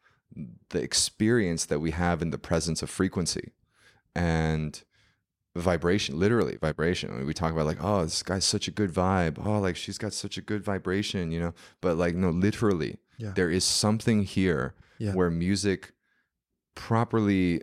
the 0.69 0.81
experience 0.81 1.65
that 1.65 1.79
we 1.79 1.91
have 1.91 2.21
in 2.21 2.29
the 2.31 2.37
presence 2.37 2.81
of 2.81 2.89
frequency 2.89 3.53
and 4.15 4.83
vibration, 5.55 6.19
literally 6.19 6.57
vibration. 6.57 7.11
I 7.11 7.15
mean, 7.17 7.25
we 7.27 7.33
talk 7.33 7.53
about 7.53 7.65
like, 7.65 7.81
oh, 7.81 8.03
this 8.03 8.21
guy's 8.23 8.43
such 8.45 8.67
a 8.67 8.71
good 8.71 8.91
vibe. 8.91 9.37
Oh, 9.45 9.59
like 9.59 9.75
she's 9.77 9.97
got 9.97 10.11
such 10.13 10.37
a 10.37 10.41
good 10.41 10.63
vibration, 10.63 11.31
you 11.31 11.39
know? 11.39 11.53
But 11.81 11.97
like, 11.97 12.15
no, 12.15 12.29
literally, 12.29 12.97
Yeah. 13.17 13.31
there 13.35 13.49
is 13.49 13.63
something 13.63 14.23
here 14.23 14.73
Yeah. 14.97 15.13
where 15.13 15.29
music 15.31 15.93
properly 16.75 17.61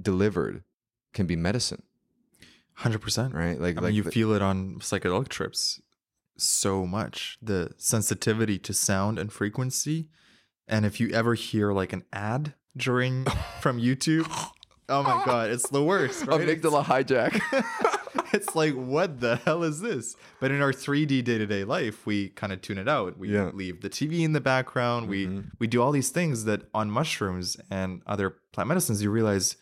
delivered 0.00 0.64
can 1.12 1.26
be 1.26 1.36
medicine, 1.36 1.82
Hundred 2.74 3.00
percent. 3.00 3.32
right? 3.34 3.60
Like, 3.60 3.76
I 3.78 3.80
like 3.80 3.88
mean, 3.90 3.94
you 3.94 4.02
the- 4.02 4.10
feel 4.10 4.32
it 4.32 4.42
on 4.42 4.80
psychedelic 4.80 5.28
trips 5.28 5.80
so 6.36 6.84
much. 6.86 7.38
The 7.40 7.72
sensitivity 7.76 8.58
to 8.58 8.72
sound 8.74 9.18
and 9.20 9.32
frequency. 9.32 10.08
And 10.68 10.86
if 10.86 11.00
you 11.00 11.10
ever 11.10 11.34
hear 11.34 11.72
like 11.72 11.92
an 11.92 12.04
ad 12.12 12.54
during 12.76 13.24
from 13.60 13.80
YouTube, 13.80 14.26
oh 14.88 15.02
my 15.02 15.22
god, 15.26 15.50
it's 15.50 15.68
the 15.68 15.82
worst. 15.82 16.26
Right? 16.26 16.40
amygdala 16.40 16.84
hijack. 16.84 17.40
It's, 18.32 18.56
like 18.56 18.74
what 18.74 19.20
the 19.20 19.36
hell 19.36 19.62
is 19.62 19.80
this? 19.80 20.16
But 20.40 20.50
in 20.50 20.60
our 20.60 20.72
3D 20.72 21.22
day-to-day 21.22 21.62
life, 21.62 22.04
we 22.04 22.30
kind 22.30 22.52
of 22.52 22.60
tune 22.62 22.78
it 22.78 22.88
out. 22.88 23.16
We 23.16 23.28
Yeah. 23.32 23.50
leave 23.54 23.80
the 23.80 23.88
TV 23.88 24.24
in 24.24 24.32
the 24.32 24.40
background. 24.40 25.08
We 25.08 25.26
Mhm. 25.28 25.50
we 25.60 25.68
do 25.68 25.80
all 25.80 25.92
these 25.92 26.10
things 26.10 26.44
that 26.44 26.62
on 26.74 26.90
mushrooms 26.90 27.56
and 27.70 28.02
other 28.08 28.30
plant 28.52 28.66
medicines 28.68 29.00
you 29.04 29.10
realize 29.12 29.56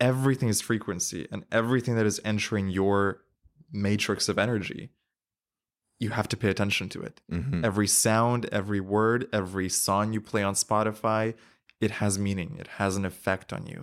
everything 0.00 0.48
is 0.48 0.60
frequency 0.60 1.28
and 1.30 1.44
everything 1.52 1.94
that 1.94 2.04
is 2.06 2.20
entering 2.24 2.70
your 2.70 3.20
matrix 3.72 4.28
of 4.28 4.36
energy 4.36 4.90
you 6.02 6.10
have 6.18 6.28
to 6.32 6.36
pay 6.42 6.50
attention 6.54 6.86
to 6.94 6.98
it 7.08 7.20
Mhm. 7.30 7.64
every 7.68 7.88
sound 8.04 8.40
every 8.60 8.82
word 8.96 9.20
every 9.40 9.68
song 9.86 10.04
you 10.14 10.20
play 10.20 10.42
on 10.50 10.54
spotify 10.54 11.24
it 11.86 11.90
has 12.00 12.18
meaning 12.26 12.50
it 12.62 12.68
has 12.80 12.92
an 13.00 13.04
effect 13.12 13.48
on 13.52 13.62
you 13.72 13.80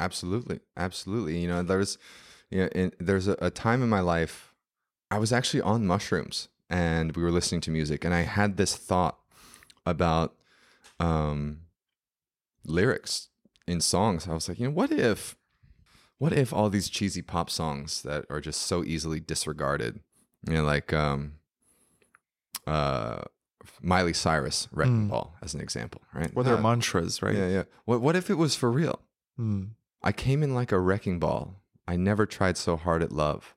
Absolutely, 0.00 0.60
absolutely. 0.76 1.34
You 1.42 1.48
know, 1.48 1.60
there's, 1.70 1.98
you 2.52 2.58
know, 2.60 2.68
in, 2.80 2.92
there's 3.00 3.26
a, 3.26 3.36
a 3.48 3.50
time 3.50 3.82
in 3.82 3.88
my 3.88 3.98
life, 4.16 4.54
I 5.10 5.18
was 5.18 5.32
actually 5.32 5.60
on 5.72 5.88
mushrooms 5.88 6.36
and 6.70 7.16
we 7.16 7.22
were 7.24 7.32
listening 7.32 7.62
to 7.62 7.72
music, 7.72 8.04
and 8.04 8.14
I 8.14 8.22
had 8.38 8.50
this 8.58 8.76
thought 8.76 9.18
about 9.84 10.36
um, 11.00 11.62
lyrics 12.64 13.28
in 13.66 13.80
songs. 13.80 14.28
I 14.28 14.34
was 14.34 14.48
like, 14.48 14.60
you 14.60 14.66
know, 14.68 14.74
what 14.74 14.92
if, 14.92 15.36
what 16.18 16.32
if 16.32 16.52
all 16.52 16.70
these 16.70 16.88
cheesy 16.88 17.22
pop 17.22 17.50
songs 17.50 18.02
that 18.02 18.24
are 18.30 18.40
just 18.40 18.62
so 18.62 18.84
easily 18.84 19.18
disregarded, 19.18 20.00
you 20.46 20.54
know, 20.54 20.62
like 20.64 20.92
um, 20.92 21.34
uh, 22.68 23.22
Miley 23.82 24.12
Cyrus, 24.12 24.68
Wrecking 24.72 25.06
Mm. 25.06 25.10
Ball, 25.10 25.34
as 25.42 25.54
an 25.54 25.60
example, 25.60 26.00
right? 26.14 26.30
or 26.34 26.42
their 26.44 26.56
Uh, 26.56 26.62
mantras 26.62 27.22
right 27.22 27.34
Yeah, 27.36 27.48
yeah. 27.48 27.64
What 27.84 28.00
what 28.00 28.16
if 28.16 28.30
it 28.30 28.34
was 28.34 28.54
for 28.54 28.70
real? 28.70 29.00
Mm. 29.38 29.70
I 30.02 30.12
came 30.12 30.42
in 30.42 30.54
like 30.54 30.72
a 30.72 30.78
wrecking 30.78 31.18
ball. 31.18 31.62
I 31.86 31.96
never 31.96 32.26
tried 32.26 32.56
so 32.56 32.76
hard 32.76 33.02
at 33.02 33.12
love. 33.12 33.54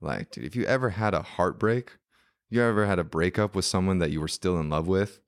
Like, 0.00 0.30
dude, 0.32 0.44
if 0.44 0.56
you 0.56 0.64
ever 0.64 0.90
had 0.90 1.14
a 1.14 1.22
heartbreak, 1.22 1.96
you 2.50 2.60
ever 2.62 2.86
had 2.86 2.98
a 2.98 3.04
breakup 3.04 3.54
with 3.54 3.64
someone 3.64 3.98
that 4.00 4.10
you 4.10 4.20
were 4.20 4.28
still 4.28 4.58
in 4.58 4.68
love 4.68 4.86
with 4.88 5.20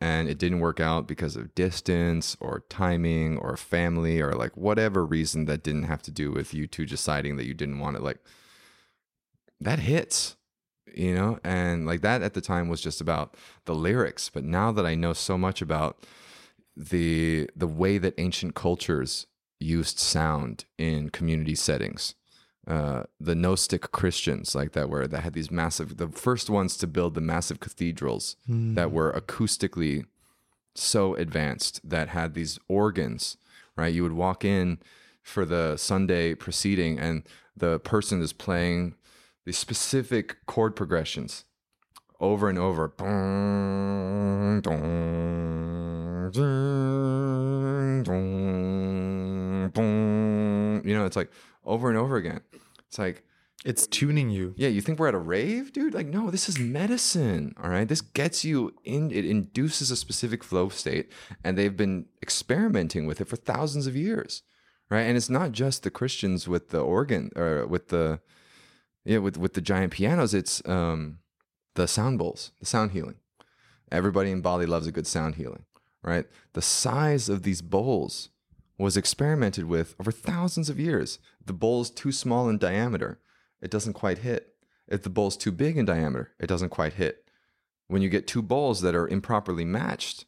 and 0.00 0.28
it 0.28 0.38
didn't 0.38 0.60
work 0.60 0.78
out 0.78 1.08
because 1.08 1.34
of 1.34 1.54
distance 1.56 2.36
or 2.40 2.62
timing 2.68 3.36
or 3.38 3.56
family 3.56 4.20
or 4.20 4.32
like 4.34 4.56
whatever 4.56 5.04
reason 5.04 5.46
that 5.46 5.64
didn't 5.64 5.84
have 5.84 6.02
to 6.02 6.10
do 6.12 6.30
with 6.30 6.54
you 6.54 6.66
two 6.68 6.86
deciding 6.86 7.36
that 7.36 7.46
you 7.46 7.54
didn't 7.54 7.80
want 7.80 7.96
it, 7.96 8.02
like 8.02 8.18
that 9.60 9.80
hits. 9.80 10.36
You 10.94 11.14
know? 11.14 11.38
And 11.44 11.86
like 11.86 12.00
that 12.02 12.22
at 12.22 12.34
the 12.34 12.40
time 12.40 12.68
was 12.68 12.80
just 12.80 13.00
about 13.00 13.34
the 13.64 13.74
lyrics. 13.74 14.30
But 14.30 14.44
now 14.44 14.72
that 14.72 14.86
i 14.86 14.94
know 14.94 15.12
so 15.12 15.38
much 15.38 15.62
about 15.62 15.98
the 16.76 17.48
the 17.56 17.66
way 17.66 17.98
that 17.98 18.14
ancient 18.18 18.54
cultures 18.54 19.26
used 19.58 19.98
sound 19.98 20.64
in 20.76 21.10
community 21.10 21.56
settings 21.56 22.14
uh, 22.68 23.02
the 23.18 23.34
Gnostic 23.34 23.90
Christians 23.92 24.54
like 24.54 24.72
that 24.72 24.88
were 24.90 25.08
that 25.08 25.22
had 25.22 25.32
these 25.32 25.50
massive 25.50 25.96
the 25.96 26.08
first 26.08 26.48
ones 26.50 26.76
to 26.76 26.86
build 26.86 27.14
the 27.14 27.20
massive 27.20 27.58
cathedrals 27.60 28.36
that 28.74 28.92
were 28.92 29.12
acoustically 29.12 30.04
so 30.74 31.14
advanced 31.14 31.80
that 31.82 32.08
had 32.10 32.34
these 32.34 32.58
organs 32.68 33.38
right? 33.78 33.94
You 33.94 34.02
would 34.02 34.12
walk 34.12 34.44
in 34.44 34.78
for 35.22 35.44
the 35.46 35.76
Sunday 35.76 36.34
proceeding 36.34 36.98
and 36.98 37.22
the 37.56 37.78
person 37.78 38.20
is 38.20 38.32
playing 38.32 38.94
these 39.48 39.56
specific 39.56 40.36
chord 40.44 40.76
progressions 40.76 41.46
over 42.20 42.50
and 42.50 42.58
over 42.58 42.92
Dong, 42.98 44.60
dong, 44.60 46.30
ding, 46.32 48.02
dong, 48.02 49.70
dong. 49.72 50.82
you 50.84 50.94
know 50.94 51.06
it's 51.06 51.16
like 51.16 51.30
over 51.64 51.88
and 51.88 51.96
over 51.96 52.16
again 52.16 52.40
it's 52.86 52.98
like 52.98 53.24
It's 53.64 53.86
tuning 53.86 54.28
you. 54.28 54.52
yeah, 54.58 54.68
you 54.68 54.82
think 54.82 54.98
we're 54.98 55.08
at 55.08 55.14
a 55.14 55.18
rave, 55.18 55.72
dude? 55.72 55.94
Like, 55.94 56.06
no, 56.06 56.30
this 56.30 56.48
is 56.48 56.58
medicine. 56.58 57.54
All 57.62 57.70
right. 57.70 57.88
This 57.88 58.00
gets 58.02 58.44
you 58.44 58.72
in, 58.84 59.10
it 59.10 59.24
induces 59.24 59.90
a 59.90 59.96
specific 59.96 60.44
flow 60.44 60.68
state, 60.68 61.10
and 61.42 61.56
they've 61.58 61.76
been 61.76 62.06
experimenting 62.22 63.04
with 63.06 63.20
it 63.20 63.28
for 63.28 63.36
thousands 63.36 63.86
of 63.88 63.96
years. 63.96 64.42
Right. 64.90 65.02
And 65.08 65.16
it's 65.16 65.28
not 65.28 65.50
just 65.52 65.82
the 65.82 65.90
Christians 65.90 66.46
with 66.46 66.68
the 66.70 66.80
organ 66.80 67.30
or 67.34 67.66
with 67.66 67.88
the, 67.88 68.20
yeah, 69.08 69.18
with, 69.18 69.38
with 69.38 69.54
the 69.54 69.62
giant 69.62 69.94
pianos, 69.94 70.34
it's 70.34 70.62
um, 70.68 71.20
the 71.76 71.88
sound 71.88 72.18
bowls, 72.18 72.52
the 72.60 72.66
sound 72.66 72.90
healing. 72.90 73.14
Everybody 73.90 74.30
in 74.30 74.42
Bali 74.42 74.66
loves 74.66 74.86
a 74.86 74.92
good 74.92 75.06
sound 75.06 75.36
healing, 75.36 75.64
right? 76.02 76.26
The 76.52 76.60
size 76.60 77.30
of 77.30 77.42
these 77.42 77.62
bowls 77.62 78.28
was 78.76 78.98
experimented 78.98 79.64
with 79.64 79.94
over 79.98 80.12
thousands 80.12 80.68
of 80.68 80.78
years. 80.78 81.18
The 81.42 81.54
bowl's 81.54 81.88
too 81.88 82.12
small 82.12 82.50
in 82.50 82.58
diameter, 82.58 83.18
it 83.62 83.70
doesn't 83.70 83.94
quite 83.94 84.18
hit. 84.18 84.54
If 84.86 85.04
the 85.04 85.10
bowl's 85.10 85.38
too 85.38 85.52
big 85.52 85.78
in 85.78 85.86
diameter, 85.86 86.32
it 86.38 86.46
doesn't 86.46 86.68
quite 86.68 86.92
hit. 86.92 87.24
When 87.86 88.02
you 88.02 88.10
get 88.10 88.26
two 88.26 88.42
bowls 88.42 88.82
that 88.82 88.94
are 88.94 89.08
improperly 89.08 89.64
matched, 89.64 90.26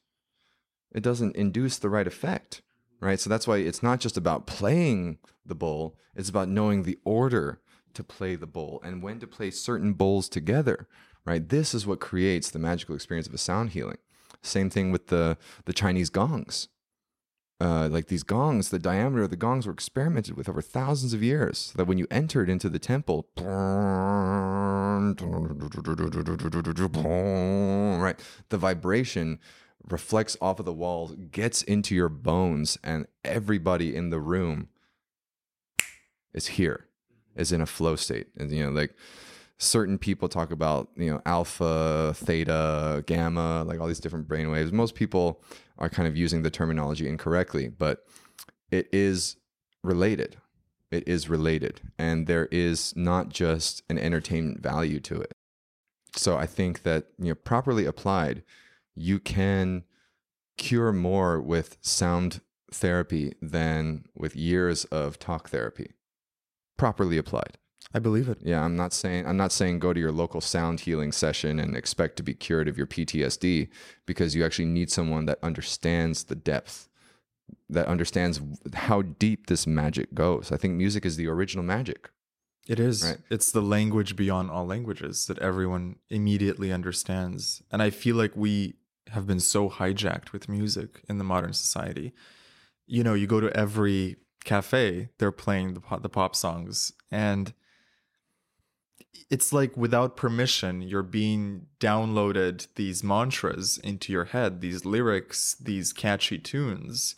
it 0.90 1.02
doesn't 1.02 1.36
induce 1.36 1.76
the 1.76 1.90
right 1.90 2.06
effect, 2.06 2.62
right? 2.98 3.20
So 3.20 3.28
that's 3.28 3.46
why 3.46 3.58
it's 3.58 3.82
not 3.82 4.00
just 4.00 4.16
about 4.16 4.46
playing 4.46 5.18
the 5.44 5.54
bowl, 5.54 5.98
it's 6.16 6.30
about 6.30 6.48
knowing 6.48 6.84
the 6.84 6.98
order 7.04 7.60
to 7.94 8.04
play 8.04 8.36
the 8.36 8.46
bowl 8.46 8.80
and 8.84 9.02
when 9.02 9.18
to 9.20 9.26
play 9.26 9.50
certain 9.50 9.92
bowls 9.92 10.28
together, 10.28 10.86
right? 11.24 11.48
This 11.48 11.74
is 11.74 11.86
what 11.86 12.00
creates 12.00 12.50
the 12.50 12.58
magical 12.58 12.94
experience 12.94 13.26
of 13.26 13.34
a 13.34 13.38
sound 13.38 13.70
healing. 13.70 13.98
Same 14.42 14.70
thing 14.70 14.90
with 14.90 15.08
the 15.08 15.36
the 15.64 15.72
Chinese 15.72 16.10
gongs. 16.10 16.68
Uh, 17.60 17.88
like 17.90 18.06
these 18.06 18.22
gongs, 18.22 18.70
the 18.70 18.78
diameter 18.78 19.24
of 19.24 19.30
the 19.30 19.36
gongs 19.36 19.66
were 19.66 19.72
experimented 19.72 20.34
with 20.34 20.48
over 20.48 20.62
thousands 20.62 21.12
of 21.12 21.22
years. 21.22 21.58
So 21.58 21.76
that 21.76 21.84
when 21.84 21.98
you 21.98 22.06
entered 22.10 22.48
into 22.48 22.70
the 22.70 22.78
temple, 22.78 23.26
right, 28.00 28.18
the 28.48 28.56
vibration 28.56 29.40
reflects 29.88 30.38
off 30.40 30.58
of 30.58 30.64
the 30.64 30.72
walls, 30.72 31.14
gets 31.30 31.62
into 31.62 31.94
your 31.94 32.08
bones, 32.08 32.78
and 32.82 33.06
everybody 33.24 33.94
in 33.94 34.08
the 34.08 34.20
room 34.20 34.68
is 36.32 36.46
here, 36.48 36.86
is 37.40 37.52
in 37.52 37.60
a 37.60 37.66
flow 37.66 37.96
state. 37.96 38.28
And 38.36 38.50
you 38.50 38.64
know, 38.64 38.70
like 38.70 38.94
certain 39.58 39.98
people 39.98 40.28
talk 40.28 40.50
about 40.50 40.88
you 40.96 41.10
know 41.10 41.20
alpha 41.26 42.14
theta 42.16 43.04
gamma 43.06 43.62
like 43.64 43.78
all 43.78 43.86
these 43.86 44.00
different 44.00 44.28
brain 44.28 44.50
waves. 44.50 44.72
Most 44.72 44.94
people 44.94 45.42
are 45.78 45.88
kind 45.88 46.08
of 46.08 46.16
using 46.16 46.42
the 46.42 46.50
terminology 46.50 47.08
incorrectly 47.08 47.68
but 47.68 48.06
it 48.70 48.88
is 48.92 49.36
related. 49.82 50.36
It 50.90 51.06
is 51.06 51.28
related. 51.28 51.80
And 51.98 52.26
there 52.26 52.46
is 52.50 52.94
not 52.96 53.28
just 53.28 53.82
an 53.88 53.98
entertainment 53.98 54.60
value 54.62 55.00
to 55.00 55.20
it. 55.20 55.32
So 56.16 56.36
i 56.36 56.46
think 56.46 56.82
that 56.82 57.06
you 57.18 57.28
know 57.28 57.34
properly 57.34 57.86
applied 57.86 58.42
you 58.96 59.18
can 59.18 59.84
cure 60.58 60.92
more 60.92 61.40
with 61.40 61.78
sound 61.80 62.40
therapy 62.72 63.32
than 63.40 64.04
with 64.14 64.36
years 64.36 64.84
of 64.86 65.18
talk 65.18 65.48
therapy 65.50 65.92
properly 66.80 67.18
applied 67.18 67.58
I 67.92 67.98
believe 67.98 68.28
it. 68.28 68.38
yeah, 68.42 68.62
I'm 68.64 68.76
not 68.76 68.92
saying 68.92 69.26
I'm 69.26 69.36
not 69.36 69.52
saying 69.52 69.80
go 69.80 69.92
to 69.92 69.98
your 69.98 70.12
local 70.12 70.40
sound 70.40 70.80
healing 70.80 71.12
session 71.12 71.58
and 71.58 71.76
expect 71.76 72.16
to 72.16 72.22
be 72.22 72.34
cured 72.34 72.68
of 72.68 72.78
your 72.78 72.86
PTSD 72.86 73.68
because 74.06 74.34
you 74.34 74.44
actually 74.44 74.66
need 74.66 74.90
someone 74.90 75.24
that 75.26 75.38
understands 75.42 76.24
the 76.24 76.36
depth, 76.36 76.88
that 77.68 77.86
understands 77.86 78.40
how 78.74 79.02
deep 79.02 79.46
this 79.46 79.66
magic 79.66 80.14
goes. 80.14 80.52
I 80.52 80.56
think 80.56 80.74
music 80.74 81.04
is 81.04 81.16
the 81.16 81.26
original 81.26 81.64
magic. 81.64 82.10
It 82.68 82.78
is. 82.78 83.02
Right. 83.02 83.18
It's 83.28 83.50
the 83.50 83.62
language 83.62 84.14
beyond 84.14 84.50
all 84.50 84.66
languages 84.66 85.26
that 85.26 85.40
everyone 85.40 85.96
immediately 86.10 86.72
understands. 86.72 87.60
And 87.72 87.82
I 87.82 87.90
feel 87.90 88.14
like 88.14 88.36
we 88.36 88.74
have 89.08 89.26
been 89.26 89.40
so 89.40 89.68
hijacked 89.68 90.30
with 90.30 90.48
music 90.48 91.02
in 91.08 91.18
the 91.18 91.24
modern 91.24 91.54
society. 91.54 92.12
You 92.86 93.02
know, 93.02 93.14
you 93.14 93.26
go 93.26 93.40
to 93.40 93.52
every 93.56 94.18
cafe, 94.44 95.10
they're 95.18 95.32
playing 95.32 95.74
the 95.74 95.80
pop, 95.80 96.02
the 96.02 96.08
pop 96.08 96.34
songs 96.34 96.92
and 97.10 97.52
it's 99.28 99.52
like 99.52 99.76
without 99.76 100.16
permission 100.16 100.82
you're 100.82 101.02
being 101.02 101.66
downloaded 101.78 102.66
these 102.74 103.02
mantras 103.04 103.78
into 103.78 104.12
your 104.12 104.26
head, 104.26 104.60
these 104.60 104.84
lyrics, 104.84 105.54
these 105.60 105.92
catchy 105.92 106.38
tunes 106.38 107.14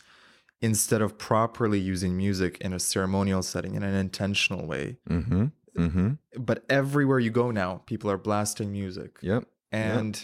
instead 0.61 1.01
of 1.01 1.17
properly 1.17 1.79
using 1.79 2.15
music 2.15 2.57
in 2.61 2.71
a 2.73 2.79
ceremonial 2.79 3.43
setting 3.43 3.75
in 3.75 3.83
an 3.83 3.95
intentional 3.95 4.65
way 4.65 4.97
Mm-hmm. 5.09 5.45
Mm-hmm. 5.77 6.09
but 6.37 6.63
everywhere 6.69 7.19
you 7.19 7.31
go 7.31 7.49
now, 7.49 7.81
people 7.87 8.09
are 8.11 8.17
blasting 8.17 8.71
music. 8.71 9.17
Yep. 9.21 9.45
And 9.71 10.23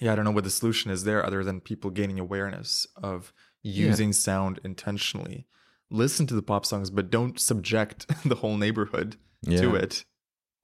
yeah, 0.00 0.12
I 0.12 0.16
don't 0.16 0.26
know 0.26 0.32
what 0.32 0.44
the 0.44 0.50
solution 0.50 0.90
is 0.90 1.04
there 1.04 1.24
other 1.24 1.42
than 1.42 1.60
people 1.60 1.90
gaining 1.90 2.18
awareness 2.18 2.86
of 2.94 3.32
using 3.62 4.12
sound 4.12 4.60
intentionally. 4.62 5.46
Listen 5.94 6.26
to 6.26 6.34
the 6.34 6.42
pop 6.42 6.66
songs, 6.66 6.90
but 6.90 7.08
don't 7.08 7.38
subject 7.38 8.06
the 8.28 8.34
whole 8.36 8.56
neighborhood 8.56 9.16
to 9.48 9.74
it 9.76 10.04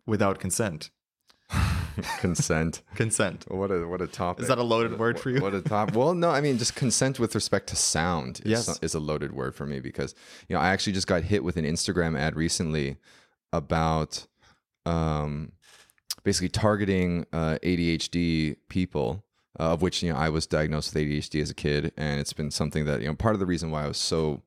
without 0.04 0.40
consent. 0.40 0.90
Consent. 2.18 2.82
Consent. 2.94 3.44
What 3.48 3.70
a 3.70 3.86
what 3.86 4.00
a 4.00 4.06
topic. 4.06 4.42
Is 4.42 4.48
that 4.48 4.58
a 4.58 4.62
loaded 4.62 4.98
word 4.98 5.20
for 5.20 5.30
you? 5.30 5.40
What 5.40 5.54
a 5.54 5.60
top. 5.60 5.94
Well, 5.94 6.14
no, 6.14 6.30
I 6.30 6.40
mean 6.40 6.56
just 6.58 6.74
consent 6.74 7.18
with 7.18 7.34
respect 7.34 7.68
to 7.68 7.76
sound. 7.76 8.40
Is, 8.44 8.66
Yes. 8.68 8.78
is 8.80 8.94
a 8.94 9.00
loaded 9.00 9.32
word 9.32 9.54
for 9.54 9.66
me 9.66 9.80
because 9.80 10.14
you 10.48 10.54
know 10.56 10.60
I 10.62 10.68
actually 10.68 10.94
just 10.94 11.06
got 11.06 11.22
hit 11.24 11.44
with 11.44 11.56
an 11.56 11.64
Instagram 11.64 12.18
ad 12.18 12.36
recently 12.36 12.96
about 13.52 14.26
um, 14.86 15.52
basically 16.22 16.48
targeting 16.48 17.26
uh, 17.32 17.58
ADHD 17.62 18.56
people, 18.68 19.24
uh, 19.58 19.72
of 19.72 19.82
which 19.82 20.02
you 20.02 20.12
know 20.12 20.18
I 20.18 20.28
was 20.28 20.46
diagnosed 20.46 20.94
with 20.94 21.02
ADHD 21.04 21.42
as 21.42 21.50
a 21.50 21.54
kid, 21.54 21.92
and 21.96 22.20
it's 22.20 22.32
been 22.32 22.50
something 22.50 22.84
that 22.86 23.00
you 23.00 23.08
know 23.08 23.14
part 23.14 23.34
of 23.34 23.40
the 23.40 23.46
reason 23.46 23.70
why 23.70 23.84
I 23.84 23.88
was 23.88 23.98
so 23.98 24.42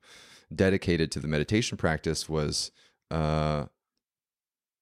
dedicated 0.56 1.12
to 1.12 1.20
the 1.20 1.28
meditation 1.28 1.78
practice 1.78 2.30
was. 2.30 2.72
Uh, 3.12 3.66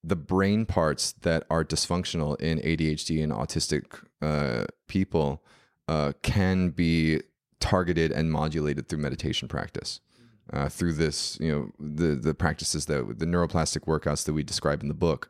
the 0.04 0.16
brain 0.16 0.66
parts 0.66 1.12
that 1.22 1.44
are 1.52 1.64
dysfunctional 1.64 2.40
in 2.42 2.58
ADHD 2.60 3.24
and 3.24 3.32
autistic 3.32 4.04
uh, 4.20 4.66
people 4.88 5.44
uh, 5.88 6.14
can 6.24 6.70
be 6.70 7.22
targeted 7.60 8.12
and 8.12 8.32
modulated 8.32 8.88
through 8.88 9.00
meditation 9.00 9.48
practice. 9.48 10.02
Uh, 10.52 10.68
through 10.68 10.94
this, 10.94 11.38
you 11.40 11.50
know, 11.50 11.72
the 11.80 12.16
the 12.16 12.34
practices 12.34 12.86
that 12.88 13.20
the 13.20 13.26
neuroplastic 13.26 13.86
workouts 13.86 14.26
that 14.26 14.34
we 14.34 14.44
describe 14.44 14.82
in 14.82 14.90
the 14.90 14.94
book, 14.94 15.30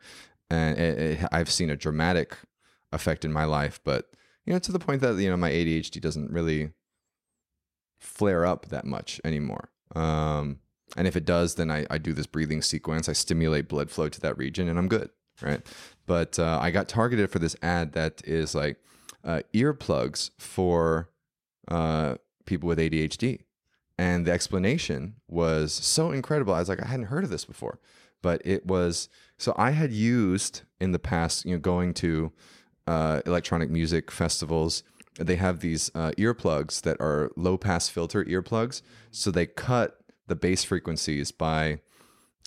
and 0.50 0.78
it, 0.78 0.98
it, 0.98 1.28
I've 1.30 1.50
seen 1.50 1.70
a 1.70 1.76
dramatic 1.76 2.36
effect 2.92 3.24
in 3.24 3.32
my 3.32 3.44
life. 3.44 3.78
But 3.84 4.10
you 4.46 4.52
know, 4.52 4.58
to 4.60 4.72
the 4.72 4.80
point 4.80 5.00
that 5.02 5.16
you 5.16 5.30
know 5.30 5.36
my 5.36 5.50
ADHD 5.50 6.00
doesn't 6.00 6.32
really 6.32 6.72
flare 8.00 8.44
up 8.44 8.66
that 8.66 8.84
much 8.84 9.20
anymore. 9.24 9.71
Um, 9.94 10.60
and 10.96 11.06
if 11.06 11.16
it 11.16 11.24
does, 11.24 11.54
then 11.54 11.70
I, 11.70 11.86
I 11.90 11.98
do 11.98 12.12
this 12.12 12.26
breathing 12.26 12.62
sequence. 12.62 13.08
I 13.08 13.12
stimulate 13.12 13.68
blood 13.68 13.90
flow 13.90 14.08
to 14.08 14.20
that 14.20 14.36
region, 14.36 14.68
and 14.68 14.78
I'm 14.78 14.88
good, 14.88 15.10
right? 15.40 15.62
But 16.06 16.38
uh, 16.38 16.58
I 16.60 16.70
got 16.70 16.88
targeted 16.88 17.30
for 17.30 17.38
this 17.38 17.56
ad 17.62 17.92
that 17.92 18.22
is 18.26 18.54
like 18.54 18.76
uh, 19.24 19.40
earplugs 19.54 20.30
for 20.38 21.10
uh, 21.68 22.16
people 22.44 22.68
with 22.68 22.78
ADHD, 22.78 23.40
and 23.98 24.26
the 24.26 24.32
explanation 24.32 25.14
was 25.28 25.72
so 25.72 26.10
incredible. 26.10 26.54
I 26.54 26.58
was 26.58 26.68
like, 26.68 26.82
I 26.82 26.88
hadn't 26.88 27.06
heard 27.06 27.24
of 27.24 27.30
this 27.30 27.44
before, 27.44 27.78
but 28.20 28.42
it 28.44 28.66
was 28.66 29.08
so 29.38 29.54
I 29.56 29.70
had 29.70 29.92
used 29.92 30.62
in 30.80 30.92
the 30.92 30.98
past, 30.98 31.44
you 31.44 31.52
know, 31.52 31.58
going 31.58 31.94
to 31.94 32.32
uh, 32.86 33.22
electronic 33.26 33.70
music 33.70 34.10
festivals. 34.10 34.82
They 35.18 35.36
have 35.36 35.60
these 35.60 35.90
uh, 35.94 36.12
earplugs 36.18 36.82
that 36.82 36.98
are 37.00 37.30
low 37.36 37.56
pass 37.58 37.88
filter 37.88 38.24
earplugs, 38.24 38.82
so 39.10 39.30
they 39.30 39.46
cut 39.46 39.98
the 40.26 40.34
bass 40.34 40.64
frequencies 40.64 41.30
by 41.32 41.80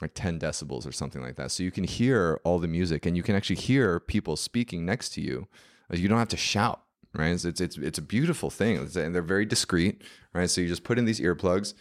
like 0.02 0.12
10 0.16 0.40
decibels 0.40 0.88
or 0.88 0.92
something 0.92 1.22
like 1.22 1.36
that. 1.36 1.52
So 1.52 1.64
you 1.64 1.72
can 1.72 1.84
hear 1.84 2.42
all 2.44 2.60
the 2.60 2.68
music 2.68 3.06
and 3.06 3.16
you 3.16 3.24
can 3.24 3.36
actually 3.36 3.56
hear 3.58 4.00
people 4.00 4.36
speaking 4.36 4.86
next 4.86 5.10
to 5.10 5.22
you. 5.22 5.48
Uh, 5.94 5.96
You 5.98 6.08
don't 6.10 6.18
have 6.18 6.28
to 6.30 6.38
shout, 6.38 6.82
right? 7.14 7.30
It's 7.32 7.46
it's 7.46 7.62
it's, 7.62 7.78
it's 7.78 7.98
a 8.00 8.02
beautiful 8.02 8.50
thing. 8.50 8.76
It's- 8.76 8.96
and 8.96 9.14
they're 9.14 9.22
very 9.22 9.46
discreet, 9.46 10.02
right? 10.34 10.50
So 10.50 10.60
you 10.62 10.68
just 10.68 10.84
put 10.84 10.98
in 10.98 11.06
these 11.06 11.20
earplugs. 11.22 11.74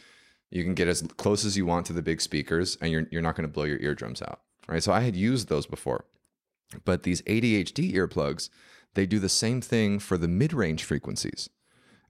You 0.50 0.62
can 0.62 0.74
get 0.74 0.86
as 0.86 1.02
close 1.16 1.44
as 1.44 1.56
you 1.56 1.66
want 1.66 1.86
to 1.86 1.92
the 1.92 2.02
big 2.02 2.20
speakers 2.20 2.76
and 2.80 2.92
you're 2.92 3.06
you're 3.10 3.22
not 3.22 3.34
going 3.36 3.48
to 3.48 3.52
blow 3.52 3.64
your 3.64 3.80
eardrums 3.80 4.20
out, 4.22 4.42
right? 4.68 4.82
So 4.82 4.92
I 4.92 5.00
had 5.00 5.16
used 5.16 5.48
those 5.48 5.66
before. 5.66 6.04
But 6.84 7.02
these 7.02 7.22
ADHD 7.22 7.92
earplugs, 7.94 8.50
they 8.94 9.06
do 9.06 9.18
the 9.18 9.28
same 9.28 9.60
thing 9.60 9.98
for 9.98 10.16
the 10.16 10.28
mid-range 10.28 10.84
frequencies. 10.84 11.48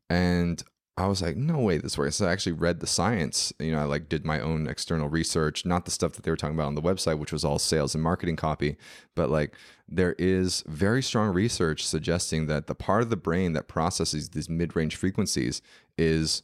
And 0.09 0.62
I 0.97 1.06
was 1.06 1.23
like, 1.23 1.36
no 1.36 1.59
way 1.59 1.78
this 1.78 1.98
works. 1.98 2.16
So 2.16 2.27
I 2.27 2.32
actually 2.32 2.52
read 2.52 2.78
the 2.78 2.86
science. 2.86 3.52
You 3.59 3.73
know, 3.73 3.81
I 3.81 3.85
like 3.85 4.09
did 4.09 4.24
my 4.24 4.39
own 4.39 4.69
external 4.69 5.09
research, 5.09 5.66
not 5.66 5.86
the 5.86 5.90
stuff 5.90 6.12
that 6.12 6.23
they 6.23 6.31
were 6.31 6.36
talking 6.36 6.55
about 6.55 6.69
on 6.69 6.77
the 6.77 6.82
website, 6.82 7.19
which 7.19 7.32
was 7.32 7.44
all 7.44 7.59
sales 7.59 7.94
and 7.94 8.05
marketing 8.05 8.36
copy, 8.36 8.77
but 9.16 9.28
like 9.28 9.56
there 9.89 10.15
is 10.19 10.62
very 10.69 11.02
strong 11.02 11.31
research 11.31 11.85
suggesting 11.85 12.47
that 12.47 12.69
the 12.69 12.77
part 12.77 13.02
of 13.02 13.11
the 13.11 13.16
brain 13.16 13.55
that 13.55 13.66
processes 13.66 14.31
these 14.31 14.48
mid-range 14.48 14.94
frequencies 14.94 15.62
is 15.98 16.43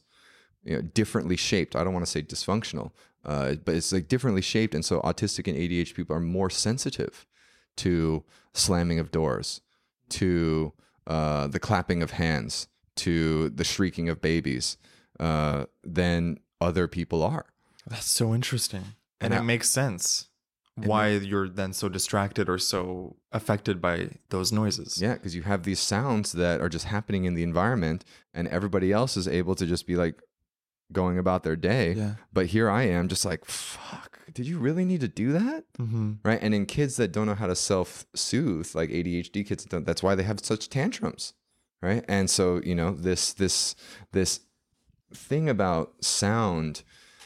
you 0.63 0.75
know, 0.75 0.81
differently 0.81 1.37
shaped. 1.37 1.75
I 1.75 1.83
don't 1.83 1.93
want 1.93 2.05
to 2.05 2.11
say 2.11 2.21
dysfunctional, 2.21 2.91
uh, 3.23 3.55
but 3.63 3.75
it's 3.75 3.93
like 3.93 4.09
differently 4.09 4.41
shaped, 4.41 4.75
and 4.75 4.83
so 4.83 4.99
autistic 5.01 5.47
and 5.47 5.57
ADHD 5.57 5.95
people 5.95 6.15
are 6.15 6.19
more 6.19 6.49
sensitive 6.49 7.25
to 7.77 8.23
slamming 8.53 8.99
of 8.99 9.11
doors, 9.11 9.61
to 10.11 10.73
uh, 11.07 11.47
the 11.47 11.59
clapping 11.59 12.01
of 12.03 12.11
hands, 12.11 12.67
to 12.97 13.49
the 13.49 13.63
shrieking 13.63 14.07
of 14.09 14.21
babies 14.21 14.77
uh, 15.19 15.65
than 15.83 16.37
other 16.59 16.87
people 16.87 17.23
are. 17.23 17.45
That's 17.87 18.11
so 18.11 18.33
interesting. 18.35 18.85
And, 19.19 19.33
And 19.33 19.33
it 19.33 19.37
I- 19.39 19.41
makes 19.43 19.69
sense 19.69 20.27
why 20.75 21.09
you're 21.09 21.49
then 21.49 21.73
so 21.73 21.89
distracted 21.89 22.49
or 22.49 22.57
so 22.57 23.17
affected 23.31 23.81
by 23.81 24.09
those 24.29 24.51
noises. 24.51 24.99
Yeah, 25.01 25.13
because 25.15 25.35
you 25.35 25.43
have 25.43 25.63
these 25.63 25.79
sounds 25.79 26.31
that 26.31 26.61
are 26.61 26.69
just 26.69 26.85
happening 26.85 27.25
in 27.25 27.33
the 27.35 27.43
environment, 27.43 28.03
and 28.33 28.47
everybody 28.47 28.91
else 28.91 29.17
is 29.17 29.27
able 29.27 29.53
to 29.55 29.65
just 29.67 29.85
be 29.85 29.95
like 29.95 30.15
going 30.93 31.17
about 31.17 31.43
their 31.43 31.55
day. 31.55 31.93
Yeah. 31.93 32.15
But 32.33 32.47
here 32.47 32.69
I 32.69 32.83
am, 32.83 33.07
just 33.07 33.25
like, 33.25 33.45
fuck, 33.45 34.19
did 34.33 34.47
you 34.47 34.59
really 34.59 34.85
need 34.85 35.01
to 35.01 35.07
do 35.07 35.31
that? 35.33 35.65
Mm-hmm. 35.79 36.13
right? 36.23 36.39
And 36.41 36.53
in 36.53 36.65
kids 36.65 36.95
that 36.97 37.11
don't 37.11 37.27
know 37.27 37.35
how 37.35 37.47
to 37.47 37.55
self 37.55 38.05
soothe, 38.13 38.73
like 38.75 38.89
ADHD 38.89 39.45
kids, 39.45 39.65
don't, 39.65 39.85
that's 39.85 40.03
why 40.03 40.15
they 40.15 40.23
have 40.23 40.39
such 40.39 40.69
tantrums, 40.69 41.33
right? 41.81 42.03
And 42.07 42.29
so 42.29 42.61
you 42.63 42.75
know 42.75 42.91
this 42.91 43.33
this 43.33 43.75
this 44.11 44.41
thing 45.13 45.49
about 45.49 45.93
sound 46.03 46.83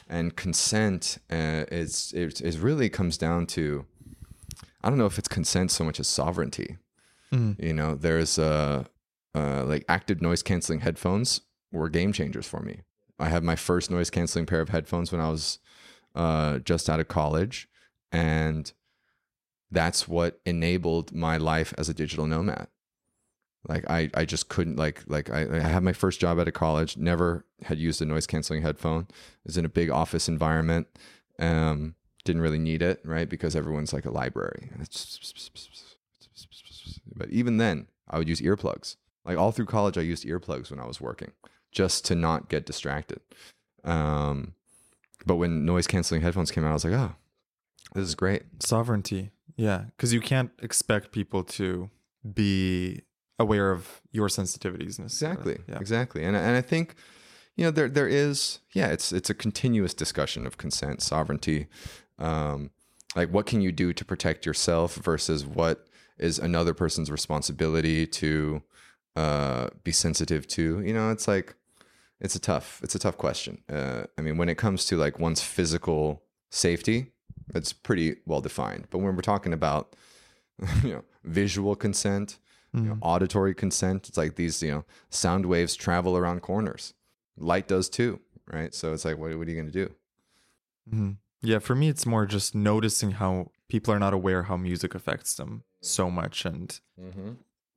and 0.09 0.35
consent 0.35 1.17
uh, 1.31 1.65
is 1.71 2.13
it, 2.15 2.41
it 2.41 2.57
really 2.59 2.89
comes 2.89 3.17
down 3.17 3.45
to 3.47 3.85
I 4.83 4.89
don't 4.89 4.97
know 4.97 5.07
if 5.07 5.17
it's 5.17 5.27
consent 5.27 5.71
so 5.71 5.83
much 5.83 5.99
as 5.99 6.07
sovereignty. 6.07 6.77
Mhm. 7.33 7.61
You 7.61 7.73
know, 7.73 7.95
there's 7.95 8.37
uh, 8.37 8.83
uh, 9.33 9.63
like 9.65 9.83
active 9.89 10.21
noise 10.21 10.43
canceling 10.43 10.81
headphones 10.81 11.41
were 11.71 11.89
game 11.89 12.13
changers 12.13 12.47
for 12.47 12.61
me. 12.61 12.81
I 13.19 13.29
had 13.29 13.43
my 13.43 13.55
first 13.55 13.89
noise 13.89 14.09
canceling 14.09 14.45
pair 14.45 14.61
of 14.61 14.69
headphones 14.69 15.11
when 15.11 15.21
I 15.21 15.29
was 15.29 15.59
uh, 16.15 16.59
just 16.59 16.89
out 16.89 16.99
of 16.99 17.07
college, 17.07 17.67
and 18.11 18.71
that's 19.71 20.07
what 20.07 20.39
enabled 20.45 21.13
my 21.13 21.37
life 21.37 21.73
as 21.77 21.89
a 21.89 21.93
digital 21.93 22.27
nomad. 22.27 22.67
Like 23.67 23.89
I, 23.89 24.09
I 24.13 24.25
just 24.25 24.47
couldn't 24.47 24.77
like 24.77 25.03
like 25.07 25.29
I, 25.29 25.47
I 25.57 25.59
had 25.59 25.83
my 25.83 25.93
first 25.93 26.19
job 26.19 26.39
out 26.39 26.47
of 26.47 26.53
college. 26.53 26.97
Never 26.97 27.45
had 27.63 27.79
used 27.79 28.01
a 28.01 28.05
noise 28.05 28.27
canceling 28.27 28.61
headphone. 28.61 29.07
Was 29.45 29.57
in 29.57 29.65
a 29.65 29.69
big 29.69 29.89
office 29.89 30.27
environment. 30.27 30.87
Um, 31.39 31.95
didn't 32.23 32.41
really 32.41 32.59
need 32.59 32.81
it, 32.81 33.01
right? 33.03 33.27
Because 33.27 33.55
everyone's 33.55 33.93
like 33.93 34.05
a 34.05 34.11
library. 34.11 34.69
But 37.15 37.29
even 37.29 37.57
then, 37.57 37.87
I 38.09 38.17
would 38.17 38.27
use 38.29 38.41
earplugs. 38.41 38.97
Like 39.23 39.37
all 39.37 39.51
through 39.51 39.65
college, 39.65 39.97
I 39.97 40.01
used 40.01 40.25
earplugs 40.25 40.69
when 40.69 40.79
I 40.79 40.85
was 40.85 41.01
working, 41.01 41.31
just 41.75 42.05
to 42.05 42.15
not 42.15 42.49
get 42.49 42.65
distracted. 42.65 43.19
Um, 43.83 44.55
but 45.25 45.35
when 45.35 45.65
noise 45.65 45.85
canceling 45.85 46.21
headphones 46.21 46.49
came 46.49 46.63
out, 46.63 46.71
I 46.71 46.73
was 46.73 46.85
like, 46.85 46.93
oh, 46.93 47.13
this 47.93 48.07
is 48.07 48.15
great. 48.15 48.43
Sovereignty. 48.59 49.29
Yeah. 49.55 49.85
Because 49.95 50.13
you 50.13 50.21
can't 50.21 50.51
expect 50.63 51.11
people 51.11 51.43
to 51.43 51.89
be 52.33 53.03
aware 53.37 53.71
of 53.71 54.01
your 54.11 54.29
sensitivities. 54.29 54.99
Exactly. 54.99 55.59
Yeah. 55.67 55.77
Exactly. 55.77 56.23
And 56.23 56.35
and 56.35 56.55
I 56.55 56.61
think 56.61 56.95
you 57.55 57.63
know 57.63 57.71
there 57.71 57.89
there 57.89 58.07
is 58.07 58.59
yeah 58.73 58.87
it's 58.87 59.11
it's 59.11 59.29
a 59.29 59.33
continuous 59.33 59.93
discussion 59.93 60.45
of 60.45 60.57
consent 60.57 61.01
sovereignty 61.01 61.67
um 62.19 62.69
like 63.15 63.29
what 63.29 63.45
can 63.45 63.61
you 63.61 63.71
do 63.71 63.93
to 63.93 64.03
protect 64.03 64.45
yourself 64.45 64.95
versus 64.95 65.45
what 65.45 65.87
is 66.17 66.37
another 66.37 66.73
person's 66.73 67.09
responsibility 67.09 68.05
to 68.05 68.61
uh 69.15 69.69
be 69.83 69.91
sensitive 69.91 70.47
to 70.47 70.81
you 70.81 70.93
know 70.93 71.11
it's 71.11 71.27
like 71.27 71.55
it's 72.21 72.35
a 72.35 72.39
tough 72.39 72.79
it's 72.83 72.95
a 72.95 72.99
tough 72.99 73.17
question 73.17 73.61
uh 73.69 74.03
i 74.17 74.21
mean 74.21 74.37
when 74.37 74.49
it 74.49 74.57
comes 74.57 74.85
to 74.85 74.97
like 74.97 75.19
one's 75.19 75.41
physical 75.41 76.23
safety 76.49 77.11
it's 77.53 77.73
pretty 77.73 78.15
well 78.25 78.41
defined 78.41 78.87
but 78.89 78.99
when 78.99 79.15
we're 79.15 79.21
talking 79.21 79.53
about 79.53 79.95
you 80.83 80.93
know 80.93 81.03
visual 81.23 81.75
consent 81.75 82.37
you 82.73 82.81
know, 82.81 82.97
auditory 82.99 83.53
consent. 83.55 84.09
It's 84.09 84.17
like 84.17 84.35
these, 84.35 84.61
you 84.61 84.69
know, 84.69 84.85
sound 85.09 85.45
waves 85.45 85.77
travel 85.77 86.17
around 86.17 86.41
corners. 86.41 86.93
Light 87.37 87.69
does 87.69 87.87
too, 87.87 88.19
right? 88.51 88.75
So 88.75 88.91
it's 88.91 89.05
like, 89.05 89.17
what, 89.17 89.33
what 89.37 89.47
are 89.47 89.49
you 89.49 89.55
going 89.55 89.71
to 89.71 89.85
do? 89.85 89.93
Mhm. 90.93 91.15
Yeah. 91.41 91.59
For 91.59 91.73
me, 91.73 91.87
it's 91.87 92.05
more 92.05 92.25
just 92.25 92.53
noticing 92.53 93.11
how 93.11 93.51
people 93.69 93.93
are 93.93 93.99
not 93.99 94.13
aware 94.13 94.43
how 94.43 94.57
music 94.57 94.93
affects 94.93 95.35
them 95.35 95.63
so 95.81 96.11
much 96.11 96.43
and 96.45 96.77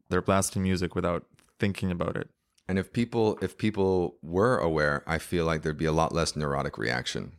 they're 0.08 0.20
blasting 0.20 0.64
music 0.64 0.96
without 0.96 1.26
thinking 1.60 1.92
about 1.92 2.16
it. 2.16 2.28
And 2.68 2.78
if 2.78 2.92
people, 2.92 3.38
if 3.40 3.56
people 3.56 4.16
were 4.22 4.58
aware, 4.58 5.02
I 5.06 5.18
feel 5.18 5.46
like 5.46 5.62
there'd 5.62 5.78
be 5.78 5.86
a 5.86 5.92
lot 5.92 6.12
less 6.14 6.36
neurotic 6.36 6.76
reaction, 6.76 7.32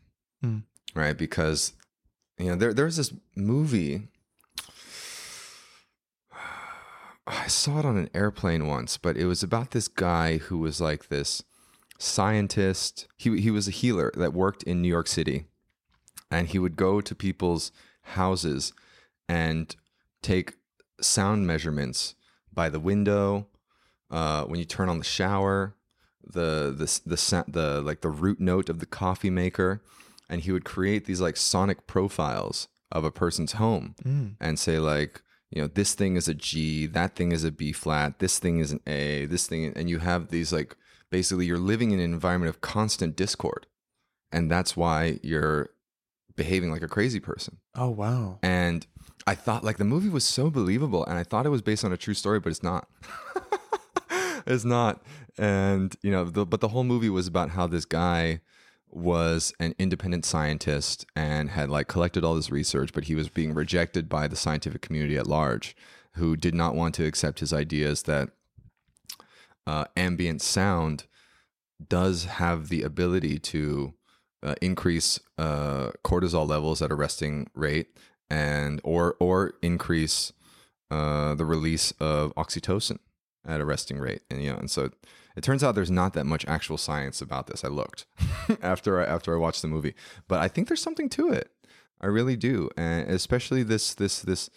Mm. 0.43 0.63
right? 0.95 1.15
Because 1.17 1.73
you 2.39 2.47
know, 2.47 2.55
there 2.55 2.73
there's 2.73 2.95
this 2.95 3.13
movie. 3.35 4.07
I 7.27 7.47
saw 7.47 7.79
it 7.79 7.85
on 7.85 7.97
an 7.97 8.09
airplane 8.13 8.65
once, 8.67 8.97
but 8.97 9.15
it 9.17 9.25
was 9.25 9.43
about 9.43 9.71
this 9.71 9.87
guy 9.87 10.37
who 10.37 10.57
was 10.57 10.81
like 10.81 11.09
this 11.09 11.43
scientist. 11.99 13.07
He 13.17 13.39
he 13.39 13.51
was 13.51 13.67
a 13.67 13.71
healer 13.71 14.11
that 14.15 14.33
worked 14.33 14.63
in 14.63 14.81
New 14.81 14.87
York 14.87 15.07
City, 15.07 15.45
and 16.31 16.47
he 16.47 16.57
would 16.59 16.75
go 16.75 17.01
to 17.01 17.13
people's 17.15 17.71
houses 18.01 18.73
and 19.27 19.75
take 20.23 20.53
sound 21.01 21.45
measurements 21.45 22.15
by 22.51 22.69
the 22.69 22.79
window, 22.79 23.47
uh, 24.11 24.43
when 24.45 24.59
you 24.59 24.65
turn 24.65 24.89
on 24.89 24.97
the 24.97 25.03
shower, 25.03 25.75
the 26.23 26.73
the 26.77 26.99
the 27.05 27.17
sa- 27.17 27.43
the 27.47 27.81
like 27.81 28.01
the 28.01 28.09
root 28.09 28.39
note 28.39 28.69
of 28.69 28.79
the 28.79 28.85
coffee 28.85 29.29
maker, 29.29 29.81
and 30.29 30.41
he 30.41 30.51
would 30.51 30.65
create 30.65 31.05
these 31.05 31.21
like 31.21 31.37
sonic 31.37 31.87
profiles 31.87 32.67
of 32.91 33.03
a 33.03 33.11
person's 33.11 33.53
home 33.53 33.95
and 34.39 34.57
say 34.57 34.79
like 34.79 35.21
you 35.51 35.61
know 35.61 35.67
this 35.67 35.93
thing 35.93 36.15
is 36.15 36.27
a 36.27 36.33
G, 36.33 36.85
that 36.87 37.15
thing 37.15 37.31
is 37.31 37.43
a 37.43 37.51
B 37.51 37.71
flat, 37.71 38.19
this 38.19 38.39
thing 38.39 38.59
is 38.59 38.71
an 38.71 38.81
A, 38.87 39.25
this 39.25 39.47
thing, 39.47 39.73
and 39.75 39.89
you 39.89 39.99
have 39.99 40.29
these 40.29 40.51
like 40.51 40.75
basically 41.09 41.45
you're 41.45 41.57
living 41.57 41.91
in 41.91 41.99
an 41.99 42.13
environment 42.13 42.49
of 42.49 42.61
constant 42.61 43.15
discord, 43.15 43.67
and 44.31 44.49
that's 44.49 44.75
why 44.77 45.19
you're 45.23 45.69
behaving 46.39 46.71
like 46.71 46.81
a 46.81 46.87
crazy 46.87 47.19
person. 47.19 47.57
Oh, 47.75 47.89
wow. 47.89 48.39
And 48.41 48.87
I 49.27 49.35
thought 49.35 49.63
like 49.63 49.77
the 49.77 49.83
movie 49.83 50.07
was 50.09 50.23
so 50.23 50.49
believable 50.49 51.05
and 51.05 51.17
I 51.17 51.23
thought 51.23 51.45
it 51.45 51.49
was 51.49 51.61
based 51.61 51.83
on 51.83 51.91
a 51.91 51.97
true 51.97 52.13
story, 52.13 52.39
but 52.39 52.49
it's 52.49 52.63
not. 52.63 52.87
it's 54.45 54.65
not. 54.65 55.01
And 55.37 55.95
you 56.01 56.11
know, 56.11 56.25
the, 56.25 56.45
but 56.45 56.61
the 56.61 56.69
whole 56.69 56.83
movie 56.83 57.09
was 57.09 57.27
about 57.27 57.51
how 57.51 57.67
this 57.67 57.85
guy 57.85 58.41
was 58.91 59.53
an 59.59 59.75
independent 59.77 60.25
scientist 60.25 61.05
and 61.15 61.51
had 61.51 61.69
like 61.69 61.87
collected 61.87 62.23
all 62.23 62.35
this 62.35 62.51
research, 62.51 62.91
but 62.93 63.05
he 63.05 63.15
was 63.15 63.29
being 63.29 63.53
rejected 63.53 64.09
by 64.09 64.27
the 64.27 64.35
scientific 64.35 64.81
community 64.81 65.17
at 65.17 65.27
large, 65.27 65.75
who 66.13 66.35
did 66.35 66.55
not 66.55 66.75
want 66.75 66.95
to 66.95 67.05
accept 67.05 67.39
his 67.39 67.53
ideas 67.53 68.03
that 68.03 68.29
uh, 69.67 69.85
ambient 69.95 70.41
sound 70.41 71.05
does 71.87 72.25
have 72.25 72.69
the 72.69 72.81
ability 72.81 73.37
to 73.39 73.93
uh, 74.41 74.55
increase 74.61 75.19
uh, 75.37 75.91
cortisol 76.03 76.47
levels 76.47 76.81
at 76.81 76.91
a 76.91 76.95
resting 76.95 77.49
rate 77.53 77.87
and 78.29 78.81
or 78.83 79.15
or 79.19 79.53
increase 79.61 80.33
uh, 80.91 81.35
the 81.35 81.45
release 81.45 81.91
of 81.99 82.33
oxytocin 82.35 82.99
at 83.45 83.61
a 83.61 83.65
resting 83.65 83.99
rate 83.99 84.21
and 84.29 84.43
you 84.43 84.51
know 84.51 84.57
and 84.57 84.69
so 84.69 84.89
it 85.35 85.43
turns 85.43 85.63
out 85.63 85.75
there's 85.75 85.91
not 85.91 86.13
that 86.13 86.25
much 86.25 86.45
actual 86.47 86.77
science 86.77 87.21
about 87.21 87.47
this. 87.47 87.63
I 87.63 87.69
looked 87.69 88.05
after 88.61 88.99
I, 88.99 89.05
after 89.05 89.33
i 89.33 89.37
watched 89.37 89.61
the 89.61 89.67
movie 89.67 89.95
but 90.27 90.39
i 90.39 90.47
think 90.47 90.67
there's 90.67 90.81
something 90.81 91.09
to 91.09 91.31
it. 91.31 91.51
I 92.01 92.07
really 92.07 92.35
do 92.35 92.69
and 92.77 93.09
especially 93.09 93.63
this 93.63 93.93
this 93.93 94.21
this 94.21 94.49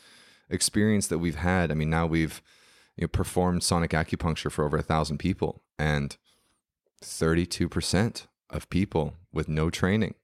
experience 0.50 1.06
that 1.09 1.18
we've 1.18 1.36
had. 1.36 1.70
I 1.70 1.74
mean 1.74 1.90
now 1.90 2.06
we've 2.06 2.42
you 2.96 3.02
know, 3.02 3.09
performed 3.09 3.62
sonic 3.62 3.92
acupuncture 3.92 4.50
for 4.50 4.64
over 4.64 4.76
a 4.76 4.82
thousand 4.82 5.18
people 5.18 5.62
and 5.78 6.16
32% 7.02 8.26
of 8.50 8.70
people 8.70 9.14
with 9.32 9.48
no 9.48 9.70
training 9.70 10.14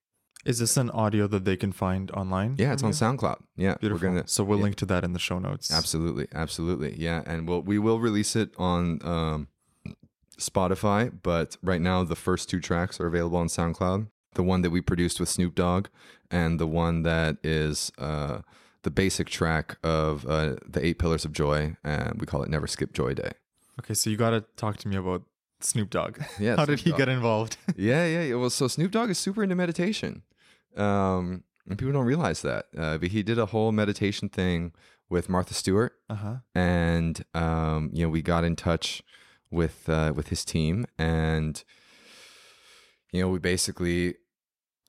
Is 0.49 0.59
this 0.61 0.77
an 0.79 0.89
audio 0.91 1.27
that 1.27 1.45
they 1.45 1.57
can 1.57 1.73
find 1.73 2.11
online? 2.13 2.57
Yeah, 2.59 2.73
it's 2.73 2.83
on 2.83 2.89
you? 2.91 2.95
SoundCloud. 2.95 3.41
Yeah, 3.57 3.75
Beautiful. 3.81 4.09
we're 4.09 4.15
gonna. 4.15 4.27
so 4.29 4.43
we'll 4.43 4.59
yeah. 4.59 4.65
link 4.65 4.77
to 4.77 4.87
that 4.87 5.05
in 5.05 5.13
the 5.13 5.19
show 5.19 5.39
notes. 5.39 5.71
Absolutely, 5.71 6.27
absolutely. 6.35 6.97
Yeah, 6.99 7.23
and 7.27 7.47
we'll 7.47 7.61
we 7.63 7.79
will 7.79 8.01
release 8.01 8.35
it 8.35 8.51
on 8.57 9.01
um, 9.05 9.49
Spotify, 10.39 11.13
but 11.23 11.57
right 11.63 11.81
now 11.81 12.03
the 12.05 12.17
first 12.17 12.49
two 12.49 12.61
tracks 12.61 12.99
are 13.01 13.07
available 13.07 13.39
on 13.39 13.49
SoundCloud. 13.49 14.09
The 14.35 14.43
one 14.43 14.63
that 14.63 14.71
we 14.71 14.81
produced 14.81 15.21
with 15.21 15.29
Snoop 15.29 15.55
Dogg, 15.55 15.89
and 16.31 16.59
the 16.59 16.67
one 16.67 17.03
that 17.03 17.37
is 17.43 17.91
uh, 17.99 18.41
the 18.85 18.91
basic 18.91 19.29
track 19.29 19.77
of 19.83 20.25
uh, 20.27 20.57
the 20.67 20.85
Eight 20.85 20.99
Pillars 20.99 21.25
of 21.25 21.33
Joy, 21.33 21.77
and 21.85 22.21
we 22.21 22.27
call 22.27 22.43
it 22.43 22.49
Never 22.49 22.67
Skip 22.67 22.93
Joy 22.93 23.15
Day. 23.15 23.33
Okay, 23.81 23.95
so 23.95 24.11
you 24.11 24.17
got 24.17 24.31
to 24.31 24.41
talk 24.57 24.77
to 24.79 24.89
me 24.89 24.97
about 24.97 25.23
Snoop 25.61 25.91
Dogg. 25.91 26.21
Yeah, 26.39 26.57
How 26.57 26.65
did 26.65 26.81
he 26.81 26.91
Dogg. 26.91 26.99
get 26.99 27.09
involved? 27.09 27.57
yeah, 27.77 28.07
yeah, 28.07 28.23
yeah. 28.23 28.35
Well, 28.37 28.51
so 28.51 28.69
Snoop 28.69 28.93
Dogg 28.93 29.11
is 29.11 29.19
super 29.19 29.43
into 29.43 29.57
meditation. 29.57 30.23
Um, 30.79 31.45
and 31.69 31.79
people 31.79 31.93
don't 31.93 32.07
realize 32.07 32.43
that. 32.43 32.67
Uh, 32.77 32.99
but 32.99 33.09
he 33.09 33.23
did 33.23 33.39
a 33.39 33.47
whole 33.47 33.73
meditation 33.73 34.29
thing 34.29 34.73
with 35.11 35.29
Martha 35.29 35.55
Stewart. 35.55 35.95
uh 36.09 36.15
huh. 36.15 36.37
and 36.55 37.25
um, 37.35 37.91
you 37.93 38.05
know 38.05 38.11
we 38.11 38.23
got 38.23 38.45
in 38.45 38.57
touch 38.57 39.03
with 39.51 39.89
uh, 39.89 40.13
with 40.15 40.29
his 40.29 40.45
team 40.45 40.87
and 40.99 41.65
you 43.13 43.23
know 43.23 43.29
we 43.29 43.39
basically 43.39 44.15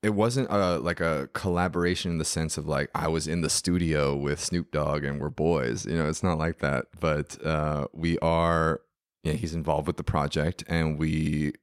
it 0.02 0.12
wasn't 0.12 0.50
a, 0.50 0.78
like 0.78 1.02
a 1.02 1.30
collaboration 1.34 2.12
in 2.12 2.18
the 2.18 2.26
sense 2.26 2.58
of 2.58 2.68
like 2.68 2.90
I 2.96 3.08
was 3.08 3.28
in 3.28 3.42
the 3.42 3.50
studio 3.50 4.16
with 4.16 4.40
Snoop 4.40 4.72
Dogg 4.72 5.04
and 5.04 5.20
we're 5.20 5.30
boys 5.30 5.86
you 5.86 5.98
know 5.98 6.08
it's 6.10 6.24
not 6.24 6.38
like 6.38 6.60
that 6.60 6.86
but 7.00 7.44
uh, 7.46 7.88
we 7.94 8.20
are 8.20 8.82
yeah 9.24 9.34
he's 9.34 9.54
involved 9.54 9.88
with 9.88 9.98
the 9.98 10.04
project 10.04 10.64
and 10.68 10.98
we 10.98 11.54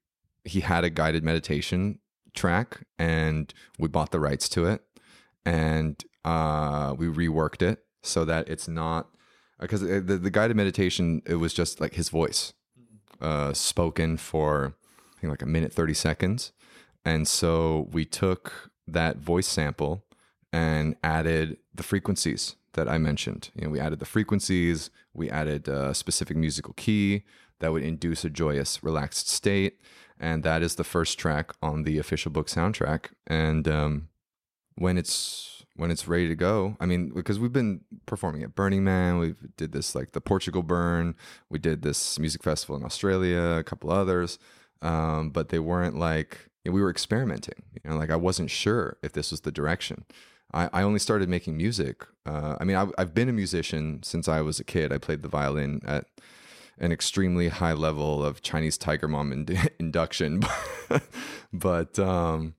he 0.45 0.61
had 0.61 0.85
a 0.85 0.91
guided 0.91 1.25
meditation 1.25 1.99
track 2.37 2.87
and 2.99 3.53
we 3.79 3.89
bought 3.89 4.13
the 4.13 4.21
rights 4.21 4.49
to 4.51 4.67
it 4.67 4.83
and 5.45 6.05
uh, 6.25 6.95
we 6.97 7.07
reworked 7.07 7.63
it 7.63 7.85
so 8.03 8.25
that 8.25 8.49
it's 8.49 8.69
not 8.69 9.09
because 9.61 9.81
the, 9.81 10.01
the 10.01 10.31
guided 10.31 10.57
meditation 10.57 11.23
it 11.27 11.37
was 11.37 11.55
just 11.55 11.81
like 11.81 11.95
his 11.95 12.09
voice 12.09 12.53
uh, 13.21 13.53
spoken 13.53 14.17
for 14.17 14.75
I 15.17 15.21
think 15.21 15.31
like 15.31 15.43
a 15.43 15.47
minute 15.47 15.73
30 15.73 15.95
seconds. 15.95 16.53
And 17.05 17.27
so 17.27 17.89
we 17.93 18.05
took 18.05 18.71
that 18.87 19.19
voice 19.19 19.47
sample 19.47 20.05
and 20.53 20.97
added 21.03 21.59
the 21.75 21.83
frequencies 21.83 22.57
that 22.75 22.89
I 22.89 22.99
mentioned. 22.99 23.51
You 23.55 23.65
know 23.65 23.71
we 23.71 23.81
added 23.81 24.01
the 24.01 24.05
frequencies 24.05 24.91
we 25.15 25.31
added 25.31 25.69
a 25.69 25.95
specific 25.95 26.37
musical 26.37 26.75
key 26.75 27.23
that 27.61 27.73
would 27.73 27.83
induce 27.83 28.25
a 28.25 28.31
joyous 28.31 28.83
relaxed 28.83 29.29
state 29.29 29.81
and 30.19 30.43
that 30.43 30.63
is 30.63 30.77
the 30.77 30.85
first 30.85 31.19
track 31.19 31.53
on 31.63 31.83
the 31.83 31.99
official 31.99 32.31
book 32.31 32.49
soundtrack. 32.49 33.11
And 33.27 33.69
um, 33.69 34.09
when 34.77 34.97
it's 34.99 35.65
when 35.75 35.91
it's 35.91 36.09
ready 36.09 36.29
to 36.29 36.35
go 36.35 36.77
i 36.81 36.87
mean 36.87 37.11
because 37.15 37.39
we've 37.39 37.53
been 37.53 37.81
performing 38.07 38.43
at 38.43 38.55
burning 38.55 38.85
man 38.85 39.19
we 39.19 39.35
did 39.57 39.73
this 39.73 39.95
like 39.95 40.13
the 40.13 40.21
portugal 40.21 40.63
burn 40.63 41.15
we 41.51 41.59
did 41.59 41.83
this 41.83 42.19
music 42.19 42.43
festival 42.43 42.77
in 42.77 42.85
australia 42.85 43.57
a 43.59 43.65
couple 43.65 43.91
others 43.91 44.39
um, 44.83 45.31
but 45.31 45.49
they 45.49 45.59
weren't 45.59 45.99
like 45.99 46.51
we 46.65 46.81
were 46.81 46.91
experimenting 46.91 47.63
you 47.73 47.91
know 47.91 47.97
like 47.97 48.11
i 48.11 48.17
wasn't 48.17 48.51
sure 48.51 48.97
if 49.03 49.13
this 49.13 49.31
was 49.31 49.41
the 49.43 49.53
direction. 49.53 50.05
I, 50.53 50.69
I 50.73 50.83
only 50.83 51.01
started 51.01 51.29
making 51.29 51.57
music 51.57 52.07
uh, 52.25 52.57
i 52.61 52.65
mean 52.65 52.77
I, 52.77 52.87
i've 52.99 53.15
been 53.15 53.29
a 53.29 53.33
musician 53.33 54.03
since 54.03 54.29
i 54.29 54.41
was 54.41 54.61
a 54.61 54.65
kid. 54.65 54.93
I 54.93 54.99
played 54.99 55.23
the 55.23 55.29
violin 55.29 55.81
at 55.85 56.07
an 56.79 56.93
extremely 56.93 57.49
high 57.49 57.73
level 57.73 58.23
of 58.25 58.43
chinese 58.43 58.77
tiger 58.79 59.09
mom 59.09 59.33
ind- 59.33 59.71
induction. 59.79 60.43
But 61.53 61.99
um 61.99 62.55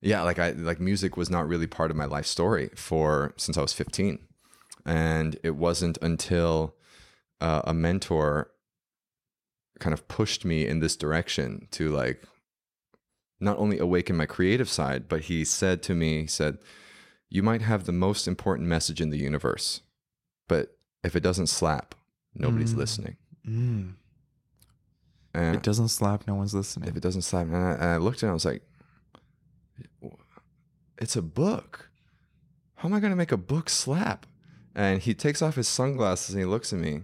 yeah 0.00 0.22
like 0.22 0.38
i 0.38 0.50
like 0.50 0.78
music 0.80 1.16
was 1.16 1.28
not 1.28 1.48
really 1.48 1.66
part 1.66 1.90
of 1.90 1.96
my 1.96 2.04
life 2.04 2.26
story 2.26 2.70
for 2.76 3.34
since 3.36 3.58
i 3.58 3.60
was 3.62 3.72
15 3.72 4.20
and 4.86 5.36
it 5.42 5.56
wasn't 5.56 5.98
until 6.00 6.76
uh, 7.40 7.62
a 7.64 7.74
mentor 7.74 8.50
kind 9.80 9.92
of 9.92 10.06
pushed 10.08 10.44
me 10.44 10.66
in 10.66 10.78
this 10.80 10.96
direction 10.96 11.66
to 11.72 11.88
like 11.90 12.22
not 13.40 13.58
only 13.58 13.78
awaken 13.78 14.16
my 14.16 14.26
creative 14.26 14.68
side 14.68 15.08
but 15.08 15.22
he 15.22 15.44
said 15.44 15.82
to 15.82 15.94
me 15.94 16.20
he 16.22 16.26
said 16.28 16.58
you 17.28 17.42
might 17.42 17.62
have 17.62 17.84
the 17.84 17.92
most 17.92 18.28
important 18.28 18.68
message 18.68 19.00
in 19.00 19.10
the 19.10 19.18
universe 19.18 19.80
but 20.48 20.76
if 21.02 21.16
it 21.16 21.20
doesn't 21.24 21.48
slap 21.48 21.94
nobody's 22.34 22.74
Mm. 22.74 22.78
listening 22.78 23.16
Mm. 23.48 23.94
and 25.34 25.56
It 25.56 25.62
doesn't 25.62 25.88
slap. 25.88 26.26
No 26.26 26.34
one's 26.34 26.54
listening. 26.54 26.88
if 26.88 26.96
it 26.96 27.02
doesn't 27.02 27.22
slap 27.22 27.46
and 27.46 27.56
I, 27.56 27.72
and 27.72 27.84
I 27.84 27.96
looked 27.96 28.22
at 28.22 28.26
it 28.26 28.30
i 28.30 28.34
was 28.34 28.44
like 28.44 28.62
it's 31.00 31.14
a 31.16 31.22
book. 31.22 31.90
How 32.76 32.88
am 32.88 32.94
i 32.94 33.00
going 33.00 33.12
to 33.12 33.16
make 33.16 33.32
a 33.32 33.36
book 33.36 33.70
slap? 33.70 34.26
And 34.74 35.00
he 35.00 35.14
takes 35.14 35.40
off 35.42 35.54
his 35.54 35.68
sunglasses 35.68 36.34
and 36.34 36.40
he 36.40 36.44
looks 36.44 36.72
at 36.72 36.78
me. 36.78 37.02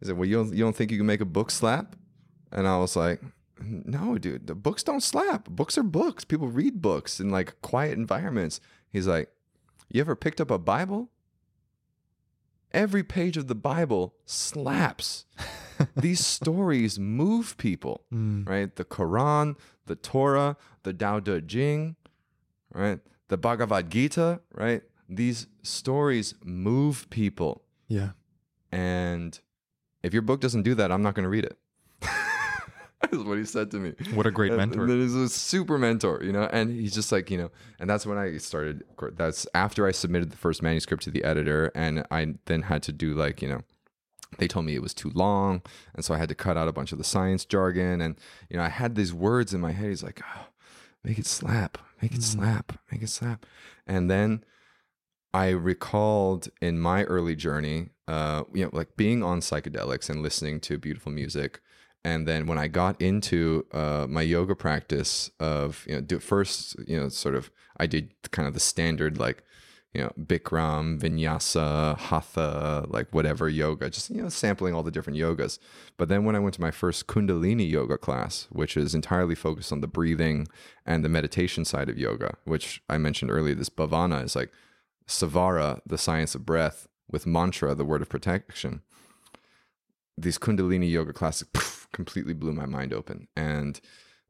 He 0.00 0.06
said 0.06 0.16
well 0.16 0.28
you 0.28 0.36
don't, 0.36 0.52
you 0.54 0.64
don't 0.64 0.76
think 0.76 0.90
you 0.90 0.98
can 0.98 1.06
make 1.06 1.20
a 1.20 1.24
book 1.26 1.50
slap? 1.50 1.96
And 2.52 2.68
i 2.68 2.76
was 2.78 2.96
like 2.96 3.20
no 3.60 4.18
dude 4.18 4.46
the 4.46 4.54
books 4.54 4.82
don't 4.82 5.02
slap. 5.02 5.48
Books 5.48 5.78
are 5.78 5.82
books. 5.84 6.24
People 6.24 6.48
read 6.48 6.82
books 6.82 7.20
in 7.20 7.30
like 7.30 7.60
quiet 7.62 7.96
environments. 7.96 8.60
He's 8.90 9.06
like 9.06 9.30
you 9.88 10.00
ever 10.00 10.16
picked 10.16 10.40
up 10.40 10.50
a 10.50 10.58
bible 10.58 11.10
every 12.74 13.02
page 13.02 13.36
of 13.38 13.46
the 13.46 13.54
bible 13.54 14.14
slaps 14.26 15.24
these 15.96 16.24
stories 16.24 16.98
move 16.98 17.56
people 17.56 18.02
Mm. 18.12 18.48
right? 18.48 18.74
The 18.76 18.84
Quran, 18.84 19.56
the 19.86 19.96
Torah, 19.96 20.56
the 20.84 20.92
Tao 20.92 21.18
Te 21.20 21.40
Ching, 21.40 21.96
right? 22.72 23.00
The 23.28 23.36
Bhagavad 23.36 23.90
Gita, 23.90 24.40
right? 24.52 24.82
These 25.08 25.46
stories 25.62 26.34
move 26.44 27.08
people. 27.10 27.62
Yeah. 27.88 28.10
And 28.70 29.38
if 30.02 30.12
your 30.12 30.22
book 30.22 30.40
doesn't 30.40 30.62
do 30.62 30.74
that, 30.76 30.92
I'm 30.92 31.02
not 31.02 31.14
going 31.14 31.24
to 31.24 31.28
read 31.30 31.44
it. 31.44 31.58
That's 33.10 33.24
what 33.24 33.38
he 33.38 33.44
said 33.44 33.70
to 33.72 33.78
me. 33.78 33.94
What 34.14 34.26
a 34.26 34.30
great 34.30 34.50
And- 34.52 34.58
mentor. 34.58 34.84
And 34.84 35.02
he's 35.02 35.14
a 35.14 35.28
super 35.28 35.78
mentor, 35.78 36.20
you 36.22 36.32
know, 36.32 36.44
and 36.52 36.70
he's 36.70 36.94
just 36.94 37.10
like, 37.12 37.30
you 37.30 37.38
know, 37.38 37.50
and 37.80 37.88
that's 37.90 38.06
when 38.06 38.18
I 38.18 38.36
started. 38.38 38.84
That's 39.16 39.46
after 39.54 39.86
I 39.86 39.92
submitted 39.92 40.30
the 40.30 40.36
first 40.36 40.62
manuscript 40.62 41.02
to 41.04 41.10
the 41.10 41.24
editor, 41.24 41.70
and 41.74 42.04
I 42.10 42.34
then 42.46 42.62
had 42.62 42.82
to 42.84 42.92
do 42.92 43.14
like, 43.14 43.42
you 43.42 43.48
know, 43.48 43.60
they 44.38 44.48
told 44.48 44.66
me 44.66 44.74
it 44.74 44.82
was 44.82 44.94
too 44.94 45.10
long, 45.14 45.62
and 45.94 46.04
so 46.04 46.14
I 46.14 46.18
had 46.18 46.28
to 46.28 46.34
cut 46.34 46.56
out 46.56 46.66
a 46.68 46.72
bunch 46.72 46.92
of 46.92 46.98
the 46.98 47.04
science 47.04 47.44
jargon, 47.44 48.00
and 48.00 48.18
you 48.48 48.56
know, 48.56 48.62
I 48.64 48.68
had 48.68 48.94
these 48.94 49.12
words 49.14 49.54
in 49.54 49.60
my 49.60 49.72
head. 49.72 49.88
He's 49.90 50.02
like, 50.02 50.20
oh, 50.36 50.46
make 51.04 51.18
it 51.18 51.26
slap, 51.26 51.78
make 52.02 52.12
it 52.12 52.18
Mm. 52.20 52.22
slap, 52.34 52.78
make 52.90 53.02
it 53.02 53.10
slap, 53.10 53.46
and 53.86 54.10
then 54.10 54.44
I 55.32 55.50
recalled 55.50 56.48
in 56.60 56.78
my 56.78 57.04
early 57.04 57.34
journey, 57.36 57.90
uh, 58.08 58.44
you 58.52 58.64
know, 58.64 58.70
like 58.72 58.96
being 58.96 59.22
on 59.22 59.40
psychedelics 59.40 60.08
and 60.08 60.22
listening 60.22 60.60
to 60.60 60.78
beautiful 60.78 61.10
music. 61.12 61.60
And 62.04 62.28
then 62.28 62.46
when 62.46 62.58
I 62.58 62.68
got 62.68 63.00
into 63.00 63.66
uh, 63.72 64.06
my 64.08 64.22
yoga 64.22 64.54
practice 64.54 65.30
of, 65.40 65.84
you 65.88 65.94
know, 65.94 66.00
do 66.02 66.18
first, 66.18 66.76
you 66.86 67.00
know, 67.00 67.08
sort 67.08 67.34
of, 67.34 67.50
I 67.78 67.86
did 67.86 68.12
kind 68.30 68.46
of 68.46 68.52
the 68.52 68.60
standard, 68.60 69.18
like, 69.18 69.42
you 69.94 70.02
know, 70.02 70.12
Bikram, 70.20 71.00
Vinyasa, 71.00 71.96
Hatha, 71.96 72.84
like 72.88 73.08
whatever 73.14 73.48
yoga, 73.48 73.88
just, 73.88 74.10
you 74.10 74.20
know, 74.20 74.28
sampling 74.28 74.74
all 74.74 74.82
the 74.82 74.90
different 74.90 75.18
yogas. 75.18 75.58
But 75.96 76.08
then 76.08 76.24
when 76.24 76.36
I 76.36 76.40
went 76.40 76.54
to 76.56 76.60
my 76.60 76.72
first 76.72 77.06
Kundalini 77.06 77.70
yoga 77.70 77.96
class, 77.96 78.48
which 78.50 78.76
is 78.76 78.94
entirely 78.94 79.36
focused 79.36 79.72
on 79.72 79.80
the 79.80 79.86
breathing 79.86 80.48
and 80.84 81.04
the 81.04 81.08
meditation 81.08 81.64
side 81.64 81.88
of 81.88 81.96
yoga, 81.96 82.36
which 82.44 82.82
I 82.88 82.98
mentioned 82.98 83.30
earlier, 83.30 83.54
this 83.54 83.70
Bhavana 83.70 84.24
is 84.24 84.34
like 84.34 84.50
swara, 85.06 85.80
the 85.86 85.96
science 85.96 86.34
of 86.34 86.44
breath, 86.44 86.88
with 87.08 87.26
mantra, 87.26 87.74
the 87.74 87.84
word 87.84 88.02
of 88.02 88.08
protection. 88.08 88.82
These 90.18 90.38
Kundalini 90.38 90.90
yoga 90.90 91.12
classes 91.12 91.46
poof, 91.52 91.83
completely 91.94 92.34
blew 92.34 92.52
my 92.52 92.66
mind 92.66 92.92
open. 92.92 93.28
And 93.34 93.80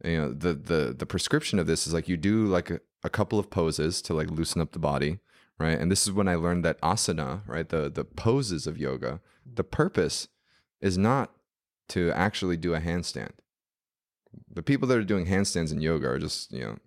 you 0.05 0.21
know, 0.21 0.33
the 0.33 0.55
the 0.55 0.95
the 0.97 1.07
prescription 1.07 1.59
of 1.59 1.67
this 1.67 1.87
is 1.87 1.93
like 1.93 2.09
you 2.09 2.17
do 2.17 2.47
like 2.47 2.71
a, 2.71 2.81
a 3.03 3.11
couple 3.11 3.39
of 3.39 3.51
poses 3.51 4.01
to 4.03 4.15
like 4.15 4.31
loosen 4.31 4.61
up 4.61 4.73
the 4.73 4.79
body, 4.79 5.19
right? 5.59 5.79
And 5.79 5.91
this 5.91 6.07
is 6.07 6.13
when 6.13 6.29
I 6.29 6.37
learned 6.37 6.65
that 6.65 6.81
asana, 6.81 7.43
right, 7.47 7.69
the 7.69 7.91
the 7.91 8.05
poses 8.05 8.67
of 8.67 8.79
yoga, 8.79 9.21
the 9.45 9.65
purpose 9.65 10.29
is 10.81 10.97
not 10.99 11.33
to 11.89 12.11
actually 12.13 12.57
do 12.57 12.75
a 12.75 12.81
handstand. 12.81 13.33
The 14.53 14.63
people 14.63 14.89
that 14.89 14.99
are 14.99 15.05
doing 15.05 15.27
handstands 15.27 15.73
in 15.73 15.81
yoga 15.81 16.09
are 16.09 16.19
just, 16.19 16.53
you 16.53 16.61
know, 16.61 16.79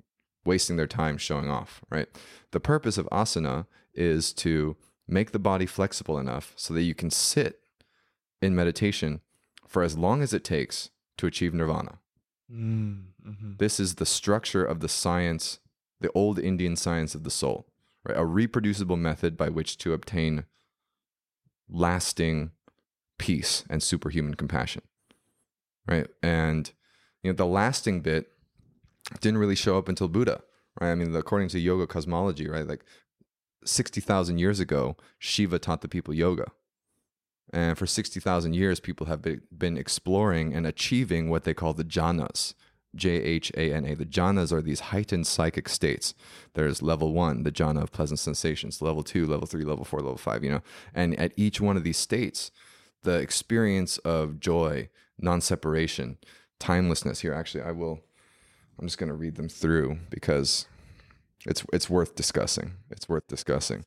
wasting 0.45 0.75
their 0.75 0.87
time 0.87 1.17
showing 1.17 1.49
off, 1.49 1.81
right? 1.89 2.07
The 2.51 2.59
purpose 2.59 2.97
of 2.97 3.07
asana 3.11 3.67
is 3.93 4.33
to 4.33 4.75
make 5.07 5.31
the 5.31 5.39
body 5.39 5.65
flexible 5.65 6.17
enough 6.17 6.53
so 6.55 6.73
that 6.73 6.83
you 6.83 6.93
can 6.93 7.09
sit 7.09 7.59
in 8.41 8.55
meditation 8.55 9.21
for 9.67 9.83
as 9.83 9.97
long 9.97 10.21
as 10.21 10.33
it 10.33 10.43
takes 10.43 10.89
to 11.17 11.27
achieve 11.27 11.53
nirvana. 11.53 11.99
Mm. 12.51 13.07
mhm. 13.25 13.57
This 13.57 13.79
is 13.79 13.95
the 13.95 14.05
structure 14.05 14.63
of 14.63 14.79
the 14.79 14.87
science, 14.87 15.59
the 15.99 16.11
old 16.13 16.39
Indian 16.39 16.75
science 16.75 17.13
of 17.13 17.23
the 17.23 17.29
soul, 17.29 17.67
right? 18.05 18.17
A 18.17 18.25
reproducible 18.25 18.95
method 18.95 19.35
by 19.35 19.49
which 19.49 19.77
to 19.79 19.93
obtain 19.93 20.45
lasting 21.69 22.51
peace 23.19 23.65
and 23.69 23.83
superhuman 23.83 24.35
compassion, 24.35 24.83
right? 25.85 26.07
And 26.23 26.71
you 27.23 27.31
know, 27.31 27.35
the 27.35 27.45
lasting 27.45 28.01
bit 28.01 28.31
didn't 29.19 29.39
really 29.39 29.55
show 29.55 29.77
up 29.77 29.89
until 29.89 30.07
Buddha, 30.07 30.41
right? 30.79 30.91
I 30.91 30.95
mean, 30.95 31.13
according 31.15 31.49
to 31.49 31.59
yoga 31.59 31.87
cosmology, 31.87 32.47
right? 32.47 32.67
Like 32.67 32.85
60,000 33.65 34.37
years 34.37 34.59
ago, 34.59 34.95
Shiva 35.19 35.59
taught 35.59 35.81
the 35.81 35.87
people 35.87 36.13
yoga. 36.13 36.51
And 37.53 37.77
for 37.77 37.87
60,000 37.87 38.53
years, 38.53 38.79
people 38.79 39.07
have 39.07 39.25
been 39.57 39.77
exploring 39.77 40.53
and 40.53 40.67
achieving 40.67 41.29
what 41.29 41.43
they 41.43 41.53
call 41.53 41.73
the 41.73 41.85
jhanas. 41.85 42.53
J 42.95 43.11
H 43.11 43.51
A 43.55 43.73
N 43.73 43.85
A. 43.85 43.95
The 43.95 44.05
jhanas 44.05 44.51
are 44.51 44.61
these 44.61 44.79
heightened 44.79 45.27
psychic 45.27 45.69
states. 45.69 46.15
There's 46.53 46.81
level 46.81 47.13
one, 47.13 47.43
the 47.43 47.51
jhana 47.51 47.83
of 47.83 47.91
pleasant 47.91 48.19
sensations, 48.19 48.81
level 48.81 49.03
two, 49.03 49.27
level 49.27 49.45
three, 49.45 49.63
level 49.63 49.85
four, 49.85 49.99
level 49.99 50.17
five, 50.17 50.43
you 50.43 50.49
know. 50.49 50.61
And 50.93 51.17
at 51.19 51.33
each 51.35 51.61
one 51.61 51.77
of 51.77 51.83
these 51.83 51.97
states, 51.97 52.49
the 53.03 53.19
experience 53.19 53.97
of 53.99 54.39
joy, 54.39 54.89
non 55.19 55.41
separation, 55.41 56.17
timelessness. 56.59 57.21
Here, 57.21 57.33
actually, 57.33 57.63
I 57.63 57.71
will, 57.71 57.99
I'm 58.79 58.87
just 58.87 58.97
going 58.97 59.09
to 59.09 59.15
read 59.15 59.35
them 59.35 59.49
through 59.49 59.99
because 60.09 60.65
it's, 61.45 61.63
it's 61.71 61.89
worth 61.89 62.15
discussing. 62.15 62.73
It's 62.89 63.07
worth 63.07 63.27
discussing. 63.27 63.85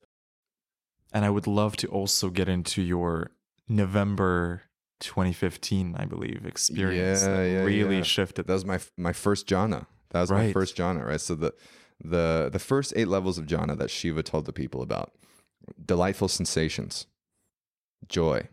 And 1.12 1.24
I 1.24 1.30
would 1.30 1.46
love 1.46 1.76
to 1.78 1.88
also 1.88 2.30
get 2.30 2.48
into 2.48 2.82
your 2.82 3.32
November 3.70 4.62
2015, 5.00 5.94
I 5.96 6.04
believe, 6.04 6.44
experience 6.44 7.22
Yeah, 7.22 7.28
that 7.28 7.44
yeah, 7.44 7.62
really 7.62 7.98
yeah. 7.98 8.02
shifted. 8.02 8.46
That 8.46 8.52
was 8.54 8.64
my 8.64 8.80
my 8.98 9.12
first 9.12 9.46
jhana. 9.46 9.86
That 10.10 10.20
was 10.22 10.30
my 10.30 10.52
first 10.52 10.76
jhana, 10.76 11.06
right? 11.06 11.20
So 11.20 11.34
the 11.36 11.54
the 12.02 12.50
the 12.52 12.58
first 12.58 12.92
eight 12.96 13.08
levels 13.08 13.38
of 13.38 13.46
jhana 13.46 13.78
that 13.78 13.90
Shiva 13.90 14.22
told 14.22 14.44
the 14.46 14.52
people 14.52 14.82
about: 14.82 15.12
delightful 15.84 16.28
sensations, 16.28 17.06
joy, 18.08 18.48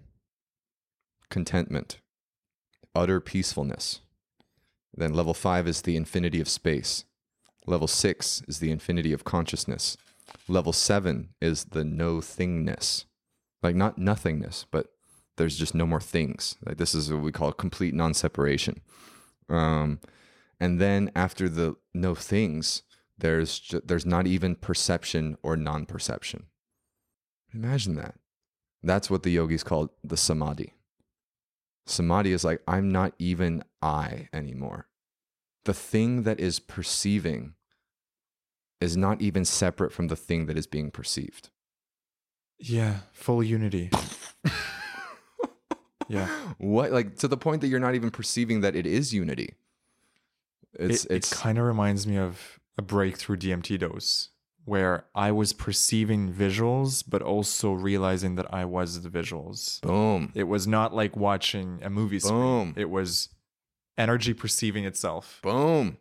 contentment, 1.29 1.99
utter 2.93 3.19
peacefulness. 3.19 4.01
Then 4.95 5.13
level 5.13 5.33
five 5.33 5.67
is 5.67 5.81
the 5.81 5.95
infinity 5.95 6.39
of 6.39 6.47
space. 6.47 7.05
Level 7.65 7.87
six 7.87 8.41
is 8.47 8.59
the 8.59 8.71
infinity 8.71 9.13
of 9.13 9.23
consciousness. 9.23 9.97
Level 10.47 10.73
seven 10.73 11.29
is 11.41 11.65
the 11.65 11.83
no 11.83 12.17
thingness, 12.17 13.05
like 13.63 13.75
not 13.75 13.97
nothingness, 13.97 14.65
but 14.71 14.87
there's 15.37 15.57
just 15.57 15.73
no 15.75 15.85
more 15.85 16.01
things. 16.01 16.55
Like 16.65 16.77
this 16.77 16.93
is 16.93 17.11
what 17.11 17.21
we 17.21 17.31
call 17.31 17.51
complete 17.51 17.93
non-separation. 17.93 18.81
Um, 19.49 19.99
and 20.59 20.79
then 20.81 21.11
after 21.15 21.47
the 21.47 21.75
no 21.93 22.15
things, 22.15 22.83
there's 23.17 23.59
ju- 23.59 23.81
there's 23.85 24.05
not 24.05 24.27
even 24.27 24.55
perception 24.55 25.37
or 25.43 25.55
non-perception. 25.55 26.47
Imagine 27.53 27.95
that. 27.95 28.15
That's 28.83 29.09
what 29.09 29.23
the 29.23 29.31
yogis 29.31 29.63
call 29.63 29.89
the 30.03 30.17
samadhi. 30.17 30.73
Samadhi 31.85 32.33
is 32.33 32.43
like 32.43 32.61
I'm 32.67 32.91
not 32.91 33.13
even 33.17 33.63
I 33.81 34.27
anymore. 34.33 34.87
The 35.65 35.73
thing 35.73 36.23
that 36.23 36.39
is 36.39 36.59
perceiving 36.59 37.53
is 38.79 38.95
not 38.95 39.21
even 39.21 39.45
separate 39.45 39.91
from 39.91 40.07
the 40.07 40.15
thing 40.15 40.45
that 40.45 40.57
is 40.57 40.67
being 40.67 40.91
perceived. 40.91 41.49
yeah, 42.59 42.97
full 43.13 43.43
unity. 43.43 43.89
yeah. 46.07 46.27
What 46.57 46.91
like 46.91 47.17
to 47.17 47.27
the 47.27 47.37
point 47.37 47.61
that 47.61 47.67
you're 47.67 47.79
not 47.79 47.95
even 47.95 48.11
perceiving 48.11 48.61
that 48.61 48.75
it 48.75 48.85
is 48.85 49.13
unity. 49.13 49.55
It's 50.73 51.05
it, 51.05 51.11
it's 51.15 51.31
it 51.31 51.35
kind 51.35 51.57
of 51.57 51.65
reminds 51.65 52.05
me 52.05 52.17
of 52.17 52.59
a 52.77 52.81
breakthrough 52.81 53.37
DMT 53.37 53.79
dose 53.79 54.29
where 54.65 55.05
I 55.15 55.31
was 55.31 55.53
perceiving 55.53 56.31
visuals, 56.31 57.01
but 57.07 57.21
also 57.21 57.71
realizing 57.71 58.35
that 58.35 58.53
I 58.53 58.65
was 58.65 59.01
the 59.01 59.09
visuals. 59.09 59.79
boom. 59.81 60.33
It 60.35 60.43
was 60.43 60.67
not 60.67 60.93
like 60.93 61.15
watching 61.15 61.79
a 61.81 61.89
movie 61.89 62.19
screen. 62.19 62.37
Boom. 62.37 62.73
It 62.75 62.89
was 62.89 63.29
energy 63.97 64.33
perceiving 64.33 64.83
itself. 64.83 65.39
Boom. 65.41 65.97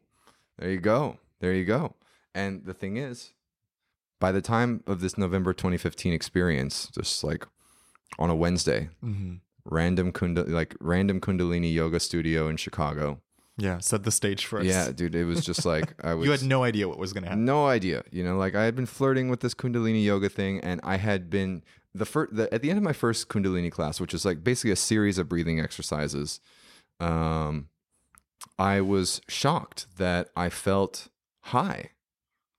There 0.58 0.70
you 0.70 0.80
go. 0.80 1.18
There 1.38 1.54
you 1.54 1.64
go. 1.64 1.94
And 2.34 2.64
the 2.64 2.74
thing 2.74 2.96
is, 2.96 3.34
by 4.18 4.32
the 4.32 4.42
time 4.42 4.82
of 4.86 5.00
this 5.00 5.16
November 5.16 5.52
2015 5.52 6.12
experience, 6.12 6.90
just 6.92 7.22
like 7.22 7.46
on 8.18 8.30
a 8.30 8.34
Wednesday, 8.34 8.88
hmm 9.00 9.34
random 9.70 10.12
kunda 10.12 10.48
like 10.48 10.74
random 10.80 11.20
Kundalini 11.20 11.72
yoga 11.72 12.00
studio 12.00 12.48
in 12.48 12.56
Chicago. 12.56 13.20
Yeah, 13.58 13.78
set 13.78 14.04
the 14.04 14.10
stage 14.10 14.44
for 14.44 14.60
us. 14.60 14.66
Yeah, 14.66 14.92
dude, 14.92 15.14
it 15.14 15.24
was 15.24 15.44
just 15.44 15.64
like 15.64 15.94
I 16.04 16.14
was 16.14 16.26
you 16.26 16.30
had 16.30 16.42
no 16.42 16.62
idea 16.62 16.88
what 16.88 16.98
was 16.98 17.12
going 17.12 17.24
to 17.24 17.30
happen. 17.30 17.44
No 17.44 17.66
idea. 17.66 18.02
You 18.10 18.22
know, 18.22 18.36
like 18.36 18.54
I 18.54 18.64
had 18.64 18.76
been 18.76 18.86
flirting 18.86 19.28
with 19.28 19.40
this 19.40 19.54
Kundalini 19.54 20.04
yoga 20.04 20.28
thing, 20.28 20.60
and 20.60 20.80
I 20.84 20.96
had 20.96 21.30
been 21.30 21.62
the 21.94 22.04
first 22.04 22.36
the, 22.36 22.52
at 22.52 22.60
the 22.60 22.70
end 22.70 22.76
of 22.76 22.82
my 22.82 22.92
first 22.92 23.28
Kundalini 23.28 23.72
class, 23.72 23.98
which 24.00 24.12
is 24.12 24.24
like 24.24 24.44
basically 24.44 24.72
a 24.72 24.76
series 24.76 25.16
of 25.18 25.28
breathing 25.28 25.58
exercises. 25.58 26.40
Um, 27.00 27.68
I 28.58 28.82
was 28.82 29.22
shocked 29.28 29.86
that 29.96 30.28
I 30.36 30.50
felt 30.50 31.08
high, 31.44 31.90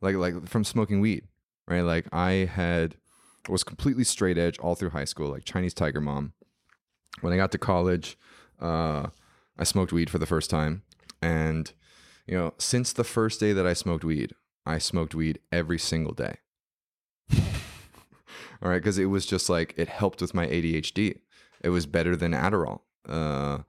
like 0.02 0.16
like 0.16 0.48
from 0.48 0.64
smoking 0.64 1.00
weed, 1.00 1.26
right? 1.68 1.82
Like 1.82 2.08
I 2.12 2.50
had 2.52 2.96
was 3.48 3.64
completely 3.64 4.04
straight 4.04 4.38
edge 4.38 4.58
all 4.60 4.76
through 4.76 4.90
high 4.90 5.06
school, 5.06 5.30
like 5.30 5.46
Chinese 5.46 5.74
tiger 5.74 6.02
mom. 6.02 6.34
When 7.22 7.34
I 7.34 7.38
got 7.38 7.52
to 7.52 7.58
college, 7.58 8.18
uh, 8.62 9.08
I 9.58 9.64
smoked 9.64 9.92
weed 9.92 10.10
for 10.10 10.18
the 10.18 10.26
first 10.26 10.50
time, 10.50 10.84
and 11.22 11.72
you 12.28 12.38
know, 12.38 12.54
since 12.58 12.94
the 12.94 13.04
first 13.04 13.40
day 13.40 13.54
that 13.54 13.66
I 13.66 13.74
smoked 13.74 14.04
weed, 14.04 14.34
I 14.66 14.78
smoked 14.78 15.16
weed 15.16 15.40
every 15.52 15.80
single 15.80 16.14
day. 16.14 16.38
All 18.62 18.70
right, 18.70 18.78
because 18.78 18.98
it 18.98 19.06
was 19.06 19.26
just 19.26 19.50
like 19.50 19.74
it 19.78 19.88
helped 19.88 20.22
with 20.22 20.34
my 20.34 20.48
ADHD. 20.48 21.20
It 21.62 21.70
was 21.70 21.86
better 21.86 22.16
than 22.16 22.34
Adderall. 22.34 22.82
Uh, 23.08 23.60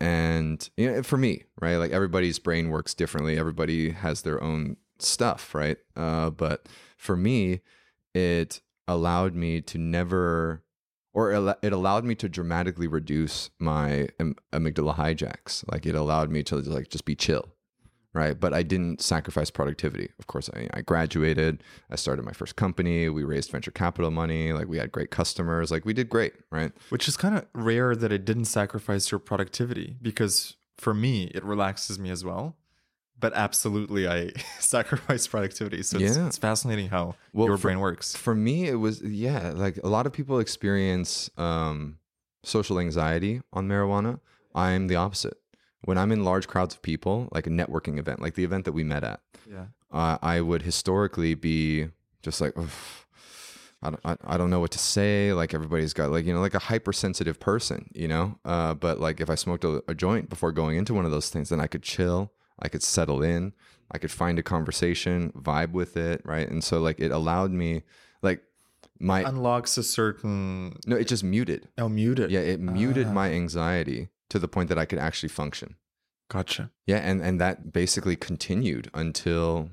and 0.00 0.68
you 0.76 0.90
know, 0.90 1.02
for 1.02 1.16
me, 1.16 1.44
right, 1.60 1.76
like 1.76 1.92
everybody's 1.92 2.38
brain 2.38 2.70
works 2.70 2.94
differently. 2.94 3.38
Everybody 3.38 3.90
has 3.90 4.22
their 4.22 4.42
own 4.42 4.76
stuff, 4.98 5.54
right? 5.54 5.78
Uh, 5.94 6.30
but 6.30 6.68
for 6.96 7.16
me, 7.16 7.60
it 8.14 8.60
allowed 8.88 9.34
me 9.34 9.60
to 9.60 9.78
never, 9.78 10.62
or 11.16 11.56
it 11.62 11.72
allowed 11.72 12.04
me 12.04 12.14
to 12.14 12.28
dramatically 12.28 12.86
reduce 12.86 13.48
my 13.58 14.06
am- 14.20 14.36
amygdala 14.52 14.96
hijacks. 14.96 15.64
Like 15.72 15.86
it 15.86 15.94
allowed 15.94 16.30
me 16.30 16.42
to 16.42 16.56
like 16.56 16.90
just 16.90 17.06
be 17.06 17.14
chill, 17.16 17.48
right? 18.12 18.38
But 18.38 18.52
I 18.52 18.62
didn't 18.62 19.00
sacrifice 19.00 19.50
productivity. 19.50 20.10
Of 20.18 20.26
course, 20.26 20.50
I, 20.54 20.68
I 20.74 20.82
graduated. 20.82 21.62
I 21.90 21.96
started 21.96 22.26
my 22.26 22.32
first 22.32 22.56
company. 22.56 23.08
We 23.08 23.24
raised 23.24 23.50
venture 23.50 23.70
capital 23.70 24.10
money. 24.10 24.52
Like 24.52 24.68
we 24.68 24.76
had 24.76 24.92
great 24.92 25.10
customers. 25.10 25.70
Like 25.70 25.86
we 25.86 25.94
did 25.94 26.10
great, 26.10 26.34
right? 26.52 26.72
Which 26.90 27.08
is 27.08 27.16
kind 27.16 27.34
of 27.34 27.46
rare 27.54 27.96
that 27.96 28.12
it 28.12 28.26
didn't 28.26 28.44
sacrifice 28.44 29.10
your 29.10 29.18
productivity 29.18 29.96
because 30.02 30.56
for 30.76 30.92
me, 30.92 31.32
it 31.34 31.42
relaxes 31.42 31.98
me 31.98 32.10
as 32.10 32.26
well. 32.26 32.58
But 33.18 33.32
absolutely, 33.34 34.06
I 34.06 34.30
sacrifice 34.60 35.26
productivity. 35.26 35.82
So 35.82 35.98
it's, 35.98 36.16
Yeah. 36.16 36.26
it's 36.26 36.36
fascinating 36.38 36.88
how 36.88 37.14
Well, 37.32 37.46
your 37.48 37.56
for- 37.56 37.62
brain 37.62 37.80
works. 37.80 38.14
For 38.14 38.34
me, 38.34 38.68
it 38.68 38.74
was 38.76 39.00
yeah. 39.02 39.52
Like 39.54 39.78
a 39.82 39.88
lot 39.88 40.06
of 40.06 40.12
people 40.12 40.38
experience 40.38 41.30
um, 41.38 41.98
social 42.44 42.78
anxiety 42.78 43.40
on 43.52 43.68
marijuana. 43.68 44.20
I'm 44.54 44.86
the 44.88 44.96
opposite. 44.96 45.38
When 45.82 45.96
I'm 45.98 46.10
in 46.12 46.24
large 46.24 46.46
crowds 46.48 46.74
of 46.74 46.82
people, 46.82 47.28
like 47.32 47.46
a 47.46 47.50
networking 47.50 47.98
event, 47.98 48.20
like 48.20 48.34
the 48.34 48.44
event 48.44 48.64
that 48.66 48.72
we 48.72 48.84
met 48.84 49.04
at, 49.04 49.20
Yeah. 49.50 49.66
uh, 49.92 50.18
I 50.20 50.40
would 50.40 50.62
historically 50.62 51.34
be 51.34 51.88
just 52.22 52.40
like, 52.40 52.52
"Ugh, 52.56 52.68
I 53.82 53.90
don't, 53.90 54.00
I, 54.04 54.16
I 54.26 54.36
don't 54.36 54.50
know 54.50 54.58
what 54.60 54.72
to 54.72 54.78
say. 54.78 55.32
Like 55.32 55.54
everybody's 55.54 55.92
got 55.92 56.10
like, 56.10 56.24
you 56.26 56.32
know, 56.34 56.40
like 56.40 56.54
a 56.54 56.58
hypersensitive 56.58 57.38
person, 57.38 57.90
you 57.94 58.08
know? 58.08 58.38
Uh, 58.44 58.74
but 58.74 58.98
like 59.00 59.20
if 59.20 59.30
I 59.30 59.36
smoked 59.36 59.64
a, 59.64 59.82
a 59.86 59.94
joint 59.94 60.28
before 60.28 60.50
going 60.50 60.76
into 60.76 60.92
one 60.94 61.04
of 61.04 61.10
those 61.12 61.30
things, 61.30 61.50
then 61.50 61.60
I 61.60 61.66
could 61.66 61.82
chill, 61.82 62.32
I 62.58 62.68
could 62.68 62.82
settle 62.82 63.22
in, 63.22 63.52
I 63.90 63.98
could 63.98 64.10
find 64.10 64.38
a 64.38 64.42
conversation, 64.42 65.30
vibe 65.36 65.72
with 65.72 65.96
it. 65.96 66.22
Right. 66.24 66.48
And 66.48 66.62
so 66.64 66.80
like 66.80 66.98
it 67.00 67.10
allowed 67.12 67.50
me 67.50 67.82
like 68.22 68.42
my, 68.98 69.20
Unlocks 69.28 69.76
a 69.76 69.82
certain. 69.82 70.78
no, 70.86 70.96
it 70.96 71.06
just 71.06 71.22
muted. 71.22 71.68
Oh, 71.76 71.88
muted. 71.88 72.30
Yeah. 72.30 72.40
It 72.40 72.60
muted 72.60 73.08
Ah. 73.08 73.12
my 73.12 73.30
anxiety 73.30 74.08
to 74.30 74.38
the 74.38 74.48
point 74.48 74.68
that 74.70 74.78
I 74.78 74.86
could 74.86 74.98
actually 74.98 75.28
function. 75.28 75.76
Gotcha. 76.28 76.70
Yeah, 76.86 76.96
and 76.96 77.20
and 77.22 77.40
that 77.40 77.72
basically 77.72 78.16
continued 78.16 78.90
until 78.94 79.70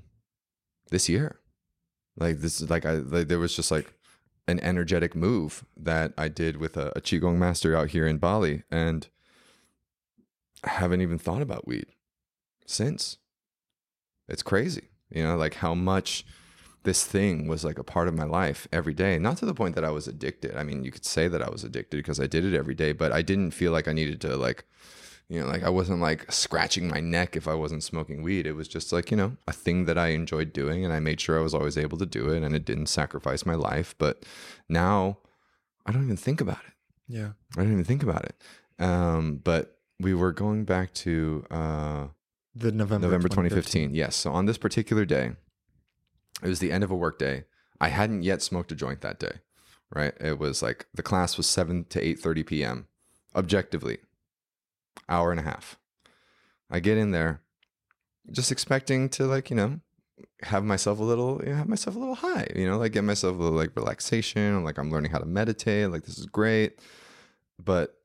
this 0.91 1.10
year. 1.10 1.39
Like 2.15 2.41
this, 2.41 2.61
is 2.61 2.69
like 2.69 2.85
I, 2.85 2.91
like 2.97 3.27
there 3.27 3.39
was 3.39 3.55
just 3.55 3.72
like 3.72 3.91
an 4.47 4.60
energetic 4.60 5.15
move 5.15 5.65
that 5.76 6.14
I 6.15 6.27
did 6.27 6.57
with 6.57 6.77
a, 6.77 6.91
a 6.95 7.01
qigong 7.01 7.38
master 7.38 7.76
out 7.76 7.89
here 7.89 8.05
in 8.05 8.19
Bali, 8.19 8.61
and 8.69 9.07
I 10.64 10.69
haven't 10.69 11.01
even 11.01 11.18
thought 11.18 11.41
about 11.41 11.65
weed 11.68 11.88
since. 12.73 13.17
It's 14.27 14.43
crazy, 14.43 14.89
you 15.09 15.23
know, 15.23 15.35
like 15.35 15.55
how 15.55 15.75
much 15.75 16.25
this 16.83 17.05
thing 17.05 17.47
was 17.47 17.63
like 17.63 17.79
a 17.79 17.83
part 17.83 18.07
of 18.07 18.13
my 18.13 18.25
life 18.25 18.67
every 18.71 18.93
day. 18.93 19.17
Not 19.17 19.37
to 19.37 19.45
the 19.45 19.53
point 19.53 19.75
that 19.75 19.85
I 19.85 19.91
was 19.91 20.07
addicted. 20.07 20.55
I 20.55 20.63
mean, 20.63 20.83
you 20.83 20.91
could 20.91 21.05
say 21.05 21.27
that 21.27 21.41
I 21.41 21.49
was 21.49 21.63
addicted 21.63 21.97
because 21.97 22.19
I 22.19 22.27
did 22.27 22.45
it 22.45 22.57
every 22.57 22.75
day, 22.75 22.91
but 22.91 23.11
I 23.11 23.21
didn't 23.21 23.51
feel 23.51 23.71
like 23.71 23.87
I 23.87 23.93
needed 23.93 24.21
to 24.21 24.35
like 24.35 24.65
you 25.29 25.39
know, 25.39 25.47
like 25.47 25.63
I 25.63 25.69
wasn't 25.69 26.01
like 26.01 26.31
scratching 26.31 26.87
my 26.87 26.99
neck 26.99 27.35
if 27.35 27.47
I 27.47 27.53
wasn't 27.53 27.83
smoking 27.83 28.21
weed. 28.21 28.45
It 28.45 28.53
was 28.53 28.67
just 28.67 28.91
like, 28.91 29.09
you 29.09 29.17
know, 29.17 29.37
a 29.47 29.53
thing 29.53 29.85
that 29.85 29.97
I 29.97 30.09
enjoyed 30.09 30.53
doing 30.53 30.83
and 30.83 30.93
I 30.93 30.99
made 30.99 31.19
sure 31.21 31.39
I 31.39 31.41
was 31.41 31.53
always 31.53 31.77
able 31.77 31.97
to 31.97 32.05
do 32.05 32.29
it 32.29 32.43
and 32.43 32.55
it 32.55 32.65
didn't 32.65 32.87
sacrifice 32.87 33.45
my 33.45 33.55
life. 33.55 33.95
But 33.97 34.25
now 34.67 35.17
I 35.85 35.91
don't 35.91 36.03
even 36.03 36.17
think 36.17 36.41
about 36.41 36.59
it. 36.67 36.73
Yeah. 37.07 37.31
I 37.57 37.63
don't 37.63 37.71
even 37.71 37.83
think 37.83 38.03
about 38.03 38.25
it. 38.25 38.35
Um, 38.79 39.39
but 39.43 39.77
we 39.99 40.13
were 40.13 40.33
going 40.33 40.65
back 40.65 40.93
to 40.95 41.45
uh, 41.49 42.07
The 42.55 42.71
November, 42.71 43.07
November 43.07 43.30
2015. 43.30 43.93
Yes. 43.95 44.15
So 44.15 44.31
on 44.31 44.45
this 44.45 44.57
particular 44.57 45.05
day, 45.05 45.34
It 46.41 46.49
was 46.49 46.59
the 46.59 46.71
end 46.71 46.84
of 46.84 46.91
a 46.91 46.95
work 46.95 47.17
day. 47.17 47.45
I 47.80 47.89
hadn't 47.89 48.23
yet 48.23 48.41
smoked 48.41 48.71
a 48.71 48.75
joint 48.75 49.01
that 49.01 49.19
day, 49.19 49.39
right? 49.93 50.13
It 50.19 50.39
was 50.39 50.61
like 50.61 50.88
the 50.93 51.03
class 51.03 51.38
was 51.38 51.47
7 51.47 51.85
to 51.89 52.01
8:30 52.01 52.45
p.m. 52.45 52.88
objectively. 53.35 53.99
Hour 55.09 55.31
and 55.31 55.39
a 55.39 55.43
half. 55.43 55.77
I 56.69 56.80
get 56.80 56.97
in 56.97 57.11
there 57.11 57.41
just 58.31 58.51
expecting 58.51 59.09
to 59.09 59.25
like, 59.25 59.49
you 59.49 59.55
know, 59.55 59.80
have 60.43 60.63
myself 60.63 60.99
a 60.99 61.03
little 61.03 61.41
you 61.43 61.49
know, 61.49 61.55
have 61.55 61.67
myself 61.67 61.95
a 61.95 61.99
little 61.99 62.15
high, 62.15 62.47
you 62.55 62.65
know, 62.65 62.77
like 62.77 62.93
get 62.93 63.03
myself 63.03 63.35
a 63.35 63.41
little 63.41 63.57
like 63.57 63.75
relaxation, 63.75 64.63
like 64.63 64.77
I'm 64.77 64.91
learning 64.91 65.11
how 65.11 65.19
to 65.19 65.25
meditate, 65.25 65.89
like 65.91 66.03
this 66.03 66.17
is 66.17 66.25
great. 66.25 66.80
But 67.63 67.97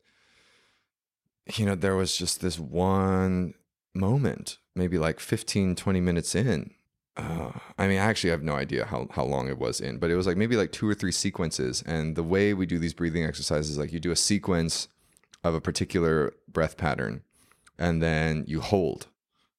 you 1.56 1.64
know, 1.66 1.74
there 1.74 1.96
was 1.96 2.16
just 2.16 2.40
this 2.40 2.58
one 2.58 3.54
moment, 3.94 4.59
maybe 4.74 4.98
like 4.98 5.20
15, 5.20 5.74
20 5.74 6.01
minutes 6.01 6.35
in. 6.35 6.74
Uh, 7.16 7.51
I 7.77 7.89
mean, 7.89 7.98
I 7.98 8.05
actually 8.05 8.31
have 8.31 8.44
no 8.44 8.55
idea 8.55 8.85
how, 8.85 9.09
how 9.10 9.24
long 9.24 9.48
it 9.48 9.59
was 9.59 9.81
in, 9.81 9.98
but 9.98 10.10
it 10.10 10.15
was 10.15 10.27
like 10.27 10.36
maybe 10.36 10.56
like 10.56 10.70
two 10.70 10.89
or 10.89 10.94
three 10.94 11.10
sequences. 11.10 11.82
And 11.85 12.15
the 12.15 12.23
way 12.23 12.55
we 12.55 12.65
do 12.65 12.78
these 12.78 12.94
breathing 12.94 13.24
exercises, 13.24 13.77
like 13.77 13.93
you 13.93 13.98
do 13.98 14.12
a 14.12 14.16
sequence 14.16 14.89
of 15.43 15.55
a 15.55 15.60
particular 15.60 16.35
breath 16.47 16.77
pattern, 16.77 17.23
and 17.78 18.02
then 18.02 18.44
you 18.47 18.60
hold 18.60 19.09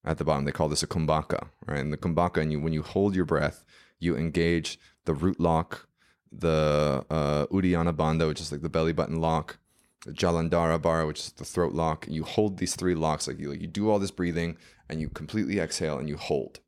at 0.06 0.18
the 0.18 0.24
bottom. 0.24 0.46
They 0.46 0.52
call 0.52 0.70
this 0.70 0.84
a 0.84 0.88
kumbhaka, 0.88 1.50
right? 1.66 1.80
And 1.80 1.92
the 1.92 1.98
kumbhaka, 1.98 2.38
and 2.38 2.52
you 2.52 2.60
when 2.60 2.74
you 2.74 2.82
hold 2.82 3.16
your 3.16 3.26
breath, 3.26 3.66
you 4.00 4.16
engage 4.16 4.80
the 5.06 5.14
root 5.14 5.40
lock, 5.40 5.88
the 6.32 7.06
uh, 7.10 7.46
Uddiyana 7.48 7.94
Bandha, 7.94 8.28
which 8.28 8.42
is 8.42 8.52
like 8.52 8.62
the 8.62 8.70
belly 8.70 8.94
button 8.94 9.20
lock, 9.20 9.58
the 10.06 10.12
Jalandhara 10.14 10.82
bar, 10.82 11.06
which 11.06 11.20
is 11.20 11.32
the 11.34 11.46
throat 11.46 11.74
lock. 11.74 12.06
You 12.08 12.24
hold 12.24 12.58
these 12.58 12.76
three 12.76 12.96
locks, 12.96 13.28
like 13.28 13.40
you 13.40 13.50
like 13.50 13.62
you 13.62 13.68
do 13.68 13.90
all 13.90 14.00
this 14.00 14.12
breathing, 14.12 14.58
and 14.90 15.02
you 15.02 15.10
completely 15.10 15.60
exhale 15.60 15.98
and 16.00 16.08
you 16.08 16.18
hold, 16.18 16.60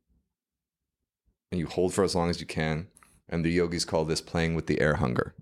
and 1.52 1.60
you 1.60 1.68
hold 1.68 1.94
for 1.94 2.04
as 2.04 2.16
long 2.16 2.30
as 2.30 2.40
you 2.40 2.46
can. 2.48 2.88
And 3.30 3.46
the 3.46 3.50
yogis 3.50 3.86
call 3.86 4.04
this 4.04 4.20
playing 4.20 4.56
with 4.56 4.68
the 4.68 4.82
air 4.82 4.96
hunger. 4.96 5.34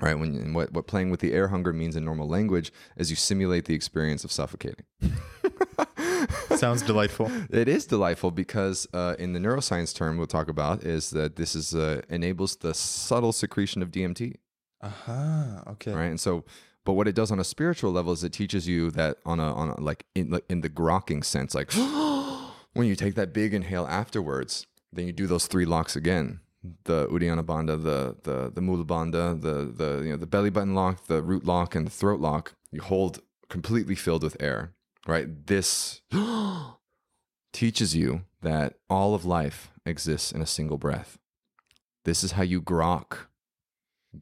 Right? 0.00 0.14
When 0.18 0.52
what 0.52 0.72
what 0.72 0.86
playing 0.86 1.10
with 1.10 1.20
the 1.20 1.32
air 1.32 1.48
hunger 1.48 1.72
means 1.72 1.96
in 1.96 2.04
normal 2.04 2.28
language 2.28 2.70
is 2.96 3.10
you 3.10 3.16
simulate 3.16 3.64
the 3.64 3.74
experience 3.74 4.22
of 4.24 4.30
suffocating. 4.30 4.84
Sounds 6.56 6.82
delightful. 6.82 7.30
It 7.50 7.68
is 7.68 7.86
delightful 7.86 8.30
because 8.30 8.86
uh, 8.94 9.14
in 9.18 9.32
the 9.32 9.38
neuroscience 9.38 9.94
term 9.94 10.16
we'll 10.16 10.26
talk 10.26 10.48
about 10.48 10.84
is 10.84 11.10
that 11.10 11.36
this 11.36 11.54
is 11.54 11.74
uh, 11.74 12.02
enables 12.08 12.56
the 12.56 12.72
subtle 12.74 13.32
secretion 13.32 13.82
of 13.82 13.90
DMT, 13.90 14.34
Uh-huh. 14.80 15.62
Okay. 15.72 15.92
right? 15.92 16.06
And 16.06 16.20
so, 16.20 16.44
but 16.86 16.92
what 16.92 17.08
it 17.08 17.16
does 17.16 17.32
on 17.32 17.40
a 17.40 17.44
spiritual 17.44 17.90
level 17.90 18.12
is 18.12 18.22
it 18.22 18.32
teaches 18.32 18.68
you 18.68 18.92
that 18.92 19.18
on 19.26 19.40
a 19.40 19.52
on 19.52 19.70
a, 19.70 19.80
like 19.80 20.06
in 20.14 20.30
like 20.30 20.44
in 20.48 20.60
the 20.60 20.70
grokking 20.70 21.22
sense, 21.24 21.54
like 21.54 21.72
when 22.72 22.86
you 22.86 22.94
take 22.94 23.16
that 23.16 23.34
big 23.34 23.52
inhale 23.52 23.86
afterwards, 23.86 24.66
then 24.92 25.06
you 25.06 25.12
do 25.12 25.26
those 25.26 25.48
three 25.48 25.66
locks 25.66 25.96
again. 25.96 26.40
The 26.84 27.08
Uddiyana 27.08 27.44
Bandha, 27.44 27.82
the 27.82 28.16
the 28.22 28.52
the 28.54 28.60
Mula 28.60 28.84
Bandha, 28.84 29.40
the 29.40 29.64
the 29.64 30.02
you 30.04 30.10
know 30.12 30.16
the 30.16 30.28
belly 30.28 30.48
button 30.48 30.74
lock, 30.74 31.06
the 31.08 31.22
root 31.22 31.44
lock, 31.44 31.74
and 31.74 31.86
the 31.86 31.90
throat 31.90 32.20
lock. 32.20 32.54
You 32.70 32.80
hold 32.80 33.20
completely 33.48 33.96
filled 33.96 34.22
with 34.22 34.36
air, 34.40 34.72
right? 35.08 35.46
This 35.46 36.02
teaches 37.52 37.96
you 37.96 38.22
that 38.42 38.74
all 38.88 39.14
of 39.14 39.24
life 39.24 39.72
exists 39.84 40.30
in 40.30 40.40
a 40.40 40.46
single 40.46 40.78
breath. 40.78 41.18
This 42.04 42.22
is 42.22 42.32
how 42.32 42.44
you 42.44 42.62
grok 42.62 43.26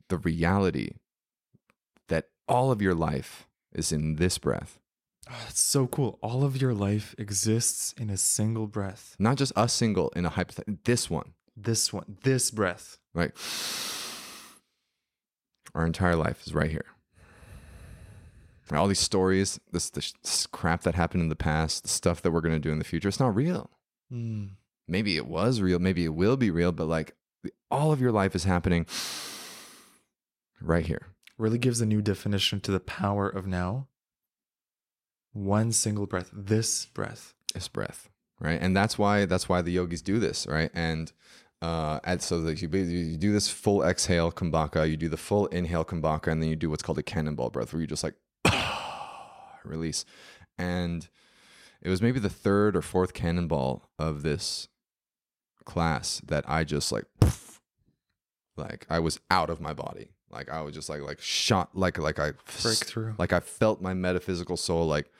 the 0.09 0.17
reality 0.17 0.93
all 2.49 2.71
of 2.71 2.81
your 2.83 2.95
life 2.95 3.47
is 3.73 3.93
in 3.93 4.17
this 4.17 4.39
breath. 4.39 4.79
Oh, 5.31 5.41
that's 5.45 5.63
so 5.63 5.87
cool. 5.87 6.19
All 6.23 6.45
of 6.45 6.61
your 6.61 6.75
life 6.75 7.15
exists 7.19 7.95
in 7.97 8.11
a 8.11 8.17
single 8.17 8.67
breath. 8.67 9.17
Not 9.19 9.37
just 9.37 9.53
a 9.57 9.69
single 9.69 10.11
in 10.11 10.27
a 10.27 10.29
hypothetical, 10.31 10.79
this 10.85 11.09
one, 11.09 11.33
This 11.57 11.93
one, 11.93 12.19
this 12.23 12.51
breath. 12.51 12.99
right? 13.15 13.33
Our 15.75 15.87
entire 15.87 16.17
life 16.17 16.43
is 16.47 16.55
right 16.55 16.71
here. 16.71 16.85
And 18.69 18.79
all 18.79 18.87
these 18.87 19.01
stories, 19.01 19.59
this, 19.73 19.91
this, 19.91 20.13
this 20.23 20.47
crap 20.47 20.83
that 20.83 20.95
happened 20.95 21.23
in 21.23 21.29
the 21.29 21.37
past, 21.37 21.83
the 21.83 21.89
stuff 21.89 22.23
that 22.23 22.31
we're 22.31 22.41
going 22.41 22.55
to 22.55 22.61
do 22.61 22.73
in 22.73 22.79
the 22.79 22.85
future, 22.85 23.09
it's 23.09 23.21
not 23.21 23.35
real. 23.35 23.71
Mm. 24.13 24.51
maybe 24.87 25.17
it 25.17 25.27
was 25.27 25.61
real, 25.63 25.79
maybe 25.79 26.05
it 26.05 26.15
will 26.15 26.37
be 26.37 26.51
real, 26.51 26.71
but 26.71 26.87
like 26.87 27.15
all 27.71 27.91
of 27.91 28.01
your 28.03 28.13
life 28.13 28.35
is 28.37 28.45
happening 28.45 28.87
right 30.61 30.87
here. 30.87 31.07
Really 31.37 31.59
gives 31.59 31.81
a 31.81 31.87
new 31.87 32.01
definition 32.01 32.61
to 32.61 32.71
the 32.71 32.81
power 32.81 33.29
of 33.29 33.47
now. 33.47 33.89
One 35.33 35.73
single 35.73 36.07
breath. 36.07 36.31
This 36.33 36.87
breath. 36.87 37.35
This 37.55 37.69
breath, 37.69 38.09
right? 38.41 38.59
And 38.61 38.77
that's 38.77 38.99
why 38.99 39.25
that's 39.25 39.49
why 39.49 39.63
the 39.63 39.73
yogis 39.73 40.03
do 40.03 40.19
this, 40.19 40.47
right? 40.47 40.71
And 40.75 41.13
uh, 41.65 41.99
and 42.05 42.21
so 42.21 42.41
that 42.43 42.61
you, 42.61 42.69
you 42.69 43.17
do 43.17 43.33
this 43.33 43.49
full 43.49 43.83
exhale 43.83 44.31
kumbhaka, 44.31 44.89
you 44.89 44.97
do 44.97 45.09
the 45.09 45.17
full 45.17 45.47
inhale 45.47 45.85
kumbhaka, 45.85 46.31
and 46.31 46.43
then 46.43 46.51
you 46.51 46.57
do 46.57 46.69
what's 46.69 46.83
called 46.83 46.99
a 46.99 47.03
cannonball 47.03 47.51
breath, 47.51 47.73
where 47.73 47.81
you 47.81 47.87
just 47.87 48.05
like 48.05 48.15
release. 49.65 50.05
And 50.59 51.09
it 51.81 51.89
was 51.89 52.03
maybe 52.03 52.21
the 52.21 52.29
third 52.29 52.77
or 52.77 52.83
fourth 52.83 53.15
cannonball 53.15 53.89
of 53.99 54.23
this 54.23 54.69
class 55.65 56.21
that 56.27 56.45
I 56.47 56.65
just 56.65 56.93
like, 56.93 57.07
like 58.57 58.87
I 58.91 58.99
was 58.99 59.21
out 59.31 59.49
of 59.49 59.61
my 59.61 59.73
body. 59.73 60.14
Like 60.35 60.51
I 60.51 60.61
was 60.61 60.75
just 60.75 60.89
like 60.89 61.01
like 61.01 61.21
shot 61.21 61.71
like 61.75 61.97
like 61.99 62.19
I 62.19 62.33
Breakthrough. 62.61 63.15
like 63.19 63.33
I 63.33 63.41
felt 63.41 63.81
my 63.81 63.95
metaphysical 63.95 64.57
soul 64.57 64.87
like 64.87 65.11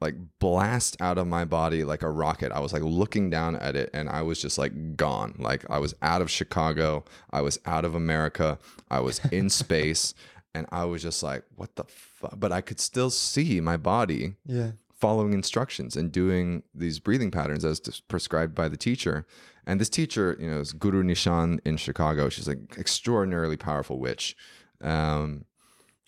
like 0.00 0.16
blast 0.40 0.96
out 1.00 1.16
of 1.18 1.26
my 1.26 1.44
body 1.44 1.84
like 1.84 2.02
a 2.02 2.10
rocket. 2.10 2.52
I 2.52 2.60
was 2.60 2.72
like 2.72 2.82
looking 2.82 3.30
down 3.30 3.56
at 3.56 3.76
it 3.76 3.90
and 3.94 4.08
I 4.08 4.22
was 4.22 4.42
just 4.42 4.58
like 4.58 4.96
gone. 4.96 5.36
Like 5.38 5.64
I 5.70 5.78
was 5.78 5.94
out 6.02 6.20
of 6.20 6.30
Chicago, 6.30 7.04
I 7.30 7.40
was 7.40 7.58
out 7.64 7.84
of 7.84 7.94
America, 7.94 8.58
I 8.90 9.00
was 9.00 9.20
in 9.30 9.48
space 9.62 10.12
and 10.54 10.66
I 10.70 10.84
was 10.84 11.00
just 11.00 11.22
like 11.22 11.44
what 11.54 11.76
the 11.76 11.84
fuck? 11.84 12.34
But 12.36 12.52
I 12.52 12.60
could 12.60 12.80
still 12.80 13.10
see 13.10 13.60
my 13.60 13.76
body 13.76 14.34
Yeah. 14.44 14.72
Following 14.96 15.32
instructions 15.32 15.96
and 15.96 16.12
doing 16.12 16.62
these 16.74 16.98
breathing 16.98 17.30
patterns 17.30 17.64
as 17.64 17.80
prescribed 18.08 18.54
by 18.54 18.68
the 18.68 18.76
teacher. 18.76 19.26
And 19.66 19.80
this 19.80 19.88
teacher, 19.88 20.36
you 20.38 20.50
know, 20.50 20.60
is 20.60 20.72
Guru 20.72 21.02
Nishan 21.02 21.58
in 21.64 21.76
Chicago. 21.76 22.28
She's 22.28 22.48
like 22.48 22.76
extraordinarily 22.78 23.56
powerful 23.56 23.98
witch, 23.98 24.36
um, 24.80 25.44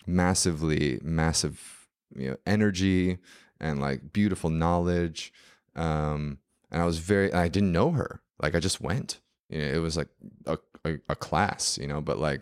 massively, 0.05 0.99
massive, 1.03 1.87
you 2.15 2.31
know, 2.31 2.37
energy 2.45 3.17
and 3.59 3.81
like 3.81 4.13
beautiful 4.13 4.49
knowledge. 4.49 5.33
Um, 5.75 6.39
and 6.71 6.81
I 6.81 6.85
was 6.85 6.99
very, 6.99 7.33
I 7.33 7.47
didn't 7.47 7.71
know 7.71 7.91
her. 7.91 8.21
Like 8.41 8.55
I 8.55 8.59
just 8.59 8.81
went. 8.81 9.19
You 9.49 9.59
know, 9.59 9.73
it 9.73 9.77
was 9.77 9.97
like 9.97 10.09
a, 10.45 10.57
a, 10.87 10.97
a 11.09 11.15
class, 11.15 11.77
you 11.77 11.87
know. 11.87 12.01
But 12.01 12.19
like 12.19 12.41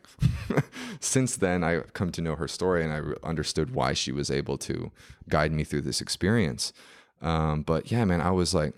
since 0.99 1.35
then, 1.37 1.63
I've 1.63 1.93
come 1.93 2.11
to 2.13 2.21
know 2.21 2.35
her 2.35 2.47
story 2.47 2.83
and 2.83 2.93
I 2.93 3.27
understood 3.27 3.73
why 3.73 3.93
she 3.93 4.11
was 4.11 4.29
able 4.31 4.57
to 4.59 4.91
guide 5.29 5.51
me 5.51 5.63
through 5.63 5.81
this 5.81 6.01
experience. 6.01 6.73
Um, 7.21 7.63
but 7.63 7.91
yeah, 7.91 8.05
man, 8.05 8.21
I 8.21 8.31
was 8.31 8.53
like, 8.53 8.73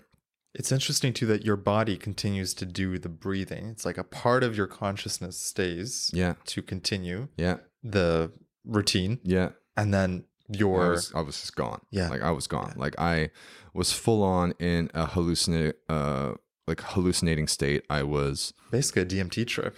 It's 0.54 0.72
interesting 0.72 1.12
too 1.12 1.26
that 1.26 1.44
your 1.44 1.56
body 1.56 1.96
continues 1.96 2.54
to 2.54 2.66
do 2.66 2.98
the 2.98 3.08
breathing. 3.08 3.66
It's 3.66 3.84
like 3.84 3.98
a 3.98 4.04
part 4.04 4.42
of 4.42 4.56
your 4.56 4.66
consciousness 4.66 5.38
stays 5.38 6.10
yeah, 6.12 6.34
to 6.46 6.62
continue 6.62 7.28
yeah, 7.36 7.58
the 7.82 8.32
routine, 8.64 9.20
yeah. 9.22 9.50
and 9.76 9.92
then 9.92 10.24
I 10.52 10.58
your 10.58 10.90
was, 10.90 11.12
I 11.14 11.20
was 11.20 11.40
just 11.40 11.56
gone. 11.56 11.80
Yeah. 11.90 12.08
like 12.08 12.22
I 12.22 12.30
was 12.30 12.46
gone. 12.46 12.74
Like 12.76 12.98
I 12.98 13.30
was 13.74 13.92
full 13.92 14.22
on 14.22 14.52
in 14.58 14.90
a 14.94 15.06
hallucinate, 15.06 15.74
uh, 15.88 16.34
like 16.68 16.80
hallucinating 16.82 17.48
state. 17.48 17.84
I 17.90 18.02
was 18.04 18.52
basically 18.70 19.02
a 19.02 19.06
DMT 19.06 19.46
trip. 19.46 19.76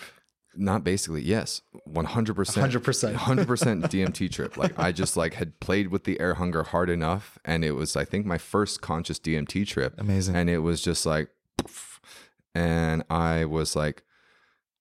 not 0.57 0.83
basically 0.85 1.23
yes, 1.23 1.63
one 1.85 2.05
hundred 2.07 2.35
percent, 2.35 2.73
100%. 2.75 3.15
hundred 3.15 3.47
percent 3.47 3.85
DMT 3.85 4.31
trip. 4.37 4.57
Like 4.57 4.79
I 4.79 4.93
just 4.93 5.17
like 5.17 5.35
had 5.35 5.59
played 5.61 5.89
with 5.89 6.05
the 6.05 6.19
air 6.21 6.35
hunger 6.35 6.65
hard 6.65 6.91
enough, 6.91 7.39
and 7.45 7.65
it 7.65 7.73
was 7.73 7.97
I 7.97 8.05
think 8.05 8.27
my 8.27 8.39
first 8.39 8.81
conscious 8.83 9.19
DMT 9.19 9.67
trip. 9.67 9.95
Amazing. 9.99 10.35
and 10.37 10.51
it 10.51 10.59
was 10.59 10.83
just 10.83 11.07
like 11.07 11.29
poof. 11.59 12.01
and 12.55 13.05
i 13.11 13.45
was 13.45 13.77
like 13.77 14.03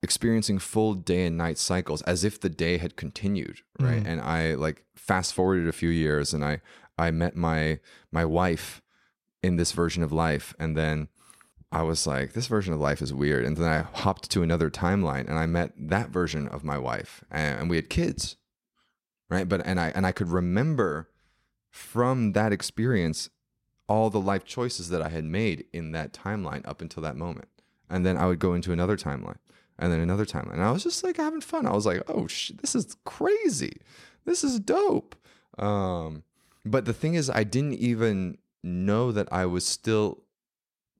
experiencing 0.01 0.59
full 0.59 0.93
day 0.93 1.25
and 1.25 1.37
night 1.37 1.57
cycles 1.57 2.01
as 2.03 2.23
if 2.23 2.39
the 2.39 2.49
day 2.49 2.77
had 2.77 2.95
continued 2.95 3.59
right 3.79 4.01
Mm. 4.03 4.07
and 4.07 4.21
i 4.21 4.53
like 4.55 4.85
fast 4.95 5.33
forwarded 5.33 5.67
a 5.67 5.73
few 5.73 5.89
years 5.89 6.33
and 6.33 6.43
i 6.43 6.61
i 6.97 7.11
met 7.11 7.35
my 7.35 7.79
my 8.11 8.23
wife 8.23 8.81
in 9.43 9.57
this 9.57 9.71
version 9.73 10.01
of 10.03 10.11
life 10.13 10.55
and 10.57 10.77
then 10.77 11.09
i 11.71 11.81
was 11.81 12.05
like 12.07 12.33
this 12.33 12.47
version 12.47 12.73
of 12.73 12.79
life 12.79 13.01
is 13.01 13.13
weird 13.13 13.45
and 13.45 13.57
then 13.57 13.69
i 13.69 13.81
hopped 13.99 14.29
to 14.29 14.43
another 14.43 14.69
timeline 14.69 15.27
and 15.27 15.37
i 15.37 15.45
met 15.45 15.71
that 15.77 16.09
version 16.09 16.47
of 16.47 16.63
my 16.63 16.77
wife 16.77 17.23
and, 17.31 17.69
we 17.69 17.75
had 17.75 17.89
kids 17.89 18.37
right 19.29 19.47
but 19.47 19.65
and 19.65 19.79
i 19.79 19.89
and 19.89 20.05
i 20.05 20.11
could 20.11 20.29
remember 20.29 21.09
from 21.69 22.33
that 22.33 22.51
experience 22.51 23.29
all 23.89 24.09
the 24.09 24.21
life 24.21 24.45
choices 24.45 24.89
that 24.89 25.01
I 25.01 25.09
had 25.09 25.25
made 25.25 25.65
in 25.73 25.91
that 25.91 26.13
timeline 26.13 26.65
up 26.65 26.81
until 26.81 27.01
that 27.03 27.17
moment. 27.17 27.47
And 27.89 28.05
then 28.05 28.17
I 28.17 28.27
would 28.27 28.39
go 28.39 28.53
into 28.53 28.71
another 28.71 28.95
timeline 28.95 29.39
and 29.79 29.91
then 29.91 29.99
another 29.99 30.25
timeline. 30.25 30.53
And 30.53 30.63
I 30.63 30.71
was 30.71 30.83
just 30.83 31.03
like 31.03 31.17
having 31.17 31.41
fun. 31.41 31.65
I 31.65 31.73
was 31.73 31.87
like, 31.87 32.03
oh, 32.07 32.27
sh- 32.27 32.51
this 32.61 32.75
is 32.75 32.95
crazy. 33.03 33.77
This 34.25 34.43
is 34.43 34.59
dope. 34.59 35.15
Um, 35.57 36.23
but 36.63 36.85
the 36.85 36.93
thing 36.93 37.15
is, 37.15 37.31
I 37.31 37.43
didn't 37.43 37.73
even 37.73 38.37
know 38.63 39.11
that 39.11 39.27
I 39.31 39.47
was 39.47 39.65
still 39.65 40.23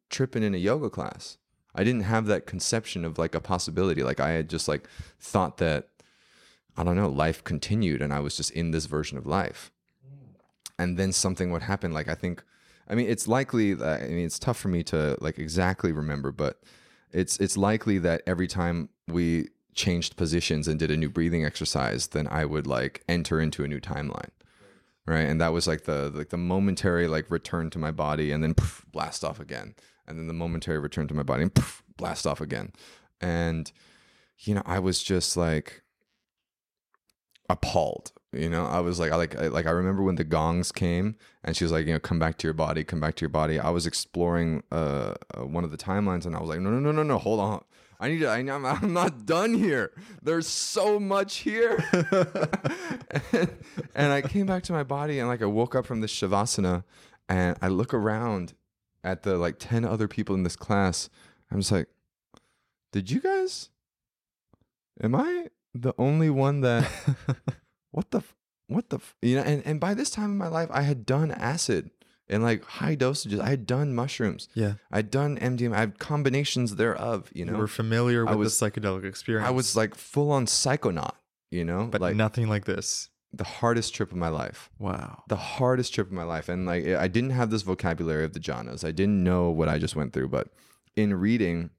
tripping 0.10 0.44
in 0.44 0.54
a 0.54 0.58
yoga 0.58 0.90
class. 0.90 1.38
I 1.76 1.84
didn't 1.84 2.04
have 2.04 2.26
that 2.26 2.46
conception 2.46 3.06
of 3.06 3.18
like 3.18 3.36
a 3.36 3.40
possibility. 3.40 4.04
Like 4.04 4.20
I 4.20 4.32
had 4.32 4.50
just 4.50 4.68
like 4.68 4.88
thought 5.20 5.58
that 5.58 5.90
I 6.78 6.84
don't 6.84 6.96
know, 6.96 7.10
life 7.10 7.44
continued 7.44 8.02
and 8.02 8.14
I 8.14 8.20
was 8.20 8.38
just 8.38 8.52
in 8.52 8.72
this 8.72 8.86
version 8.86 9.18
of 9.18 9.26
life. 9.26 9.72
And 10.78 10.98
then 10.98 11.12
something 11.12 11.52
would 11.52 11.64
happen. 11.64 11.92
Like 11.92 12.08
I 12.08 12.16
think 12.16 12.44
I 12.88 12.96
mean 12.96 13.08
it's 13.08 13.28
likely 13.28 13.74
that 13.74 14.02
I 14.02 14.08
mean 14.08 14.26
it's 14.26 14.40
tough 14.40 14.58
for 14.58 14.70
me 14.70 14.84
to 14.84 15.18
like 15.22 15.38
exactly 15.38 15.92
remember, 15.92 16.32
but 16.32 16.62
it's 17.12 17.38
it's 17.40 17.58
likely 17.58 17.98
that 18.00 18.22
every 18.26 18.48
time 18.48 18.90
we 19.08 19.50
changed 19.74 20.18
positions 20.18 20.68
and 20.68 20.80
did 20.80 20.92
a 20.92 20.98
new 20.98 21.10
breathing 21.10 21.46
exercise, 21.46 22.08
then 22.08 22.28
I 22.28 22.46
would 22.46 22.68
like 22.68 23.04
enter 23.08 23.40
into 23.40 23.64
a 23.64 23.68
new 23.68 23.80
timeline. 23.80 24.32
Right. 25.06 25.22
And 25.22 25.42
that 25.42 25.54
was 25.54 25.68
like 25.68 25.84
the 25.86 26.12
like 26.14 26.30
the 26.30 26.38
momentary 26.38 27.08
like 27.08 27.32
return 27.32 27.70
to 27.72 27.80
my 27.80 27.92
body 27.92 28.32
and 28.32 28.44
then 28.44 28.54
poof, 28.54 28.86
blast 28.92 29.24
off 29.24 29.40
again. 29.40 29.76
And 30.10 30.20
then 30.20 30.28
the 30.28 30.34
momentary 30.34 30.80
return 30.80 31.08
to 31.08 31.14
my 31.14 31.24
body 31.24 31.44
and 31.44 31.54
poof, 31.54 31.84
blast 31.98 32.28
off 32.28 32.42
again. 32.42 32.74
And 33.22 33.72
you 34.40 34.56
know, 34.56 34.64
I 34.66 34.80
was 34.80 35.04
just 35.04 35.38
like 35.38 35.84
appalled. 37.50 38.12
You 38.32 38.50
know, 38.50 38.66
I 38.66 38.80
was 38.80 39.00
like, 39.00 39.12
I 39.12 39.16
like, 39.16 39.36
I, 39.36 39.48
like 39.48 39.66
I 39.66 39.72
remember 39.72 40.04
when 40.04 40.16
the 40.16 40.24
gongs 40.24 40.72
came, 40.72 41.16
and 41.44 41.58
she 41.58 41.64
was 41.64 41.72
like, 41.72 41.88
you 41.88 41.94
know, 41.94 42.00
come 42.00 42.20
back 42.20 42.38
to 42.40 42.48
your 42.48 42.54
body, 42.54 42.84
come 42.84 43.00
back 43.00 43.16
to 43.16 43.22
your 43.22 43.30
body. 43.30 43.60
I 43.60 43.72
was 43.72 43.88
exploring 43.88 44.64
uh, 44.72 45.16
uh 45.36 45.46
one 45.46 45.64
of 45.64 45.72
the 45.72 45.78
timelines, 45.78 46.26
and 46.26 46.36
I 46.36 46.40
was 46.40 46.50
like, 46.50 46.60
no, 46.60 46.70
no, 46.70 46.80
no, 46.80 46.92
no, 46.92 47.04
no, 47.04 47.18
hold 47.18 47.40
on. 47.40 47.64
I 48.00 48.08
need 48.08 48.20
to. 48.20 48.28
I, 48.28 48.38
I'm, 48.38 48.66
I'm 48.66 48.94
not 48.94 49.26
done 49.26 49.56
here. 49.56 49.92
There's 50.22 50.48
so 50.48 51.00
much 51.00 51.38
here. 51.38 51.84
and, 53.34 53.50
and 53.96 54.14
I 54.14 54.22
came 54.22 54.46
back 54.46 54.64
to 54.64 54.74
my 54.74 54.84
body, 54.84 55.20
and 55.20 55.28
like 55.28 55.42
I 55.42 55.48
woke 55.48 55.76
up 55.76 55.86
from 55.86 56.02
this 56.02 56.14
shavasana, 56.14 56.84
and 57.28 57.58
I 57.62 57.68
look 57.68 57.94
around 57.94 58.54
at 59.04 59.24
the 59.24 59.38
like 59.38 59.56
ten 59.60 59.86
other 59.86 60.08
people 60.08 60.36
in 60.36 60.44
this 60.44 60.56
class. 60.56 61.10
I'm 61.52 61.60
just 61.60 61.72
like, 61.72 61.88
did 62.92 63.10
you 63.12 63.20
guys? 63.22 63.70
Am 65.02 65.16
I 65.16 65.48
the 65.74 65.94
only 65.98 66.30
one 66.30 66.62
that 66.62 66.90
what 67.92 68.12
the 68.12 68.18
f- 68.20 68.36
what 68.68 68.90
the 68.90 68.98
f-? 68.98 69.16
you 69.22 69.36
know 69.36 69.42
and, 69.44 69.62
and 69.66 69.80
by 69.80 69.94
this 69.94 70.10
time 70.10 70.32
in 70.32 70.38
my 70.38 70.48
life 70.48 70.68
i 70.72 70.82
had 70.82 71.06
done 71.06 71.30
acid 71.32 71.92
in 72.28 72.42
like 72.42 72.64
high 72.66 72.96
dosages 72.96 73.40
i 73.40 73.50
had 73.50 73.66
done 73.68 73.94
mushrooms 73.94 74.50
Yeah. 74.56 74.74
i'd 74.92 75.12
done 75.12 75.38
mdma 75.38 75.74
i 75.76 75.80
had 75.80 76.00
combinations 76.00 76.76
thereof 76.76 77.30
you 77.34 77.46
You 77.46 77.52
know 77.52 77.58
were 77.58 77.68
familiar 77.68 78.26
with 78.26 78.36
was- 78.36 78.60
the 78.60 78.72
psychedelic 78.72 79.06
experience. 79.06 79.48
i 79.48 79.52
was 79.52 79.76
like 79.76 79.94
full 79.96 80.32
on 80.32 80.48
psychonaut 80.48 81.14
you 81.52 81.64
know 81.64 81.86
but 81.90 82.02
like 82.02 82.16
nothing 82.16 82.50
like 82.50 82.66
this. 82.66 83.09
The 83.32 83.44
hardest 83.44 83.94
trip 83.94 84.12
of 84.12 84.18
my 84.18 84.30
life. 84.30 84.70
Wow. 84.80 85.24
the 85.28 85.36
hardest 85.36 85.94
trip 85.94 86.08
of 86.08 86.14
my 86.14 86.24
life. 86.24 86.50
And 86.50 86.66
like 86.66 86.86
i 86.88 87.08
didn't 87.08 87.30
have 87.32 87.50
this 87.52 87.62
vocabulary 87.62 88.24
of 88.26 88.34
the 88.34 88.40
jhanas. 88.40 88.84
I 88.84 88.92
didn't 88.92 89.24
know 89.24 89.50
what 89.50 89.70
i 89.70 89.78
just 89.78 89.96
went 89.96 90.14
through. 90.14 90.30
But 90.30 90.48
in 90.96 91.14
reading 91.14 91.70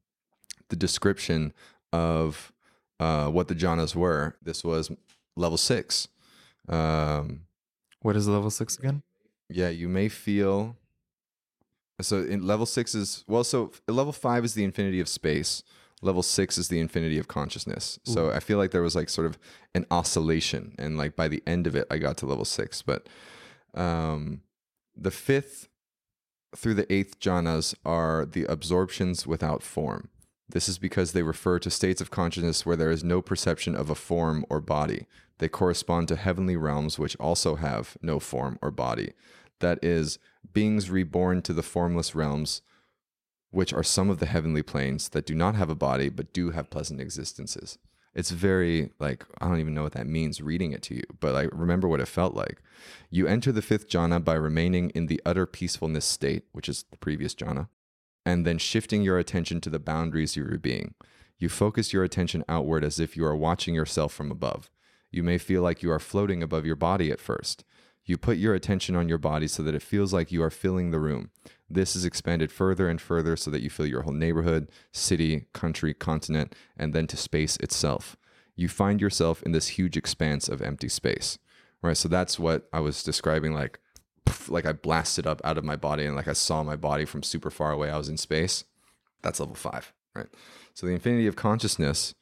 the 0.68 0.76
description 0.76 1.52
of 1.92 2.52
uh, 3.00 3.28
what 3.28 3.48
the 3.48 3.54
jhanas 3.54 3.94
were 3.96 4.36
this 4.42 4.62
was 4.62 4.90
level 5.36 5.58
six. 5.58 6.06
Um, 6.68 7.46
What 8.02 8.14
is 8.16 8.28
level 8.28 8.50
six 8.50 8.78
again? 8.78 9.02
yeah 9.52 9.68
you 9.70 9.88
may 9.88 10.08
feel 10.08 10.76
so 12.00 12.22
in 12.22 12.46
level 12.46 12.64
six 12.66 12.94
is 12.94 13.24
well 13.26 13.42
so 13.44 13.72
level 13.88 14.12
five 14.12 14.44
is 14.44 14.54
the 14.54 14.62
infinity 14.64 15.00
of 15.00 15.08
space 15.08 15.62
level 16.02 16.22
six 16.22 16.56
is 16.58 16.68
the 16.68 16.80
infinity 16.80 17.18
of 17.18 17.28
consciousness. 17.28 17.98
So 18.04 18.30
i 18.30 18.40
feel 18.40 18.58
like 18.58 18.70
there 18.70 18.82
was 18.82 18.96
like 18.96 19.08
sort 19.08 19.26
of 19.26 19.38
an 19.74 19.86
oscillation 19.90 20.74
and 20.78 20.96
like 20.96 21.16
by 21.16 21.28
the 21.28 21.42
end 21.46 21.66
of 21.66 21.76
it 21.76 21.86
i 21.90 21.98
got 21.98 22.16
to 22.18 22.26
level 22.26 22.44
six. 22.44 22.82
But 22.82 23.08
um 23.74 24.42
the 24.96 25.10
fifth 25.10 25.68
through 26.56 26.74
the 26.74 26.92
eighth 26.92 27.20
jhanas 27.20 27.74
are 27.84 28.24
the 28.24 28.44
absorptions 28.44 29.26
without 29.26 29.62
form. 29.62 30.08
This 30.48 30.68
is 30.68 30.78
because 30.78 31.12
they 31.12 31.22
refer 31.22 31.60
to 31.60 31.70
states 31.70 32.00
of 32.00 32.10
consciousness 32.10 32.66
where 32.66 32.76
there 32.76 32.90
is 32.90 33.04
no 33.04 33.22
perception 33.22 33.76
of 33.76 33.88
a 33.88 33.94
form 33.94 34.44
or 34.50 34.60
body. 34.60 35.06
They 35.38 35.48
correspond 35.48 36.08
to 36.08 36.16
heavenly 36.16 36.56
realms 36.56 36.98
which 36.98 37.16
also 37.16 37.56
have 37.56 37.96
no 38.02 38.18
form 38.18 38.58
or 38.60 38.70
body. 38.70 39.12
That 39.60 39.78
is 39.82 40.18
beings 40.52 40.90
reborn 40.90 41.42
to 41.42 41.52
the 41.52 41.62
formless 41.62 42.14
realms 42.14 42.62
which 43.50 43.72
are 43.72 43.82
some 43.82 44.10
of 44.10 44.18
the 44.18 44.26
heavenly 44.26 44.62
planes 44.62 45.08
that 45.10 45.26
do 45.26 45.34
not 45.34 45.54
have 45.54 45.70
a 45.70 45.74
body 45.74 46.08
but 46.08 46.32
do 46.32 46.50
have 46.50 46.70
pleasant 46.70 47.00
existences. 47.00 47.78
It's 48.14 48.30
very 48.30 48.90
like 48.98 49.24
i 49.40 49.46
don't 49.46 49.60
even 49.60 49.74
know 49.74 49.84
what 49.84 49.92
that 49.92 50.06
means 50.06 50.40
reading 50.40 50.72
it 50.72 50.82
to 50.82 50.94
you 50.94 51.04
but 51.20 51.32
like 51.32 51.48
remember 51.52 51.88
what 51.88 52.00
it 52.00 52.08
felt 52.08 52.34
like. 52.34 52.60
You 53.10 53.26
enter 53.26 53.52
the 53.52 53.62
fifth 53.62 53.88
jhana 53.88 54.22
by 54.24 54.34
remaining 54.34 54.90
in 54.90 55.06
the 55.06 55.20
utter 55.24 55.46
peacefulness 55.46 56.04
state 56.04 56.44
which 56.52 56.68
is 56.68 56.84
the 56.90 56.96
previous 56.96 57.34
jhana 57.34 57.68
and 58.26 58.46
then 58.46 58.58
shifting 58.58 59.02
your 59.02 59.18
attention 59.18 59.60
to 59.60 59.70
the 59.70 59.78
boundaries 59.78 60.36
of 60.36 60.48
your 60.48 60.58
being. 60.58 60.94
You 61.38 61.48
focus 61.48 61.92
your 61.92 62.04
attention 62.04 62.44
outward 62.48 62.84
as 62.84 63.00
if 63.00 63.16
you 63.16 63.24
are 63.24 63.36
watching 63.36 63.74
yourself 63.74 64.12
from 64.12 64.30
above. 64.30 64.70
You 65.10 65.22
may 65.22 65.38
feel 65.38 65.62
like 65.62 65.82
you 65.82 65.90
are 65.90 65.98
floating 65.98 66.42
above 66.42 66.66
your 66.66 66.76
body 66.76 67.10
at 67.10 67.20
first 67.20 67.64
you 68.10 68.18
put 68.18 68.38
your 68.38 68.54
attention 68.54 68.96
on 68.96 69.08
your 69.08 69.18
body 69.18 69.46
so 69.46 69.62
that 69.62 69.74
it 69.74 69.82
feels 69.82 70.12
like 70.12 70.32
you 70.32 70.42
are 70.42 70.50
filling 70.50 70.90
the 70.90 70.98
room. 70.98 71.30
This 71.70 71.94
is 71.94 72.04
expanded 72.04 72.50
further 72.50 72.88
and 72.88 73.00
further 73.00 73.36
so 73.36 73.52
that 73.52 73.62
you 73.62 73.70
fill 73.70 73.86
your 73.86 74.02
whole 74.02 74.12
neighborhood, 74.12 74.68
city, 74.92 75.46
country, 75.52 75.94
continent, 75.94 76.56
and 76.76 76.92
then 76.92 77.06
to 77.06 77.16
space 77.16 77.56
itself. 77.58 78.16
You 78.56 78.68
find 78.68 79.00
yourself 79.00 79.44
in 79.44 79.52
this 79.52 79.68
huge 79.68 79.96
expanse 79.96 80.48
of 80.48 80.60
empty 80.60 80.88
space. 80.88 81.38
Right? 81.82 81.96
So 81.96 82.08
that's 82.08 82.36
what 82.36 82.68
I 82.72 82.80
was 82.80 83.04
describing 83.04 83.54
like 83.54 83.78
like 84.48 84.66
I 84.66 84.72
blasted 84.72 85.26
up 85.26 85.40
out 85.44 85.58
of 85.58 85.64
my 85.64 85.76
body 85.76 86.04
and 86.04 86.16
like 86.16 86.28
I 86.28 86.32
saw 86.32 86.62
my 86.64 86.76
body 86.76 87.04
from 87.04 87.22
super 87.22 87.50
far 87.50 87.70
away. 87.70 87.90
I 87.90 87.96
was 87.96 88.08
in 88.08 88.16
space. 88.16 88.64
That's 89.22 89.38
level 89.38 89.54
5, 89.54 89.92
right? 90.16 90.26
So 90.74 90.86
the 90.86 90.92
infinity 90.92 91.28
of 91.28 91.36
consciousness 91.36 92.14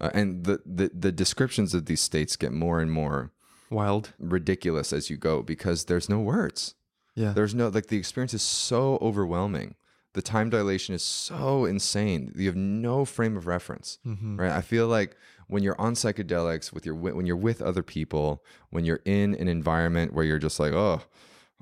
uh, 0.00 0.10
and 0.14 0.44
the, 0.44 0.60
the 0.64 0.90
the 0.94 1.12
descriptions 1.12 1.74
of 1.74 1.86
these 1.86 2.00
states 2.00 2.36
get 2.36 2.52
more 2.52 2.80
and 2.80 2.90
more 2.90 3.32
Wild. 3.70 4.12
ridiculous 4.18 4.92
as 4.92 5.10
you 5.10 5.16
go 5.16 5.42
because 5.42 5.84
there's 5.86 6.08
no 6.08 6.20
words. 6.20 6.74
Yeah. 7.14 7.32
There's 7.32 7.54
no 7.54 7.68
like 7.68 7.86
the 7.86 7.96
experience 7.98 8.34
is 8.34 8.42
so 8.42 8.98
overwhelming. 9.00 9.74
The 10.14 10.22
time 10.22 10.48
dilation 10.50 10.94
is 10.94 11.02
so 11.02 11.64
insane. 11.64 12.32
You 12.36 12.46
have 12.46 12.56
no 12.56 13.04
frame 13.04 13.36
of 13.36 13.46
reference, 13.46 13.98
Mhm. 14.06 14.38
right? 14.38 14.52
I 14.52 14.60
feel 14.60 14.86
like 14.86 15.16
when 15.48 15.62
you're 15.62 15.80
on 15.80 15.94
psychedelics 15.94 16.72
with 16.72 16.86
your 16.86 16.94
when 16.94 17.26
you're 17.26 17.36
with 17.36 17.60
other 17.62 17.82
people, 17.82 18.44
when 18.70 18.84
you're 18.84 19.00
in 19.04 19.34
an 19.36 19.48
environment 19.48 20.12
where 20.12 20.24
you're 20.24 20.38
just 20.38 20.60
like, 20.60 20.72
"Oh, 20.72 21.02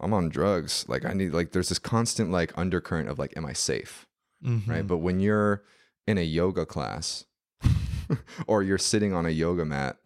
I'm 0.01 0.13
on 0.13 0.29
drugs." 0.29 0.85
Like 0.89 1.05
I 1.05 1.13
need 1.15 1.33
like 1.33 1.53
there's 1.53 1.69
this 1.71 1.79
constant 1.79 2.31
like 2.31 2.53
undercurrent 2.59 3.09
of 3.09 3.19
like 3.19 3.35
am 3.37 3.47
I 3.47 3.53
safe? 3.55 4.07
Mhm. 4.45 4.67
right? 4.69 4.87
But 4.87 4.99
when 4.99 5.21
you're 5.21 5.63
in 6.07 6.19
a 6.19 6.23
yoga 6.25 6.67
class 6.67 7.25
or 8.47 8.63
you're 8.63 8.79
sitting 8.79 9.13
on 9.13 9.25
a 9.27 9.31
yoga 9.31 9.65
mat, 9.65 9.99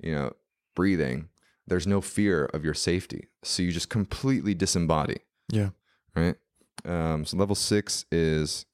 you 0.00 0.12
know, 0.12 0.32
breathing, 0.76 1.28
there's 1.70 1.86
no 1.86 2.00
fear 2.02 2.44
of 2.46 2.64
your 2.64 2.74
safety. 2.74 3.28
So 3.42 3.62
you 3.62 3.72
just 3.72 3.88
completely 3.88 4.54
disembody, 4.54 5.18
Yeah. 5.50 5.70
right? 6.14 6.34
Um, 6.84 7.24
so 7.24 7.36
level 7.36 7.54
six 7.54 8.04
is 8.12 8.66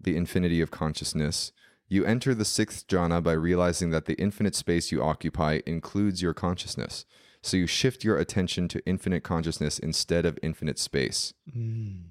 the 0.00 0.16
infinity 0.16 0.60
of 0.60 0.70
consciousness. 0.70 1.52
You 1.88 2.04
enter 2.04 2.34
the 2.34 2.44
sixth 2.44 2.86
jhana 2.88 3.22
by 3.22 3.32
realizing 3.32 3.90
that 3.90 4.06
the 4.06 4.14
infinite 4.14 4.54
space 4.54 4.90
you 4.92 5.02
occupy 5.02 5.60
includes 5.66 6.20
your 6.22 6.34
consciousness. 6.34 7.04
So 7.42 7.56
you 7.56 7.66
shift 7.66 8.04
your 8.04 8.18
attention 8.18 8.68
to 8.68 8.84
infinite 8.86 9.22
consciousness 9.22 9.78
instead 9.78 10.26
of 10.26 10.38
infinite 10.42 10.78
space. 10.78 11.32
Mm. 11.56 12.02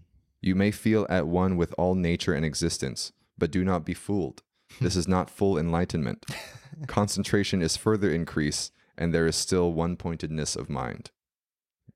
You 0.41 0.55
may 0.55 0.71
feel 0.71 1.05
at 1.09 1.27
one 1.27 1.57
with 1.57 1.73
all 1.77 1.95
nature 1.95 2.33
and 2.33 2.45
existence, 2.45 3.11
but 3.37 3.51
do 3.51 3.63
not 3.63 3.85
be 3.85 3.93
fooled. 3.93 4.41
This 4.79 4.95
is 4.95 5.07
not 5.07 5.29
full 5.29 5.57
enlightenment. 5.57 6.25
Concentration 6.87 7.61
is 7.61 7.75
further 7.77 8.09
increased, 8.11 8.71
and 8.99 9.13
there 9.13 9.25
is 9.25 9.35
still 9.35 9.73
one 9.73 9.95
pointedness 9.95 10.55
of 10.55 10.69
mind. 10.69 11.09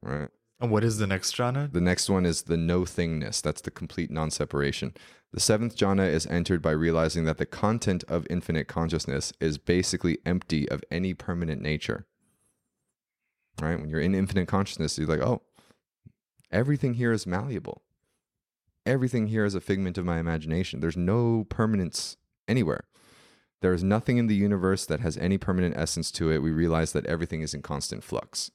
Right. 0.01 0.29
And 0.59 0.71
what 0.71 0.85
is 0.85 0.97
the 0.97 1.05
next 1.05 1.35
jhana? 1.35 1.71
The 1.71 1.81
next 1.81 2.09
one 2.09 2.25
is 2.25 2.43
the 2.43 2.55
no 2.55 2.81
thingness. 2.81 3.41
That's 3.41 3.61
the 3.61 3.69
complete 3.69 4.09
non 4.09 4.31
separation. 4.31 4.93
The 5.33 5.41
seventh 5.41 5.75
jhana 5.75 6.09
is 6.09 6.25
entered 6.27 6.61
by 6.61 6.71
realizing 6.71 7.25
that 7.25 7.37
the 7.37 7.45
content 7.45 8.05
of 8.07 8.25
infinite 8.29 8.67
consciousness 8.69 9.33
is 9.41 9.57
basically 9.57 10.19
empty 10.25 10.69
of 10.69 10.81
any 10.89 11.13
permanent 11.13 11.61
nature. 11.61 12.05
Right? 13.61 13.79
When 13.79 13.89
you're 13.89 13.99
in 13.99 14.15
infinite 14.15 14.47
consciousness, 14.47 14.97
you're 14.97 15.07
like, 15.07 15.19
oh, 15.19 15.41
everything 16.51 16.93
here 16.93 17.11
is 17.11 17.27
malleable. 17.27 17.81
Everything 18.85 19.27
here 19.27 19.43
is 19.43 19.55
a 19.55 19.61
figment 19.61 19.97
of 19.97 20.05
my 20.05 20.19
imagination. 20.19 20.79
There's 20.79 20.97
no 20.97 21.45
permanence 21.49 22.15
anywhere. 22.47 22.85
There 23.63 23.73
is 23.73 23.83
nothing 23.83 24.17
in 24.17 24.27
the 24.27 24.35
universe 24.35 24.85
that 24.85 24.99
has 24.99 25.17
any 25.17 25.39
permanent 25.39 25.75
essence 25.75 26.11
to 26.11 26.31
it. 26.31 26.43
We 26.43 26.51
realize 26.51 26.91
that 26.91 27.07
everything 27.07 27.41
is 27.41 27.55
in 27.55 27.63
constant 27.63 28.03
flux 28.03 28.51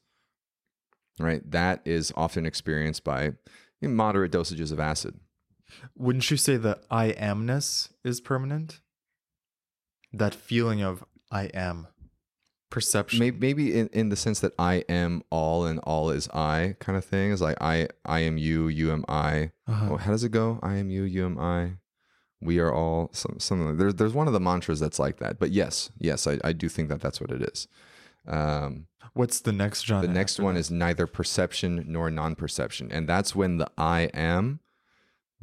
right? 1.19 1.49
That 1.51 1.81
is 1.85 2.13
often 2.17 2.47
experienced 2.47 3.05
by 3.05 3.33
moderate 3.83 4.33
dosages 4.33 4.73
of 4.73 4.81
acid. 4.81 5.19
Wouldn't 5.97 6.31
you 6.31 6.37
say 6.37 6.57
that 6.57 6.85
I 6.91 7.13
amness 7.13 7.91
is 8.05 8.21
permanent? 8.21 8.81
That 10.13 10.35
feeling 10.35 10.83
of 10.83 11.05
I 11.31 11.45
am 11.47 11.89
perception. 12.71 13.19
Maybe, 13.19 13.39
maybe 13.39 13.79
in, 13.79 13.89
in 13.89 14.09
the 14.09 14.17
sense 14.17 14.41
that 14.41 14.53
I 14.59 14.85
am 14.89 15.23
all 15.31 15.67
and 15.67 15.79
all 15.81 16.11
is 16.11 16.29
I 16.31 16.77
kind 16.81 16.97
of 16.97 17.05
thing 17.05 17.31
is 17.31 17.43
like 17.43 17.61
I 17.61 17.89
I 18.07 18.21
am 18.21 18.39
you, 18.39 18.69
you 18.69 18.91
am 18.93 19.05
I. 19.09 19.53
Uh-huh. 19.67 19.89
Oh, 19.93 19.97
how 19.97 20.11
does 20.11 20.25
it 20.25 20.31
go? 20.31 20.59
I 20.63 20.77
am 20.77 20.91
you, 20.91 21.03
you 21.03 21.27
am 21.27 21.39
I. 21.39 21.73
We 22.41 22.59
are 22.61 22.73
all 22.73 23.11
some 23.13 23.37
some. 23.39 23.77
There's 23.77 23.95
there's 23.97 24.15
one 24.15 24.27
of 24.27 24.33
the 24.33 24.41
mantras 24.41 24.79
that's 24.81 24.99
like 24.99 25.19
that. 25.19 25.39
But 25.39 25.51
yes, 25.51 25.91
yes, 25.99 26.27
I, 26.27 26.39
I 26.45 26.53
do 26.53 26.69
think 26.69 26.89
that 26.89 27.01
that's 27.01 27.21
what 27.21 27.31
it 27.31 27.43
is. 27.43 27.67
Um, 28.27 28.87
What's 29.15 29.41
the 29.41 29.53
next 29.53 29.87
jhana? 29.87 30.03
the 30.03 30.09
next 30.09 30.39
one 30.39 30.55
that? 30.55 30.61
is 30.61 30.71
neither 30.71 31.07
perception 31.07 31.85
nor 31.89 32.11
non-perception, 32.11 32.93
and 32.93 33.09
that's 33.09 33.35
when 33.35 33.57
the 33.57 33.69
I 33.77 34.03
am 34.15 34.61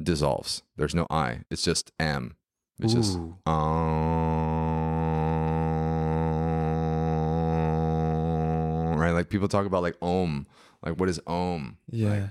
dissolves. 0.02 0.62
There's 0.76 0.94
no 0.94 1.06
I. 1.10 1.40
It's 1.50 1.62
just 1.62 1.92
am. 2.00 2.36
It's 2.78 2.92
just 2.94 3.18
um, 8.36 8.96
right. 8.96 9.12
Like 9.12 9.28
people 9.28 9.48
talk 9.48 9.66
about 9.66 9.82
like 9.82 9.96
om. 10.02 10.46
Like 10.84 10.98
what 10.98 11.08
is 11.08 11.20
om? 11.26 11.78
yeah. 11.90 12.28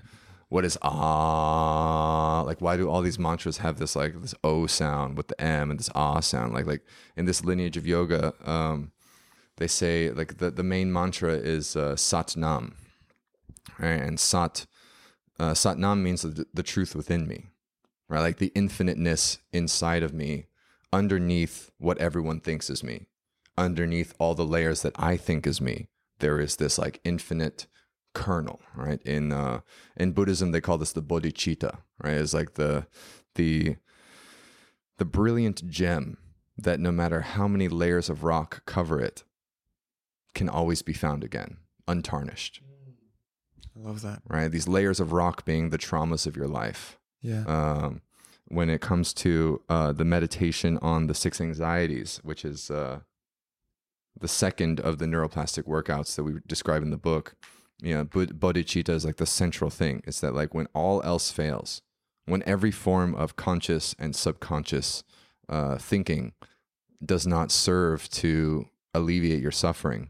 What 0.49 0.65
is 0.65 0.77
ah 0.81 2.41
like 2.45 2.61
why 2.61 2.77
do 2.77 2.89
all 2.89 3.01
these 3.01 3.19
mantras 3.19 3.57
have 3.57 3.77
this 3.77 3.95
like 3.95 4.21
this 4.21 4.35
o 4.43 4.67
sound 4.67 5.17
with 5.17 5.27
the 5.27 5.41
m 5.41 5.71
and 5.71 5.79
this 5.79 5.89
ah 5.95 6.19
sound? 6.19 6.53
Like 6.53 6.65
like 6.65 6.81
in 7.15 7.25
this 7.25 7.43
lineage 7.43 7.77
of 7.77 7.87
yoga 7.87 8.33
um 8.49 8.91
they 9.57 9.67
say 9.67 10.11
like 10.11 10.37
the, 10.37 10.51
the 10.51 10.63
main 10.63 10.91
mantra 10.91 11.33
is 11.33 11.75
uh, 11.75 11.95
sat 11.95 12.35
nam 12.35 12.75
right? 13.79 14.01
And 14.01 14.19
sat 14.19 14.65
uh, 15.39 15.53
sat 15.53 15.77
nam 15.77 16.03
means 16.03 16.21
the, 16.21 16.45
the 16.53 16.63
truth 16.63 16.95
within 16.95 17.27
me 17.27 17.47
right? 18.07 18.21
Like 18.21 18.37
the 18.37 18.51
infiniteness 18.55 19.39
inside 19.51 20.03
of 20.03 20.13
me 20.13 20.45
underneath 20.93 21.71
what 21.77 21.97
everyone 21.97 22.39
thinks 22.39 22.69
is 22.69 22.83
me 22.83 23.07
underneath 23.57 24.13
all 24.19 24.35
the 24.35 24.45
layers 24.45 24.81
that 24.81 24.93
i 24.97 25.17
think 25.17 25.45
is 25.45 25.59
me 25.59 25.87
there 26.19 26.39
is 26.39 26.55
this 26.55 26.77
like 26.77 26.99
infinite 27.03 27.67
kernel 28.15 28.59
right 28.75 29.01
in 29.03 29.31
uh 29.31 29.59
in 29.97 30.11
buddhism 30.13 30.51
they 30.51 30.61
call 30.61 30.77
this 30.79 30.93
the 30.93 31.01
bodhicitta 31.03 31.77
right 32.03 32.15
it's 32.15 32.33
like 32.33 32.53
the 32.55 32.87
the 33.35 33.75
the 34.97 35.05
brilliant 35.05 35.67
gem 35.69 36.17
that 36.57 36.79
no 36.79 36.91
matter 36.91 37.21
how 37.21 37.47
many 37.47 37.67
layers 37.67 38.09
of 38.09 38.23
rock 38.23 38.65
cover 38.65 38.99
it 39.01 39.23
can 40.33 40.47
always 40.49 40.81
be 40.81 40.93
found 40.93 41.23
again 41.23 41.57
untarnished 41.87 42.61
I 43.77 43.87
love 43.87 44.01
that. 44.03 44.21
right 44.27 44.49
these 44.49 44.67
layers 44.67 44.99
of 45.01 45.11
rock 45.11 45.43
being 45.45 45.69
the 45.69 45.77
traumas 45.77 46.25
of 46.25 46.37
your 46.37 46.47
life 46.47 46.97
Yeah. 47.21 47.43
um, 47.45 48.01
when 48.47 48.69
it 48.69 48.79
comes 48.79 49.13
to 49.15 49.61
uh, 49.67 49.91
the 49.91 50.05
meditation 50.05 50.77
on 50.81 51.07
the 51.07 51.15
six 51.15 51.41
anxieties, 51.41 52.19
which 52.23 52.45
is 52.45 52.69
uh, 52.69 52.99
the 54.19 54.27
second 54.27 54.79
of 54.79 54.99
the 54.99 55.05
neuroplastic 55.05 55.63
workouts 55.63 56.15
that 56.15 56.23
we 56.23 56.33
describe 56.45 56.83
in 56.83 56.91
the 56.91 56.97
book. 57.11 57.35
You 57.85 57.93
know, 57.93 58.03
bod- 58.03 58.39
bodhicitta 58.39 58.89
is 58.89 59.05
like 59.05 59.17
the 59.17 59.27
central 59.27 59.69
thing. 59.69 60.01
It's 60.07 60.19
that 60.21 60.33
like 60.33 60.55
when 60.55 60.65
all 60.73 61.03
else 61.03 61.29
fails, 61.29 61.83
when 62.25 62.41
every 62.47 62.71
form 62.71 63.13
of 63.13 63.35
conscious 63.35 63.95
and 63.99 64.15
subconscious 64.15 65.03
uh, 65.47 65.77
thinking 65.77 66.33
does 67.05 67.27
not 67.27 67.51
serve 67.51 68.09
to 68.09 68.69
alleviate 68.95 69.39
your 69.39 69.51
suffering, 69.51 70.09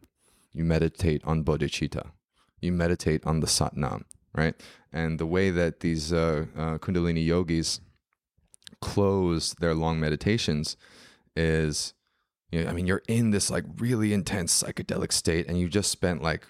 you 0.54 0.64
meditate 0.64 1.22
on 1.26 1.44
bodhicitta. 1.44 2.12
You 2.62 2.72
meditate 2.72 3.26
on 3.26 3.42
the 3.42 3.48
satnam, 3.48 4.06
right? 4.34 4.56
And 4.94 5.20
the 5.20 5.26
way 5.26 5.50
that 5.50 5.82
these 5.82 6.14
uh, 6.14 6.46
uh, 6.56 6.78
Kundalini 6.78 7.26
yogis 7.26 7.82
close 8.80 9.54
their 9.56 9.76
long 9.76 10.00
meditations 10.00 10.78
is, 11.36 11.94
you 12.52 12.64
know, 12.64 12.70
I 12.70 12.74
mean, 12.74 12.88
you're 12.88 13.04
in 13.10 13.32
this 13.32 13.50
like 13.50 13.66
really 13.80 14.14
intense 14.14 14.64
psychedelic 14.64 15.12
state, 15.12 15.48
and 15.50 15.60
you 15.60 15.68
just 15.68 15.92
spent 15.92 16.24
like 16.24 16.48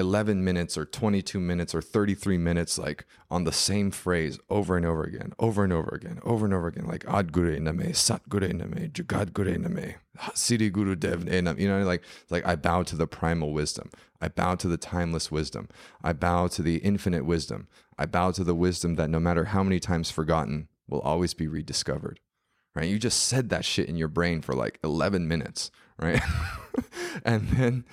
11 0.00 0.42
minutes 0.42 0.76
or 0.76 0.84
22 0.84 1.38
minutes 1.38 1.74
or 1.74 1.80
33 1.80 2.38
minutes 2.38 2.78
like 2.78 3.04
on 3.30 3.44
the 3.44 3.52
same 3.52 3.90
phrase 3.90 4.38
over 4.48 4.76
and 4.76 4.84
over 4.84 5.04
again, 5.04 5.32
over 5.38 5.62
and 5.62 5.72
over 5.72 5.90
again, 5.94 6.18
over 6.24 6.44
and 6.44 6.54
over 6.54 6.66
again, 6.66 6.86
like 6.86 7.04
Ad 7.06 7.32
Guru 7.32 7.60
Name, 7.60 7.94
Sat 7.94 8.28
Guru 8.28 8.48
Name, 8.48 8.90
Jagad 8.92 9.32
Guru 9.32 9.58
Name, 9.58 9.94
Siddhi 10.18 10.72
Guru 10.72 10.96
Dev 10.96 11.26
Name, 11.26 11.54
you 11.58 11.68
know, 11.68 11.84
like, 11.84 12.02
like 12.30 12.44
I 12.44 12.56
bow 12.56 12.82
to 12.82 12.96
the 12.96 13.06
primal 13.06 13.52
wisdom. 13.52 13.90
I 14.20 14.28
bow 14.28 14.56
to 14.56 14.68
the 14.68 14.76
timeless 14.76 15.30
wisdom. 15.30 15.68
I 16.02 16.12
bow 16.12 16.48
to 16.48 16.62
the 16.62 16.78
infinite 16.78 17.24
wisdom. 17.24 17.68
I 17.96 18.06
bow 18.06 18.32
to 18.32 18.42
the 18.42 18.54
wisdom 18.54 18.94
that 18.94 19.10
no 19.10 19.20
matter 19.20 19.44
how 19.44 19.62
many 19.62 19.78
times 19.78 20.10
forgotten 20.10 20.68
will 20.88 21.00
always 21.00 21.34
be 21.34 21.46
rediscovered. 21.46 22.18
Right? 22.74 22.88
You 22.88 22.98
just 22.98 23.24
said 23.24 23.50
that 23.50 23.64
shit 23.64 23.88
in 23.88 23.96
your 23.96 24.08
brain 24.08 24.42
for 24.42 24.54
like 24.54 24.78
11 24.82 25.26
minutes, 25.28 25.70
right? 25.98 26.22
and 27.24 27.48
then 27.48 27.84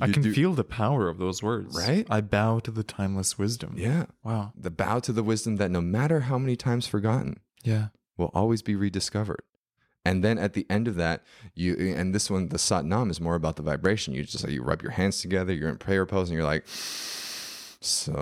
I 0.00 0.08
can 0.10 0.22
do- 0.22 0.32
feel 0.32 0.52
the 0.54 0.64
power 0.64 1.08
of 1.08 1.18
those 1.18 1.42
words. 1.42 1.76
Right? 1.76 2.06
I 2.10 2.20
bow 2.20 2.58
to 2.60 2.70
the 2.70 2.82
timeless 2.84 3.38
wisdom. 3.38 3.74
Yeah. 3.76 4.06
Wow. 4.24 4.52
The 4.56 4.70
bow 4.70 4.98
to 5.00 5.12
the 5.12 5.22
wisdom 5.22 5.56
that 5.56 5.70
no 5.70 5.80
matter 5.80 6.20
how 6.20 6.38
many 6.38 6.56
times 6.56 6.86
forgotten 6.86 7.40
Yeah. 7.62 7.88
will 8.16 8.30
always 8.34 8.62
be 8.62 8.74
rediscovered. 8.76 9.42
And 10.04 10.24
then 10.24 10.38
at 10.38 10.54
the 10.54 10.66
end 10.70 10.88
of 10.88 10.94
that, 10.96 11.22
you 11.54 11.76
and 11.94 12.14
this 12.14 12.30
one, 12.30 12.48
the 12.48 12.58
sat 12.58 12.86
nam 12.86 13.10
is 13.10 13.20
more 13.20 13.34
about 13.34 13.56
the 13.56 13.62
vibration. 13.62 14.14
You 14.14 14.24
just 14.24 14.42
like 14.44 14.52
you 14.52 14.62
rub 14.62 14.80
your 14.82 14.92
hands 14.92 15.20
together, 15.20 15.52
you're 15.52 15.68
in 15.68 15.76
prayer 15.76 16.06
pose, 16.06 16.30
and 16.30 16.36
you're 16.36 16.44
like, 16.46 16.64
Sat 17.82 18.14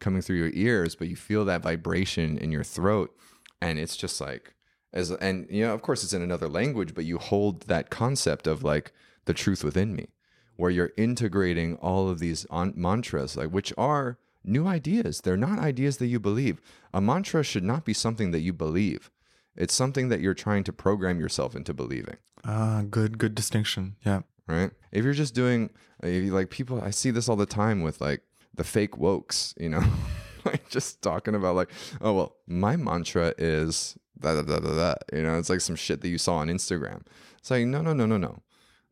coming 0.00 0.20
through 0.20 0.36
your 0.36 0.50
ears, 0.52 0.94
but 0.94 1.08
you 1.08 1.16
feel 1.16 1.44
that 1.46 1.62
vibration 1.62 2.36
in 2.36 2.52
your 2.52 2.64
throat, 2.64 3.16
and 3.60 3.78
it's 3.78 3.96
just 3.96 4.20
like 4.20 4.54
as 4.92 5.10
and 5.10 5.46
you 5.50 5.64
know, 5.66 5.74
of 5.74 5.82
course, 5.82 6.02
it's 6.04 6.12
in 6.12 6.22
another 6.22 6.48
language, 6.48 6.94
but 6.94 7.04
you 7.04 7.18
hold 7.18 7.62
that 7.62 7.90
concept 7.90 8.46
of 8.46 8.62
like 8.62 8.92
the 9.24 9.34
truth 9.34 9.64
within 9.64 9.94
me, 9.94 10.08
where 10.56 10.70
you're 10.70 10.92
integrating 10.96 11.76
all 11.76 12.08
of 12.08 12.18
these 12.18 12.46
on, 12.50 12.72
mantras, 12.76 13.36
like 13.36 13.50
which 13.50 13.72
are 13.76 14.18
new 14.44 14.66
ideas. 14.66 15.20
They're 15.20 15.36
not 15.36 15.58
ideas 15.58 15.96
that 15.98 16.06
you 16.06 16.20
believe. 16.20 16.60
A 16.94 17.00
mantra 17.00 17.42
should 17.42 17.64
not 17.64 17.84
be 17.84 17.92
something 17.92 18.30
that 18.30 18.40
you 18.40 18.52
believe. 18.52 19.10
It's 19.56 19.74
something 19.74 20.08
that 20.08 20.20
you're 20.20 20.34
trying 20.34 20.64
to 20.64 20.72
program 20.72 21.18
yourself 21.18 21.56
into 21.56 21.72
believing 21.72 22.16
Ah, 22.44 22.84
good, 22.88 23.18
good 23.18 23.34
distinction. 23.34 23.96
Yeah. 24.04 24.20
Right? 24.48 24.70
If 24.92 25.04
you're 25.04 25.14
just 25.14 25.34
doing, 25.34 25.70
uh, 26.02 26.08
you, 26.08 26.32
like 26.32 26.50
people, 26.50 26.80
I 26.80 26.90
see 26.90 27.10
this 27.10 27.28
all 27.28 27.36
the 27.36 27.46
time 27.46 27.82
with 27.82 28.00
like 28.00 28.22
the 28.54 28.64
fake 28.64 28.92
wokes, 28.92 29.54
you 29.60 29.68
know, 29.68 29.82
like 30.44 30.68
just 30.68 31.02
talking 31.02 31.34
about 31.34 31.56
like, 31.56 31.70
oh 32.00 32.12
well, 32.12 32.36
my 32.46 32.76
mantra 32.76 33.34
is 33.38 33.96
da 34.18 34.40
da 34.40 34.42
da 34.42 34.58
da. 34.58 34.94
You 35.12 35.22
know, 35.22 35.38
it's 35.38 35.50
like 35.50 35.60
some 35.60 35.76
shit 35.76 36.00
that 36.00 36.08
you 36.08 36.18
saw 36.18 36.36
on 36.36 36.48
Instagram. 36.48 37.02
It's 37.38 37.50
like 37.50 37.66
no 37.66 37.82
no 37.82 37.92
no 37.92 38.06
no 38.06 38.16
no. 38.16 38.42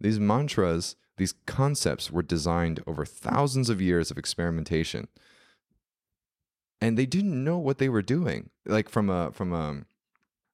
These 0.01 0.21
mantras, 0.21 0.97
these 1.17 1.35
concepts 1.47 2.11
were 2.11 2.23
designed 2.23 2.83
over 2.87 3.05
thousands 3.05 3.71
of 3.71 3.81
years 3.81 4.11
of 4.11 4.19
experimentation, 4.19 5.09
and 6.81 6.99
they 6.99 7.07
didn't 7.07 7.43
know 7.43 7.59
what 7.59 7.79
they 7.79 7.89
were 7.89 8.03
doing. 8.03 8.51
Like 8.67 8.89
from 8.89 9.09
a 9.09 9.33
from 9.33 9.53
a 9.53 9.85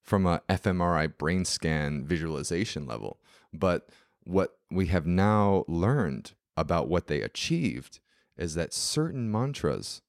from 0.02 0.26
a 0.26 0.42
fMRI 0.48 1.16
brain 1.18 1.44
scan 1.44 2.04
visualization 2.04 2.86
level, 2.86 3.18
but 3.52 3.88
what 4.24 4.59
we 4.70 4.86
have 4.86 5.06
now 5.06 5.64
learned 5.66 6.32
about 6.56 6.88
what 6.88 7.06
they 7.06 7.22
achieved 7.22 8.00
is 8.36 8.54
that 8.54 8.72
certain 8.72 9.30
mantras, 9.30 10.00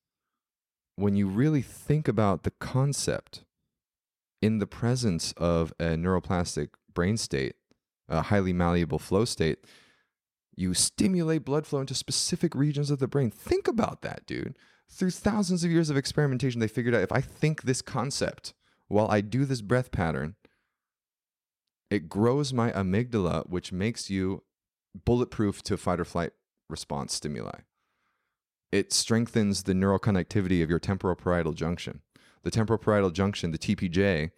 when 0.95 1.15
you 1.15 1.27
really 1.27 1.61
think 1.61 2.07
about 2.07 2.43
the 2.43 2.51
concept 2.51 3.43
in 4.41 4.59
the 4.59 4.67
presence 4.67 5.33
of 5.33 5.73
a 5.79 5.95
neuroplastic 5.95 6.69
brain 6.93 7.17
state, 7.17 7.55
a 8.07 8.23
highly 8.23 8.53
malleable 8.53 8.99
flow 8.99 9.25
state, 9.25 9.59
you 10.55 10.73
stimulate 10.73 11.45
blood 11.45 11.65
flow 11.65 11.79
into 11.79 11.95
specific 11.95 12.53
regions 12.53 12.91
of 12.91 12.99
the 12.99 13.07
brain. 13.07 13.31
Think 13.31 13.67
about 13.67 14.01
that, 14.01 14.25
dude. 14.25 14.57
Through 14.89 15.11
thousands 15.11 15.63
of 15.63 15.71
years 15.71 15.89
of 15.89 15.97
experimentation, 15.97 16.59
they 16.59 16.67
figured 16.67 16.93
out 16.93 17.01
if 17.01 17.11
I 17.11 17.21
think 17.21 17.63
this 17.63 17.81
concept 17.81 18.53
while 18.88 19.07
I 19.09 19.21
do 19.21 19.45
this 19.45 19.61
breath 19.61 19.91
pattern, 19.91 20.35
it 21.89 22.09
grows 22.09 22.51
my 22.51 22.71
amygdala, 22.71 23.49
which 23.49 23.71
makes 23.71 24.09
you 24.09 24.43
bulletproof 25.05 25.61
to 25.63 25.77
fight 25.77 25.99
or 25.99 26.05
flight 26.05 26.31
response 26.69 27.13
stimuli. 27.13 27.59
It 28.72 28.93
strengthens 28.93 29.63
the 29.63 29.73
neural 29.73 29.99
connectivity 29.99 30.63
of 30.63 30.69
your 30.69 30.80
temporal 30.80 31.15
parietal 31.15 31.53
junction. 31.53 32.01
The 32.43 32.51
temporal 32.51 32.80
parietal 32.80 33.11
junction, 33.11 33.51
the 33.51 33.57
TPJ, 33.57 34.31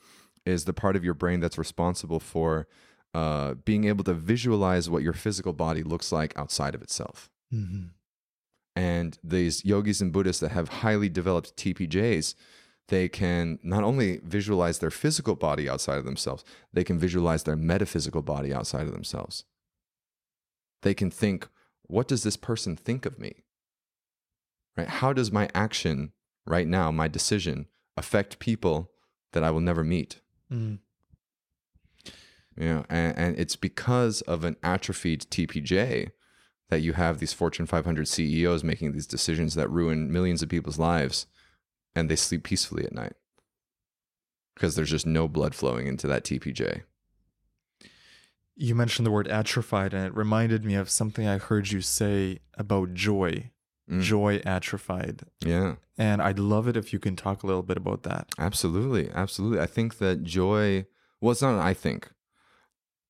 is 0.46 0.66
the 0.66 0.74
part 0.74 0.96
of 0.96 1.04
your 1.04 1.14
brain 1.14 1.40
that's 1.40 1.58
responsible 1.58 2.20
for 2.20 2.68
uh, 3.14 3.54
being 3.54 3.86
able 3.86 4.04
to 4.04 4.14
visualize 4.14 4.90
what 4.90 5.04
your 5.04 5.14
physical 5.14 5.54
body 5.54 5.84
looks 5.84 6.12
like 6.12 6.38
outside 6.38 6.76
of 6.76 6.82
itself. 6.82 7.30
Mm-hmm. 7.54 7.88
And 8.76 9.20
these 9.24 9.64
yogis 9.64 10.02
and 10.02 10.12
Buddhists 10.12 10.40
that 10.42 10.52
have 10.52 10.68
highly 10.70 11.10
developed 11.10 11.56
TPJs, 11.56 12.34
they 12.88 13.08
can 13.08 13.60
not 13.62 13.84
only 13.84 14.20
visualize 14.24 14.80
their 14.80 14.90
physical 14.90 15.36
body 15.36 15.70
outside 15.70 16.00
of 16.00 16.06
themselves, 16.06 16.44
they 16.74 16.84
can 16.84 16.98
visualize 16.98 17.44
their 17.44 17.56
metaphysical 17.56 18.24
body 18.24 18.52
outside 18.52 18.88
of 18.88 18.94
themselves. 18.94 19.46
They 20.84 20.94
can 20.94 21.12
think, 21.12 21.48
what 21.84 22.08
does 22.08 22.24
this 22.24 22.38
person 22.38 22.76
think 22.76 23.06
of 23.06 23.20
me? 23.20 23.44
Right? 24.78 24.88
How 24.88 25.12
does 25.12 25.32
my 25.32 25.50
action 25.54 26.14
right 26.46 26.68
now, 26.68 26.92
my 26.92 27.08
decision, 27.08 27.68
affect 27.98 28.40
people 28.40 28.92
that 29.34 29.44
I 29.44 29.52
will 29.52 29.62
never 29.62 29.84
meet. 29.84 30.22
Mm. 30.52 30.80
You 32.56 32.66
know, 32.66 32.86
and, 32.90 33.18
and 33.18 33.40
it's 33.40 33.56
because 33.56 34.22
of 34.22 34.44
an 34.44 34.56
atrophied 34.64 35.22
TPJ 35.22 36.12
that 36.70 36.82
you 36.82 36.94
have 36.94 37.20
these 37.20 37.34
Fortune 37.34 37.66
500 37.66 38.08
CEOs 38.08 38.64
making 38.64 38.92
these 38.92 39.08
decisions 39.08 39.56
that 39.56 39.70
ruin 39.70 40.12
millions 40.12 40.42
of 40.42 40.50
people's 40.50 40.80
lives 40.80 41.26
and 41.96 42.10
they 42.10 42.16
sleep 42.16 42.44
peacefully 42.44 42.86
at 42.86 42.94
night 42.94 43.14
because 44.56 44.76
there's 44.76 44.90
just 44.90 45.06
no 45.06 45.28
blood 45.28 45.56
flowing 45.56 45.88
into 45.88 46.08
that 46.08 46.24
TPJ. 46.24 46.84
You 48.56 48.76
mentioned 48.76 49.06
the 49.06 49.12
word 49.12 49.28
atrophied, 49.28 49.94
and 49.94 50.06
it 50.06 50.16
reminded 50.16 50.64
me 50.64 50.76
of 50.76 50.90
something 50.90 51.28
I 51.28 51.38
heard 51.38 51.72
you 51.72 51.82
say 51.82 52.40
about 52.56 52.94
joy. 52.94 53.52
Mm. 53.90 54.02
Joy 54.02 54.42
atrophied. 54.46 55.24
Yeah, 55.46 55.76
And 55.98 56.22
I'd 56.22 56.40
love 56.40 56.70
it 56.70 56.78
if 56.78 56.94
you 56.94 57.00
can 57.00 57.18
talk 57.18 57.44
a 57.44 57.48
little 57.48 57.64
bit 57.64 57.76
about 57.76 58.04
that. 58.04 58.30
absolutely. 58.40 59.10
Absolutely. 59.14 59.60
I 59.60 59.66
think 59.66 59.98
that 59.98 60.24
joy, 60.24 60.86
well, 61.20 61.32
it's 61.34 61.42
not 61.42 61.56
an 61.56 61.60
I 61.60 61.74
think, 61.74 62.10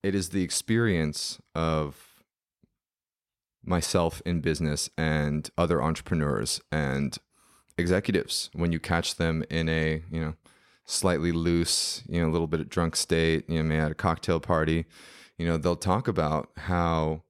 it 0.02 0.16
is 0.16 0.30
the 0.30 0.42
experience 0.42 1.40
of 1.54 2.24
myself 3.64 4.22
in 4.26 4.42
business 4.42 4.90
and 4.98 5.50
other 5.58 5.82
entrepreneurs 5.82 6.60
and 6.72 7.18
executives 7.78 8.50
when 8.54 8.72
you 8.72 8.80
catch 8.80 9.16
them 9.16 9.44
in 9.50 9.70
a, 9.70 10.02
you 10.12 10.20
know, 10.20 10.34
slightly 10.86 11.32
loose, 11.32 12.04
you 12.10 12.20
know, 12.20 12.28
a 12.28 12.32
little 12.34 12.48
bit 12.48 12.60
of 12.60 12.68
drunk 12.70 12.96
state, 12.96 13.48
you 13.50 13.58
know, 13.58 13.64
maybe 13.64 13.80
at 13.80 13.92
a 13.92 13.96
cocktail 13.96 14.40
party, 14.40 14.86
you 15.38 15.46
know, 15.46 15.58
they'll 15.58 15.76
talk 15.76 16.08
about 16.08 16.50
how 16.58 17.24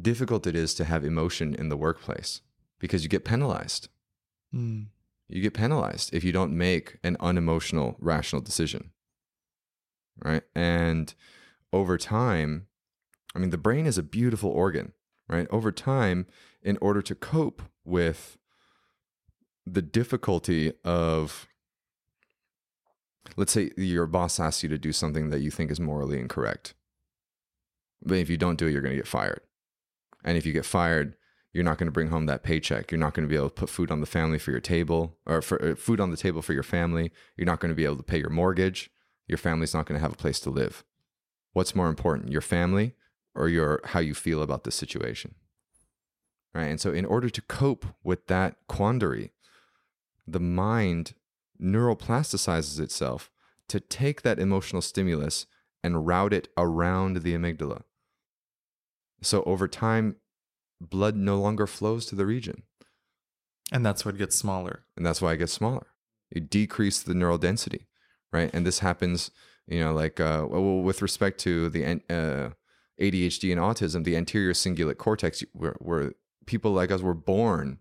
difficult 0.00 0.46
it 0.46 0.56
is 0.56 0.74
to 0.74 0.84
have 0.84 1.04
emotion 1.04 1.54
in 1.54 1.68
the 1.68 1.76
workplace 1.76 2.40
because 2.78 3.02
you 3.02 3.08
get 3.08 3.24
penalized. 3.24 3.88
Mm. 4.54 4.86
You 5.28 5.42
get 5.42 5.54
penalized 5.54 6.12
if 6.12 6.22
you 6.24 6.32
don't 6.32 6.56
make 6.56 6.98
an 7.02 7.16
unemotional, 7.20 7.96
rational 7.98 8.42
decision. 8.42 8.90
Right. 10.22 10.42
And 10.54 11.12
over 11.72 11.98
time, 11.98 12.66
I 13.34 13.38
mean, 13.40 13.50
the 13.50 13.58
brain 13.58 13.86
is 13.86 13.98
a 13.98 14.02
beautiful 14.02 14.50
organ, 14.50 14.92
right? 15.28 15.48
Over 15.50 15.72
time, 15.72 16.26
in 16.62 16.78
order 16.80 17.02
to 17.02 17.14
cope 17.14 17.62
with 17.84 18.38
the 19.66 19.82
difficulty 19.82 20.72
of, 20.84 21.48
let's 23.36 23.52
say 23.52 23.70
your 23.76 24.06
boss 24.06 24.38
asks 24.38 24.62
you 24.62 24.68
to 24.68 24.78
do 24.78 24.92
something 24.92 25.30
that 25.30 25.40
you 25.40 25.50
think 25.50 25.70
is 25.70 25.80
morally 25.80 26.18
incorrect. 26.18 26.74
But 28.02 28.18
if 28.18 28.28
you 28.28 28.36
don't 28.36 28.58
do 28.58 28.66
it, 28.66 28.72
you're 28.72 28.82
going 28.82 28.92
to 28.94 28.98
get 29.00 29.06
fired. 29.06 29.40
And 30.24 30.36
if 30.36 30.46
you 30.46 30.52
get 30.52 30.66
fired, 30.66 31.16
you're 31.52 31.64
not 31.64 31.78
going 31.78 31.86
to 31.86 31.92
bring 31.92 32.08
home 32.08 32.26
that 32.26 32.42
paycheck. 32.42 32.90
You're 32.90 32.98
not 32.98 33.14
going 33.14 33.26
to 33.26 33.30
be 33.30 33.36
able 33.36 33.48
to 33.48 33.54
put 33.54 33.70
food 33.70 33.90
on 33.90 34.00
the 34.00 34.06
family 34.06 34.38
for 34.38 34.50
your 34.50 34.60
table 34.60 35.16
or 35.24 35.40
for 35.40 35.62
uh, 35.64 35.74
food 35.76 36.00
on 36.00 36.10
the 36.10 36.16
table 36.16 36.42
for 36.42 36.52
your 36.52 36.62
family. 36.62 37.12
You're 37.36 37.46
not 37.46 37.60
going 37.60 37.70
to 37.70 37.76
be 37.76 37.84
able 37.84 37.96
to 37.96 38.02
pay 38.02 38.18
your 38.18 38.30
mortgage. 38.30 38.90
Your 39.28 39.38
family's 39.38 39.72
not 39.72 39.86
going 39.86 39.98
to 39.98 40.02
have 40.02 40.12
a 40.12 40.16
place 40.16 40.40
to 40.40 40.50
live. 40.50 40.84
What's 41.52 41.76
more 41.76 41.88
important, 41.88 42.32
your 42.32 42.40
family 42.40 42.94
or 43.34 43.48
your 43.48 43.80
how 43.84 44.00
you 44.00 44.14
feel 44.14 44.42
about 44.42 44.64
the 44.64 44.72
situation? 44.72 45.36
Right? 46.52 46.66
And 46.66 46.80
so 46.80 46.92
in 46.92 47.04
order 47.04 47.30
to 47.30 47.42
cope 47.42 47.86
with 48.02 48.26
that 48.26 48.56
quandary, 48.68 49.32
the 50.26 50.40
mind 50.40 51.14
neuroplasticizes 51.60 52.80
itself 52.80 53.30
to 53.68 53.80
take 53.80 54.22
that 54.22 54.38
emotional 54.38 54.82
stimulus 54.82 55.46
and 55.82 56.06
route 56.06 56.32
it 56.32 56.48
around 56.56 57.18
the 57.18 57.34
amygdala. 57.34 57.82
So 59.22 59.42
over 59.44 59.68
time, 59.68 60.16
blood 60.80 61.16
no 61.16 61.38
longer 61.38 61.66
flows 61.66 62.06
to 62.06 62.14
the 62.14 62.26
region. 62.26 62.62
And 63.72 63.84
that's 63.84 64.04
what 64.04 64.18
gets 64.18 64.36
smaller. 64.36 64.84
And 64.96 65.04
that's 65.04 65.22
why 65.22 65.32
it 65.32 65.38
gets 65.38 65.52
smaller. 65.52 65.86
You 66.30 66.40
decrease 66.40 67.02
the 67.02 67.14
neural 67.14 67.38
density, 67.38 67.86
right? 68.32 68.50
And 68.52 68.66
this 68.66 68.80
happens, 68.80 69.30
you 69.66 69.80
know, 69.80 69.92
like 69.92 70.20
uh, 70.20 70.46
well, 70.48 70.80
with 70.80 71.02
respect 71.02 71.38
to 71.40 71.70
the 71.70 71.84
uh, 71.84 72.50
ADHD 73.00 73.52
and 73.52 73.60
autism, 73.60 74.04
the 74.04 74.16
anterior 74.16 74.52
cingulate 74.52 74.98
cortex, 74.98 75.42
where, 75.52 75.76
where 75.78 76.12
people 76.46 76.72
like 76.72 76.90
us 76.90 77.00
were 77.00 77.14
born 77.14 77.78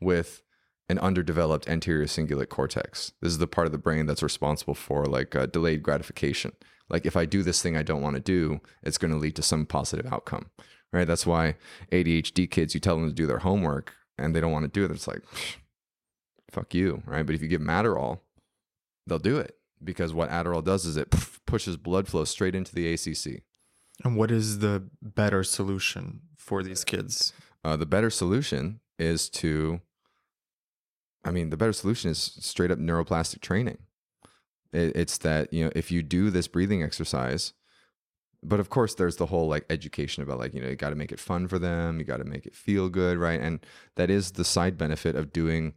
with 0.00 0.42
an 0.88 0.98
underdeveloped 0.98 1.68
anterior 1.68 2.06
cingulate 2.06 2.48
cortex. 2.48 3.12
This 3.20 3.32
is 3.32 3.38
the 3.38 3.46
part 3.46 3.66
of 3.66 3.72
the 3.72 3.78
brain 3.78 4.06
that's 4.06 4.22
responsible 4.22 4.74
for 4.74 5.06
like 5.06 5.34
uh, 5.34 5.46
delayed 5.46 5.82
gratification. 5.82 6.52
Like 6.88 7.04
if 7.04 7.16
I 7.16 7.24
do 7.24 7.42
this 7.42 7.60
thing 7.60 7.76
I 7.76 7.82
don't 7.82 8.02
want 8.02 8.14
to 8.14 8.22
do, 8.22 8.60
it's 8.82 8.98
going 8.98 9.10
to 9.10 9.18
lead 9.18 9.36
to 9.36 9.42
some 9.42 9.66
positive 9.66 10.10
outcome, 10.12 10.50
right? 10.92 11.06
That's 11.06 11.26
why 11.26 11.56
ADHD 11.90 12.48
kids, 12.50 12.74
you 12.74 12.80
tell 12.80 12.96
them 12.96 13.08
to 13.08 13.14
do 13.14 13.26
their 13.26 13.38
homework 13.38 13.94
and 14.16 14.34
they 14.34 14.40
don't 14.40 14.52
want 14.52 14.64
to 14.64 14.68
do 14.68 14.84
it. 14.84 14.90
It's 14.92 15.08
like, 15.08 15.22
fuck 16.50 16.74
you, 16.74 17.02
right? 17.04 17.26
But 17.26 17.34
if 17.34 17.42
you 17.42 17.48
give 17.48 17.60
them 17.60 17.68
Adderall, 17.68 18.20
they'll 19.06 19.18
do 19.18 19.38
it 19.38 19.56
because 19.82 20.14
what 20.14 20.30
Adderall 20.30 20.64
does 20.64 20.86
is 20.86 20.96
it 20.96 21.12
pushes 21.46 21.76
blood 21.76 22.08
flow 22.08 22.24
straight 22.24 22.54
into 22.54 22.74
the 22.74 22.92
ACC. 22.92 23.42
And 24.04 24.16
what 24.16 24.30
is 24.30 24.58
the 24.58 24.88
better 25.02 25.42
solution 25.42 26.20
for 26.36 26.62
these 26.62 26.84
kids? 26.84 27.32
Uh, 27.64 27.76
the 27.76 27.86
better 27.86 28.10
solution 28.10 28.80
is 28.98 29.28
to, 29.30 29.80
I 31.26 31.32
mean, 31.32 31.50
the 31.50 31.56
better 31.56 31.72
solution 31.72 32.10
is 32.10 32.38
straight 32.40 32.70
up 32.70 32.78
neuroplastic 32.78 33.40
training. 33.40 33.78
It, 34.72 34.94
it's 34.94 35.18
that, 35.18 35.52
you 35.52 35.64
know, 35.64 35.72
if 35.74 35.90
you 35.90 36.02
do 36.02 36.30
this 36.30 36.46
breathing 36.46 36.82
exercise, 36.82 37.52
but 38.42 38.60
of 38.60 38.70
course 38.70 38.94
there's 38.94 39.16
the 39.16 39.26
whole 39.26 39.48
like 39.48 39.66
education 39.68 40.22
about 40.22 40.38
like, 40.38 40.54
you 40.54 40.62
know, 40.62 40.68
you 40.68 40.76
got 40.76 40.90
to 40.90 40.96
make 40.96 41.10
it 41.10 41.18
fun 41.18 41.48
for 41.48 41.58
them, 41.58 41.98
you 41.98 42.04
got 42.04 42.18
to 42.18 42.24
make 42.24 42.46
it 42.46 42.54
feel 42.54 42.88
good, 42.88 43.18
right? 43.18 43.40
And 43.40 43.58
that 43.96 44.08
is 44.08 44.32
the 44.32 44.44
side 44.44 44.78
benefit 44.78 45.16
of 45.16 45.32
doing 45.32 45.74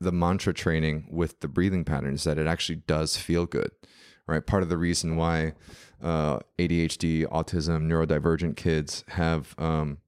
the 0.00 0.12
mantra 0.12 0.52
training 0.52 1.08
with 1.10 1.40
the 1.40 1.48
breathing 1.48 1.84
patterns 1.84 2.24
that 2.24 2.38
it 2.38 2.46
actually 2.46 2.76
does 2.86 3.16
feel 3.16 3.46
good, 3.46 3.70
right? 4.26 4.46
Part 4.46 4.62
of 4.62 4.68
the 4.68 4.78
reason 4.78 5.16
why 5.16 5.54
uh, 6.02 6.40
ADHD, 6.58 7.26
autism, 7.26 7.86
neurodivergent 7.86 8.56
kids 8.56 9.02
have 9.08 9.54
um, 9.58 9.98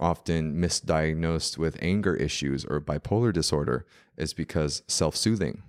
often 0.00 0.56
misdiagnosed 0.56 1.58
with 1.58 1.78
anger 1.80 2.14
issues 2.14 2.64
or 2.64 2.80
bipolar 2.80 3.32
disorder 3.32 3.86
is 4.16 4.34
because 4.34 4.82
self 4.88 5.16
soothing. 5.16 5.62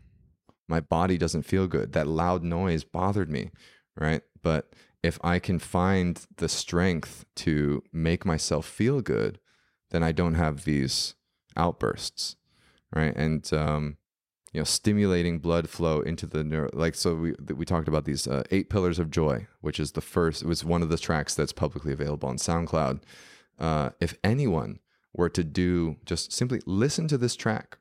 My 0.67 0.79
body 0.79 1.17
doesn't 1.17 1.43
feel 1.43 1.67
good. 1.67 1.93
That 1.93 2.07
loud 2.07 2.43
noise 2.43 2.83
bothered 2.83 3.29
me, 3.29 3.51
right? 3.95 4.21
But 4.41 4.73
if 5.03 5.17
I 5.23 5.39
can 5.39 5.59
find 5.59 6.19
the 6.37 6.49
strength 6.49 7.25
to 7.37 7.83
make 7.93 8.25
myself 8.25 8.65
feel 8.65 9.01
good, 9.01 9.39
then 9.91 10.03
I 10.03 10.11
don't 10.11 10.35
have 10.35 10.65
these 10.65 11.15
outbursts, 11.55 12.35
right? 12.93 13.15
And 13.15 13.51
um, 13.53 13.97
you 14.53 14.61
know, 14.61 14.65
stimulating 14.65 15.39
blood 15.39 15.69
flow 15.69 16.01
into 16.01 16.25
the 16.25 16.43
neuro, 16.43 16.69
like 16.73 16.95
so. 16.95 17.15
We 17.15 17.33
we 17.53 17.65
talked 17.65 17.87
about 17.87 18.05
these 18.05 18.27
uh, 18.27 18.43
eight 18.51 18.69
pillars 18.69 18.99
of 18.99 19.11
joy, 19.11 19.47
which 19.61 19.79
is 19.79 19.91
the 19.91 20.01
first. 20.01 20.41
It 20.41 20.47
was 20.47 20.65
one 20.65 20.81
of 20.81 20.89
the 20.89 20.97
tracks 20.97 21.35
that's 21.35 21.53
publicly 21.53 21.93
available 21.93 22.29
on 22.29 22.37
SoundCloud. 22.37 23.01
Uh, 23.59 23.89
if 23.99 24.15
anyone 24.23 24.79
were 25.13 25.29
to 25.29 25.43
do 25.43 25.97
just 26.05 26.31
simply 26.31 26.61
listen 26.65 27.07
to 27.07 27.17
this 27.17 27.35
track 27.35 27.79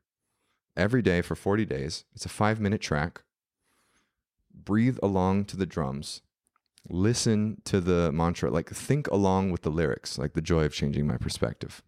every 0.76 1.02
day 1.02 1.22
for 1.22 1.34
40 1.34 1.64
days, 1.64 2.04
it's 2.14 2.24
a 2.24 2.30
five 2.30 2.60
minute 2.60 2.80
track. 2.80 3.22
Breathe 4.54 4.98
along 5.02 5.44
to 5.46 5.56
the 5.56 5.66
drums, 5.66 6.22
listen 6.88 7.60
to 7.64 7.80
the 7.80 8.10
mantra, 8.12 8.50
like 8.50 8.70
think 8.70 9.06
along 9.08 9.50
with 9.50 9.62
the 9.62 9.70
lyrics, 9.70 10.18
like 10.18 10.32
the 10.32 10.40
joy 10.40 10.64
of 10.64 10.72
changing 10.72 11.06
my 11.06 11.16
perspective, 11.16 11.82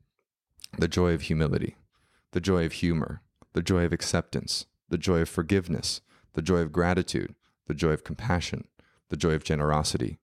the 0.78 0.88
joy 0.88 1.12
of 1.12 1.22
humility, 1.22 1.76
the 2.32 2.40
joy 2.40 2.64
of 2.64 2.72
humor, 2.72 3.22
the 3.54 3.62
joy 3.62 3.84
of 3.84 3.92
acceptance, 3.92 4.66
the 4.88 4.98
joy 4.98 5.20
of 5.20 5.28
forgiveness, 5.28 6.00
the 6.34 6.42
joy 6.42 6.58
of 6.58 6.72
gratitude, 6.72 7.34
the 7.66 7.74
joy 7.74 7.90
of 7.90 8.04
compassion, 8.04 8.68
the 9.08 9.16
joy 9.16 9.32
of 9.32 9.44
generosity. 9.44 10.18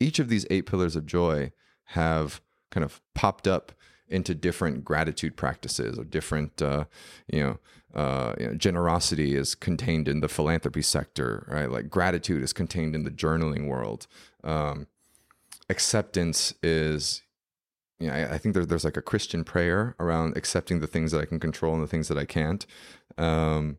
Each 0.00 0.18
of 0.18 0.28
these 0.28 0.46
eight 0.50 0.66
pillars 0.66 0.96
of 0.96 1.06
joy 1.06 1.52
have 1.92 2.40
kind 2.70 2.84
of 2.84 3.00
popped 3.14 3.46
up 3.48 3.72
into 4.08 4.34
different 4.34 4.84
gratitude 4.84 5.36
practices 5.36 5.98
or 5.98 6.04
different, 6.04 6.62
uh, 6.62 6.84
you, 7.30 7.40
know, 7.40 7.58
uh, 7.94 8.34
you 8.40 8.46
know, 8.46 8.54
generosity 8.54 9.34
is 9.34 9.54
contained 9.54 10.08
in 10.08 10.20
the 10.20 10.28
philanthropy 10.28 10.82
sector, 10.82 11.46
right? 11.50 11.70
Like 11.70 11.90
gratitude 11.90 12.42
is 12.42 12.52
contained 12.52 12.94
in 12.94 13.04
the 13.04 13.10
journaling 13.10 13.66
world. 13.68 14.06
Um, 14.44 14.86
acceptance 15.68 16.54
is, 16.62 17.22
you 18.00 18.06
know, 18.06 18.14
I, 18.14 18.34
I 18.34 18.38
think 18.38 18.54
there, 18.54 18.64
there's 18.64 18.84
like 18.84 18.96
a 18.96 19.02
Christian 19.02 19.44
prayer 19.44 19.94
around 20.00 20.36
accepting 20.36 20.80
the 20.80 20.86
things 20.86 21.12
that 21.12 21.20
I 21.20 21.24
can 21.26 21.38
control 21.40 21.74
and 21.74 21.82
the 21.82 21.88
things 21.88 22.08
that 22.08 22.16
I 22.18 22.24
can't. 22.24 22.64
Um, 23.18 23.78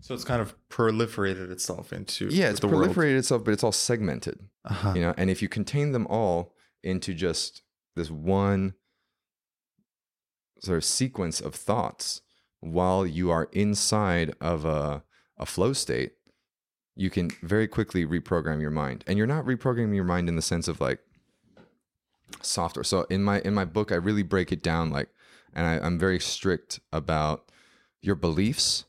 So 0.00 0.14
it's 0.14 0.24
kind 0.24 0.40
of 0.40 0.54
proliferated 0.70 1.50
itself 1.50 1.92
into 1.92 2.28
yeah, 2.30 2.48
it's 2.48 2.60
proliferated 2.60 2.96
world. 2.96 3.16
itself, 3.16 3.44
but 3.44 3.52
it's 3.52 3.64
all 3.64 3.72
segmented. 3.72 4.38
Uh-huh. 4.64 4.92
you 4.94 5.00
know 5.00 5.14
and 5.16 5.30
if 5.30 5.40
you 5.40 5.48
contain 5.48 5.92
them 5.92 6.06
all 6.08 6.52
into 6.82 7.14
just 7.14 7.62
this 7.96 8.10
one 8.10 8.74
sort 10.60 10.78
of 10.78 10.84
sequence 10.84 11.40
of 11.40 11.54
thoughts 11.54 12.22
while 12.60 13.06
you 13.06 13.30
are 13.30 13.48
inside 13.52 14.34
of 14.40 14.64
a, 14.64 15.02
a 15.38 15.46
flow 15.46 15.72
state 15.72 16.12
you 16.94 17.08
can 17.08 17.30
very 17.42 17.66
quickly 17.66 18.04
reprogram 18.04 18.60
your 18.60 18.70
mind 18.70 19.04
and 19.06 19.16
you're 19.16 19.26
not 19.26 19.44
reprogramming 19.44 19.94
your 19.94 20.04
mind 20.04 20.28
in 20.28 20.36
the 20.36 20.42
sense 20.42 20.68
of 20.68 20.80
like 20.80 21.00
software 22.42 22.84
so 22.84 23.06
in 23.10 23.22
my 23.22 23.40
in 23.40 23.54
my 23.54 23.64
book 23.64 23.90
i 23.90 23.94
really 23.94 24.22
break 24.22 24.52
it 24.52 24.62
down 24.62 24.90
like 24.90 25.08
and 25.54 25.66
I, 25.66 25.78
i'm 25.84 25.98
very 25.98 26.20
strict 26.20 26.80
about 26.92 27.50
your 28.02 28.14
beliefs 28.14 28.84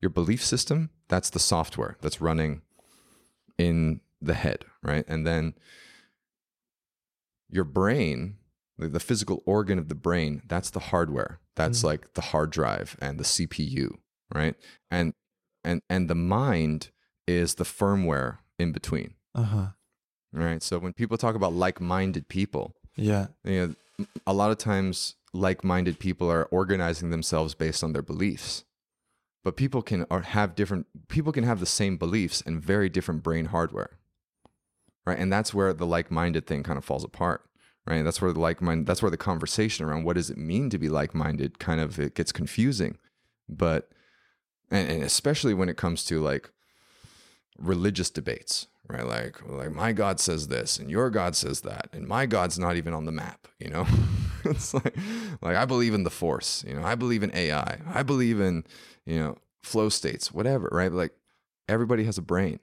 your 0.00 0.10
belief 0.10 0.44
system 0.44 0.90
That's 1.08 1.30
the 1.30 1.38
software 1.38 1.96
that's 2.00 2.20
running 2.20 2.62
in 3.58 4.00
the 4.20 4.34
head, 4.34 4.64
right? 4.82 5.04
And 5.08 5.26
then 5.26 5.54
your 7.50 7.64
brain, 7.64 8.36
the, 8.78 8.88
the 8.88 9.00
physical 9.00 9.42
organ 9.46 9.78
of 9.78 9.88
the 9.88 9.94
brain, 9.94 10.42
that's 10.46 10.70
the 10.70 10.80
hardware. 10.80 11.40
That's 11.54 11.80
Mm. 11.80 11.84
like 11.84 12.14
the 12.14 12.20
hard 12.20 12.50
drive 12.50 12.96
and 13.00 13.18
the 13.18 13.24
CPU, 13.24 13.96
right? 14.34 14.54
And 14.90 15.14
and 15.64 15.80
and 15.88 16.08
the 16.10 16.14
mind 16.14 16.90
is 17.26 17.54
the 17.54 17.64
firmware 17.64 18.38
in 18.58 18.72
between. 18.72 19.14
Uh 19.34 19.42
huh. 19.42 19.66
Right. 20.32 20.62
So 20.62 20.78
when 20.78 20.92
people 20.92 21.16
talk 21.16 21.34
about 21.34 21.54
like-minded 21.54 22.28
people, 22.28 22.74
Yeah. 22.94 23.28
you 23.44 23.74
know, 23.98 24.06
a 24.26 24.32
lot 24.34 24.50
of 24.50 24.58
times 24.58 25.16
like-minded 25.32 25.98
people 25.98 26.30
are 26.30 26.44
organizing 26.46 27.10
themselves 27.10 27.54
based 27.54 27.82
on 27.82 27.92
their 27.94 28.02
beliefs. 28.02 28.64
But 29.44 29.56
people 29.56 29.80
can 29.82 30.06
have 30.10 30.54
different 30.54 30.86
people 31.08 31.32
can 31.32 31.44
have 31.44 31.60
the 31.60 31.66
same 31.66 31.96
beliefs 31.96 32.42
and 32.44 32.60
very 32.62 32.88
different 32.88 33.22
brain 33.22 33.46
hardware. 33.46 33.98
Right? 35.06 35.18
And 35.18 35.32
that's 35.32 35.54
where 35.54 35.72
the 35.72 35.86
like-minded 35.86 36.46
thing 36.46 36.62
kind 36.62 36.78
of 36.78 36.84
falls 36.84 37.04
apart. 37.04 37.42
Right? 37.86 38.02
That's 38.02 38.20
where 38.20 38.32
the 38.32 38.40
like-mind 38.40 38.86
that's 38.86 39.00
where 39.00 39.10
the 39.10 39.16
conversation 39.16 39.84
around 39.84 40.04
what 40.04 40.16
does 40.16 40.30
it 40.30 40.36
mean 40.36 40.70
to 40.70 40.78
be 40.78 40.88
like-minded 40.88 41.58
kind 41.58 41.80
of 41.80 42.00
it 42.00 42.14
gets 42.14 42.32
confusing. 42.32 42.98
But 43.48 43.90
and, 44.70 44.90
and 44.90 45.02
especially 45.02 45.54
when 45.54 45.68
it 45.68 45.76
comes 45.76 46.04
to 46.06 46.20
like 46.20 46.50
religious 47.58 48.10
debates, 48.10 48.66
right? 48.88 49.06
Like 49.06 49.48
like 49.48 49.72
my 49.72 49.92
God 49.92 50.18
says 50.18 50.48
this 50.48 50.78
and 50.78 50.90
your 50.90 51.10
God 51.10 51.36
says 51.36 51.60
that, 51.60 51.88
and 51.92 52.08
my 52.08 52.26
God's 52.26 52.58
not 52.58 52.76
even 52.76 52.92
on 52.92 53.04
the 53.04 53.12
map, 53.12 53.46
you 53.60 53.70
know? 53.70 53.86
it's 54.44 54.74
like 54.74 54.96
like 55.40 55.56
I 55.56 55.64
believe 55.64 55.94
in 55.94 56.02
the 56.02 56.10
force, 56.10 56.64
you 56.66 56.74
know, 56.74 56.82
I 56.82 56.96
believe 56.96 57.22
in 57.22 57.34
AI, 57.34 57.78
I 57.94 58.02
believe 58.02 58.40
in, 58.40 58.64
you 59.04 59.20
know, 59.20 59.38
flow 59.62 59.88
states, 59.88 60.32
whatever, 60.32 60.68
right? 60.72 60.92
Like 60.92 61.12
everybody 61.68 62.04
has 62.04 62.18
a 62.18 62.22
brain. 62.22 62.60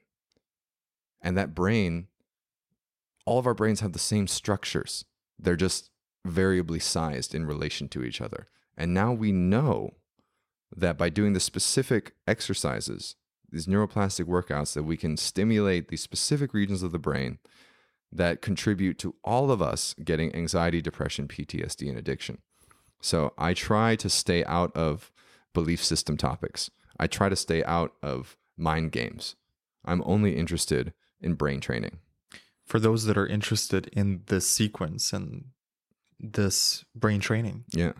And 1.21 1.37
that 1.37 1.55
brain, 1.55 2.07
all 3.25 3.39
of 3.39 3.47
our 3.47 3.53
brains 3.53 3.79
have 3.79 3.93
the 3.93 3.99
same 3.99 4.27
structures. 4.27 5.05
They're 5.39 5.55
just 5.55 5.89
variably 6.25 6.79
sized 6.79 7.35
in 7.35 7.45
relation 7.45 7.87
to 7.89 8.03
each 8.03 8.21
other. 8.21 8.47
And 8.77 8.93
now 8.93 9.11
we 9.11 9.31
know 9.31 9.95
that 10.75 10.97
by 10.97 11.09
doing 11.09 11.33
the 11.33 11.39
specific 11.39 12.13
exercises, 12.27 13.15
these 13.51 13.67
neuroplastic 13.67 14.25
workouts, 14.25 14.73
that 14.73 14.83
we 14.83 14.97
can 14.97 15.17
stimulate 15.17 15.89
these 15.89 16.01
specific 16.01 16.53
regions 16.53 16.81
of 16.81 16.91
the 16.91 16.99
brain 16.99 17.39
that 18.11 18.41
contribute 18.41 18.97
to 18.99 19.15
all 19.23 19.51
of 19.51 19.61
us 19.61 19.95
getting 20.03 20.35
anxiety, 20.35 20.81
depression, 20.81 21.27
PTSD, 21.27 21.89
and 21.89 21.97
addiction. 21.97 22.39
So 23.01 23.33
I 23.37 23.53
try 23.53 23.95
to 23.97 24.09
stay 24.09 24.45
out 24.45 24.75
of 24.75 25.11
belief 25.53 25.83
system 25.83 26.17
topics. 26.17 26.69
I 26.99 27.07
try 27.07 27.29
to 27.29 27.35
stay 27.35 27.63
out 27.63 27.93
of 28.01 28.37
mind 28.57 28.91
games. 28.91 29.35
I'm 29.83 30.01
only 30.05 30.35
interested 30.35 30.93
in 31.19 31.33
brain 31.33 31.59
training. 31.59 31.99
For 32.65 32.79
those 32.79 33.05
that 33.05 33.17
are 33.17 33.27
interested 33.27 33.87
in 33.87 34.23
this 34.27 34.47
sequence 34.47 35.11
and 35.13 35.45
this 36.19 36.85
brain 36.95 37.19
training, 37.19 37.65
Yeah. 37.73 37.93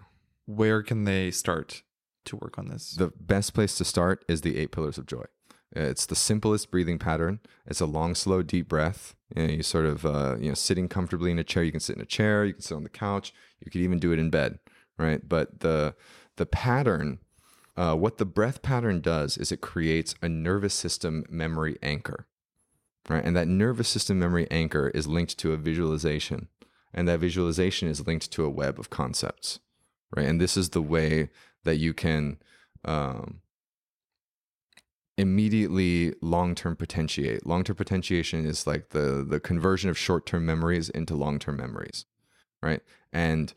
where 0.45 0.81
can 0.81 1.03
they 1.03 1.31
start 1.31 1.84
to 2.26 2.38
work 2.38 2.57
on 2.57 2.68
this? 2.69 2.91
The 2.91 3.11
best 3.19 3.53
place 3.53 3.76
to 3.77 3.85
start 3.85 4.23
is 4.27 4.41
the 4.41 4.57
eight 4.57 4.72
pillars 4.72 4.98
of 4.98 5.06
joy. 5.06 5.26
It's 5.76 6.06
the 6.06 6.15
simplest 6.15 6.69
breathing 6.72 6.99
pattern. 6.99 7.40
It's 7.65 7.81
a 7.81 7.88
long, 7.88 8.14
slow, 8.15 8.44
deep 8.44 8.69
breath. 8.69 9.15
You, 9.35 9.48
know, 9.48 9.53
you 9.53 9.64
sort 9.64 9.85
of, 9.85 10.06
uh, 10.06 10.38
you 10.40 10.49
know, 10.49 10.53
sitting 10.53 10.88
comfortably 10.88 11.31
in 11.31 11.40
a 11.40 11.44
chair. 11.44 11.64
You 11.64 11.72
can 11.72 11.80
sit 11.81 11.95
in 11.95 12.02
a 12.02 12.06
chair. 12.06 12.45
You 12.45 12.53
can 12.53 12.61
sit 12.61 12.76
on 12.76 12.84
the 12.84 12.90
couch. 12.90 13.34
You 13.60 13.72
could 13.72 13.81
even 13.81 13.98
do 13.99 14.11
it 14.11 14.19
in 14.19 14.30
bed, 14.30 14.60
right? 14.99 15.27
But 15.27 15.61
the 15.61 15.95
the 16.38 16.45
pattern, 16.45 17.19
uh, 17.76 17.95
what 17.95 18.18
the 18.19 18.26
breath 18.26 18.61
pattern 18.61 19.02
does 19.02 19.38
is 19.38 19.52
it 19.52 19.61
creates 19.61 20.14
a 20.22 20.30
nervous 20.30 20.73
system 20.76 21.23
memory 21.30 21.77
anchor, 21.81 22.27
right? 23.10 23.24
And 23.24 23.36
that 23.36 23.48
nervous 23.48 23.90
system 23.90 24.20
memory 24.20 24.48
anchor 24.50 24.90
is 24.90 25.08
linked 25.08 25.38
to 25.40 25.54
a 25.54 25.58
visualization, 25.58 26.48
and 26.94 27.08
that 27.08 27.20
visualization 27.20 27.88
is 27.88 28.06
linked 28.08 28.32
to 28.32 28.46
a 28.46 28.50
web 28.50 28.80
of 28.80 28.90
concepts, 28.90 29.60
right? 30.16 30.28
And 30.28 30.40
this 30.40 30.58
is 30.58 30.70
the 30.70 30.82
way 30.82 31.30
that 31.64 31.78
you 31.78 31.94
can 31.94 32.38
um, 32.86 33.42
immediately 35.18 36.14
long-term 36.22 36.76
potentiate. 36.76 37.46
Long-term 37.46 37.76
potentiation 37.76 38.46
is 38.46 38.68
like 38.68 38.90
the 38.90 39.26
the 39.28 39.40
conversion 39.40 39.90
of 39.90 39.98
short-term 39.98 40.46
memories 40.46 40.90
into 40.90 41.16
long-term 41.16 41.58
memories, 41.58 42.06
right? 42.62 42.82
And 43.12 43.54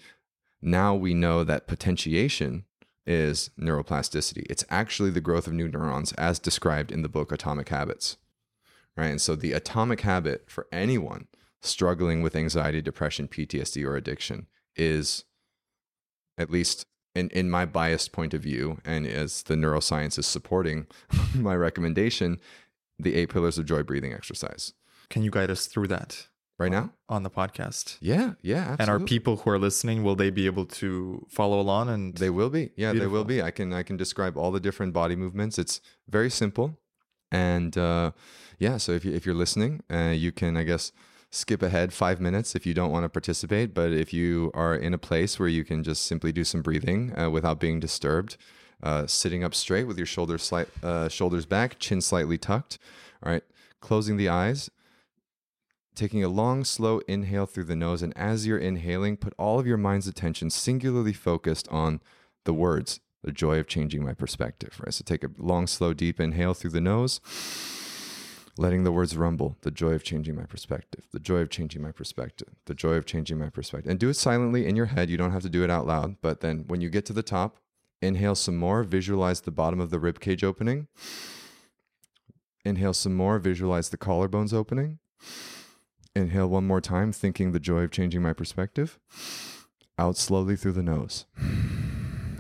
now 0.61 0.95
we 0.95 1.15
know 1.15 1.45
that 1.45 1.67
potentiation 1.67 2.65
is 3.07 3.51
neuroplasticity. 3.59 4.45
It's 4.51 4.65
actually 4.69 5.11
the 5.11 5.21
growth 5.21 5.47
of 5.47 5.53
new 5.53 5.69
neurons 5.69 6.13
as 6.15 6.39
described 6.39 6.91
in 6.91 7.03
the 7.03 7.09
book 7.09 7.31
Atomic 7.31 7.69
Habits. 7.69 8.17
Right? 8.97 9.09
And 9.11 9.21
so 9.21 9.35
the 9.37 9.53
atomic 9.53 10.01
habit 10.01 10.51
for 10.51 10.67
anyone 10.73 11.27
struggling 11.61 12.23
with 12.23 12.35
anxiety, 12.37 12.81
depression, 12.81 13.29
PTSD 13.29 13.85
or 13.85 13.97
addiction 13.97 14.47
is 14.75 15.25
at 16.39 16.51
least 16.51 16.87
in, 17.15 17.29
in 17.31 17.51
my 17.51 17.65
biased 17.65 18.13
point 18.13 18.35
of 18.35 18.43
view, 18.43 18.79
and 18.85 19.07
as 19.07 19.43
the 19.45 19.55
neuroscience 19.55 20.19
is 20.19 20.27
supporting 20.27 20.87
my 21.35 21.57
recommendation, 21.57 22.39
the 22.99 23.15
eight 23.15 23.31
pillars 23.31 23.59
of 23.59 23.65
joy 23.65 23.83
breathing 23.83 24.13
exercise. 24.13 24.75
Can 25.09 25.23
you 25.23 25.31
guide 25.31 25.51
us 25.51 25.67
through 25.67 25.89
that 25.89 26.27
Right 26.59 26.71
now? 26.73 26.93
on 27.09 27.23
the 27.23 27.31
podcast? 27.31 27.99
Yeah, 28.01 28.33
yeah, 28.43 28.57
absolutely. 28.59 28.83
And 28.83 28.91
our 28.91 29.01
people 29.01 29.37
who 29.39 29.51
are 29.51 29.59
listening, 29.59 30.03
will 30.03 30.15
they 30.17 30.31
be 30.31 30.47
able 30.47 30.65
to 30.67 31.27
follow 31.29 31.61
along? 31.61 31.91
And 31.91 32.17
They 32.17 32.31
will 32.31 32.49
be. 32.51 32.71
Yeah, 32.77 32.93
they 32.95 33.07
will 33.07 33.25
be. 33.25 33.43
I 33.43 33.51
can 33.51 33.73
I 33.75 33.83
can 33.83 33.97
describe 33.99 34.37
all 34.39 34.51
the 34.51 34.61
different 34.61 34.93
body 34.95 35.17
movements. 35.17 35.59
It's 35.59 35.83
very 36.09 36.31
simple, 36.31 36.79
and 37.31 37.77
uh, 37.77 38.13
yeah. 38.59 38.77
So 38.77 38.93
if 38.93 39.05
you 39.05 39.13
if 39.13 39.27
you're 39.27 39.35
listening, 39.35 39.83
uh, 39.91 40.13
you 40.15 40.33
can 40.33 40.57
I 40.57 40.65
guess 40.65 40.93
skip 41.31 41.63
ahead 41.63 41.93
five 41.93 42.21
minutes 42.21 42.55
if 42.55 42.65
you 42.65 42.73
don't 42.73 42.91
want 42.91 43.05
to 43.05 43.09
participate. 43.09 43.75
But 43.75 43.93
if 43.93 44.13
you 44.13 44.51
are 44.55 44.75
in 44.75 44.95
a 44.95 44.99
place 44.99 45.39
where 45.39 45.49
you 45.49 45.65
can 45.65 45.83
just 45.83 46.05
simply 46.05 46.33
do 46.33 46.45
some 46.45 46.63
breathing 46.63 47.19
uh, 47.19 47.31
without 47.31 47.61
being 47.61 47.81
disturbed, 47.81 48.37
uh, 48.83 49.07
sitting 49.07 49.45
up 49.45 49.55
straight 49.55 49.85
with 49.85 49.97
your 49.97 50.07
shoulders 50.07 50.43
slight 50.43 50.69
uh, 50.83 51.09
shoulders 51.09 51.47
back, 51.47 51.79
chin 51.79 52.01
slightly 52.01 52.39
tucked. 52.39 52.79
All 53.23 53.33
right, 53.33 53.45
closing 53.81 54.17
the 54.17 54.29
eyes. 54.29 54.71
Taking 55.95 56.23
a 56.23 56.29
long, 56.29 56.63
slow 56.65 57.01
inhale 57.09 57.47
through 57.47 57.65
the 57.65 57.75
nose, 57.75 58.03
and 58.03 58.15
as 58.19 58.47
you're 58.47 58.59
inhaling, 58.59 59.17
put 59.17 59.33
all 59.39 59.59
of 59.59 59.67
your 59.67 59.79
mind's 59.79 60.07
attention 60.07 60.51
singularly 60.51 61.15
focused 61.15 61.67
on 61.69 62.03
the 62.45 62.53
words, 62.53 63.01
the 63.25 63.33
joy 63.33 63.59
of 63.59 63.67
changing 63.67 64.05
my 64.05 64.13
perspective. 64.13 64.79
Right. 64.79 64.93
So 64.93 65.05
take 65.07 65.25
a 65.25 65.31
long, 65.39 65.67
slow, 65.67 65.95
deep 65.95 66.21
inhale 66.21 66.53
through 66.53 66.73
the 66.73 66.83
nose, 66.83 67.23
letting 68.59 68.85
the 68.85 68.93
words 68.93 69.17
rumble, 69.17 69.57
the 69.63 69.71
joy 69.71 69.93
of 69.93 70.03
changing 70.03 70.35
my 70.35 70.45
perspective, 70.45 71.05
the 71.13 71.19
joy 71.19 71.39
of 71.39 71.51
changing 71.51 71.83
my 71.83 71.93
perspective, 71.93 72.49
the 72.65 72.75
joy 72.75 72.95
of 72.95 73.07
changing 73.07 73.39
my 73.39 73.51
perspective. 73.51 73.91
And 73.91 74.01
do 74.01 74.09
it 74.09 74.15
silently 74.15 74.67
in 74.67 74.77
your 74.77 74.87
head. 74.87 75.11
You 75.11 75.17
don't 75.17 75.33
have 75.33 75.43
to 75.43 75.49
do 75.49 75.63
it 75.65 75.71
out 75.71 75.87
loud. 75.87 76.17
But 76.23 76.41
then 76.41 76.65
when 76.67 76.81
you 76.81 76.89
get 76.89 77.05
to 77.07 77.13
the 77.13 77.23
top, 77.23 77.59
inhale 78.01 78.35
some 78.35 78.57
more, 78.57 78.83
visualize 78.83 79.43
the 79.43 79.51
bottom 79.51 79.81
of 79.81 79.91
the 79.91 79.99
rib 79.99 80.21
cage 80.21 80.43
opening. 80.43 80.89
Inhale 82.65 82.95
some 82.95 83.15
more, 83.15 83.39
visualize 83.39 83.91
the 83.91 83.99
collarbones 83.99 84.53
opening. 84.53 84.99
Inhale 86.15 86.49
one 86.49 86.67
more 86.67 86.81
time, 86.81 87.13
thinking 87.13 87.53
the 87.53 87.61
joy 87.61 87.81
of 87.81 87.91
changing 87.91 88.23
my 88.23 88.33
perspective. 88.33 88.99
Out 89.99 90.17
slowly 90.17 90.57
through 90.57 90.73
the 90.73 90.83
nose. 90.83 91.27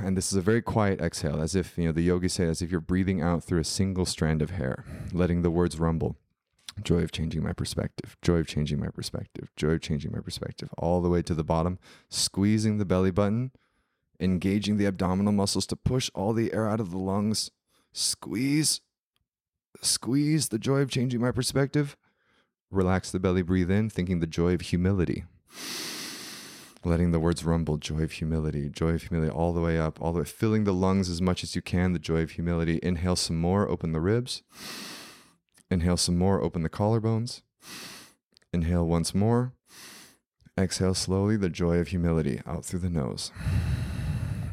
And 0.06 0.16
this 0.16 0.30
is 0.30 0.38
a 0.38 0.40
very 0.40 0.62
quiet 0.62 1.00
exhale, 1.00 1.42
as 1.42 1.56
if, 1.56 1.76
you 1.76 1.86
know, 1.86 1.90
the 1.90 2.00
yogis 2.00 2.34
say, 2.34 2.46
as 2.46 2.62
if 2.62 2.70
you're 2.70 2.80
breathing 2.80 3.20
out 3.20 3.42
through 3.42 3.58
a 3.58 3.64
single 3.64 4.06
strand 4.06 4.40
of 4.40 4.50
hair, 4.50 4.84
letting 5.12 5.42
the 5.42 5.50
words 5.50 5.80
rumble. 5.80 6.14
Joy 6.80 6.98
of 6.98 7.10
changing 7.10 7.42
my 7.42 7.52
perspective, 7.52 8.16
joy 8.22 8.36
of 8.36 8.46
changing 8.46 8.78
my 8.78 8.86
perspective, 8.86 9.50
joy 9.56 9.70
of 9.70 9.80
changing 9.80 10.12
my 10.12 10.20
perspective, 10.20 10.68
all 10.78 11.00
the 11.00 11.08
way 11.08 11.22
to 11.22 11.34
the 11.34 11.42
bottom, 11.42 11.80
squeezing 12.08 12.78
the 12.78 12.84
belly 12.84 13.10
button, 13.10 13.50
engaging 14.20 14.76
the 14.76 14.86
abdominal 14.86 15.32
muscles 15.32 15.66
to 15.66 15.74
push 15.74 16.08
all 16.14 16.32
the 16.32 16.54
air 16.54 16.68
out 16.68 16.78
of 16.78 16.92
the 16.92 16.98
lungs. 16.98 17.50
Squeeze, 17.92 18.82
squeeze 19.82 20.50
the 20.50 20.58
joy 20.60 20.82
of 20.82 20.90
changing 20.90 21.20
my 21.20 21.32
perspective. 21.32 21.96
Relax 22.70 23.10
the 23.10 23.18
belly, 23.18 23.42
breathe 23.42 23.72
in, 23.72 23.90
thinking 23.90 24.20
the 24.20 24.28
joy 24.28 24.54
of 24.54 24.60
humility. 24.60 25.24
Letting 26.86 27.10
the 27.10 27.18
words 27.18 27.44
rumble, 27.44 27.78
joy 27.78 28.02
of 28.02 28.12
humility, 28.12 28.68
joy 28.68 28.90
of 28.90 29.02
humility, 29.02 29.28
all 29.28 29.52
the 29.52 29.60
way 29.60 29.76
up, 29.76 30.00
all 30.00 30.12
the 30.12 30.20
way, 30.20 30.24
filling 30.24 30.62
the 30.62 30.72
lungs 30.72 31.10
as 31.10 31.20
much 31.20 31.42
as 31.42 31.56
you 31.56 31.60
can, 31.60 31.92
the 31.92 31.98
joy 31.98 32.20
of 32.20 32.30
humility. 32.30 32.78
Inhale 32.80 33.16
some 33.16 33.40
more, 33.40 33.68
open 33.68 33.90
the 33.90 33.98
ribs. 33.98 34.44
Inhale 35.68 35.96
some 35.96 36.16
more, 36.16 36.40
open 36.40 36.62
the 36.62 36.68
collarbones. 36.68 37.42
Inhale 38.52 38.86
once 38.86 39.16
more. 39.16 39.52
Exhale 40.56 40.94
slowly, 40.94 41.36
the 41.36 41.48
joy 41.48 41.78
of 41.78 41.88
humility, 41.88 42.40
out 42.46 42.64
through 42.64 42.78
the 42.78 42.88
nose. 42.88 43.32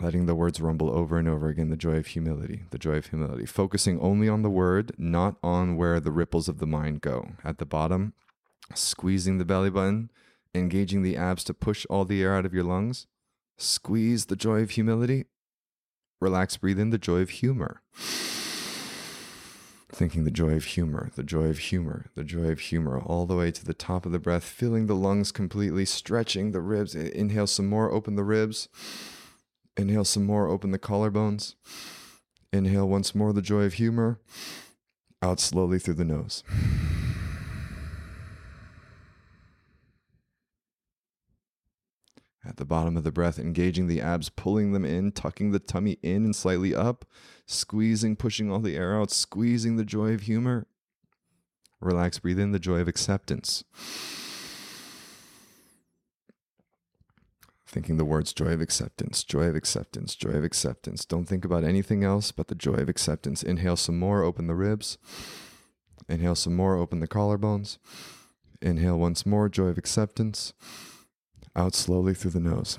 Letting 0.02 0.26
the 0.26 0.34
words 0.34 0.60
rumble 0.60 0.90
over 0.90 1.20
and 1.20 1.28
over 1.28 1.50
again, 1.50 1.70
the 1.70 1.78
joy 1.78 1.98
of 1.98 2.08
humility, 2.08 2.64
the 2.72 2.80
joy 2.80 2.96
of 2.96 3.06
humility. 3.06 3.46
Focusing 3.46 4.00
only 4.00 4.28
on 4.28 4.42
the 4.42 4.50
word, 4.50 4.92
not 4.98 5.36
on 5.44 5.78
where 5.78 6.00
the 6.00 6.10
ripples 6.10 6.48
of 6.48 6.58
the 6.58 6.66
mind 6.66 7.02
go. 7.02 7.34
At 7.44 7.60
the 7.60 7.68
bottom, 7.68 8.14
squeezing 8.74 9.38
the 9.38 9.46
belly 9.46 9.70
button, 9.70 10.10
engaging 10.54 11.02
the 11.02 11.18
abs 11.18 11.44
to 11.46 11.54
push 11.54 11.86
all 11.90 12.06
the 12.06 12.22
air 12.22 12.36
out 12.36 12.46
of 12.46 12.54
your 12.54 12.64
lungs. 12.64 13.08
Squeeze 13.58 14.26
the 14.26 14.36
joy 14.36 14.62
of 14.62 14.72
humility. 14.72 15.26
Relax, 16.22 16.58
breathe 16.58 16.80
in 16.80 16.90
the 16.90 16.98
joy 16.98 17.20
of 17.20 17.30
humor. 17.30 17.82
Thinking 19.92 20.24
the 20.24 20.32
joy 20.32 20.54
of 20.56 20.66
humor, 20.66 21.12
the 21.16 21.24
joy 21.24 21.46
of 21.46 21.60
humor, 21.60 22.08
the 22.16 22.24
joy 22.24 22.48
of 22.48 22.60
humor, 22.60 23.00
all 23.00 23.28
the 23.28 23.36
way 23.36 23.52
to 23.52 23.64
the 23.64 23.76
top 23.76 24.08
of 24.08 24.12
the 24.12 24.18
breath, 24.18 24.44
filling 24.44 24.88
the 24.88 24.96
lungs 24.96 25.32
completely, 25.32 25.86
stretching 25.86 26.52
the 26.52 26.62
ribs. 26.62 26.96
Inhale 26.96 27.46
some 27.46 27.68
more, 27.68 27.92
open 27.92 28.16
the 28.16 28.24
ribs. 28.24 28.70
Inhale 29.78 30.06
some 30.06 30.26
more, 30.26 30.48
open 30.48 30.72
the 30.72 30.80
collarbones. 30.80 31.54
Inhale 32.52 32.88
once 32.88 33.14
more, 33.14 33.34
the 33.34 33.42
joy 33.42 33.64
of 33.64 33.74
humor. 33.74 34.20
Out 35.22 35.40
slowly 35.40 35.78
through 35.78 35.96
the 35.96 36.06
nose. 36.06 36.44
At 42.46 42.58
the 42.58 42.66
bottom 42.66 42.98
of 42.98 43.06
the 43.06 43.12
breath, 43.12 43.40
engaging 43.40 43.88
the 43.88 44.02
abs, 44.02 44.30
pulling 44.30 44.74
them 44.74 44.84
in, 44.84 45.14
tucking 45.14 45.52
the 45.52 45.60
tummy 45.60 45.98
in 46.02 46.26
and 46.26 46.36
slightly 46.36 46.76
up, 46.76 47.06
squeezing, 47.46 48.18
pushing 48.18 48.52
all 48.52 48.60
the 48.60 48.76
air 48.76 49.00
out, 49.00 49.12
squeezing 49.12 49.78
the 49.78 49.86
joy 49.86 50.14
of 50.14 50.22
humor. 50.22 50.68
Relax, 51.80 52.20
breathe 52.20 52.40
in 52.40 52.52
the 52.52 52.60
joy 52.60 52.80
of 52.80 52.88
acceptance. 52.90 53.64
Thinking 57.66 57.98
the 57.98 58.06
words 58.06 58.34
joy 58.34 58.54
of 58.54 58.62
acceptance, 58.62 59.24
joy 59.24 59.46
of 59.46 59.56
acceptance, 59.56 60.14
joy 60.14 60.32
of 60.32 60.44
acceptance. 60.44 61.06
Don't 61.06 61.26
think 61.26 61.44
about 61.44 61.64
anything 61.64 62.04
else 62.04 62.32
but 62.32 62.48
the 62.48 62.56
joy 62.56 62.76
of 62.76 62.90
acceptance. 62.90 63.42
Inhale 63.42 63.78
some 63.78 63.98
more, 63.98 64.22
open 64.22 64.48
the 64.48 64.54
ribs. 64.54 64.98
Inhale 66.10 66.36
some 66.36 66.56
more, 66.56 66.76
open 66.76 67.00
the 67.00 67.08
collarbones. 67.08 67.78
Inhale 68.62 69.00
once 69.00 69.26
more, 69.26 69.50
joy 69.50 69.68
of 69.68 69.78
acceptance. 69.78 70.54
Out 71.56 71.76
slowly 71.76 72.16
through 72.16 72.32
the 72.32 72.40
nose. 72.40 72.78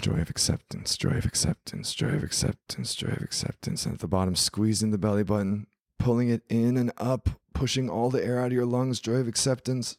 Joy 0.00 0.20
of 0.20 0.28
acceptance, 0.28 0.96
joy 0.96 1.12
of 1.12 1.24
acceptance, 1.24 1.94
joy 1.94 2.08
of 2.08 2.24
acceptance, 2.24 2.94
joy 2.94 3.08
of 3.08 3.22
acceptance. 3.22 3.86
And 3.86 3.94
at 3.94 4.00
the 4.00 4.08
bottom, 4.08 4.34
squeezing 4.34 4.90
the 4.90 4.98
belly 4.98 5.22
button, 5.22 5.68
pulling 5.98 6.28
it 6.28 6.42
in 6.48 6.76
and 6.76 6.92
up, 6.98 7.30
pushing 7.52 7.88
all 7.88 8.10
the 8.10 8.24
air 8.24 8.40
out 8.40 8.48
of 8.48 8.52
your 8.52 8.66
lungs, 8.66 8.98
joy 9.00 9.14
of 9.14 9.28
acceptance. 9.28 9.96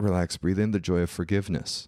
Relax, 0.00 0.36
breathe 0.38 0.58
in 0.58 0.72
the 0.72 0.80
joy 0.80 0.98
of 1.00 1.10
forgiveness. 1.10 1.86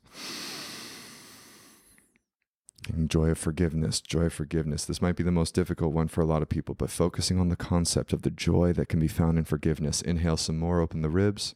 And 2.93 3.11
joy 3.11 3.31
of 3.31 3.39
forgiveness, 3.39 4.01
joy 4.01 4.27
of 4.27 4.33
forgiveness. 4.33 4.85
This 4.85 5.03
might 5.03 5.17
be 5.17 5.23
the 5.23 5.31
most 5.33 5.55
difficult 5.55 5.93
one 5.93 6.09
for 6.09 6.21
a 6.21 6.27
lot 6.27 6.43
of 6.43 6.49
people, 6.49 6.75
but 6.75 6.91
focusing 6.91 7.41
on 7.41 7.49
the 7.49 7.57
concept 7.57 8.13
of 8.13 8.23
the 8.23 8.31
joy 8.31 8.73
that 8.75 8.89
can 8.89 9.01
be 9.01 9.09
found 9.09 9.39
in 9.39 9.45
forgiveness. 9.45 10.03
Inhale 10.03 10.37
some 10.37 10.59
more, 10.59 10.81
open 10.81 11.03
the 11.03 11.11
ribs. 11.11 11.55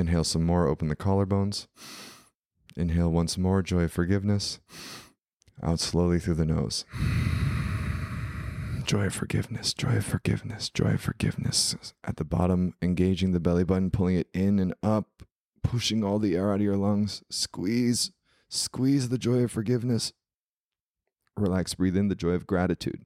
Inhale 0.00 0.24
some 0.24 0.44
more, 0.44 0.66
open 0.66 0.88
the 0.88 0.96
collarbones. 0.96 1.66
Inhale 2.74 3.10
once 3.10 3.36
more, 3.36 3.60
joy 3.60 3.82
of 3.82 3.92
forgiveness. 3.92 4.58
Out 5.62 5.78
slowly 5.78 6.18
through 6.18 6.36
the 6.36 6.46
nose. 6.46 6.86
Joy 8.84 9.06
of 9.06 9.14
forgiveness, 9.14 9.74
joy 9.74 9.96
of 9.96 10.06
forgiveness, 10.06 10.70
joy 10.70 10.94
of 10.94 11.02
forgiveness. 11.02 11.76
At 12.02 12.16
the 12.16 12.24
bottom, 12.24 12.74
engaging 12.80 13.32
the 13.32 13.40
belly 13.40 13.62
button, 13.62 13.90
pulling 13.90 14.16
it 14.16 14.28
in 14.32 14.58
and 14.58 14.72
up, 14.82 15.22
pushing 15.62 16.02
all 16.02 16.18
the 16.18 16.34
air 16.34 16.50
out 16.50 16.56
of 16.56 16.62
your 16.62 16.78
lungs. 16.78 17.22
Squeeze, 17.28 18.10
Squeeze 18.48 19.10
the 19.10 19.18
joy 19.18 19.44
of 19.44 19.52
forgiveness. 19.52 20.12
Relax, 21.36 21.74
breathe 21.74 21.96
in 21.96 22.08
the 22.08 22.16
joy 22.16 22.30
of 22.30 22.46
gratitude. 22.46 23.04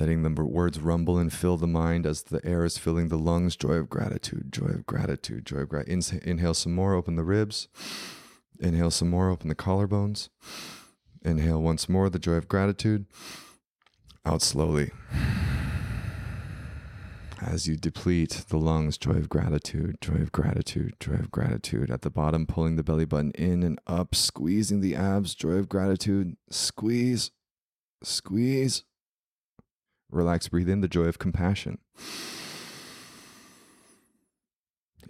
Letting 0.00 0.22
the 0.22 0.42
words 0.42 0.80
rumble 0.80 1.18
and 1.18 1.30
fill 1.30 1.58
the 1.58 1.66
mind 1.66 2.06
as 2.06 2.22
the 2.22 2.40
air 2.42 2.64
is 2.64 2.78
filling 2.78 3.08
the 3.08 3.18
lungs. 3.18 3.54
Joy 3.54 3.74
of 3.74 3.90
gratitude, 3.90 4.50
joy 4.50 4.68
of 4.68 4.86
gratitude, 4.86 5.44
joy 5.44 5.58
of 5.58 5.68
gratitude. 5.68 6.22
Inhale 6.22 6.54
some 6.54 6.74
more, 6.74 6.94
open 6.94 7.16
the 7.16 7.22
ribs. 7.22 7.68
Inhale 8.58 8.90
some 8.90 9.10
more, 9.10 9.28
open 9.28 9.48
the 9.48 9.54
collarbones. 9.54 10.30
Inhale 11.22 11.60
once 11.60 11.86
more, 11.86 12.08
the 12.08 12.18
joy 12.18 12.32
of 12.32 12.48
gratitude. 12.48 13.04
Out 14.24 14.40
slowly 14.40 14.90
as 17.42 17.66
you 17.66 17.76
deplete 17.76 18.44
the 18.48 18.58
lungs, 18.58 18.98
joy 18.98 19.12
of 19.12 19.28
gratitude, 19.28 19.96
joy 20.00 20.14
of 20.14 20.32
gratitude, 20.32 20.94
joy 20.98 21.14
of 21.14 21.30
gratitude. 21.30 21.90
At 21.90 22.02
the 22.02 22.10
bottom, 22.10 22.46
pulling 22.46 22.76
the 22.76 22.82
belly 22.82 23.04
button 23.04 23.32
in 23.32 23.62
and 23.62 23.78
up, 23.86 24.14
squeezing 24.14 24.80
the 24.80 24.94
abs, 24.94 25.34
joy 25.34 25.52
of 25.52 25.68
gratitude. 25.68 26.36
Squeeze, 26.50 27.32
squeeze. 28.02 28.84
Relax, 30.10 30.48
breathe 30.48 30.68
in 30.68 30.80
the 30.80 30.88
joy 30.88 31.04
of 31.04 31.18
compassion. 31.18 31.78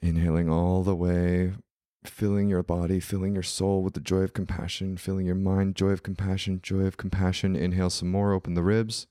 Inhaling 0.03 0.49
all 0.49 0.83
the 0.83 0.95
way, 0.95 1.53
filling 2.05 2.49
your 2.49 2.63
body, 2.63 3.01
filling 3.01 3.35
your 3.35 3.43
soul 3.43 3.83
with 3.83 3.95
the 3.95 4.01
joy 4.01 4.19
of 4.21 4.33
compassion, 4.33 4.97
filling 4.97 5.27
your 5.27 5.35
mind, 5.35 5.77
joy 5.77 5.91
of 5.91 6.03
compassion, 6.03 6.61
joy 6.63 6.81
of 6.81 6.97
compassion. 6.97 7.57
Inhale 7.57 7.91
some 7.91 8.11
more, 8.11 8.33
open 8.33 8.55
the 8.55 8.63
ribs. 8.63 9.07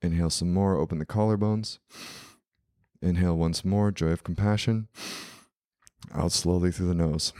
Inhale 0.00 0.30
some 0.30 0.52
more, 0.52 0.76
open 0.76 0.98
the 0.98 1.06
collarbones. 1.06 1.78
Inhale 3.02 3.36
once 3.36 3.64
more, 3.64 3.90
joy 3.90 4.08
of 4.08 4.24
compassion. 4.24 4.88
Out 6.14 6.32
slowly 6.32 6.70
through 6.70 6.88
the 6.88 6.94
nose. 6.94 7.32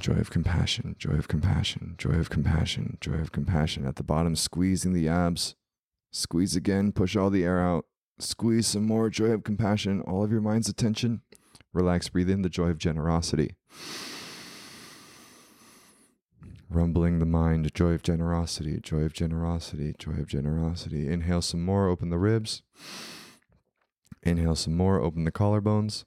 Joy 0.00 0.14
of 0.14 0.30
compassion, 0.30 0.96
joy 0.98 1.12
of 1.12 1.28
compassion, 1.28 1.94
joy 1.98 2.14
of 2.14 2.30
compassion, 2.30 2.98
joy 3.00 3.14
of 3.14 3.32
compassion. 3.32 3.86
At 3.86 3.96
the 3.96 4.02
bottom, 4.02 4.34
squeezing 4.34 4.94
the 4.94 5.08
abs. 5.08 5.54
Squeeze 6.10 6.56
again, 6.56 6.90
push 6.90 7.14
all 7.14 7.30
the 7.30 7.44
air 7.44 7.60
out. 7.60 7.84
Squeeze 8.18 8.66
some 8.66 8.86
more, 8.86 9.10
joy 9.10 9.26
of 9.26 9.44
compassion, 9.44 10.00
all 10.00 10.24
of 10.24 10.32
your 10.32 10.40
mind's 10.40 10.68
attention. 10.68 11.20
Relax, 11.72 12.08
breathe 12.08 12.30
in 12.30 12.42
the 12.42 12.48
joy 12.48 12.68
of 12.68 12.78
generosity 12.78 13.54
rumbling 16.70 17.18
the 17.18 17.26
mind, 17.26 17.74
joy 17.74 17.92
of 17.92 18.02
generosity, 18.02 18.78
joy 18.80 19.00
of 19.00 19.12
generosity, 19.12 19.94
joy 19.98 20.12
of 20.12 20.28
generosity. 20.28 21.08
Inhale 21.08 21.42
some 21.42 21.64
more, 21.64 21.88
open 21.88 22.10
the 22.10 22.18
ribs. 22.18 22.62
Inhale 24.22 24.54
some 24.54 24.76
more, 24.76 25.00
open 25.00 25.24
the 25.24 25.32
collarbones. 25.32 26.04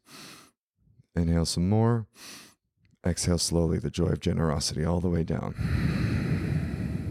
Inhale 1.16 1.46
some 1.46 1.70
more. 1.70 2.08
Exhale 3.06 3.38
slowly, 3.38 3.80
the 3.80 3.90
joy 3.90 4.08
of 4.08 4.22
generosity 4.22 4.86
all 4.86 5.02
the 5.02 5.10
way 5.10 5.24
down. 5.24 5.54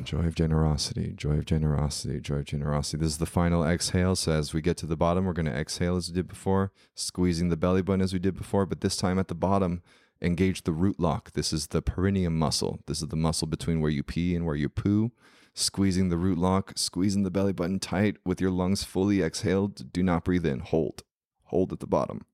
Joy 0.05 0.21
of 0.21 0.35
generosity, 0.35 1.13
joy 1.15 1.35
of 1.35 1.45
generosity, 1.45 2.19
joy 2.19 2.37
of 2.37 2.45
generosity. 2.47 2.97
This 3.03 3.13
is 3.13 3.19
the 3.19 3.27
final 3.27 3.63
exhale. 3.63 4.17
So 4.17 4.33
as 4.33 4.55
we 4.55 4.63
get 4.63 4.79
to 4.79 4.87
the 4.87 4.97
bottom, 4.97 5.27
we're 5.27 5.35
going 5.35 5.47
to 5.47 5.53
exhale 5.53 5.97
as 5.97 6.09
we 6.09 6.15
did 6.15 6.29
before, 6.29 6.73
squeezing 6.95 7.51
the 7.51 7.59
belly 7.59 7.83
button 7.83 8.01
as 8.01 8.13
we 8.15 8.19
did 8.19 8.37
before, 8.37 8.65
but 8.65 8.81
this 8.81 8.97
time 8.97 9.19
at 9.19 9.29
the 9.29 9.35
bottom, 9.35 9.83
engage 10.23 10.63
the 10.63 10.73
root 10.73 10.99
lock. 10.99 11.33
This 11.33 11.53
is 11.53 11.69
the 11.69 11.83
perineum 11.83 12.39
muscle. 12.39 12.81
This 12.87 13.03
is 13.03 13.09
the 13.09 13.17
muscle 13.17 13.47
between 13.47 13.81
where 13.81 13.91
you 13.91 14.03
pee 14.03 14.35
and 14.35 14.47
where 14.47 14.57
you 14.57 14.69
poo. 14.69 15.13
Squeezing 15.55 16.09
the 16.09 16.17
root 16.17 16.39
lock, 16.39 16.73
squeezing 16.77 17.25
the 17.25 17.31
belly 17.31 17.53
button 17.53 17.79
tight 17.79 18.17
with 18.25 18.41
your 18.41 18.51
lungs 18.51 18.83
fully 18.83 19.21
exhaled. 19.21 19.93
Do 19.93 20.03
not 20.03 20.25
breathe 20.25 20.47
in. 20.47 20.61
Hold. 20.61 21.03
Hold 21.45 21.73
at 21.73 21.81
the 21.81 21.87
bottom. 21.87 22.25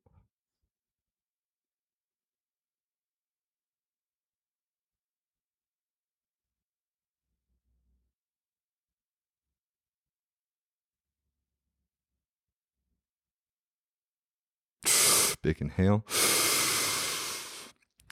Big 15.48 15.62
inhale. 15.62 16.04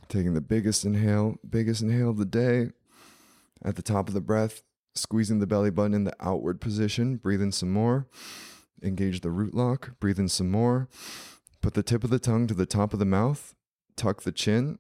Taking 0.09 0.33
the 0.33 0.41
biggest 0.41 0.87
inhale, 0.87 1.37
biggest 1.47 1.83
inhale 1.83 2.09
of 2.09 2.17
the 2.17 2.25
day. 2.25 2.71
At 3.63 3.77
the 3.77 3.83
top 3.83 4.09
of 4.09 4.15
the 4.15 4.23
breath, 4.23 4.63
squeezing 4.95 5.39
the 5.39 5.47
belly 5.47 5.69
button 5.69 5.93
in 5.93 6.05
the 6.05 6.17
outward 6.19 6.63
position. 6.63 7.17
Breathe 7.17 7.43
in 7.43 7.53
some 7.53 7.71
more. 7.71 8.07
Engage 8.83 9.21
the 9.21 9.29
root 9.29 9.53
lock. 9.53 10.01
Breathe 10.01 10.19
in 10.19 10.31
some 10.31 10.51
more. 10.51 10.89
Put 11.61 11.75
the 11.75 11.83
tip 11.83 12.05
of 12.05 12.09
the 12.09 12.19
tongue 12.19 12.47
to 12.47 12.55
the 12.55 12.65
top 12.65 12.95
of 12.95 13.01
the 13.01 13.05
mouth. 13.05 13.55
Tuck 13.97 14.23
the 14.23 14.33
chin. 14.33 14.79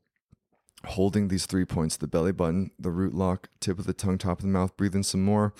Holding 0.87 1.29
these 1.29 1.45
three 1.45 1.67
points 1.67 1.99
the 1.99 2.07
belly 2.07 2.33
button, 2.33 2.71
the 2.79 2.91
root 2.91 3.13
lock, 3.13 3.51
tip 3.61 3.79
of 3.79 3.85
the 3.85 3.93
tongue, 3.93 4.17
top 4.17 4.39
of 4.39 4.45
the 4.45 4.49
mouth. 4.49 4.75
Breathe 4.79 4.95
in 4.95 5.03
some 5.03 5.23
more. 5.23 5.53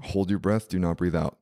Hold 0.00 0.30
your 0.30 0.38
breath. 0.38 0.68
Do 0.68 0.78
not 0.78 0.98
breathe 0.98 1.16
out. 1.16 1.38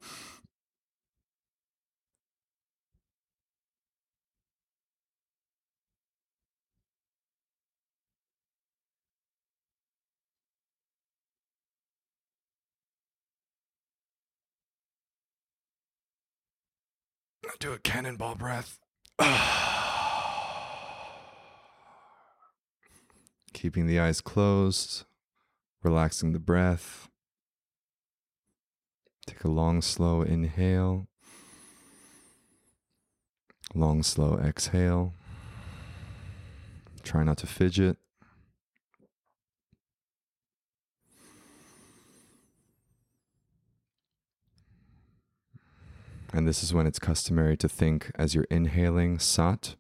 Do 17.61 17.73
a 17.73 17.79
cannonball 17.79 18.37
breath. 18.37 18.79
Keeping 23.53 23.87
the 23.87 23.99
eyes 23.99 24.21
closed, 24.21 25.05
relaxing 25.83 26.33
the 26.33 26.39
breath. 26.39 27.09
Take 29.27 29.43
a 29.43 29.49
long, 29.49 29.83
slow 29.83 30.23
inhale. 30.23 31.09
Long, 33.75 34.05
slow 34.05 34.39
exhale. 34.39 35.13
Try 37.03 37.25
not 37.25 37.39
to 37.39 37.47
fidget. 37.47 37.97
And 46.33 46.47
this 46.47 46.63
is 46.63 46.75
when 46.75 46.87
it's 46.87 46.99
customary 46.99 47.57
to 47.57 47.69
think 47.69 48.11
as 48.17 48.35
you're 48.35 48.47
inhaling 48.51 49.19
Sat, 49.19 49.77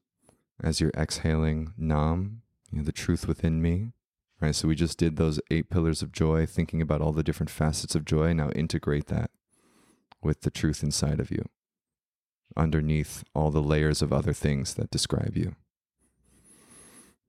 as 0.62 0.80
you're 0.80 0.92
exhaling 0.96 1.74
Nam, 1.76 2.42
you 2.70 2.78
know, 2.78 2.84
the 2.84 2.92
truth 2.92 3.28
within 3.28 3.60
me. 3.60 3.92
Right. 4.40 4.54
So 4.54 4.68
we 4.68 4.76
just 4.76 4.98
did 4.98 5.16
those 5.16 5.40
eight 5.50 5.68
pillars 5.68 6.00
of 6.00 6.12
joy, 6.12 6.46
thinking 6.46 6.80
about 6.80 7.00
all 7.00 7.10
the 7.12 7.24
different 7.24 7.50
facets 7.50 7.96
of 7.96 8.04
joy. 8.04 8.32
Now 8.32 8.50
integrate 8.50 9.08
that 9.08 9.32
with 10.22 10.42
the 10.42 10.50
truth 10.50 10.84
inside 10.84 11.18
of 11.18 11.32
you, 11.32 11.44
underneath 12.56 13.24
all 13.34 13.50
the 13.50 13.60
layers 13.60 14.00
of 14.00 14.12
other 14.12 14.32
things 14.32 14.74
that 14.74 14.90
describe 14.90 15.36
you. 15.36 15.56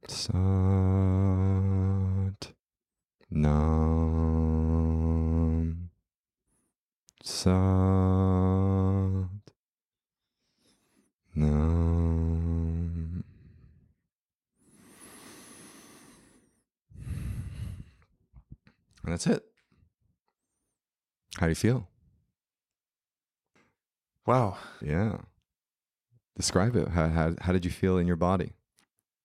Sat 0.07 0.33
Nam 3.31 3.89
Sat 7.23 8.78
Nam 11.39 13.23
And 19.03 19.13
that's 19.13 19.25
it. 19.25 19.45
How 21.37 21.45
do 21.45 21.49
you 21.51 21.55
feel? 21.55 21.87
Wow. 24.25 24.57
Yeah. 24.81 25.19
Describe 26.35 26.75
it. 26.75 26.89
How, 26.89 27.07
how, 27.07 27.35
how 27.39 27.53
did 27.53 27.63
you 27.63 27.71
feel 27.71 27.97
in 27.97 28.05
your 28.05 28.17
body? 28.17 28.51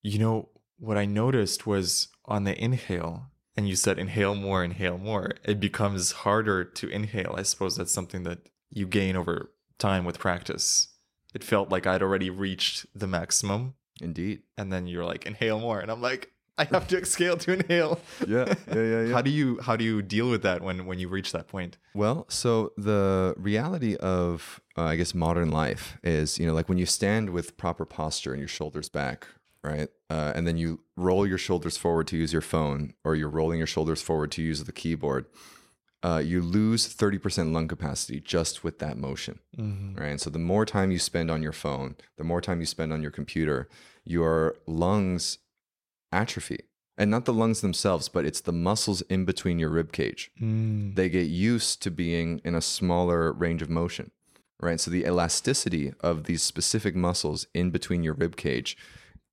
You 0.02 0.20
know, 0.20 0.50
what 0.78 0.96
I 0.96 1.06
noticed 1.06 1.66
was 1.66 2.08
on 2.26 2.44
the 2.44 2.56
inhale, 2.62 3.32
and 3.56 3.68
you 3.68 3.74
said 3.74 3.98
inhale 3.98 4.36
more, 4.36 4.62
inhale 4.62 4.98
more, 4.98 5.32
it 5.44 5.58
becomes 5.58 6.12
harder 6.12 6.64
to 6.64 6.88
inhale. 6.88 7.34
I 7.36 7.42
suppose 7.42 7.76
that's 7.76 7.92
something 7.92 8.22
that 8.22 8.38
you 8.70 8.86
gain 8.86 9.16
over 9.16 9.50
time 9.78 10.04
with 10.04 10.20
practice. 10.20 10.93
It 11.34 11.44
felt 11.44 11.70
like 11.70 11.86
I'd 11.86 12.02
already 12.02 12.30
reached 12.30 12.86
the 12.94 13.06
maximum. 13.06 13.74
Indeed. 14.00 14.42
And 14.56 14.72
then 14.72 14.86
you're 14.86 15.04
like, 15.04 15.26
inhale 15.26 15.60
more. 15.60 15.80
And 15.80 15.90
I'm 15.90 16.00
like, 16.00 16.30
I 16.56 16.64
have 16.64 16.86
to 16.88 16.98
exhale 16.98 17.36
to 17.38 17.52
inhale. 17.54 18.00
Yeah, 18.28 18.54
yeah, 18.68 18.74
yeah, 18.74 19.02
yeah. 19.02 19.12
How 19.12 19.20
do 19.22 19.30
you 19.30 19.58
how 19.60 19.76
do 19.76 19.84
you 19.84 20.00
deal 20.00 20.30
with 20.30 20.42
that 20.42 20.62
when 20.62 20.86
when 20.86 20.98
you 20.98 21.08
reach 21.08 21.32
that 21.32 21.48
point? 21.48 21.78
Well, 21.94 22.26
so 22.28 22.72
the 22.76 23.34
reality 23.36 23.96
of 23.96 24.60
uh, 24.78 24.84
I 24.84 24.96
guess 24.96 25.14
modern 25.14 25.50
life 25.50 25.98
is, 26.04 26.38
you 26.38 26.46
know, 26.46 26.54
like 26.54 26.68
when 26.68 26.78
you 26.78 26.86
stand 26.86 27.30
with 27.30 27.56
proper 27.56 27.84
posture 27.84 28.32
and 28.32 28.40
your 28.40 28.48
shoulders 28.48 28.88
back, 28.88 29.26
right? 29.64 29.88
Uh, 30.08 30.32
and 30.36 30.46
then 30.46 30.56
you 30.56 30.80
roll 30.96 31.26
your 31.26 31.38
shoulders 31.38 31.76
forward 31.76 32.06
to 32.08 32.16
use 32.16 32.32
your 32.32 32.42
phone, 32.42 32.94
or 33.02 33.16
you're 33.16 33.28
rolling 33.28 33.58
your 33.58 33.66
shoulders 33.66 34.00
forward 34.00 34.30
to 34.32 34.42
use 34.42 34.62
the 34.62 34.72
keyboard. 34.72 35.26
Uh, 36.04 36.18
you 36.18 36.42
lose 36.42 36.86
30% 36.94 37.52
lung 37.54 37.66
capacity 37.66 38.20
just 38.20 38.62
with 38.62 38.78
that 38.78 38.98
motion, 38.98 39.38
right? 39.96 40.10
And 40.10 40.20
so 40.20 40.28
the 40.28 40.38
more 40.38 40.66
time 40.66 40.90
you 40.90 40.98
spend 40.98 41.30
on 41.30 41.42
your 41.42 41.52
phone, 41.52 41.96
the 42.18 42.24
more 42.24 42.42
time 42.42 42.60
you 42.60 42.66
spend 42.66 42.92
on 42.92 43.00
your 43.00 43.10
computer, 43.10 43.68
your 44.04 44.56
lungs 44.66 45.38
atrophy. 46.12 46.60
And 46.96 47.10
not 47.10 47.24
the 47.24 47.32
lungs 47.32 47.60
themselves, 47.60 48.08
but 48.08 48.24
it's 48.24 48.42
the 48.42 48.52
muscles 48.52 49.00
in 49.08 49.24
between 49.24 49.58
your 49.58 49.70
rib 49.70 49.90
cage. 49.92 50.30
They 50.94 51.08
get 51.08 51.26
used 51.28 51.82
to 51.82 51.90
being 51.90 52.40
in 52.44 52.54
a 52.54 52.60
smaller 52.60 53.32
range 53.32 53.62
of 53.62 53.70
motion, 53.70 54.12
right? 54.60 54.78
So 54.78 54.90
the 54.90 55.04
elasticity 55.04 55.94
of 56.00 56.24
these 56.24 56.42
specific 56.42 56.94
muscles 56.94 57.46
in 57.52 57.70
between 57.70 58.04
your 58.04 58.14
rib 58.14 58.36
cage 58.36 58.76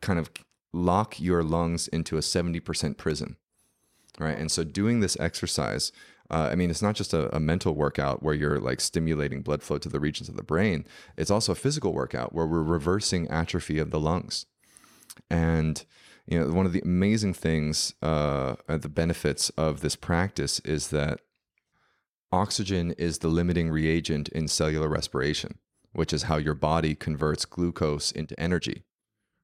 kind 0.01 0.17
of 0.17 0.31
lock 0.73 1.19
your 1.19 1.43
lungs 1.43 1.87
into 1.89 2.17
a 2.17 2.21
70% 2.21 2.97
prison, 2.97 3.35
right? 4.17 4.37
And 4.37 4.49
so 4.49 4.63
doing 4.63 5.01
this 5.01 5.17
exercise, 5.19 5.91
uh, 6.31 6.49
I 6.51 6.55
mean, 6.55 6.69
it's 6.69 6.81
not 6.81 6.95
just 6.95 7.13
a, 7.13 7.35
a 7.35 7.39
mental 7.39 7.75
workout 7.75 8.23
where 8.23 8.33
you're 8.33 8.59
like 8.59 8.79
stimulating 8.79 9.41
blood 9.41 9.61
flow 9.61 9.77
to 9.77 9.89
the 9.89 9.99
regions 9.99 10.29
of 10.29 10.37
the 10.37 10.43
brain. 10.43 10.85
It's 11.17 11.29
also 11.29 11.51
a 11.51 11.55
physical 11.55 11.93
workout 11.93 12.33
where 12.33 12.47
we're 12.47 12.63
reversing 12.63 13.29
atrophy 13.29 13.79
of 13.79 13.91
the 13.91 13.99
lungs. 13.99 14.45
And 15.29 15.83
you 16.25 16.39
know, 16.39 16.53
one 16.53 16.65
of 16.65 16.71
the 16.71 16.81
amazing 16.81 17.33
things, 17.33 17.93
uh, 18.01 18.55
the 18.67 18.89
benefits 18.89 19.49
of 19.51 19.81
this 19.81 19.97
practice 19.97 20.59
is 20.61 20.87
that 20.89 21.19
oxygen 22.31 22.91
is 22.91 23.17
the 23.17 23.27
limiting 23.27 23.69
reagent 23.69 24.29
in 24.29 24.47
cellular 24.47 24.87
respiration, 24.87 25.57
which 25.91 26.13
is 26.13 26.23
how 26.23 26.37
your 26.37 26.53
body 26.53 26.95
converts 26.95 27.43
glucose 27.43 28.09
into 28.09 28.39
energy, 28.39 28.85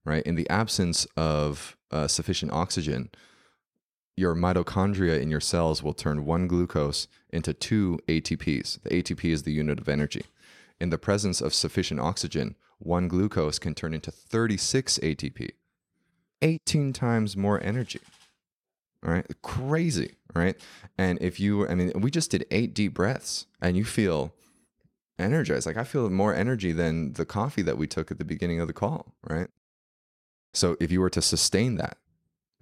right? 0.05 0.23
In 0.23 0.35
the 0.35 0.49
absence 0.49 1.05
of 1.18 1.76
uh, 1.91 2.07
sufficient 2.07 2.53
oxygen, 2.53 3.09
your 4.18 4.35
mitochondria 4.35 5.22
in 5.22 5.30
your 5.30 5.39
cells 5.39 5.84
will 5.84 5.94
turn 5.94 6.26
one 6.26 6.48
glucose 6.48 7.07
into 7.30 7.53
two 7.53 7.99
ATPs. 8.07 8.81
The 8.81 8.89
ATP 8.89 9.26
is 9.26 9.44
the 9.44 9.53
unit 9.53 9.80
of 9.80 9.88
energy. 9.88 10.26
In 10.81 10.89
the 10.89 10.98
presence 10.98 11.39
of 11.39 11.53
sufficient 11.53 11.99
oxygen, 11.99 12.56
one 12.80 13.07
glucose 13.07 13.60
can 13.60 13.76
turn 13.76 13.94
into 13.94 14.11
36 14.11 14.99
ATP. 14.99 15.52
18 16.41 16.94
times 16.94 17.38
more 17.38 17.64
energy. 17.64 18.02
All 19.06 19.14
right. 19.14 19.26
Crazy. 19.44 20.15
Right. 20.34 20.56
And 20.98 21.19
if 21.22 21.39
you, 21.39 21.68
I 21.68 21.76
mean, 21.76 21.91
we 21.95 22.11
just 22.11 22.31
did 22.31 22.45
eight 22.52 22.73
deep 22.73 22.95
breaths 22.95 23.45
and 23.61 23.77
you 23.77 23.85
feel 23.85 24.34
energized. 25.19 25.65
Like 25.68 25.77
I 25.77 25.84
feel 25.84 26.10
more 26.10 26.34
energy 26.34 26.72
than 26.72 27.14
the 27.14 27.26
coffee 27.26 27.61
that 27.61 27.77
we 27.77 27.88
took 27.88 28.11
at 28.11 28.18
the 28.18 28.26
beginning 28.26 28.60
of 28.60 28.68
the 28.68 28.73
call. 28.73 29.14
Right. 29.27 29.48
So 30.53 30.76
if 30.80 30.91
you 30.91 31.02
were 31.02 31.10
to 31.11 31.22
sustain 31.22 31.76
that, 31.76 31.98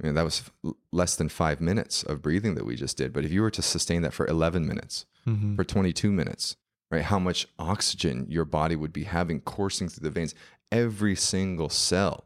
you 0.03 0.07
know, 0.09 0.13
that 0.13 0.23
was 0.23 0.43
less 0.91 1.15
than 1.15 1.29
five 1.29 1.61
minutes 1.61 2.03
of 2.03 2.21
breathing 2.21 2.55
that 2.55 2.65
we 2.65 2.75
just 2.75 2.97
did. 2.97 3.13
But 3.13 3.23
if 3.25 3.31
you 3.31 3.41
were 3.41 3.51
to 3.51 3.61
sustain 3.61 4.01
that 4.01 4.13
for 4.13 4.27
11 4.27 4.65
minutes, 4.67 5.05
Mm-hmm. 5.27 5.55
for 5.55 5.63
22 5.63 6.11
minutes, 6.11 6.55
right? 6.91 7.01
How 7.01 7.17
much 7.17 7.47
oxygen 7.57 8.27
your 8.29 8.45
body 8.45 8.75
would 8.75 8.93
be 8.93 9.05
having 9.05 9.41
coursing 9.41 9.89
through 9.89 10.03
the 10.07 10.11
veins, 10.13 10.35
every 10.71 11.15
single 11.15 11.67
cell 11.69 12.25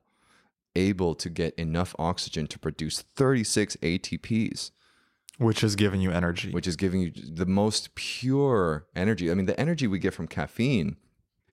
able 0.76 1.16
to 1.16 1.30
get 1.30 1.54
enough 1.56 1.96
oxygen 1.98 2.46
to 2.48 2.60
produce 2.60 3.04
36 3.16 3.78
ATPs, 3.78 4.72
Which 5.38 5.64
is 5.64 5.78
giving 5.78 6.02
you 6.02 6.12
energy. 6.12 6.52
which 6.52 6.68
is 6.68 6.76
giving 6.76 7.00
you 7.00 7.12
the 7.16 7.46
most 7.46 7.96
pure 7.96 8.86
energy. 8.96 9.32
I 9.32 9.34
mean, 9.34 9.46
the 9.46 9.58
energy 9.58 9.88
we 9.88 10.00
get 10.00 10.14
from 10.14 10.28
caffeine, 10.28 10.98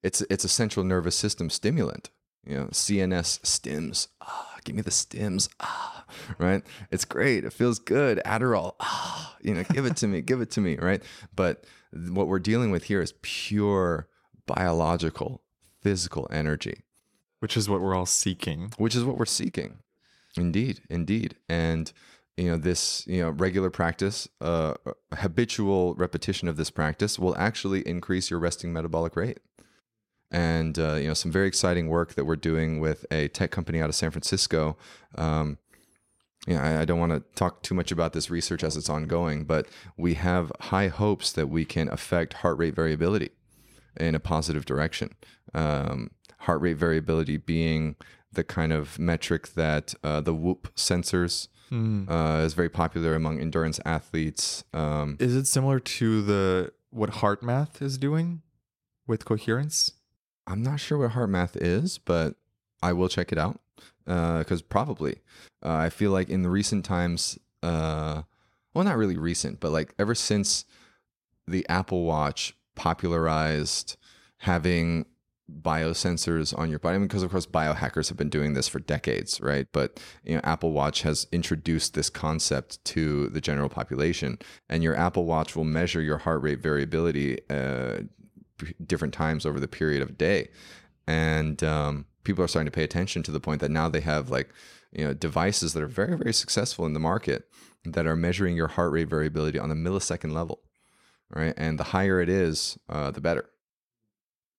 it's 0.03 0.23
it's 0.29 0.45
a 0.45 0.49
central 0.49 0.85
nervous 0.85 1.15
system 1.17 1.49
stimulant. 1.49 2.11
You 2.45 2.57
know, 2.57 2.65
CNS 2.73 3.41
stims. 3.43 4.09
Ah, 4.21 4.56
give 4.67 4.77
me 4.77 4.83
the 4.83 4.91
stims. 4.91 5.49
Ah, 5.61 6.05
right. 6.39 6.63
It's 6.91 7.07
great. 7.07 7.45
It 7.45 7.53
feels 7.55 7.79
good. 7.79 8.21
Adderall. 8.27 8.75
Ah, 8.81 9.37
you 9.41 9.55
know, 9.55 9.65
give 9.73 9.87
it 9.87 9.97
to 9.97 10.07
me. 10.07 10.21
Give 10.21 10.43
it 10.43 10.51
to 10.53 10.61
me. 10.61 10.77
Right. 10.77 11.03
But 11.35 11.65
what 11.93 12.29
we're 12.29 12.39
dealing 12.39 12.71
with 12.71 12.85
here 12.85 13.01
is 13.01 13.15
pure 13.23 14.09
biological, 14.47 15.43
physical 15.81 16.29
energy 16.31 16.83
which 17.41 17.57
is 17.57 17.69
what 17.69 17.81
we're 17.81 17.95
all 17.95 18.07
seeking. 18.07 18.73
which 18.79 18.95
is 18.97 19.05
what 19.05 19.19
we're 19.19 19.25
seeking 19.25 19.79
indeed 20.37 20.81
indeed 20.91 21.37
and 21.49 21.93
you 22.37 22.51
know 22.51 22.57
this 22.57 23.07
you 23.07 23.21
know 23.21 23.31
regular 23.31 23.71
practice 23.71 24.29
uh 24.41 24.75
habitual 25.15 25.95
repetition 25.95 26.49
of 26.49 26.57
this 26.57 26.71
practice 26.71 27.19
will 27.19 27.37
actually 27.37 27.87
increase 27.87 28.31
your 28.31 28.41
resting 28.41 28.73
metabolic 28.73 29.17
rate 29.17 29.39
and 30.31 30.79
uh, 30.79 30.95
you 30.95 31.09
know 31.09 31.15
some 31.15 31.31
very 31.31 31.47
exciting 31.47 31.89
work 31.89 32.15
that 32.15 32.25
we're 32.25 32.37
doing 32.37 32.81
with 32.81 33.07
a 33.11 33.29
tech 33.29 33.51
company 33.51 33.81
out 33.81 33.89
of 33.89 33.95
san 33.95 34.11
francisco 34.11 34.77
um, 35.17 35.59
you 36.47 36.55
know, 36.55 36.61
I, 36.61 36.83
I 36.83 36.85
don't 36.85 37.01
want 37.01 37.13
to 37.13 37.21
talk 37.35 37.63
too 37.63 37.75
much 37.75 37.91
about 37.91 38.13
this 38.13 38.31
research 38.31 38.63
as 38.63 38.77
it's 38.77 38.89
ongoing, 38.89 39.45
but 39.45 39.67
we 39.97 40.15
have 40.15 40.53
high 40.61 40.89
hopes 40.89 41.33
that 41.33 41.49
we 41.49 41.65
can 41.65 41.89
affect 41.89 42.35
heart 42.35 42.59
rate 42.59 42.75
variability 42.75 43.31
in 43.99 44.15
a 44.15 44.21
positive 44.21 44.65
direction. 44.65 45.15
Um, 45.55 46.11
heart 46.41 46.61
rate 46.61 46.77
variability 46.77 47.37
being 47.37 47.97
the 48.33 48.45
kind 48.45 48.73
of 48.73 48.99
metric 48.99 49.55
that 49.55 49.95
uh, 50.05 50.21
the 50.21 50.35
Whoop 50.35 50.73
sensors 50.77 51.49
uh, 52.09 52.45
is 52.45 52.55
very 52.55 52.69
popular 52.69 53.15
among 53.15 53.41
endurance 53.41 53.81
athletes. 53.85 54.63
Um, 54.73 55.17
Is 55.19 55.35
it 55.35 55.47
similar 55.47 55.81
to 55.81 56.23
the 56.23 56.73
what 56.91 57.11
HeartMath 57.11 57.83
is 57.83 57.99
doing 57.99 58.43
with 59.07 59.25
coherence? 59.25 59.93
I'm 60.47 60.63
not 60.63 60.81
sure 60.81 60.99
what 60.99 61.13
HeartMath 61.13 61.57
is, 61.57 61.99
but 61.99 62.37
I 62.83 62.93
will 62.93 63.09
check 63.09 63.33
it 63.33 63.39
out 63.39 63.61
because 64.05 64.63
probably 64.63 65.21
uh, 65.65 65.75
I 65.75 65.91
feel 65.91 66.13
like 66.13 66.29
in 66.29 66.43
the 66.43 66.51
recent 66.51 66.85
times, 66.85 67.39
uh, 67.63 68.23
well, 68.73 68.85
not 68.85 68.97
really 68.97 69.17
recent, 69.17 69.61
but 69.61 69.73
like 69.73 69.95
ever 69.99 70.15
since 70.15 70.65
the 71.49 71.67
Apple 71.69 72.05
Watch 72.05 72.55
popularized 72.75 73.97
having 74.39 75.07
biosensors 75.63 76.57
on 76.57 76.71
your 76.71 76.79
body, 76.79 76.97
I 76.97 76.99
mean, 76.99 77.09
because 77.09 77.23
of 77.23 77.31
course 77.31 77.47
biohackers 77.47 78.09
have 78.09 78.17
been 78.17 78.29
doing 78.29 78.55
this 78.55 78.69
for 78.69 78.79
decades, 78.81 79.41
right? 79.41 79.67
But 79.73 80.01
you 80.25 80.35
know, 80.35 80.41
Apple 80.45 80.73
Watch 80.73 81.03
has 81.03 81.27
introduced 81.33 81.95
this 81.95 82.11
concept 82.11 82.85
to 82.87 83.29
the 83.29 83.41
general 83.41 83.69
population, 83.69 84.39
and 84.69 84.83
your 84.83 84.95
Apple 84.95 85.25
Watch 85.25 85.57
will 85.57 85.65
measure 85.65 86.01
your 86.01 86.19
heart 86.19 86.43
rate 86.43 86.61
variability 86.61 87.39
uh, 87.49 87.99
different 88.85 89.15
times 89.15 89.47
over 89.47 89.61
the 89.61 89.69
period 89.69 90.03
of 90.03 90.19
day, 90.19 90.49
and 91.07 91.63
um, 91.63 92.07
people 92.25 92.45
are 92.45 92.49
starting 92.49 92.71
to 92.71 92.75
pay 92.75 92.85
attention 92.85 93.23
to 93.23 93.31
the 93.31 93.41
point 93.41 93.61
that 93.61 93.71
now 93.71 93.89
they 93.89 94.01
have 94.01 94.31
like 94.31 94.51
you 94.93 95.05
know 95.05 95.15
devices 95.15 95.73
that 95.73 95.83
are 95.83 95.89
very 95.89 96.17
very 96.17 96.33
successful 96.33 96.87
in 96.87 96.93
the 96.93 97.01
market 97.01 97.49
that 97.85 98.07
are 98.07 98.17
measuring 98.17 98.57
your 98.57 98.69
heart 98.69 98.93
rate 98.93 99.09
variability 99.09 99.59
on 99.59 99.69
the 99.69 99.75
millisecond 99.75 100.33
level 100.33 100.61
right? 101.31 101.55
And 101.57 101.79
the 101.79 101.85
higher 101.85 102.21
it 102.21 102.29
is 102.29 102.79
uh, 102.89 103.11
the 103.11 103.21
better. 103.21 103.51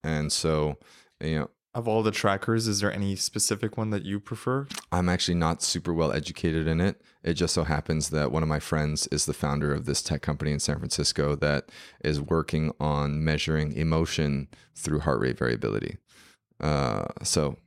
And 0.03 0.31
so, 0.31 0.77
you 1.19 1.39
know, 1.39 1.49
Of 1.77 1.87
all 1.87 2.01
the 2.01 2.09
trackers, 2.09 2.67
is 2.67 2.79
there 2.79 2.91
any 2.91 3.15
specific 3.15 3.77
one 3.77 3.91
that 3.91 4.03
you 4.03 4.19
prefer? 4.19 4.65
I'm 4.91 5.07
actually 5.07 5.35
not 5.35 5.61
super 5.61 5.93
well 5.93 6.11
educated 6.11 6.65
in 6.65 6.81
it. 6.81 6.99
It 7.21 7.35
just 7.35 7.53
so 7.53 7.65
happens 7.65 8.09
that 8.09 8.31
one 8.31 8.41
of 8.41 8.49
my 8.49 8.57
friends 8.57 9.05
is 9.11 9.27
the 9.27 9.33
founder 9.33 9.75
of 9.75 9.85
this 9.85 10.01
tech 10.01 10.23
company 10.23 10.51
in 10.51 10.59
San 10.59 10.79
Francisco 10.79 11.35
that 11.35 11.69
is 12.03 12.19
working 12.19 12.73
on 12.79 13.23
measuring 13.23 13.73
emotion 13.73 14.47
through 14.73 15.01
heart 15.01 15.19
rate 15.19 15.37
variability. 15.37 15.97
Uh, 16.59 17.05
so 17.21 17.57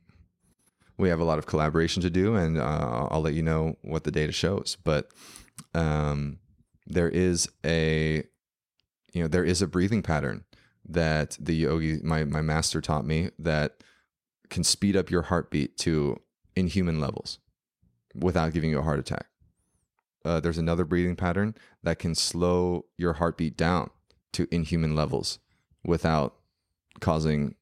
we 0.97 1.07
have 1.07 1.21
a 1.21 1.23
lot 1.23 1.39
of 1.39 1.45
collaboration 1.45 2.01
to 2.01 2.09
do, 2.09 2.35
and 2.35 2.57
uh, 2.57 3.07
I'll 3.09 3.21
let 3.21 3.33
you 3.33 3.43
know 3.43 3.77
what 3.81 4.03
the 4.03 4.11
data 4.11 4.33
shows. 4.33 4.75
But 4.83 5.09
um, 5.73 6.39
there 6.85 7.07
is 7.07 7.47
a, 7.65 8.25
you 9.13 9.21
know, 9.21 9.29
there 9.29 9.45
is 9.45 9.61
a 9.61 9.67
breathing 9.67 10.01
pattern 10.01 10.43
that 10.83 11.37
the 11.39 11.55
yogi, 11.55 12.01
my 12.03 12.25
my 12.25 12.41
master 12.41 12.81
taught 12.81 13.05
me 13.05 13.29
that 13.39 13.81
can 14.51 14.63
speed 14.63 14.95
up 14.95 15.09
your 15.09 15.23
heartbeat 15.23 15.77
to 15.79 16.21
inhuman 16.55 16.99
levels 16.99 17.39
without 18.13 18.53
giving 18.53 18.69
you 18.69 18.79
a 18.79 18.83
heart 18.83 18.99
attack. 18.99 19.25
Uh, 20.23 20.39
there's 20.39 20.59
another 20.59 20.85
breathing 20.85 21.15
pattern 21.15 21.55
that 21.81 21.97
can 21.97 22.13
slow 22.13 22.85
your 22.97 23.13
heartbeat 23.13 23.57
down 23.57 23.89
to 24.33 24.47
inhuman 24.51 24.95
levels 24.95 25.39
without 25.83 26.35
causing 26.99 27.55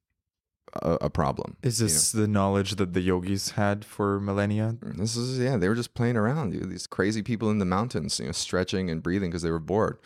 a, 0.82 0.98
a 1.02 1.10
problem. 1.10 1.56
Is 1.64 1.80
you 1.80 1.88
this 1.88 2.12
the 2.12 2.28
knowledge 2.28 2.76
that 2.76 2.94
the 2.94 3.02
yogis 3.02 3.52
had 3.52 3.86
for 3.86 4.20
millennia? 4.20 4.76
This 4.82 5.16
is 5.16 5.40
yeah, 5.40 5.58
they 5.58 5.70
were 5.70 5.76
just 5.76 5.94
playing 5.94 6.18
around. 6.18 6.52
Dude. 6.52 6.70
These 6.70 6.88
crazy 6.88 7.22
people 7.22 7.50
in 7.50 7.60
the 7.60 7.66
mountains, 7.66 8.20
you 8.20 8.26
know, 8.26 8.32
stretching 8.34 8.90
and 8.90 9.02
breathing 9.02 9.30
because 9.30 9.42
they 9.42 9.52
were 9.52 9.60
bored. 9.60 10.00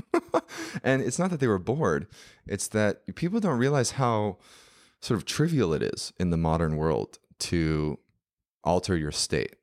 and 0.82 1.02
it's 1.02 1.18
not 1.18 1.30
that 1.30 1.40
they 1.40 1.46
were 1.46 1.58
bored; 1.58 2.06
it's 2.46 2.68
that 2.68 3.14
people 3.14 3.40
don't 3.40 3.58
realize 3.58 3.92
how 3.92 4.38
sort 5.04 5.18
of 5.18 5.26
trivial 5.26 5.74
it 5.74 5.82
is 5.82 6.12
in 6.18 6.30
the 6.30 6.36
modern 6.36 6.76
world 6.76 7.18
to 7.38 7.98
alter 8.62 8.96
your 8.96 9.12
state. 9.12 9.56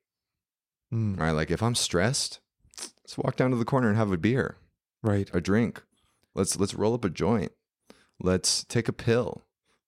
Mm, 0.92 1.18
Right? 1.18 1.32
Like 1.32 1.50
if 1.50 1.62
I'm 1.62 1.74
stressed, 1.74 2.40
let's 2.78 3.18
walk 3.18 3.36
down 3.36 3.50
to 3.50 3.56
the 3.56 3.64
corner 3.64 3.88
and 3.88 3.96
have 3.96 4.12
a 4.12 4.16
beer, 4.16 4.56
right. 5.02 5.28
a 5.32 5.40
drink. 5.40 5.82
Let's 6.34 6.58
let's 6.58 6.74
roll 6.74 6.94
up 6.94 7.04
a 7.04 7.10
joint. 7.10 7.52
Let's 8.20 8.64
take 8.64 8.88
a 8.88 8.92
pill. 8.92 9.42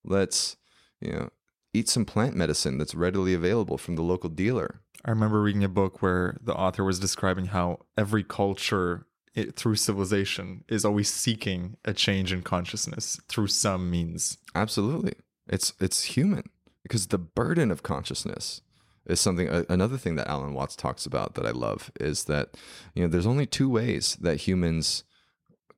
Let's 0.05 0.57
you 1.01 1.13
know 1.13 1.31
eat 1.73 1.89
some 1.89 2.05
plant 2.05 2.35
medicine 2.35 2.79
that's 2.79 2.95
readily 2.95 3.33
available 3.33 3.79
from 3.79 3.97
the 3.97 4.03
local 4.03 4.31
dealer. 4.31 4.81
I 5.05 5.11
remember 5.11 5.41
reading 5.43 5.65
a 5.65 5.69
book 5.69 6.03
where 6.03 6.39
the 6.43 6.55
author 6.55 6.85
was 6.85 6.99
describing 6.99 7.47
how 7.47 7.81
every 7.97 8.25
culture 8.25 9.07
it, 9.35 9.57
through 9.57 9.77
civilization 9.77 10.65
is 10.69 10.85
always 10.85 11.13
seeking 11.13 11.77
a 11.85 11.93
change 11.93 12.33
in 12.33 12.43
consciousness 12.43 13.21
through 13.29 13.49
some 13.49 13.91
means. 13.91 14.39
Absolutely. 14.55 15.15
It's 15.49 15.73
it's 15.81 16.05
human 16.17 16.45
because 16.83 17.09
the 17.09 17.19
burden 17.19 17.71
of 17.71 17.83
consciousness 17.83 18.63
is 19.07 19.21
something 19.21 19.49
a- 19.49 19.67
another 19.69 19.99
thing 19.99 20.15
that 20.17 20.29
Alan 20.29 20.55
Watts 20.55 20.77
talks 20.77 21.05
about 21.07 21.35
that 21.35 21.47
I 21.47 21.51
love 21.51 21.91
is 22.01 22.25
that 22.25 22.57
you 22.95 23.03
know 23.03 23.09
there's 23.09 23.27
only 23.27 23.47
two 23.47 23.69
ways 23.69 24.17
that 24.21 24.43
humans 24.43 25.05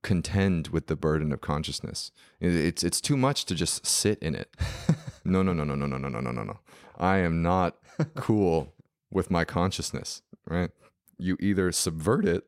contend 0.03 0.69
with 0.69 0.87
the 0.87 0.95
burden 0.97 1.33
of 1.33 1.41
consciousness. 1.41 2.13
It's 2.41 2.85
it's 2.85 3.01
too 3.01 3.17
much 3.17 3.45
to 3.47 3.55
just 3.55 3.87
sit 3.87 4.19
in 4.21 4.35
it. 4.35 4.55
No, 5.29 5.43
no, 5.43 5.53
no, 5.53 5.65
no, 5.65 5.75
no, 5.75 5.87
no, 5.87 5.99
no, 5.99 6.09
no, 6.09 6.21
no, 6.21 6.31
no, 6.31 6.45
no. 6.45 6.61
I 6.97 7.17
am 7.17 7.43
not 7.43 7.79
cool 8.15 8.73
with 9.11 9.29
my 9.29 9.45
consciousness, 9.45 10.23
right? 10.47 10.71
You 11.19 11.37
either 11.41 11.73
subvert 11.73 12.25
it 12.25 12.45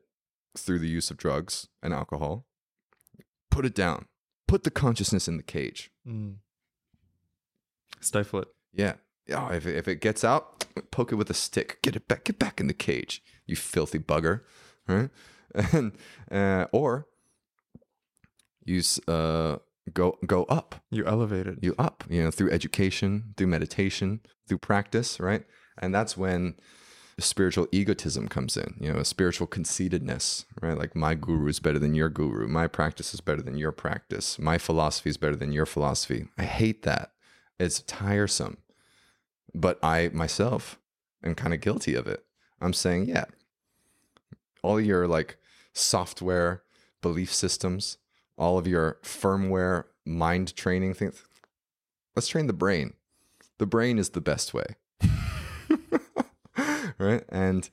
through 0.57 0.79
the 0.79 0.87
use 0.87 1.11
of 1.11 1.17
drugs 1.17 1.67
and 1.83 1.93
alcohol, 1.93 2.45
put 3.51 3.65
it 3.65 3.75
down, 3.75 4.05
put 4.47 4.63
the 4.63 4.71
consciousness 4.71 5.27
in 5.27 5.35
the 5.35 5.43
cage. 5.43 5.91
Mm. 6.07 6.35
Stifle 7.99 8.41
it. 8.41 8.47
Yeah. 8.73 8.93
Yeah. 9.27 9.51
If 9.53 9.65
it, 9.65 9.75
if 9.75 9.87
it 9.87 10.01
gets 10.01 10.23
out, 10.23 10.65
poke 10.91 11.11
it 11.11 11.15
with 11.15 11.29
a 11.29 11.33
stick. 11.33 11.81
Get 11.81 11.95
it 11.95 12.07
back. 12.07 12.25
Get 12.25 12.39
back 12.39 12.59
in 12.59 12.67
the 12.67 12.73
cage. 12.73 13.23
You 13.45 13.55
filthy 13.55 13.99
bugger. 13.99 14.41
Right. 14.87 15.09
And 15.71 15.93
uh, 16.31 16.67
or 16.71 17.07
use 18.63 18.99
uh 19.07 19.57
go 19.91 20.17
go 20.27 20.43
up. 20.43 20.75
You 20.91 21.05
elevate 21.05 21.47
it. 21.47 21.57
You 21.61 21.73
up. 21.79 22.03
You 22.07 22.23
know 22.23 22.31
through 22.31 22.51
education, 22.51 23.33
through 23.35 23.47
meditation, 23.47 24.21
through 24.47 24.59
practice. 24.59 25.19
Right. 25.19 25.43
And 25.79 25.93
that's 25.93 26.15
when 26.15 26.53
spiritual 27.19 27.67
egotism 27.71 28.27
comes 28.27 28.57
in. 28.57 28.75
You 28.79 28.93
know, 28.93 28.99
a 28.99 29.05
spiritual 29.05 29.47
conceitedness. 29.47 30.45
Right. 30.61 30.77
Like 30.77 30.95
my 30.95 31.15
guru 31.15 31.47
is 31.47 31.59
better 31.59 31.79
than 31.79 31.95
your 31.95 32.09
guru. 32.09 32.47
My 32.47 32.67
practice 32.67 33.13
is 33.13 33.21
better 33.21 33.41
than 33.41 33.57
your 33.57 33.71
practice. 33.71 34.37
My 34.37 34.57
philosophy 34.57 35.09
is 35.09 35.17
better 35.17 35.35
than 35.35 35.51
your 35.51 35.65
philosophy. 35.65 36.27
I 36.37 36.43
hate 36.43 36.83
that. 36.83 37.11
It's 37.59 37.81
tiresome 37.81 38.57
but 39.53 39.79
I 39.83 40.09
myself 40.13 40.79
am 41.23 41.35
kind 41.35 41.53
of 41.53 41.61
guilty 41.61 41.95
of 41.95 42.07
it. 42.07 42.25
I'm 42.61 42.73
saying, 42.73 43.07
yeah, 43.09 43.25
all 44.61 44.79
your 44.79 45.07
like 45.07 45.37
software 45.73 46.63
belief 47.01 47.33
systems, 47.33 47.97
all 48.37 48.57
of 48.57 48.67
your 48.67 48.97
firmware 49.03 49.85
mind 50.05 50.55
training 50.55 50.93
things. 50.93 51.23
Let's 52.15 52.27
train 52.27 52.47
the 52.47 52.53
brain. 52.53 52.93
The 53.57 53.65
brain 53.65 53.97
is 53.97 54.09
the 54.11 54.21
best 54.21 54.53
way, 54.53 54.75
right? 56.97 57.23
And 57.29 57.69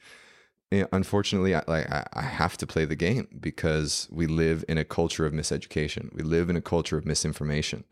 you 0.71 0.81
know, 0.81 0.89
unfortunately, 0.93 1.55
I, 1.55 1.63
like 1.69 1.91
I, 1.91 2.07
I 2.13 2.23
have 2.23 2.57
to 2.59 2.67
play 2.67 2.85
the 2.85 2.97
game 2.97 3.29
because 3.39 4.09
we 4.11 4.27
live 4.27 4.65
in 4.69 4.79
a 4.79 4.85
culture 4.85 5.27
of 5.27 5.33
miseducation. 5.33 6.13
We 6.13 6.23
live 6.23 6.51
in 6.51 6.57
a 6.57 6.61
culture 6.61 6.99
of 6.99 7.07
misinformation, 7.07 7.85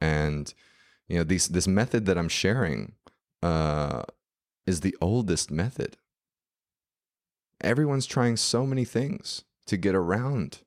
and 0.00 0.52
you 1.08 1.18
know, 1.18 1.24
these 1.24 1.48
this 1.48 1.66
method 1.66 2.06
that 2.06 2.16
I'm 2.18 2.28
sharing 2.28 2.94
uh, 3.42 4.02
is 4.66 4.80
the 4.80 4.96
oldest 5.00 5.50
method. 5.50 5.96
Everyone's 7.60 8.06
trying 8.06 8.36
so 8.36 8.66
many 8.66 8.84
things 8.84 9.44
to 9.66 9.76
get 9.76 9.94
around, 9.94 10.60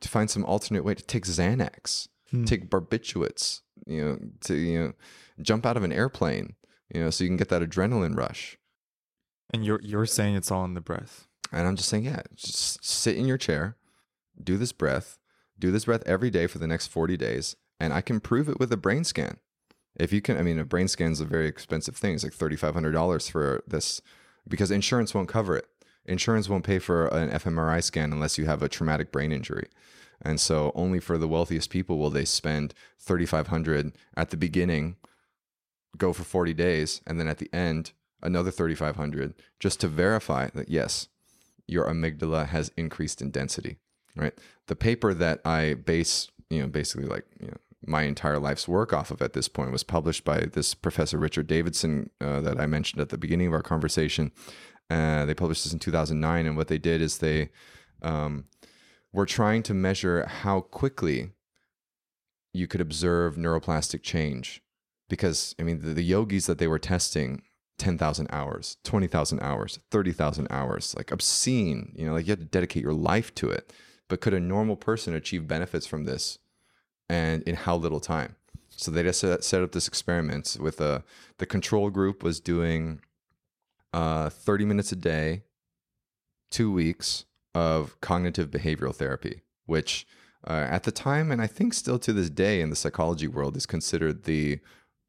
to 0.00 0.08
find 0.08 0.30
some 0.30 0.44
alternate 0.44 0.84
way 0.84 0.94
to 0.94 1.02
take 1.04 1.24
Xanax, 1.24 2.08
Hmm. 2.30 2.44
take 2.44 2.68
barbiturates, 2.68 3.62
you 3.86 4.04
know, 4.04 4.18
to 4.42 4.54
you 4.54 4.78
know, 4.78 4.92
jump 5.40 5.64
out 5.64 5.78
of 5.78 5.82
an 5.82 5.92
airplane, 5.92 6.56
you 6.92 7.00
know, 7.00 7.08
so 7.08 7.24
you 7.24 7.30
can 7.30 7.38
get 7.38 7.48
that 7.48 7.62
adrenaline 7.62 8.16
rush. 8.16 8.58
And 9.50 9.64
you're 9.64 9.80
you're 9.82 10.04
saying 10.04 10.36
it's 10.36 10.50
all 10.50 10.66
in 10.66 10.74
the 10.74 10.82
breath. 10.82 11.26
And 11.50 11.66
I'm 11.66 11.74
just 11.76 11.88
saying, 11.88 12.04
yeah, 12.04 12.20
just 12.34 12.84
sit 12.84 13.16
in 13.16 13.24
your 13.26 13.38
chair, 13.38 13.76
do 14.42 14.58
this 14.58 14.72
breath, 14.72 15.18
do 15.58 15.70
this 15.70 15.86
breath 15.86 16.02
every 16.04 16.28
day 16.28 16.46
for 16.46 16.58
the 16.58 16.66
next 16.66 16.88
40 16.88 17.16
days, 17.16 17.56
and 17.80 17.92
I 17.92 18.00
can 18.00 18.20
prove 18.20 18.48
it 18.48 18.58
with 18.58 18.72
a 18.72 18.76
brain 18.76 19.04
scan. 19.04 19.38
If 19.96 20.12
you 20.12 20.20
can, 20.20 20.36
I 20.36 20.42
mean, 20.42 20.58
a 20.58 20.64
brain 20.64 20.88
scan 20.88 21.12
is 21.12 21.20
a 21.20 21.24
very 21.24 21.46
expensive 21.46 21.96
thing. 21.96 22.14
It's 22.14 22.24
like 22.24 22.34
$3,500 22.34 23.30
for 23.30 23.62
this 23.66 24.00
because 24.46 24.70
insurance 24.70 25.14
won't 25.14 25.28
cover 25.28 25.56
it. 25.56 25.66
Insurance 26.04 26.48
won't 26.48 26.64
pay 26.64 26.78
for 26.78 27.08
an 27.08 27.30
fMRI 27.30 27.82
scan 27.82 28.12
unless 28.12 28.38
you 28.38 28.46
have 28.46 28.62
a 28.62 28.68
traumatic 28.68 29.12
brain 29.12 29.32
injury. 29.32 29.68
And 30.22 30.40
so 30.40 30.72
only 30.74 31.00
for 31.00 31.18
the 31.18 31.28
wealthiest 31.28 31.70
people 31.70 31.98
will 31.98 32.10
they 32.10 32.24
spend 32.24 32.74
3500 32.98 33.92
at 34.16 34.30
the 34.30 34.36
beginning, 34.36 34.96
go 35.96 36.12
for 36.12 36.24
40 36.24 36.54
days, 36.54 37.00
and 37.06 37.20
then 37.20 37.28
at 37.28 37.38
the 37.38 37.52
end, 37.52 37.92
another 38.22 38.50
3500 38.50 39.34
just 39.60 39.80
to 39.80 39.88
verify 39.88 40.48
that 40.54 40.68
yes, 40.68 41.08
your 41.66 41.86
amygdala 41.86 42.48
has 42.48 42.72
increased 42.76 43.20
in 43.20 43.30
density, 43.30 43.78
right? 44.16 44.36
The 44.66 44.76
paper 44.76 45.14
that 45.14 45.40
I 45.44 45.74
base, 45.74 46.28
you 46.50 46.62
know, 46.62 46.68
basically 46.68 47.06
like, 47.06 47.26
you 47.40 47.48
know, 47.48 47.56
my 47.86 48.02
entire 48.02 48.38
life's 48.38 48.66
work 48.66 48.92
off 48.92 49.10
of 49.10 49.22
at 49.22 49.32
this 49.32 49.48
point 49.48 49.72
was 49.72 49.84
published 49.84 50.24
by 50.24 50.40
this 50.40 50.74
professor 50.74 51.18
Richard 51.18 51.46
Davidson 51.46 52.10
uh, 52.20 52.40
that 52.40 52.60
I 52.60 52.66
mentioned 52.66 53.00
at 53.00 53.10
the 53.10 53.18
beginning 53.18 53.46
of 53.46 53.52
our 53.52 53.62
conversation. 53.62 54.32
Uh, 54.90 55.24
they 55.24 55.34
published 55.34 55.64
this 55.64 55.72
in 55.72 55.78
2009, 55.78 56.46
and 56.46 56.56
what 56.56 56.68
they 56.68 56.78
did 56.78 57.00
is 57.00 57.18
they 57.18 57.50
um, 58.02 58.46
were 59.12 59.26
trying 59.26 59.62
to 59.64 59.74
measure 59.74 60.26
how 60.26 60.60
quickly 60.60 61.30
you 62.52 62.66
could 62.66 62.80
observe 62.80 63.36
neuroplastic 63.36 64.02
change. 64.02 64.62
Because 65.08 65.54
I 65.58 65.62
mean, 65.62 65.80
the, 65.80 65.94
the 65.94 66.04
yogis 66.04 66.46
that 66.46 66.58
they 66.58 66.66
were 66.66 66.78
testing 66.78 67.42
10,000 67.78 68.26
hours, 68.30 68.76
20,000 68.84 69.40
hours, 69.40 69.78
30,000 69.90 70.48
hours, 70.50 70.94
like 70.96 71.12
obscene, 71.12 71.92
you 71.96 72.04
know, 72.04 72.12
like 72.12 72.26
you 72.26 72.32
had 72.32 72.40
to 72.40 72.44
dedicate 72.44 72.82
your 72.82 72.92
life 72.92 73.34
to 73.36 73.50
it. 73.50 73.72
But 74.08 74.20
could 74.20 74.34
a 74.34 74.40
normal 74.40 74.76
person 74.76 75.14
achieve 75.14 75.46
benefits 75.46 75.86
from 75.86 76.04
this 76.04 76.38
and 77.08 77.42
in 77.42 77.54
how 77.54 77.76
little 77.76 78.00
time? 78.00 78.36
So 78.70 78.90
they 78.90 79.02
just 79.02 79.20
set, 79.20 79.62
up 79.62 79.72
this 79.72 79.88
experiment 79.88 80.56
with 80.60 80.80
a, 80.80 81.02
the 81.38 81.46
control 81.46 81.90
group 81.90 82.22
was 82.22 82.38
doing 82.38 83.00
uh, 83.92 84.30
30 84.30 84.64
minutes 84.64 84.92
a 84.92 84.96
day, 84.96 85.42
two 86.50 86.70
weeks 86.70 87.24
of 87.54 88.00
cognitive 88.00 88.50
behavioral 88.50 88.94
therapy, 88.94 89.42
which 89.66 90.06
uh, 90.46 90.66
at 90.70 90.84
the 90.84 90.92
time, 90.92 91.32
and 91.32 91.42
I 91.42 91.48
think 91.48 91.74
still 91.74 91.98
to 91.98 92.12
this 92.12 92.30
day 92.30 92.60
in 92.60 92.70
the 92.70 92.76
psychology 92.76 93.26
world, 93.26 93.56
is 93.56 93.66
considered 93.66 94.24
the 94.24 94.60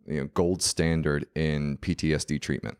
you 0.08 0.22
know, 0.22 0.30
gold 0.34 0.64
standard 0.64 1.28
in 1.36 1.78
PTSD 1.78 2.42
treatment, 2.42 2.78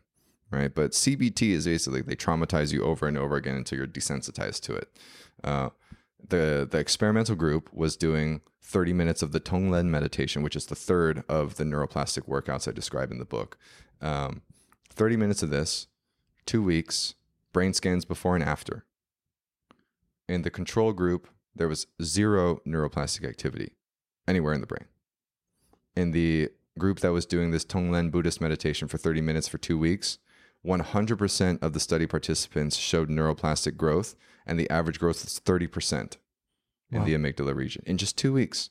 right? 0.50 0.74
But 0.74 0.90
CBT 0.90 1.50
is 1.50 1.66
basically 1.66 2.02
they 2.02 2.16
traumatize 2.16 2.72
you 2.72 2.82
over 2.82 3.06
and 3.06 3.16
over 3.16 3.36
again 3.36 3.56
until 3.56 3.78
you're 3.78 3.86
desensitized 3.86 4.62
to 4.62 4.74
it. 4.74 4.88
Uh, 5.44 5.70
the 6.28 6.66
the 6.70 6.78
experimental 6.78 7.36
group 7.36 7.72
was 7.72 7.96
doing 7.96 8.40
30 8.62 8.92
minutes 8.92 9.22
of 9.22 9.32
the 9.32 9.40
Tonglen 9.40 9.86
meditation, 9.86 10.42
which 10.42 10.56
is 10.56 10.66
the 10.66 10.74
third 10.74 11.24
of 11.28 11.56
the 11.56 11.64
neuroplastic 11.64 12.28
workouts 12.28 12.68
I 12.68 12.72
describe 12.72 13.10
in 13.10 13.18
the 13.18 13.24
book. 13.24 13.58
Um, 14.00 14.42
30 14.90 15.16
minutes 15.16 15.42
of 15.42 15.50
this, 15.50 15.88
two 16.46 16.62
weeks, 16.62 17.14
brain 17.52 17.74
scans 17.74 18.04
before 18.04 18.34
and 18.34 18.44
after. 18.44 18.84
In 20.28 20.42
the 20.42 20.50
control 20.50 20.92
group, 20.92 21.28
there 21.54 21.68
was 21.68 21.88
zero 22.02 22.60
neuroplastic 22.66 23.28
activity 23.28 23.72
anywhere 24.28 24.54
in 24.54 24.60
the 24.60 24.66
brain. 24.66 24.86
In 25.96 26.12
the 26.12 26.50
group 26.78 27.00
that 27.00 27.12
was 27.12 27.26
doing 27.26 27.50
this 27.50 27.64
Tonglen 27.64 28.10
Buddhist 28.10 28.40
meditation 28.40 28.86
for 28.86 28.98
30 28.98 29.20
minutes 29.20 29.48
for 29.48 29.58
two 29.58 29.78
weeks, 29.78 30.18
100% 30.64 31.62
of 31.62 31.72
the 31.72 31.80
study 31.80 32.06
participants 32.06 32.76
showed 32.76 33.08
neuroplastic 33.08 33.76
growth, 33.76 34.14
and 34.50 34.58
the 34.58 34.68
average 34.68 34.98
growth 34.98 35.24
is 35.24 35.40
30% 35.44 36.18
in 36.90 36.98
Wow. 36.98 37.04
the 37.06 37.14
amygdala 37.14 37.54
region 37.54 37.82
in 37.86 37.96
just 37.96 38.18
two 38.18 38.32
weeks. 38.32 38.68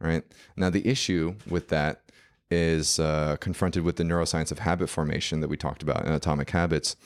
Right 0.00 0.24
now, 0.56 0.70
the 0.70 0.86
issue 0.88 1.36
with 1.48 1.68
that 1.68 2.02
is 2.50 2.98
uh, 2.98 3.36
confronted 3.38 3.84
with 3.84 3.96
the 3.96 4.02
neuroscience 4.02 4.50
of 4.50 4.58
habit 4.58 4.88
formation 4.88 5.40
that 5.40 5.48
we 5.48 5.56
talked 5.56 5.82
about 5.82 6.04
in 6.04 6.12
Atomic 6.12 6.50
Habits. 6.50 6.96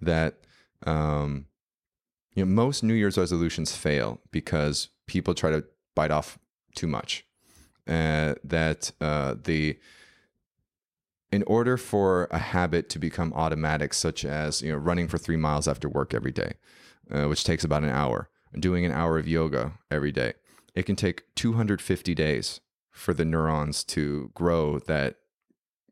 That 0.00 0.34
um, 0.86 1.46
you 2.34 2.44
know, 2.44 2.50
most 2.50 2.82
New 2.82 2.94
Year's 2.94 3.16
resolutions 3.18 3.74
fail 3.74 4.20
because 4.30 4.88
people 5.06 5.34
try 5.34 5.50
to 5.50 5.64
bite 5.96 6.10
off 6.10 6.38
too 6.76 6.86
much. 6.86 7.24
Uh, 7.88 8.34
that 8.44 8.92
uh, 9.00 9.34
the 9.42 9.78
in 11.32 11.42
order 11.46 11.76
for 11.76 12.28
a 12.30 12.38
habit 12.38 12.88
to 12.90 12.98
become 12.98 13.32
automatic, 13.32 13.94
such 13.94 14.24
as 14.24 14.62
you 14.62 14.70
know 14.70 14.78
running 14.78 15.08
for 15.08 15.18
three 15.18 15.36
miles 15.36 15.66
after 15.66 15.88
work 15.88 16.12
every 16.14 16.30
day, 16.32 16.54
uh, 17.10 17.26
which 17.26 17.44
takes 17.44 17.64
about 17.64 17.82
an 17.84 17.90
hour, 17.90 18.28
doing 18.58 18.84
an 18.84 18.92
hour 18.92 19.18
of 19.18 19.26
yoga 19.28 19.72
every 19.90 20.12
day, 20.12 20.34
it 20.74 20.84
can 20.84 20.96
take 20.96 21.24
250 21.34 22.14
days 22.14 22.60
for 22.90 23.12
the 23.14 23.24
neurons 23.24 23.82
to 23.84 24.30
grow 24.34 24.78
that 24.80 25.16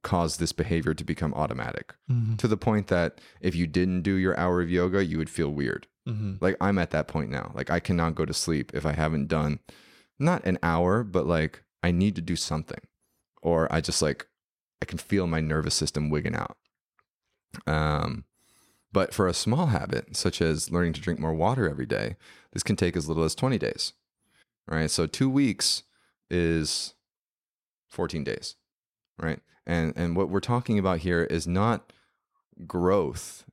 cause 0.03 0.39
this 0.39 0.53
behavior 0.53 0.95
to 0.95 1.05
become 1.05 1.33
automatic 1.35 1.95
Mhm. 2.11 2.37
to 2.39 2.49
the 2.49 2.57
point 2.57 2.89
that 2.89 3.21
if 3.41 3.55
you 3.55 3.67
didn't 3.69 4.03
do 4.03 4.15
your 4.15 4.39
hour 4.39 4.61
of 4.61 4.69
yoga, 4.71 5.05
you 5.05 5.17
would 5.19 5.31
feel 5.31 5.53
weird. 5.53 5.87
Mhm. 6.09 6.39
Like 6.41 6.57
I'm 6.61 6.79
at 6.79 6.91
that 6.91 7.07
point 7.07 7.31
now. 7.31 7.53
Like 7.55 7.71
I 7.71 7.79
cannot 7.79 8.17
go 8.17 8.25
to 8.25 8.35
sleep 8.35 8.73
if 8.75 8.85
I 8.85 8.93
haven't 8.93 9.29
done 9.29 9.61
not 10.19 10.45
an 10.45 10.59
hour, 10.63 11.05
but 11.05 11.27
like 11.27 11.63
I 11.85 11.93
need 11.93 12.17
to 12.17 12.23
do 12.23 12.35
something. 12.35 12.81
Or 13.43 13.73
I 13.73 13.81
just 13.81 14.03
like 14.03 14.27
I 14.81 14.85
can 14.87 14.99
feel 14.99 15.29
my 15.29 15.41
nervous 15.41 15.75
system 15.77 16.11
wigging 16.11 16.35
out. 16.35 16.57
Um 17.67 18.25
but 18.93 19.15
for 19.15 19.27
a 19.27 19.35
small 19.35 19.67
habit, 19.67 20.17
such 20.17 20.41
as 20.41 20.71
learning 20.71 20.93
to 20.95 21.01
drink 21.01 21.19
more 21.19 21.35
water 21.35 21.69
every 21.69 21.87
day, 21.87 22.17
this 22.53 22.63
can 22.63 22.77
take 22.77 22.97
as 22.97 23.09
little 23.09 23.25
as 23.25 23.35
20 23.35 23.59
days. 23.59 23.93
Right? 24.67 24.91
So 24.91 25.07
2 25.07 25.29
weeks 25.29 25.83
is 26.31 26.95
14 27.89 28.25
days. 28.25 28.57
Right? 29.19 29.41
And 29.67 29.93
and 29.97 30.17
what 30.17 30.29
we're 30.29 30.41
talking 30.41 30.79
about 30.79 31.01
here 31.01 31.25
is 31.25 31.47
not 31.47 31.93
growth 32.67 33.45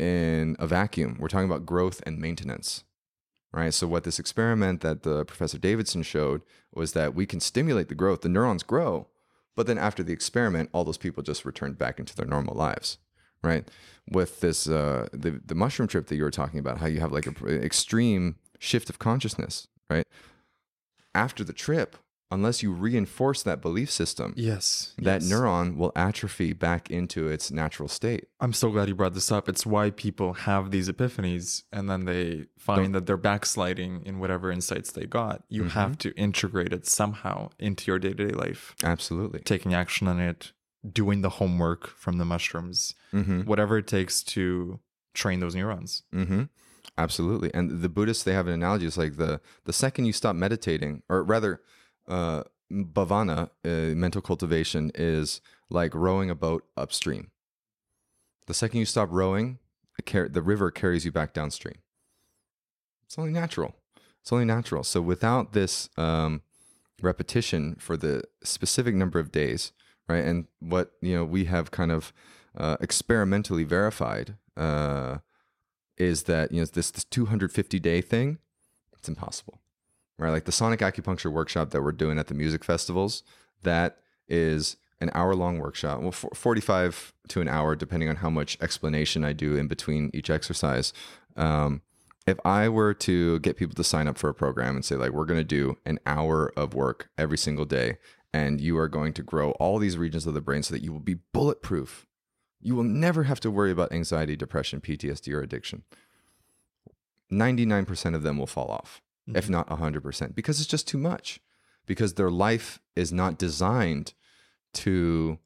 in 0.00 0.56
a 0.58 0.66
vacuum. 0.66 1.16
We're 1.20 1.28
talking 1.28 1.48
about 1.48 1.66
growth 1.66 2.00
and 2.06 2.18
maintenance, 2.18 2.84
right? 3.52 3.72
So, 3.72 3.86
what 3.86 4.04
this 4.04 4.18
experiment 4.18 4.80
that 4.80 5.02
the 5.02 5.24
Professor 5.24 5.58
Davidson 5.58 6.02
showed 6.02 6.42
was 6.72 6.92
that 6.92 7.14
we 7.14 7.26
can 7.26 7.40
stimulate 7.40 7.88
the 7.88 7.94
growth, 7.94 8.22
the 8.22 8.28
neurons 8.28 8.62
grow, 8.62 9.08
but 9.54 9.66
then 9.66 9.78
after 9.78 10.02
the 10.02 10.12
experiment, 10.12 10.70
all 10.72 10.84
those 10.84 10.96
people 10.96 11.22
just 11.22 11.44
returned 11.44 11.76
back 11.76 11.98
into 11.98 12.16
their 12.16 12.26
normal 12.26 12.54
lives, 12.54 12.98
right? 13.42 13.68
With 14.10 14.40
this, 14.40 14.66
uh, 14.68 15.08
the 15.12 15.40
the 15.44 15.54
mushroom 15.54 15.88
trip 15.88 16.06
that 16.08 16.16
you 16.16 16.24
were 16.24 16.30
talking 16.30 16.58
about, 16.58 16.78
how 16.78 16.86
you 16.86 17.00
have 17.00 17.12
like 17.12 17.26
an 17.26 17.36
extreme 17.62 18.36
shift 18.58 18.90
of 18.90 18.98
consciousness, 18.98 19.68
right? 19.88 20.06
After 21.14 21.42
the 21.44 21.52
trip, 21.52 21.96
unless 22.30 22.62
you 22.62 22.72
reinforce 22.72 23.42
that 23.42 23.60
belief 23.60 23.90
system, 23.90 24.32
Yes. 24.36 24.94
that 24.98 25.22
yes. 25.22 25.32
neuron 25.32 25.76
will 25.76 25.90
atrophy 25.96 26.52
back 26.52 26.88
into 26.90 27.26
its 27.28 27.50
natural 27.50 27.88
state. 27.88 28.28
I'm 28.38 28.52
so 28.52 28.70
glad 28.70 28.86
you 28.88 28.94
brought 28.94 29.14
this 29.14 29.32
up. 29.32 29.48
It's 29.48 29.66
why 29.66 29.90
people 29.90 30.34
have 30.34 30.70
these 30.70 30.88
epiphanies 30.88 31.64
and 31.72 31.90
then 31.90 32.04
they 32.04 32.46
find 32.56 32.94
that 32.94 33.06
they're 33.06 33.16
backsliding 33.16 34.02
in 34.06 34.20
whatever 34.20 34.52
insights 34.52 34.92
they 34.92 35.06
got. 35.06 35.42
You 35.48 35.64
have 35.64 35.98
to 35.98 36.12
integrate 36.16 36.72
it 36.72 36.86
somehow 36.86 37.50
into 37.58 37.90
your 37.90 37.98
day 37.98 38.12
to 38.14 38.26
day 38.28 38.34
life, 38.34 38.76
Absolutely. 38.84 39.40
taking 39.40 39.74
action 39.74 40.06
on 40.06 40.20
it, 40.20 40.52
doing 40.88 41.20
the 41.22 41.28
homework 41.30 41.88
from 41.88 42.18
the 42.18 42.24
mushrooms, 42.24 42.94
Mm-hmm. 43.12 43.42
whatever 43.42 43.78
it 43.78 43.86
takes 43.86 44.22
to 44.22 44.78
train 45.14 45.40
those 45.40 45.54
neurons. 45.54 46.02
Mm-hmm. 46.14 46.44
Absolutely. 46.96 47.52
And 47.54 47.82
the 47.82 47.88
Buddhists, 47.88 48.24
they 48.24 48.32
have 48.32 48.46
an 48.46 48.52
analogy. 48.54 48.86
It's 48.86 48.96
like 48.98 49.16
the 49.16 49.40
the 49.64 49.72
second 49.72 50.04
you 50.06 50.12
stop 50.12 50.34
meditating, 50.36 51.02
or 51.08 51.22
rather, 51.22 51.60
uh, 52.08 52.42
bhavana, 52.70 53.50
uh, 53.64 53.94
mental 53.96 54.20
cultivation, 54.22 54.90
is 54.94 55.40
like 55.70 55.94
rowing 55.94 56.30
a 56.30 56.34
boat 56.34 56.64
upstream. 56.76 57.30
The 58.46 58.54
second 58.54 58.80
you 58.80 58.86
stop 58.86 59.08
rowing, 59.10 59.58
car- 60.06 60.28
the 60.28 60.42
river 60.42 60.70
carries 60.70 61.04
you 61.04 61.12
back 61.12 61.32
downstream. 61.34 61.76
It's 63.04 63.18
only 63.18 63.30
natural. 63.32 63.74
It's 64.20 64.32
only 64.32 64.44
natural. 64.44 64.84
So 64.84 65.00
without 65.00 65.52
this 65.52 65.88
um, 65.96 66.42
repetition 67.02 67.76
for 67.78 67.96
the 67.96 68.22
specific 68.42 68.94
number 68.94 69.18
of 69.18 69.32
days, 69.32 69.72
right? 70.10 70.24
And 70.24 70.46
what 70.58 70.92
you 71.00 71.14
know 71.14 71.24
we 71.24 71.44
have 71.46 71.70
kind 71.70 71.92
of 71.92 72.12
uh, 72.56 72.76
experimentally 72.80 73.64
verified 73.64 74.34
uh, 74.56 75.18
is 75.96 76.24
that 76.24 76.52
you 76.52 76.60
know 76.60 76.66
this 76.66 76.90
this 76.90 77.04
250 77.04 77.78
day 77.78 78.00
thing, 78.00 78.38
it's 78.98 79.08
impossible, 79.08 79.60
right? 80.18 80.30
Like 80.30 80.44
the 80.44 80.52
sonic 80.52 80.80
acupuncture 80.80 81.32
workshop 81.32 81.70
that 81.70 81.82
we're 81.82 81.92
doing 81.92 82.18
at 82.18 82.26
the 82.26 82.34
music 82.34 82.64
festivals, 82.64 83.22
that 83.62 83.98
is 84.28 84.76
an 85.00 85.10
hour 85.14 85.34
long 85.34 85.58
workshop, 85.58 86.00
well, 86.02 86.12
for 86.12 86.30
45 86.34 87.14
to 87.28 87.40
an 87.40 87.48
hour, 87.48 87.74
depending 87.74 88.08
on 88.08 88.16
how 88.16 88.28
much 88.28 88.58
explanation 88.60 89.24
I 89.24 89.32
do 89.32 89.56
in 89.56 89.66
between 89.66 90.10
each 90.12 90.28
exercise. 90.28 90.92
Um, 91.36 91.80
if 92.26 92.38
I 92.44 92.68
were 92.68 92.92
to 92.94 93.38
get 93.40 93.56
people 93.56 93.74
to 93.74 93.84
sign 93.84 94.06
up 94.06 94.18
for 94.18 94.28
a 94.28 94.34
program 94.34 94.76
and 94.76 94.84
say, 94.84 94.96
like, 94.96 95.12
we're 95.12 95.24
going 95.24 95.40
to 95.40 95.44
do 95.44 95.78
an 95.86 95.98
hour 96.04 96.52
of 96.54 96.74
work 96.74 97.08
every 97.16 97.38
single 97.38 97.64
day, 97.64 97.96
and 98.32 98.60
you 98.60 98.78
are 98.78 98.88
going 98.88 99.12
to 99.14 99.22
grow 99.22 99.50
all 99.52 99.78
these 99.78 99.98
regions 99.98 100.26
of 100.26 100.34
the 100.34 100.40
brain 100.40 100.62
so 100.62 100.74
that 100.74 100.82
you 100.82 100.92
will 100.92 101.00
be 101.00 101.18
bulletproof, 101.32 102.06
you 102.60 102.74
will 102.74 102.84
never 102.84 103.24
have 103.24 103.40
to 103.40 103.50
worry 103.50 103.70
about 103.70 103.92
anxiety, 103.92 104.36
depression, 104.36 104.80
PTSD, 104.80 105.32
or 105.32 105.40
addiction. 105.40 105.82
99% 107.32 108.14
of 108.14 108.22
them 108.22 108.38
will 108.38 108.46
fall 108.46 108.70
off, 108.70 109.00
if 109.26 109.44
mm-hmm. 109.44 109.52
not 109.52 109.68
100%, 109.68 110.34
because 110.34 110.60
it's 110.60 110.68
just 110.68 110.88
too 110.88 110.98
much, 110.98 111.40
because 111.86 112.14
their 112.14 112.30
life 112.30 112.80
is 112.96 113.12
not 113.12 113.38
designed 113.38 114.14
to 114.72 115.38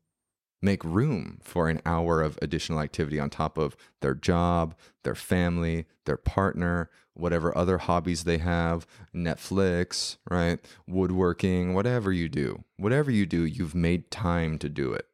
make 0.65 0.83
room 0.83 1.39
for 1.43 1.69
an 1.69 1.81
hour 1.85 2.23
of 2.23 2.39
additional 2.41 2.81
activity 2.81 3.21
on 3.21 3.31
top 3.31 3.59
of 3.59 3.77
their 4.01 4.15
job, 4.15 4.75
their 5.03 5.15
family, 5.15 5.87
their 6.07 6.17
partner, 6.17 6.91
whatever 7.13 7.57
other 7.57 7.79
hobbies 7.79 8.25
they 8.25 8.39
have, 8.39 8.87
Netflix, 9.15 10.17
right? 10.29 10.59
Woodworking, 10.89 11.75
whatever 11.75 12.13
you 12.13 12.29
do. 12.29 12.65
Whatever 12.77 13.11
you 13.11 13.27
do, 13.27 13.45
you've 13.45 13.75
made 13.75 14.11
time 14.11 14.59
to 14.59 14.69
do 14.69 14.93
it. 14.93 15.07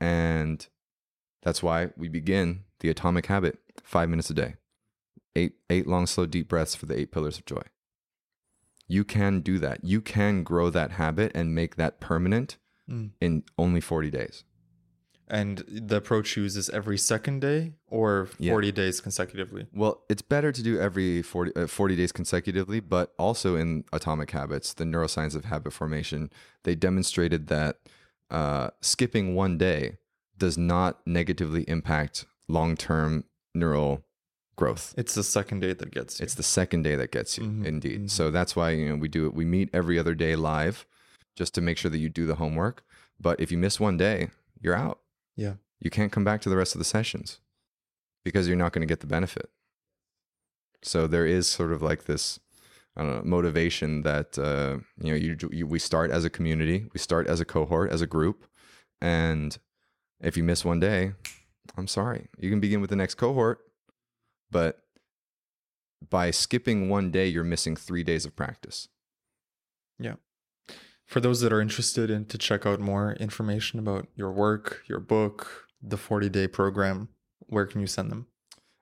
And 0.00 0.66
that's 1.42 1.62
why 1.62 1.90
we 1.96 2.08
begin 2.08 2.64
the 2.80 2.88
atomic 2.88 3.26
habit 3.26 3.58
5 3.82 4.08
minutes 4.08 4.30
a 4.30 4.34
day. 4.34 4.54
8 5.34 5.54
8 5.70 5.86
long 5.86 6.06
slow 6.06 6.26
deep 6.26 6.48
breaths 6.48 6.74
for 6.74 6.86
the 6.86 6.98
8 6.98 7.12
pillars 7.12 7.38
of 7.38 7.46
joy. 7.46 7.62
You 8.86 9.04
can 9.04 9.40
do 9.40 9.58
that. 9.58 9.84
You 9.84 10.00
can 10.00 10.42
grow 10.42 10.68
that 10.70 10.92
habit 10.92 11.32
and 11.34 11.54
make 11.54 11.76
that 11.76 12.00
permanent 12.00 12.56
Mm. 12.90 13.10
in 13.20 13.44
only 13.58 13.80
40 13.80 14.10
days. 14.10 14.44
And 15.28 15.58
the 15.68 15.96
approach 15.96 16.36
uses 16.36 16.68
every 16.70 16.98
second 16.98 17.40
day 17.40 17.74
or 17.86 18.28
Yeah. 18.38 18.52
40 18.52 18.72
days 18.72 19.00
consecutively. 19.00 19.66
Well, 19.72 20.02
it's 20.10 20.20
better 20.20 20.52
to 20.52 20.62
do 20.62 20.78
every 20.78 21.22
40, 21.22 21.52
uh, 21.56 21.66
40 21.68 21.96
days 21.96 22.12
consecutively, 22.12 22.80
but 22.80 23.14
also 23.18 23.56
in 23.56 23.84
Atomic 23.92 24.30
Habits, 24.32 24.74
the 24.74 24.84
neuroscience 24.84 25.34
of 25.34 25.44
habit 25.46 25.72
formation, 25.72 26.30
they 26.64 26.74
demonstrated 26.74 27.46
that 27.46 27.78
uh, 28.30 28.70
skipping 28.80 29.34
one 29.34 29.56
day 29.58 29.98
does 30.36 30.58
not 30.58 31.00
negatively 31.06 31.62
impact 31.68 32.24
long 32.48 32.76
term 32.76 33.24
neural 33.54 34.04
growth. 34.56 34.92
It's 34.98 35.14
the 35.14 35.22
second 35.22 35.60
day 35.60 35.72
that 35.72 35.90
gets 35.92 36.18
you. 36.18 36.24
It's 36.24 36.34
the 36.34 36.42
second 36.42 36.82
day 36.82 36.96
that 36.96 37.10
gets 37.12 37.38
you, 37.38 37.44
Mhm, 37.44 37.64
indeed. 37.64 38.00
mhm. 38.04 38.10
So 38.10 38.30
that's 38.30 38.54
why 38.56 38.70
you 38.70 38.88
know 38.88 38.96
we 38.96 39.08
do 39.08 39.26
it. 39.26 39.34
We 39.34 39.44
meet 39.44 39.70
every 39.72 39.98
other 39.98 40.14
day 40.14 40.34
live, 40.36 40.84
just 41.36 41.54
to 41.54 41.60
make 41.60 41.78
sure 41.78 41.90
that 41.90 41.98
you 41.98 42.08
do 42.08 42.26
the 42.26 42.36
homework. 42.36 42.84
But 43.20 43.40
if 43.40 43.52
you 43.52 43.58
miss 43.58 43.80
one 43.80 43.96
day, 43.96 44.30
you're 44.60 44.74
out. 44.74 45.00
Yeah. 45.36 45.54
You 45.80 45.90
can't 45.90 46.12
come 46.12 46.24
back 46.24 46.40
to 46.42 46.48
the 46.48 46.56
rest 46.56 46.74
of 46.74 46.78
the 46.78 46.84
sessions 46.84 47.40
because 48.24 48.46
you're 48.46 48.56
not 48.56 48.72
going 48.72 48.86
to 48.86 48.90
get 48.90 49.00
the 49.00 49.06
benefit. 49.06 49.50
So 50.82 51.06
there 51.06 51.26
is 51.26 51.46
sort 51.46 51.72
of 51.72 51.82
like 51.82 52.04
this, 52.04 52.40
I 52.96 53.02
don't 53.02 53.16
know, 53.16 53.22
motivation 53.24 54.02
that 54.02 54.38
uh, 54.38 54.78
you 55.02 55.10
know 55.12 55.16
you, 55.16 55.36
you 55.50 55.66
we 55.66 55.78
start 55.78 56.10
as 56.10 56.24
a 56.24 56.30
community, 56.30 56.86
we 56.92 56.98
start 56.98 57.26
as 57.26 57.40
a 57.40 57.44
cohort, 57.44 57.90
as 57.90 58.02
a 58.02 58.06
group, 58.06 58.46
and 59.00 59.56
if 60.20 60.36
you 60.36 60.42
miss 60.42 60.64
one 60.64 60.80
day, 60.80 61.12
I'm 61.76 61.86
sorry. 61.86 62.28
You 62.38 62.50
can 62.50 62.60
begin 62.60 62.80
with 62.80 62.90
the 62.90 62.96
next 62.96 63.14
cohort, 63.14 63.60
but 64.50 64.82
by 66.08 66.30
skipping 66.30 66.88
one 66.88 67.10
day, 67.10 67.26
you're 67.28 67.44
missing 67.44 67.76
three 67.76 68.02
days 68.02 68.24
of 68.24 68.34
practice. 68.34 68.88
Yeah. 69.98 70.14
For 71.12 71.20
those 71.20 71.42
that 71.42 71.52
are 71.52 71.60
interested 71.60 72.08
in 72.08 72.24
to 72.24 72.38
check 72.38 72.64
out 72.64 72.80
more 72.80 73.12
information 73.20 73.78
about 73.78 74.08
your 74.16 74.32
work, 74.32 74.82
your 74.86 74.98
book, 74.98 75.66
the 75.82 75.98
40 75.98 76.30
day 76.30 76.48
program, 76.48 77.10
where 77.48 77.66
can 77.66 77.82
you 77.82 77.86
send 77.86 78.10
them? 78.10 78.28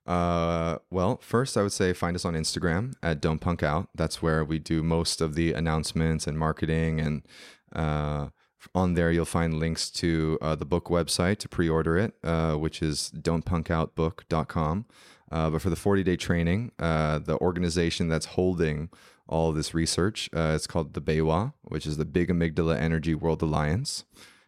Uh, 0.07 0.79
well, 0.93 1.19
first 1.25 1.57
I 1.57 1.63
would 1.63 1.73
say 1.73 1.93
find 1.93 2.15
us 2.15 2.25
on 2.25 2.35
Instagram 2.35 2.93
at 3.03 3.21
Don't 3.21 3.41
Punk 3.41 3.65
Out. 3.65 3.89
That's 3.97 4.23
where 4.23 4.45
we 4.45 4.61
do 4.61 4.85
most 4.85 5.21
of 5.21 5.35
the 5.35 5.53
announcements 5.55 6.29
and 6.29 6.39
marketing, 6.39 7.01
and 7.01 7.27
uh, 7.75 8.29
on 8.77 8.95
there 8.95 9.11
you'll 9.11 9.25
find 9.25 9.59
links 9.59 9.91
to 9.91 10.39
uh, 10.41 10.55
the 10.55 10.65
book 10.65 10.85
website 10.85 11.39
to 11.39 11.49
pre-order 11.49 11.99
it, 11.99 12.15
uh, 12.23 12.55
which 12.55 12.81
is 12.81 13.11
don'tpunkoutbook.com. 13.13 14.87
Uh, 15.33 15.51
but 15.51 15.63
for 15.63 15.71
the 15.71 15.77
40-day 15.77 16.17
training, 16.17 16.71
uh, 16.79 17.19
the 17.19 17.37
organization 17.39 18.07
that's 18.07 18.27
holding 18.27 18.89
all 19.31 19.53
this 19.53 19.73
research, 19.73 20.29
uh, 20.35 20.53
it's 20.55 20.67
called 20.67 20.93
the 20.93 21.01
BAEWA, 21.01 21.55
which 21.63 21.87
is 21.87 21.97
the 21.97 22.05
Big 22.05 22.29
Amygdala 22.29 22.77
Energy 22.79 23.15
World 23.15 23.41
Alliance. 23.41 24.05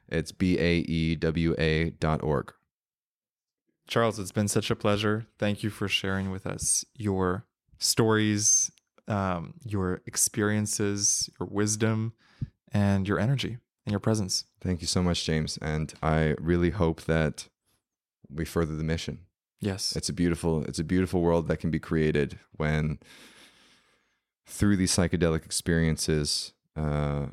It's 0.09 0.33
B 0.33 0.59
A 0.59 0.79
E 0.79 1.15
W 1.15 1.55
A 1.57 1.91
dot 1.91 2.23
org. 2.23 2.53
Charles, 3.87 4.19
it's 4.19 4.33
been 4.33 4.49
such 4.49 4.71
a 4.71 4.77
pleasure. 4.77 5.27
Thank 5.39 5.63
you 5.63 5.71
for 5.71 5.89
sharing 5.89 6.31
with 6.31 6.47
us 6.47 6.85
your 6.97 7.47
stories, 7.79 8.71
um, 9.09 9.55
your 9.65 10.03
experiences, 10.07 11.31
your 11.39 11.49
wisdom, 11.51 12.13
and 12.73 13.09
your 13.09 13.19
energy 13.19 13.59
and 13.87 13.93
your 13.93 14.01
presence. 14.01 14.45
Thank 14.61 14.81
you 14.81 14.87
so 14.87 15.03
much, 15.03 15.25
James. 15.25 15.59
And 15.63 15.93
I 16.03 16.35
really 16.39 16.71
hope 16.71 17.03
that 17.03 17.49
we 18.29 18.45
further 18.45 18.77
the 18.77 18.85
mission. 18.85 19.21
Yes. 19.61 19.95
It's 19.95 20.09
a 20.09 20.13
beautiful, 20.13 20.65
it's 20.65 20.79
a 20.79 20.85
beautiful 20.85 21.21
world 21.21 21.49
that 21.49 21.59
can 21.59 21.71
be 21.71 21.79
created 21.79 22.39
when 22.57 22.99
through 24.53 24.77
these 24.77 24.93
psychedelic 24.93 25.47
experiences, 25.47 26.53
uh, 26.77 27.27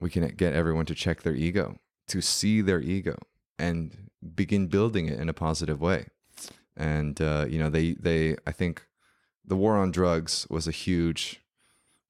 we 0.00 0.10
can 0.10 0.26
get 0.36 0.52
everyone 0.52 0.84
to 0.86 0.94
check 0.94 1.22
their 1.22 1.34
ego, 1.34 1.78
to 2.08 2.20
see 2.20 2.60
their 2.60 2.80
ego, 2.80 3.16
and 3.58 4.10
begin 4.34 4.66
building 4.66 5.06
it 5.06 5.20
in 5.20 5.28
a 5.28 5.32
positive 5.32 5.80
way. 5.80 6.08
And 6.76 7.20
uh, 7.20 7.46
you 7.48 7.58
know, 7.58 7.70
they 7.70 7.94
they 7.94 8.36
I 8.46 8.52
think 8.52 8.84
the 9.44 9.56
war 9.56 9.76
on 9.76 9.92
drugs 9.92 10.46
was 10.50 10.66
a 10.66 10.72
huge 10.72 11.40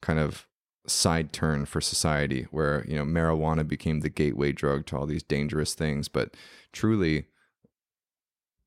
kind 0.01 0.19
of 0.19 0.47
side 0.87 1.33
turn 1.33 1.67
for 1.67 1.81
society 1.81 2.47
where 2.51 2.85
you 2.89 2.97
know 2.97 3.05
marijuana 3.05 3.67
became 3.67 4.01
the 4.01 4.09
gateway 4.09 4.53
drug 4.53 4.87
to 4.87 4.97
all 4.97 5.05
these 5.05 5.25
dangerous 5.25 5.75
things 5.75 6.07
but 6.07 6.37
truly 6.73 7.27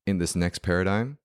in 0.06 0.18
this 0.18 0.36
next 0.36 0.58
paradigm 0.58 1.16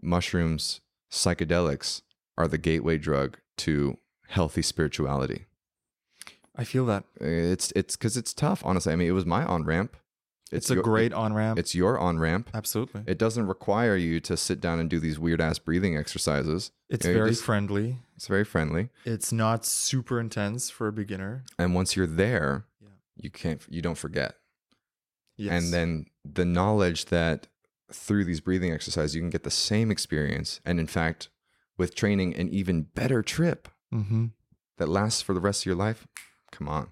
mushrooms 0.00 0.80
psychedelics 1.10 2.02
are 2.36 2.48
the 2.48 2.58
gateway 2.58 2.98
drug 2.98 3.38
to 3.58 3.98
healthy 4.28 4.62
spirituality 4.62 5.46
I 6.56 6.64
feel 6.64 6.86
that. 6.86 7.04
it's 7.20 7.72
it's 7.74 7.96
because 7.96 8.16
it's 8.16 8.32
tough 8.32 8.62
honestly 8.64 8.92
i 8.92 8.96
mean 8.96 9.08
it 9.08 9.12
was 9.12 9.26
my 9.26 9.44
on 9.44 9.64
ramp 9.64 9.96
It's, 10.52 10.70
a 10.70 10.76
great 10.76 11.12
on 11.12 11.32
ramp. 11.32 11.58
it's 11.58 11.74
your 11.74 11.98
on 11.98 12.18
ramp 12.18 12.50
Absolutely. 12.54 13.02
it 13.06 13.18
doesn't 13.18 13.46
require 13.48 13.96
you 13.96 14.20
to 14.20 14.36
sit 14.36 14.60
down 14.60 14.78
and 14.78 14.88
do 14.88 15.00
these 15.00 15.18
weird 15.18 15.40
ass 15.40 15.58
breathing 15.58 15.96
exercises 15.96 16.70
It's 16.88 17.06
you 17.06 17.12
very 17.12 17.30
just- 17.30 17.42
friendly. 17.44 17.98
it's 18.16 18.28
very 18.28 18.44
friendly 18.44 18.90
It's 19.04 19.32
not 19.32 19.66
super 19.66 20.20
intense 20.20 20.70
for 20.70 20.86
a 20.88 20.92
beginner. 20.92 21.44
and 21.58 21.74
once 21.74 21.96
you're 21.96 22.06
there 22.06 22.66
Yeah. 22.80 22.88
you 23.16 23.30
can't 23.30 23.60
you 23.68 23.82
don't 23.82 23.98
forget 23.98 24.36
Yes. 25.36 25.52
and 25.64 25.72
then 25.74 26.06
the 26.24 26.44
knowledge 26.44 27.06
that 27.06 27.48
through 27.92 28.24
these 28.24 28.40
breathing 28.40 28.70
exercises 28.72 29.14
you 29.16 29.20
can 29.20 29.30
get 29.30 29.42
the 29.42 29.50
same 29.50 29.90
experience 29.90 30.60
and 30.64 30.78
in 30.78 30.86
fact 30.86 31.28
with 31.76 31.94
training 31.94 32.34
an 32.36 32.48
even 32.48 32.82
better 32.82 33.22
trip 33.22 33.68
hmm 33.90 34.26
that 34.78 34.88
lasts 34.88 35.22
for 35.22 35.34
the 35.34 35.40
rest 35.40 35.62
of 35.62 35.66
your 35.66 35.76
life 35.76 36.06
come 36.50 36.68
on 36.68 36.88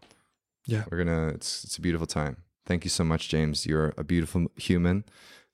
Yeah. 0.67 0.85
we're 0.91 0.99
gonna 0.99 1.29
it's 1.29 1.65
it's 1.65 1.77
a 1.79 1.81
beautiful 1.81 2.07
time 2.07 2.37
thank 2.67 2.85
you 2.85 2.91
so 2.91 3.05
much 3.05 3.29
james 3.29 3.66
you're 3.66 3.93
a 3.97 4.05
beautiful 4.05 4.47
human 4.56 5.05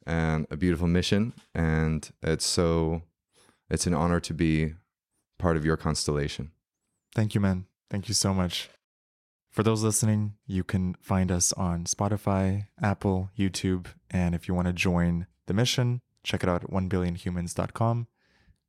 and 0.06 0.46
a 0.50 0.56
beautiful 0.56 0.86
mission 0.88 1.32
and 1.54 2.10
it's 2.22 2.44
so 2.46 3.02
it's 3.70 3.86
an 3.86 3.94
honor 3.94 4.20
to 4.20 4.34
be 4.34 4.74
part 5.38 5.56
of 5.56 5.64
your 5.64 5.76
constellation 5.76 6.50
Thank 7.14 7.34
you, 7.34 7.40
man. 7.40 7.64
Thank 7.90 8.06
you 8.08 8.14
so 8.14 8.34
much. 8.34 8.68
For 9.50 9.62
those 9.62 9.82
listening, 9.82 10.34
you 10.46 10.62
can 10.62 10.94
find 11.00 11.32
us 11.32 11.52
on 11.54 11.84
Spotify, 11.84 12.66
Apple, 12.80 13.30
YouTube, 13.36 13.86
and 14.10 14.34
if 14.34 14.46
you 14.46 14.52
want 14.54 14.66
to 14.68 14.74
join 14.74 15.26
the 15.46 15.54
mission, 15.54 16.02
check 16.22 16.42
it 16.42 16.48
out 16.50 16.62
at 16.64 16.70
1billionhumans.com. 16.70 18.06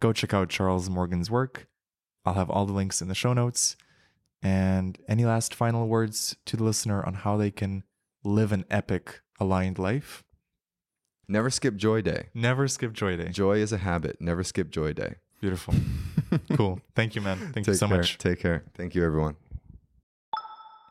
Go 0.02 0.14
check 0.14 0.34
out 0.34 0.50
Charles 0.50 0.90
Morgan's 0.90 1.30
work. 1.30 1.68
I'll 2.26 2.34
have 2.36 2.50
all 2.50 2.66
the 2.66 2.74
links 2.74 3.02
in 3.02 3.08
the 3.08 3.16
show 3.16 3.34
notes. 3.34 3.76
And 4.42 4.98
any 5.08 5.26
last 5.26 5.54
final 5.54 5.88
words 5.88 6.36
to 6.46 6.56
the 6.56 6.64
listener 6.64 7.04
on 7.06 7.14
how 7.16 7.36
they 7.38 7.52
can 7.52 7.84
live 8.24 8.52
an 8.52 8.66
epic 8.70 9.22
aligned 9.40 9.80
life? 9.80 10.24
never 11.32 11.50
skip 11.52 11.76
joy 11.76 12.02
day 12.02 12.28
Never 12.34 12.68
skip 12.68 12.92
Joy 12.92 13.16
Day. 13.16 13.30
joy 13.30 13.58
is 13.58 13.72
a 13.72 13.78
habit 13.78 14.20
never 14.20 14.44
skip 14.44 14.72
joy 14.72 14.94
day 14.94 15.16
Beautiful. 15.40 15.76
cool. 16.58 16.82
Thank 16.96 17.14
you, 17.16 17.22
man. 17.22 17.38
Thank 17.54 17.68
you 17.68 17.74
so 17.76 17.88
care. 17.88 17.98
much. 17.98 18.18
take 18.18 18.40
care 18.40 18.64
thank 18.76 18.96
you 18.96 19.06
everyone 19.06 19.36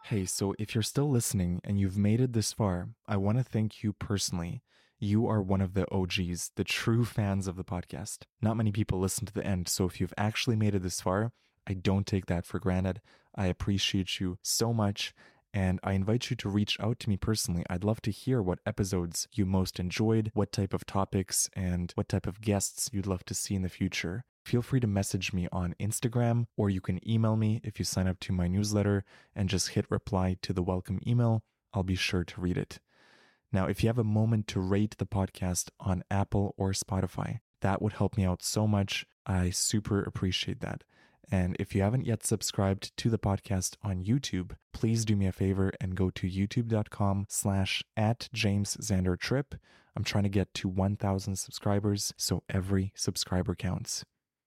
Hey, 0.04 0.24
so 0.26 0.54
if 0.58 0.74
you're 0.74 0.82
still 0.82 1.10
listening 1.10 1.60
and 1.64 1.78
you've 1.80 1.98
made 1.98 2.20
it 2.20 2.32
this 2.32 2.52
far, 2.52 2.88
I 3.06 3.16
want 3.18 3.36
to 3.38 3.44
thank 3.44 3.82
you 3.82 3.92
personally. 3.92 4.62
You 5.00 5.28
are 5.28 5.40
one 5.40 5.60
of 5.60 5.74
the 5.74 5.86
OGs, 5.92 6.50
the 6.56 6.64
true 6.64 7.04
fans 7.04 7.46
of 7.46 7.54
the 7.54 7.62
podcast. 7.62 8.22
Not 8.42 8.56
many 8.56 8.72
people 8.72 8.98
listen 8.98 9.26
to 9.26 9.32
the 9.32 9.46
end, 9.46 9.68
so 9.68 9.84
if 9.84 10.00
you've 10.00 10.14
actually 10.18 10.56
made 10.56 10.74
it 10.74 10.82
this 10.82 11.00
far, 11.00 11.30
I 11.68 11.74
don't 11.74 12.04
take 12.04 12.26
that 12.26 12.44
for 12.44 12.58
granted. 12.58 13.00
I 13.32 13.46
appreciate 13.46 14.18
you 14.18 14.38
so 14.42 14.74
much, 14.74 15.14
and 15.54 15.78
I 15.84 15.92
invite 15.92 16.30
you 16.30 16.36
to 16.38 16.48
reach 16.48 16.80
out 16.80 16.98
to 16.98 17.08
me 17.08 17.16
personally. 17.16 17.62
I'd 17.70 17.84
love 17.84 18.02
to 18.02 18.10
hear 18.10 18.42
what 18.42 18.58
episodes 18.66 19.28
you 19.32 19.46
most 19.46 19.78
enjoyed, 19.78 20.32
what 20.34 20.50
type 20.50 20.74
of 20.74 20.84
topics, 20.84 21.48
and 21.54 21.92
what 21.94 22.08
type 22.08 22.26
of 22.26 22.40
guests 22.40 22.90
you'd 22.92 23.06
love 23.06 23.24
to 23.26 23.34
see 23.34 23.54
in 23.54 23.62
the 23.62 23.68
future. 23.68 24.24
Feel 24.44 24.62
free 24.62 24.80
to 24.80 24.88
message 24.88 25.32
me 25.32 25.46
on 25.52 25.76
Instagram 25.78 26.46
or 26.56 26.70
you 26.70 26.80
can 26.80 27.06
email 27.08 27.36
me 27.36 27.60
if 27.62 27.78
you 27.78 27.84
sign 27.84 28.08
up 28.08 28.18
to 28.18 28.32
my 28.32 28.48
newsletter 28.48 29.04
and 29.36 29.48
just 29.48 29.70
hit 29.70 29.86
reply 29.90 30.38
to 30.42 30.52
the 30.52 30.62
welcome 30.62 30.98
email. 31.06 31.44
I'll 31.72 31.84
be 31.84 31.94
sure 31.94 32.24
to 32.24 32.40
read 32.40 32.56
it. 32.56 32.80
Now, 33.52 33.66
if 33.66 33.82
you 33.82 33.88
have 33.88 33.98
a 33.98 34.04
moment 34.04 34.46
to 34.48 34.60
rate 34.60 34.96
the 34.98 35.06
podcast 35.06 35.70
on 35.80 36.04
Apple 36.10 36.54
or 36.56 36.72
Spotify, 36.72 37.40
that 37.60 37.80
would 37.80 37.94
help 37.94 38.16
me 38.16 38.24
out 38.24 38.42
so 38.42 38.66
much. 38.66 39.06
I 39.26 39.50
super 39.50 40.02
appreciate 40.02 40.60
that. 40.60 40.84
And 41.30 41.56
if 41.58 41.74
you 41.74 41.82
haven't 41.82 42.06
yet 42.06 42.24
subscribed 42.24 42.96
to 42.96 43.10
the 43.10 43.18
podcast 43.18 43.76
on 43.82 44.04
YouTube, 44.04 44.52
please 44.72 45.04
do 45.04 45.14
me 45.14 45.26
a 45.26 45.32
favor 45.32 45.72
and 45.80 45.94
go 45.94 46.10
to 46.10 46.26
youtube.com 46.26 47.26
slash 47.28 47.82
at 47.96 48.28
James 48.32 48.76
Trip. 49.20 49.54
I'm 49.94 50.04
trying 50.04 50.24
to 50.24 50.30
get 50.30 50.54
to 50.54 50.68
1,000 50.68 51.36
subscribers, 51.36 52.14
so 52.16 52.42
every 52.48 52.92
subscriber 52.94 53.54
counts. 53.54 54.04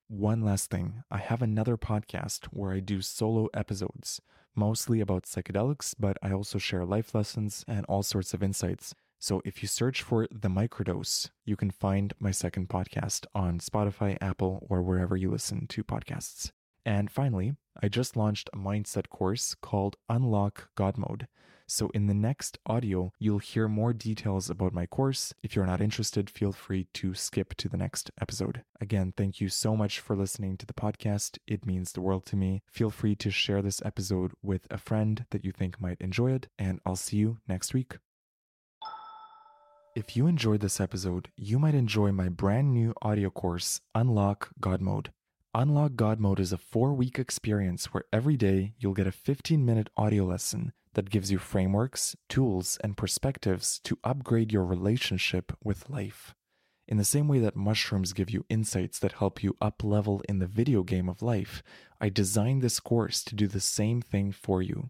One 0.08 0.42
last 0.42 0.70
thing 0.70 1.04
I 1.12 1.20
have 1.20 1.42
another 1.42 1.78
podcast 1.78 2.46
where 2.46 2.72
I 2.72 2.80
do 2.80 3.02
solo 3.02 3.48
episodes, 3.54 4.22
mostly 4.56 5.02
about 5.02 5.24
psychedelics, 5.24 5.96
but 6.00 6.18
I 6.22 6.32
also 6.32 6.58
share 6.58 6.86
life 6.86 7.16
lessons 7.16 7.64
and 7.68 7.86
all 7.88 8.04
sorts 8.04 8.34
of 8.34 8.44
insights. 8.44 8.94
So 9.20 9.42
if 9.46 9.62
you 9.62 9.68
search 9.68 10.02
for 10.02 10.28
The 10.32 10.50
Microdose, 10.50 11.30
you 11.46 11.56
can 11.56 11.70
find 11.70 12.14
my 12.20 12.32
second 12.32 12.70
podcast 12.70 13.26
on 13.36 13.60
Spotify, 13.60 14.18
Apple, 14.20 14.66
or 14.70 14.82
wherever 14.82 15.16
you 15.16 15.30
listen 15.30 15.68
to 15.68 15.84
podcasts. 15.84 16.52
And 16.86 17.12
finally, 17.12 17.54
I 17.82 17.88
just 17.88 18.16
launched 18.16 18.50
a 18.52 18.58
mindset 18.58 19.10
course 19.10 19.56
called 19.62 19.98
Unlock 20.10 20.70
God 20.76 20.98
Mode. 20.98 21.28
So, 21.74 21.90
in 21.93 22.08
the 22.08 22.14
next 22.14 22.58
audio, 22.66 23.14
you'll 23.17 23.40
hear 23.40 23.69
more 23.69 23.93
details 23.93 24.50
about 24.50 24.74
my 24.74 24.85
course. 24.85 25.33
If 25.41 25.56
you're 25.56 25.66
not 25.66 25.80
interested, 25.80 26.30
feel 26.30 26.51
free 26.51 26.88
to 26.95 27.14
skip 27.14 27.56
to 27.56 27.69
the 27.69 27.77
next 27.77 28.11
episode. 28.19 28.66
Again, 28.82 29.14
thank 29.16 29.40
you 29.40 29.48
so 29.48 29.77
much 29.77 30.01
for 30.01 30.14
listening 30.14 30.58
to 30.58 30.66
the 30.66 30.74
podcast. 30.74 31.38
It 31.48 31.66
means 31.66 31.93
the 31.93 32.01
world 32.01 32.25
to 32.25 32.35
me. 32.35 32.61
Feel 32.69 32.90
free 32.90 33.16
to 33.16 33.32
share 33.32 33.61
this 33.61 33.82
episode 33.85 34.33
with 34.43 34.67
a 34.69 34.77
friend 34.77 35.25
that 35.32 35.45
you 35.45 35.53
think 35.53 35.80
might 35.80 36.01
enjoy 36.01 36.33
it, 36.33 36.50
and 36.59 36.82
I'll 36.85 36.98
see 36.98 37.16
you 37.16 37.38
next 37.48 37.74
week. 37.74 38.00
If 39.95 40.17
you 40.17 40.27
enjoyed 40.27 40.59
this 40.59 40.82
episode, 40.82 41.30
you 41.38 41.58
might 41.58 41.74
enjoy 41.74 42.11
my 42.11 42.27
brand 42.27 42.74
new 42.74 42.93
audio 43.01 43.30
course, 43.30 43.80
Unlock 43.95 44.50
God 44.59 44.82
Mode. 44.82 45.11
Unlock 45.53 45.95
God 45.95 46.19
Mode 46.19 46.41
is 46.41 46.51
a 46.51 46.58
four 46.58 46.93
week 46.93 47.17
experience 47.17 47.93
where 47.93 48.03
every 48.11 48.35
day 48.35 48.74
you'll 48.77 48.93
get 48.93 49.08
a 49.08 49.14
15 49.14 49.66
minute 49.66 49.90
audio 49.95 50.25
lesson 50.25 50.74
that 50.94 51.10
gives 51.10 51.32
you 51.32 51.38
frameworks, 51.38 52.16
tools, 52.28 52.78
and 52.84 52.98
perspectives 52.98 53.80
to 53.84 53.98
upgrade 54.03 54.52
your 54.52 54.66
relationship 54.66 55.52
with 55.64 55.90
life. 55.90 56.36
In 56.88 56.98
the 56.98 57.06
same 57.06 57.28
way 57.28 57.40
that 57.40 57.56
mushrooms 57.56 58.11
give 58.11 58.30
you 58.30 58.45
insights 58.50 59.00
that 59.00 59.14
help 59.14 59.42
you 59.42 59.56
up 59.61 59.84
level 59.84 60.22
in 60.28 60.40
the 60.40 60.48
video 60.48 60.84
game 60.84 61.08
of 61.08 61.22
life, 61.22 61.64
I 62.02 62.10
designed 62.10 62.61
this 62.61 62.80
course 62.80 63.24
to 63.24 63.36
do 63.36 63.48
the 63.48 63.61
same 63.61 64.02
thing 64.02 64.32
for 64.34 64.61
you. 64.61 64.90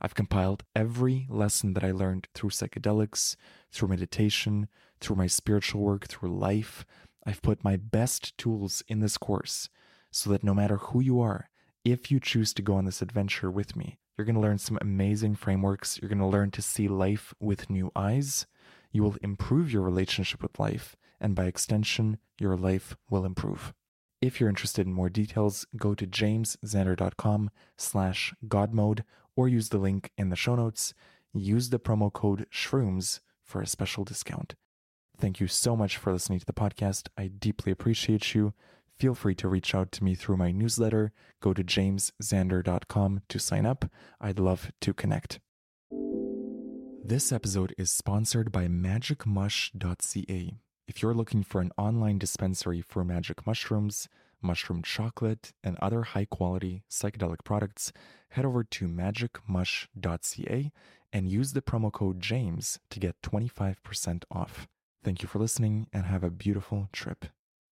I've 0.00 0.14
compiled 0.14 0.64
every 0.74 1.26
lesson 1.28 1.74
that 1.74 1.84
I 1.84 1.90
learned 1.90 2.28
through 2.32 2.50
psychedelics, 2.50 3.36
through 3.70 3.88
meditation, 3.88 4.68
through 5.00 5.16
my 5.16 5.26
spiritual 5.26 5.82
work, 5.82 6.06
through 6.06 6.34
life. 6.34 6.86
I've 7.26 7.42
put 7.42 7.64
my 7.64 7.76
best 7.76 8.38
tools 8.38 8.82
in 8.88 9.00
this 9.00 9.18
course 9.18 9.68
so 10.10 10.30
that 10.30 10.44
no 10.44 10.54
matter 10.54 10.78
who 10.78 11.00
you 11.00 11.20
are, 11.20 11.50
if 11.84 12.10
you 12.10 12.18
choose 12.18 12.54
to 12.54 12.62
go 12.62 12.76
on 12.76 12.86
this 12.86 13.02
adventure 13.02 13.50
with 13.50 13.76
me, 13.76 13.98
you're 14.16 14.24
going 14.24 14.34
to 14.34 14.40
learn 14.40 14.58
some 14.58 14.78
amazing 14.80 15.34
frameworks. 15.34 15.98
You're 15.98 16.08
going 16.08 16.18
to 16.18 16.26
learn 16.26 16.50
to 16.52 16.62
see 16.62 16.88
life 16.88 17.34
with 17.40 17.70
new 17.70 17.90
eyes. 17.94 18.46
You 18.92 19.02
will 19.02 19.16
improve 19.22 19.72
your 19.72 19.82
relationship 19.82 20.42
with 20.42 20.58
life, 20.58 20.96
and 21.20 21.34
by 21.34 21.44
extension, 21.44 22.18
your 22.38 22.56
life 22.56 22.96
will 23.10 23.24
improve. 23.24 23.74
If 24.22 24.40
you're 24.40 24.48
interested 24.48 24.86
in 24.86 24.94
more 24.94 25.10
details, 25.10 25.66
go 25.76 25.94
to 25.94 26.06
jamesxander.com 26.06 27.50
slash 27.76 28.34
godmode 28.46 29.02
or 29.36 29.48
use 29.48 29.68
the 29.68 29.78
link 29.78 30.10
in 30.16 30.30
the 30.30 30.36
show 30.36 30.56
notes. 30.56 30.94
Use 31.34 31.68
the 31.68 31.78
promo 31.78 32.10
code 32.10 32.46
SHROOMS 32.50 33.20
for 33.44 33.60
a 33.60 33.66
special 33.66 34.04
discount. 34.04 34.54
Thank 35.18 35.40
you 35.40 35.46
so 35.46 35.76
much 35.76 35.96
for 35.96 36.12
listening 36.12 36.40
to 36.40 36.46
the 36.46 36.52
podcast. 36.52 37.08
I 37.16 37.28
deeply 37.28 37.72
appreciate 37.72 38.34
you. 38.34 38.54
Feel 38.98 39.14
free 39.14 39.34
to 39.36 39.48
reach 39.48 39.74
out 39.74 39.92
to 39.92 40.04
me 40.04 40.14
through 40.14 40.38
my 40.38 40.50
newsletter. 40.52 41.12
Go 41.40 41.52
to 41.52 41.62
jamesxander.com 41.62 43.20
to 43.28 43.38
sign 43.38 43.66
up. 43.66 43.84
I'd 44.20 44.38
love 44.38 44.72
to 44.80 44.94
connect. 44.94 45.38
This 47.04 47.30
episode 47.30 47.74
is 47.78 47.90
sponsored 47.90 48.50
by 48.50 48.66
magicmush.ca. 48.66 50.54
If 50.88 51.02
you're 51.02 51.14
looking 51.14 51.42
for 51.42 51.60
an 51.60 51.72
online 51.76 52.18
dispensary 52.18 52.80
for 52.80 53.04
magic 53.04 53.46
mushrooms, 53.46 54.08
mushroom 54.40 54.82
chocolate, 54.82 55.52
and 55.62 55.76
other 55.80 56.02
high 56.02 56.24
quality 56.24 56.82
psychedelic 56.90 57.44
products, 57.44 57.92
head 58.30 58.44
over 58.44 58.64
to 58.64 58.88
magicmush.ca 58.88 60.72
and 61.12 61.28
use 61.28 61.52
the 61.52 61.62
promo 61.62 61.92
code 61.92 62.20
JAMES 62.20 62.78
to 62.90 63.00
get 63.00 63.22
25% 63.22 64.24
off. 64.30 64.66
Thank 65.04 65.22
you 65.22 65.28
for 65.28 65.38
listening 65.38 65.86
and 65.92 66.06
have 66.06 66.24
a 66.24 66.30
beautiful 66.30 66.88
trip. 66.92 67.26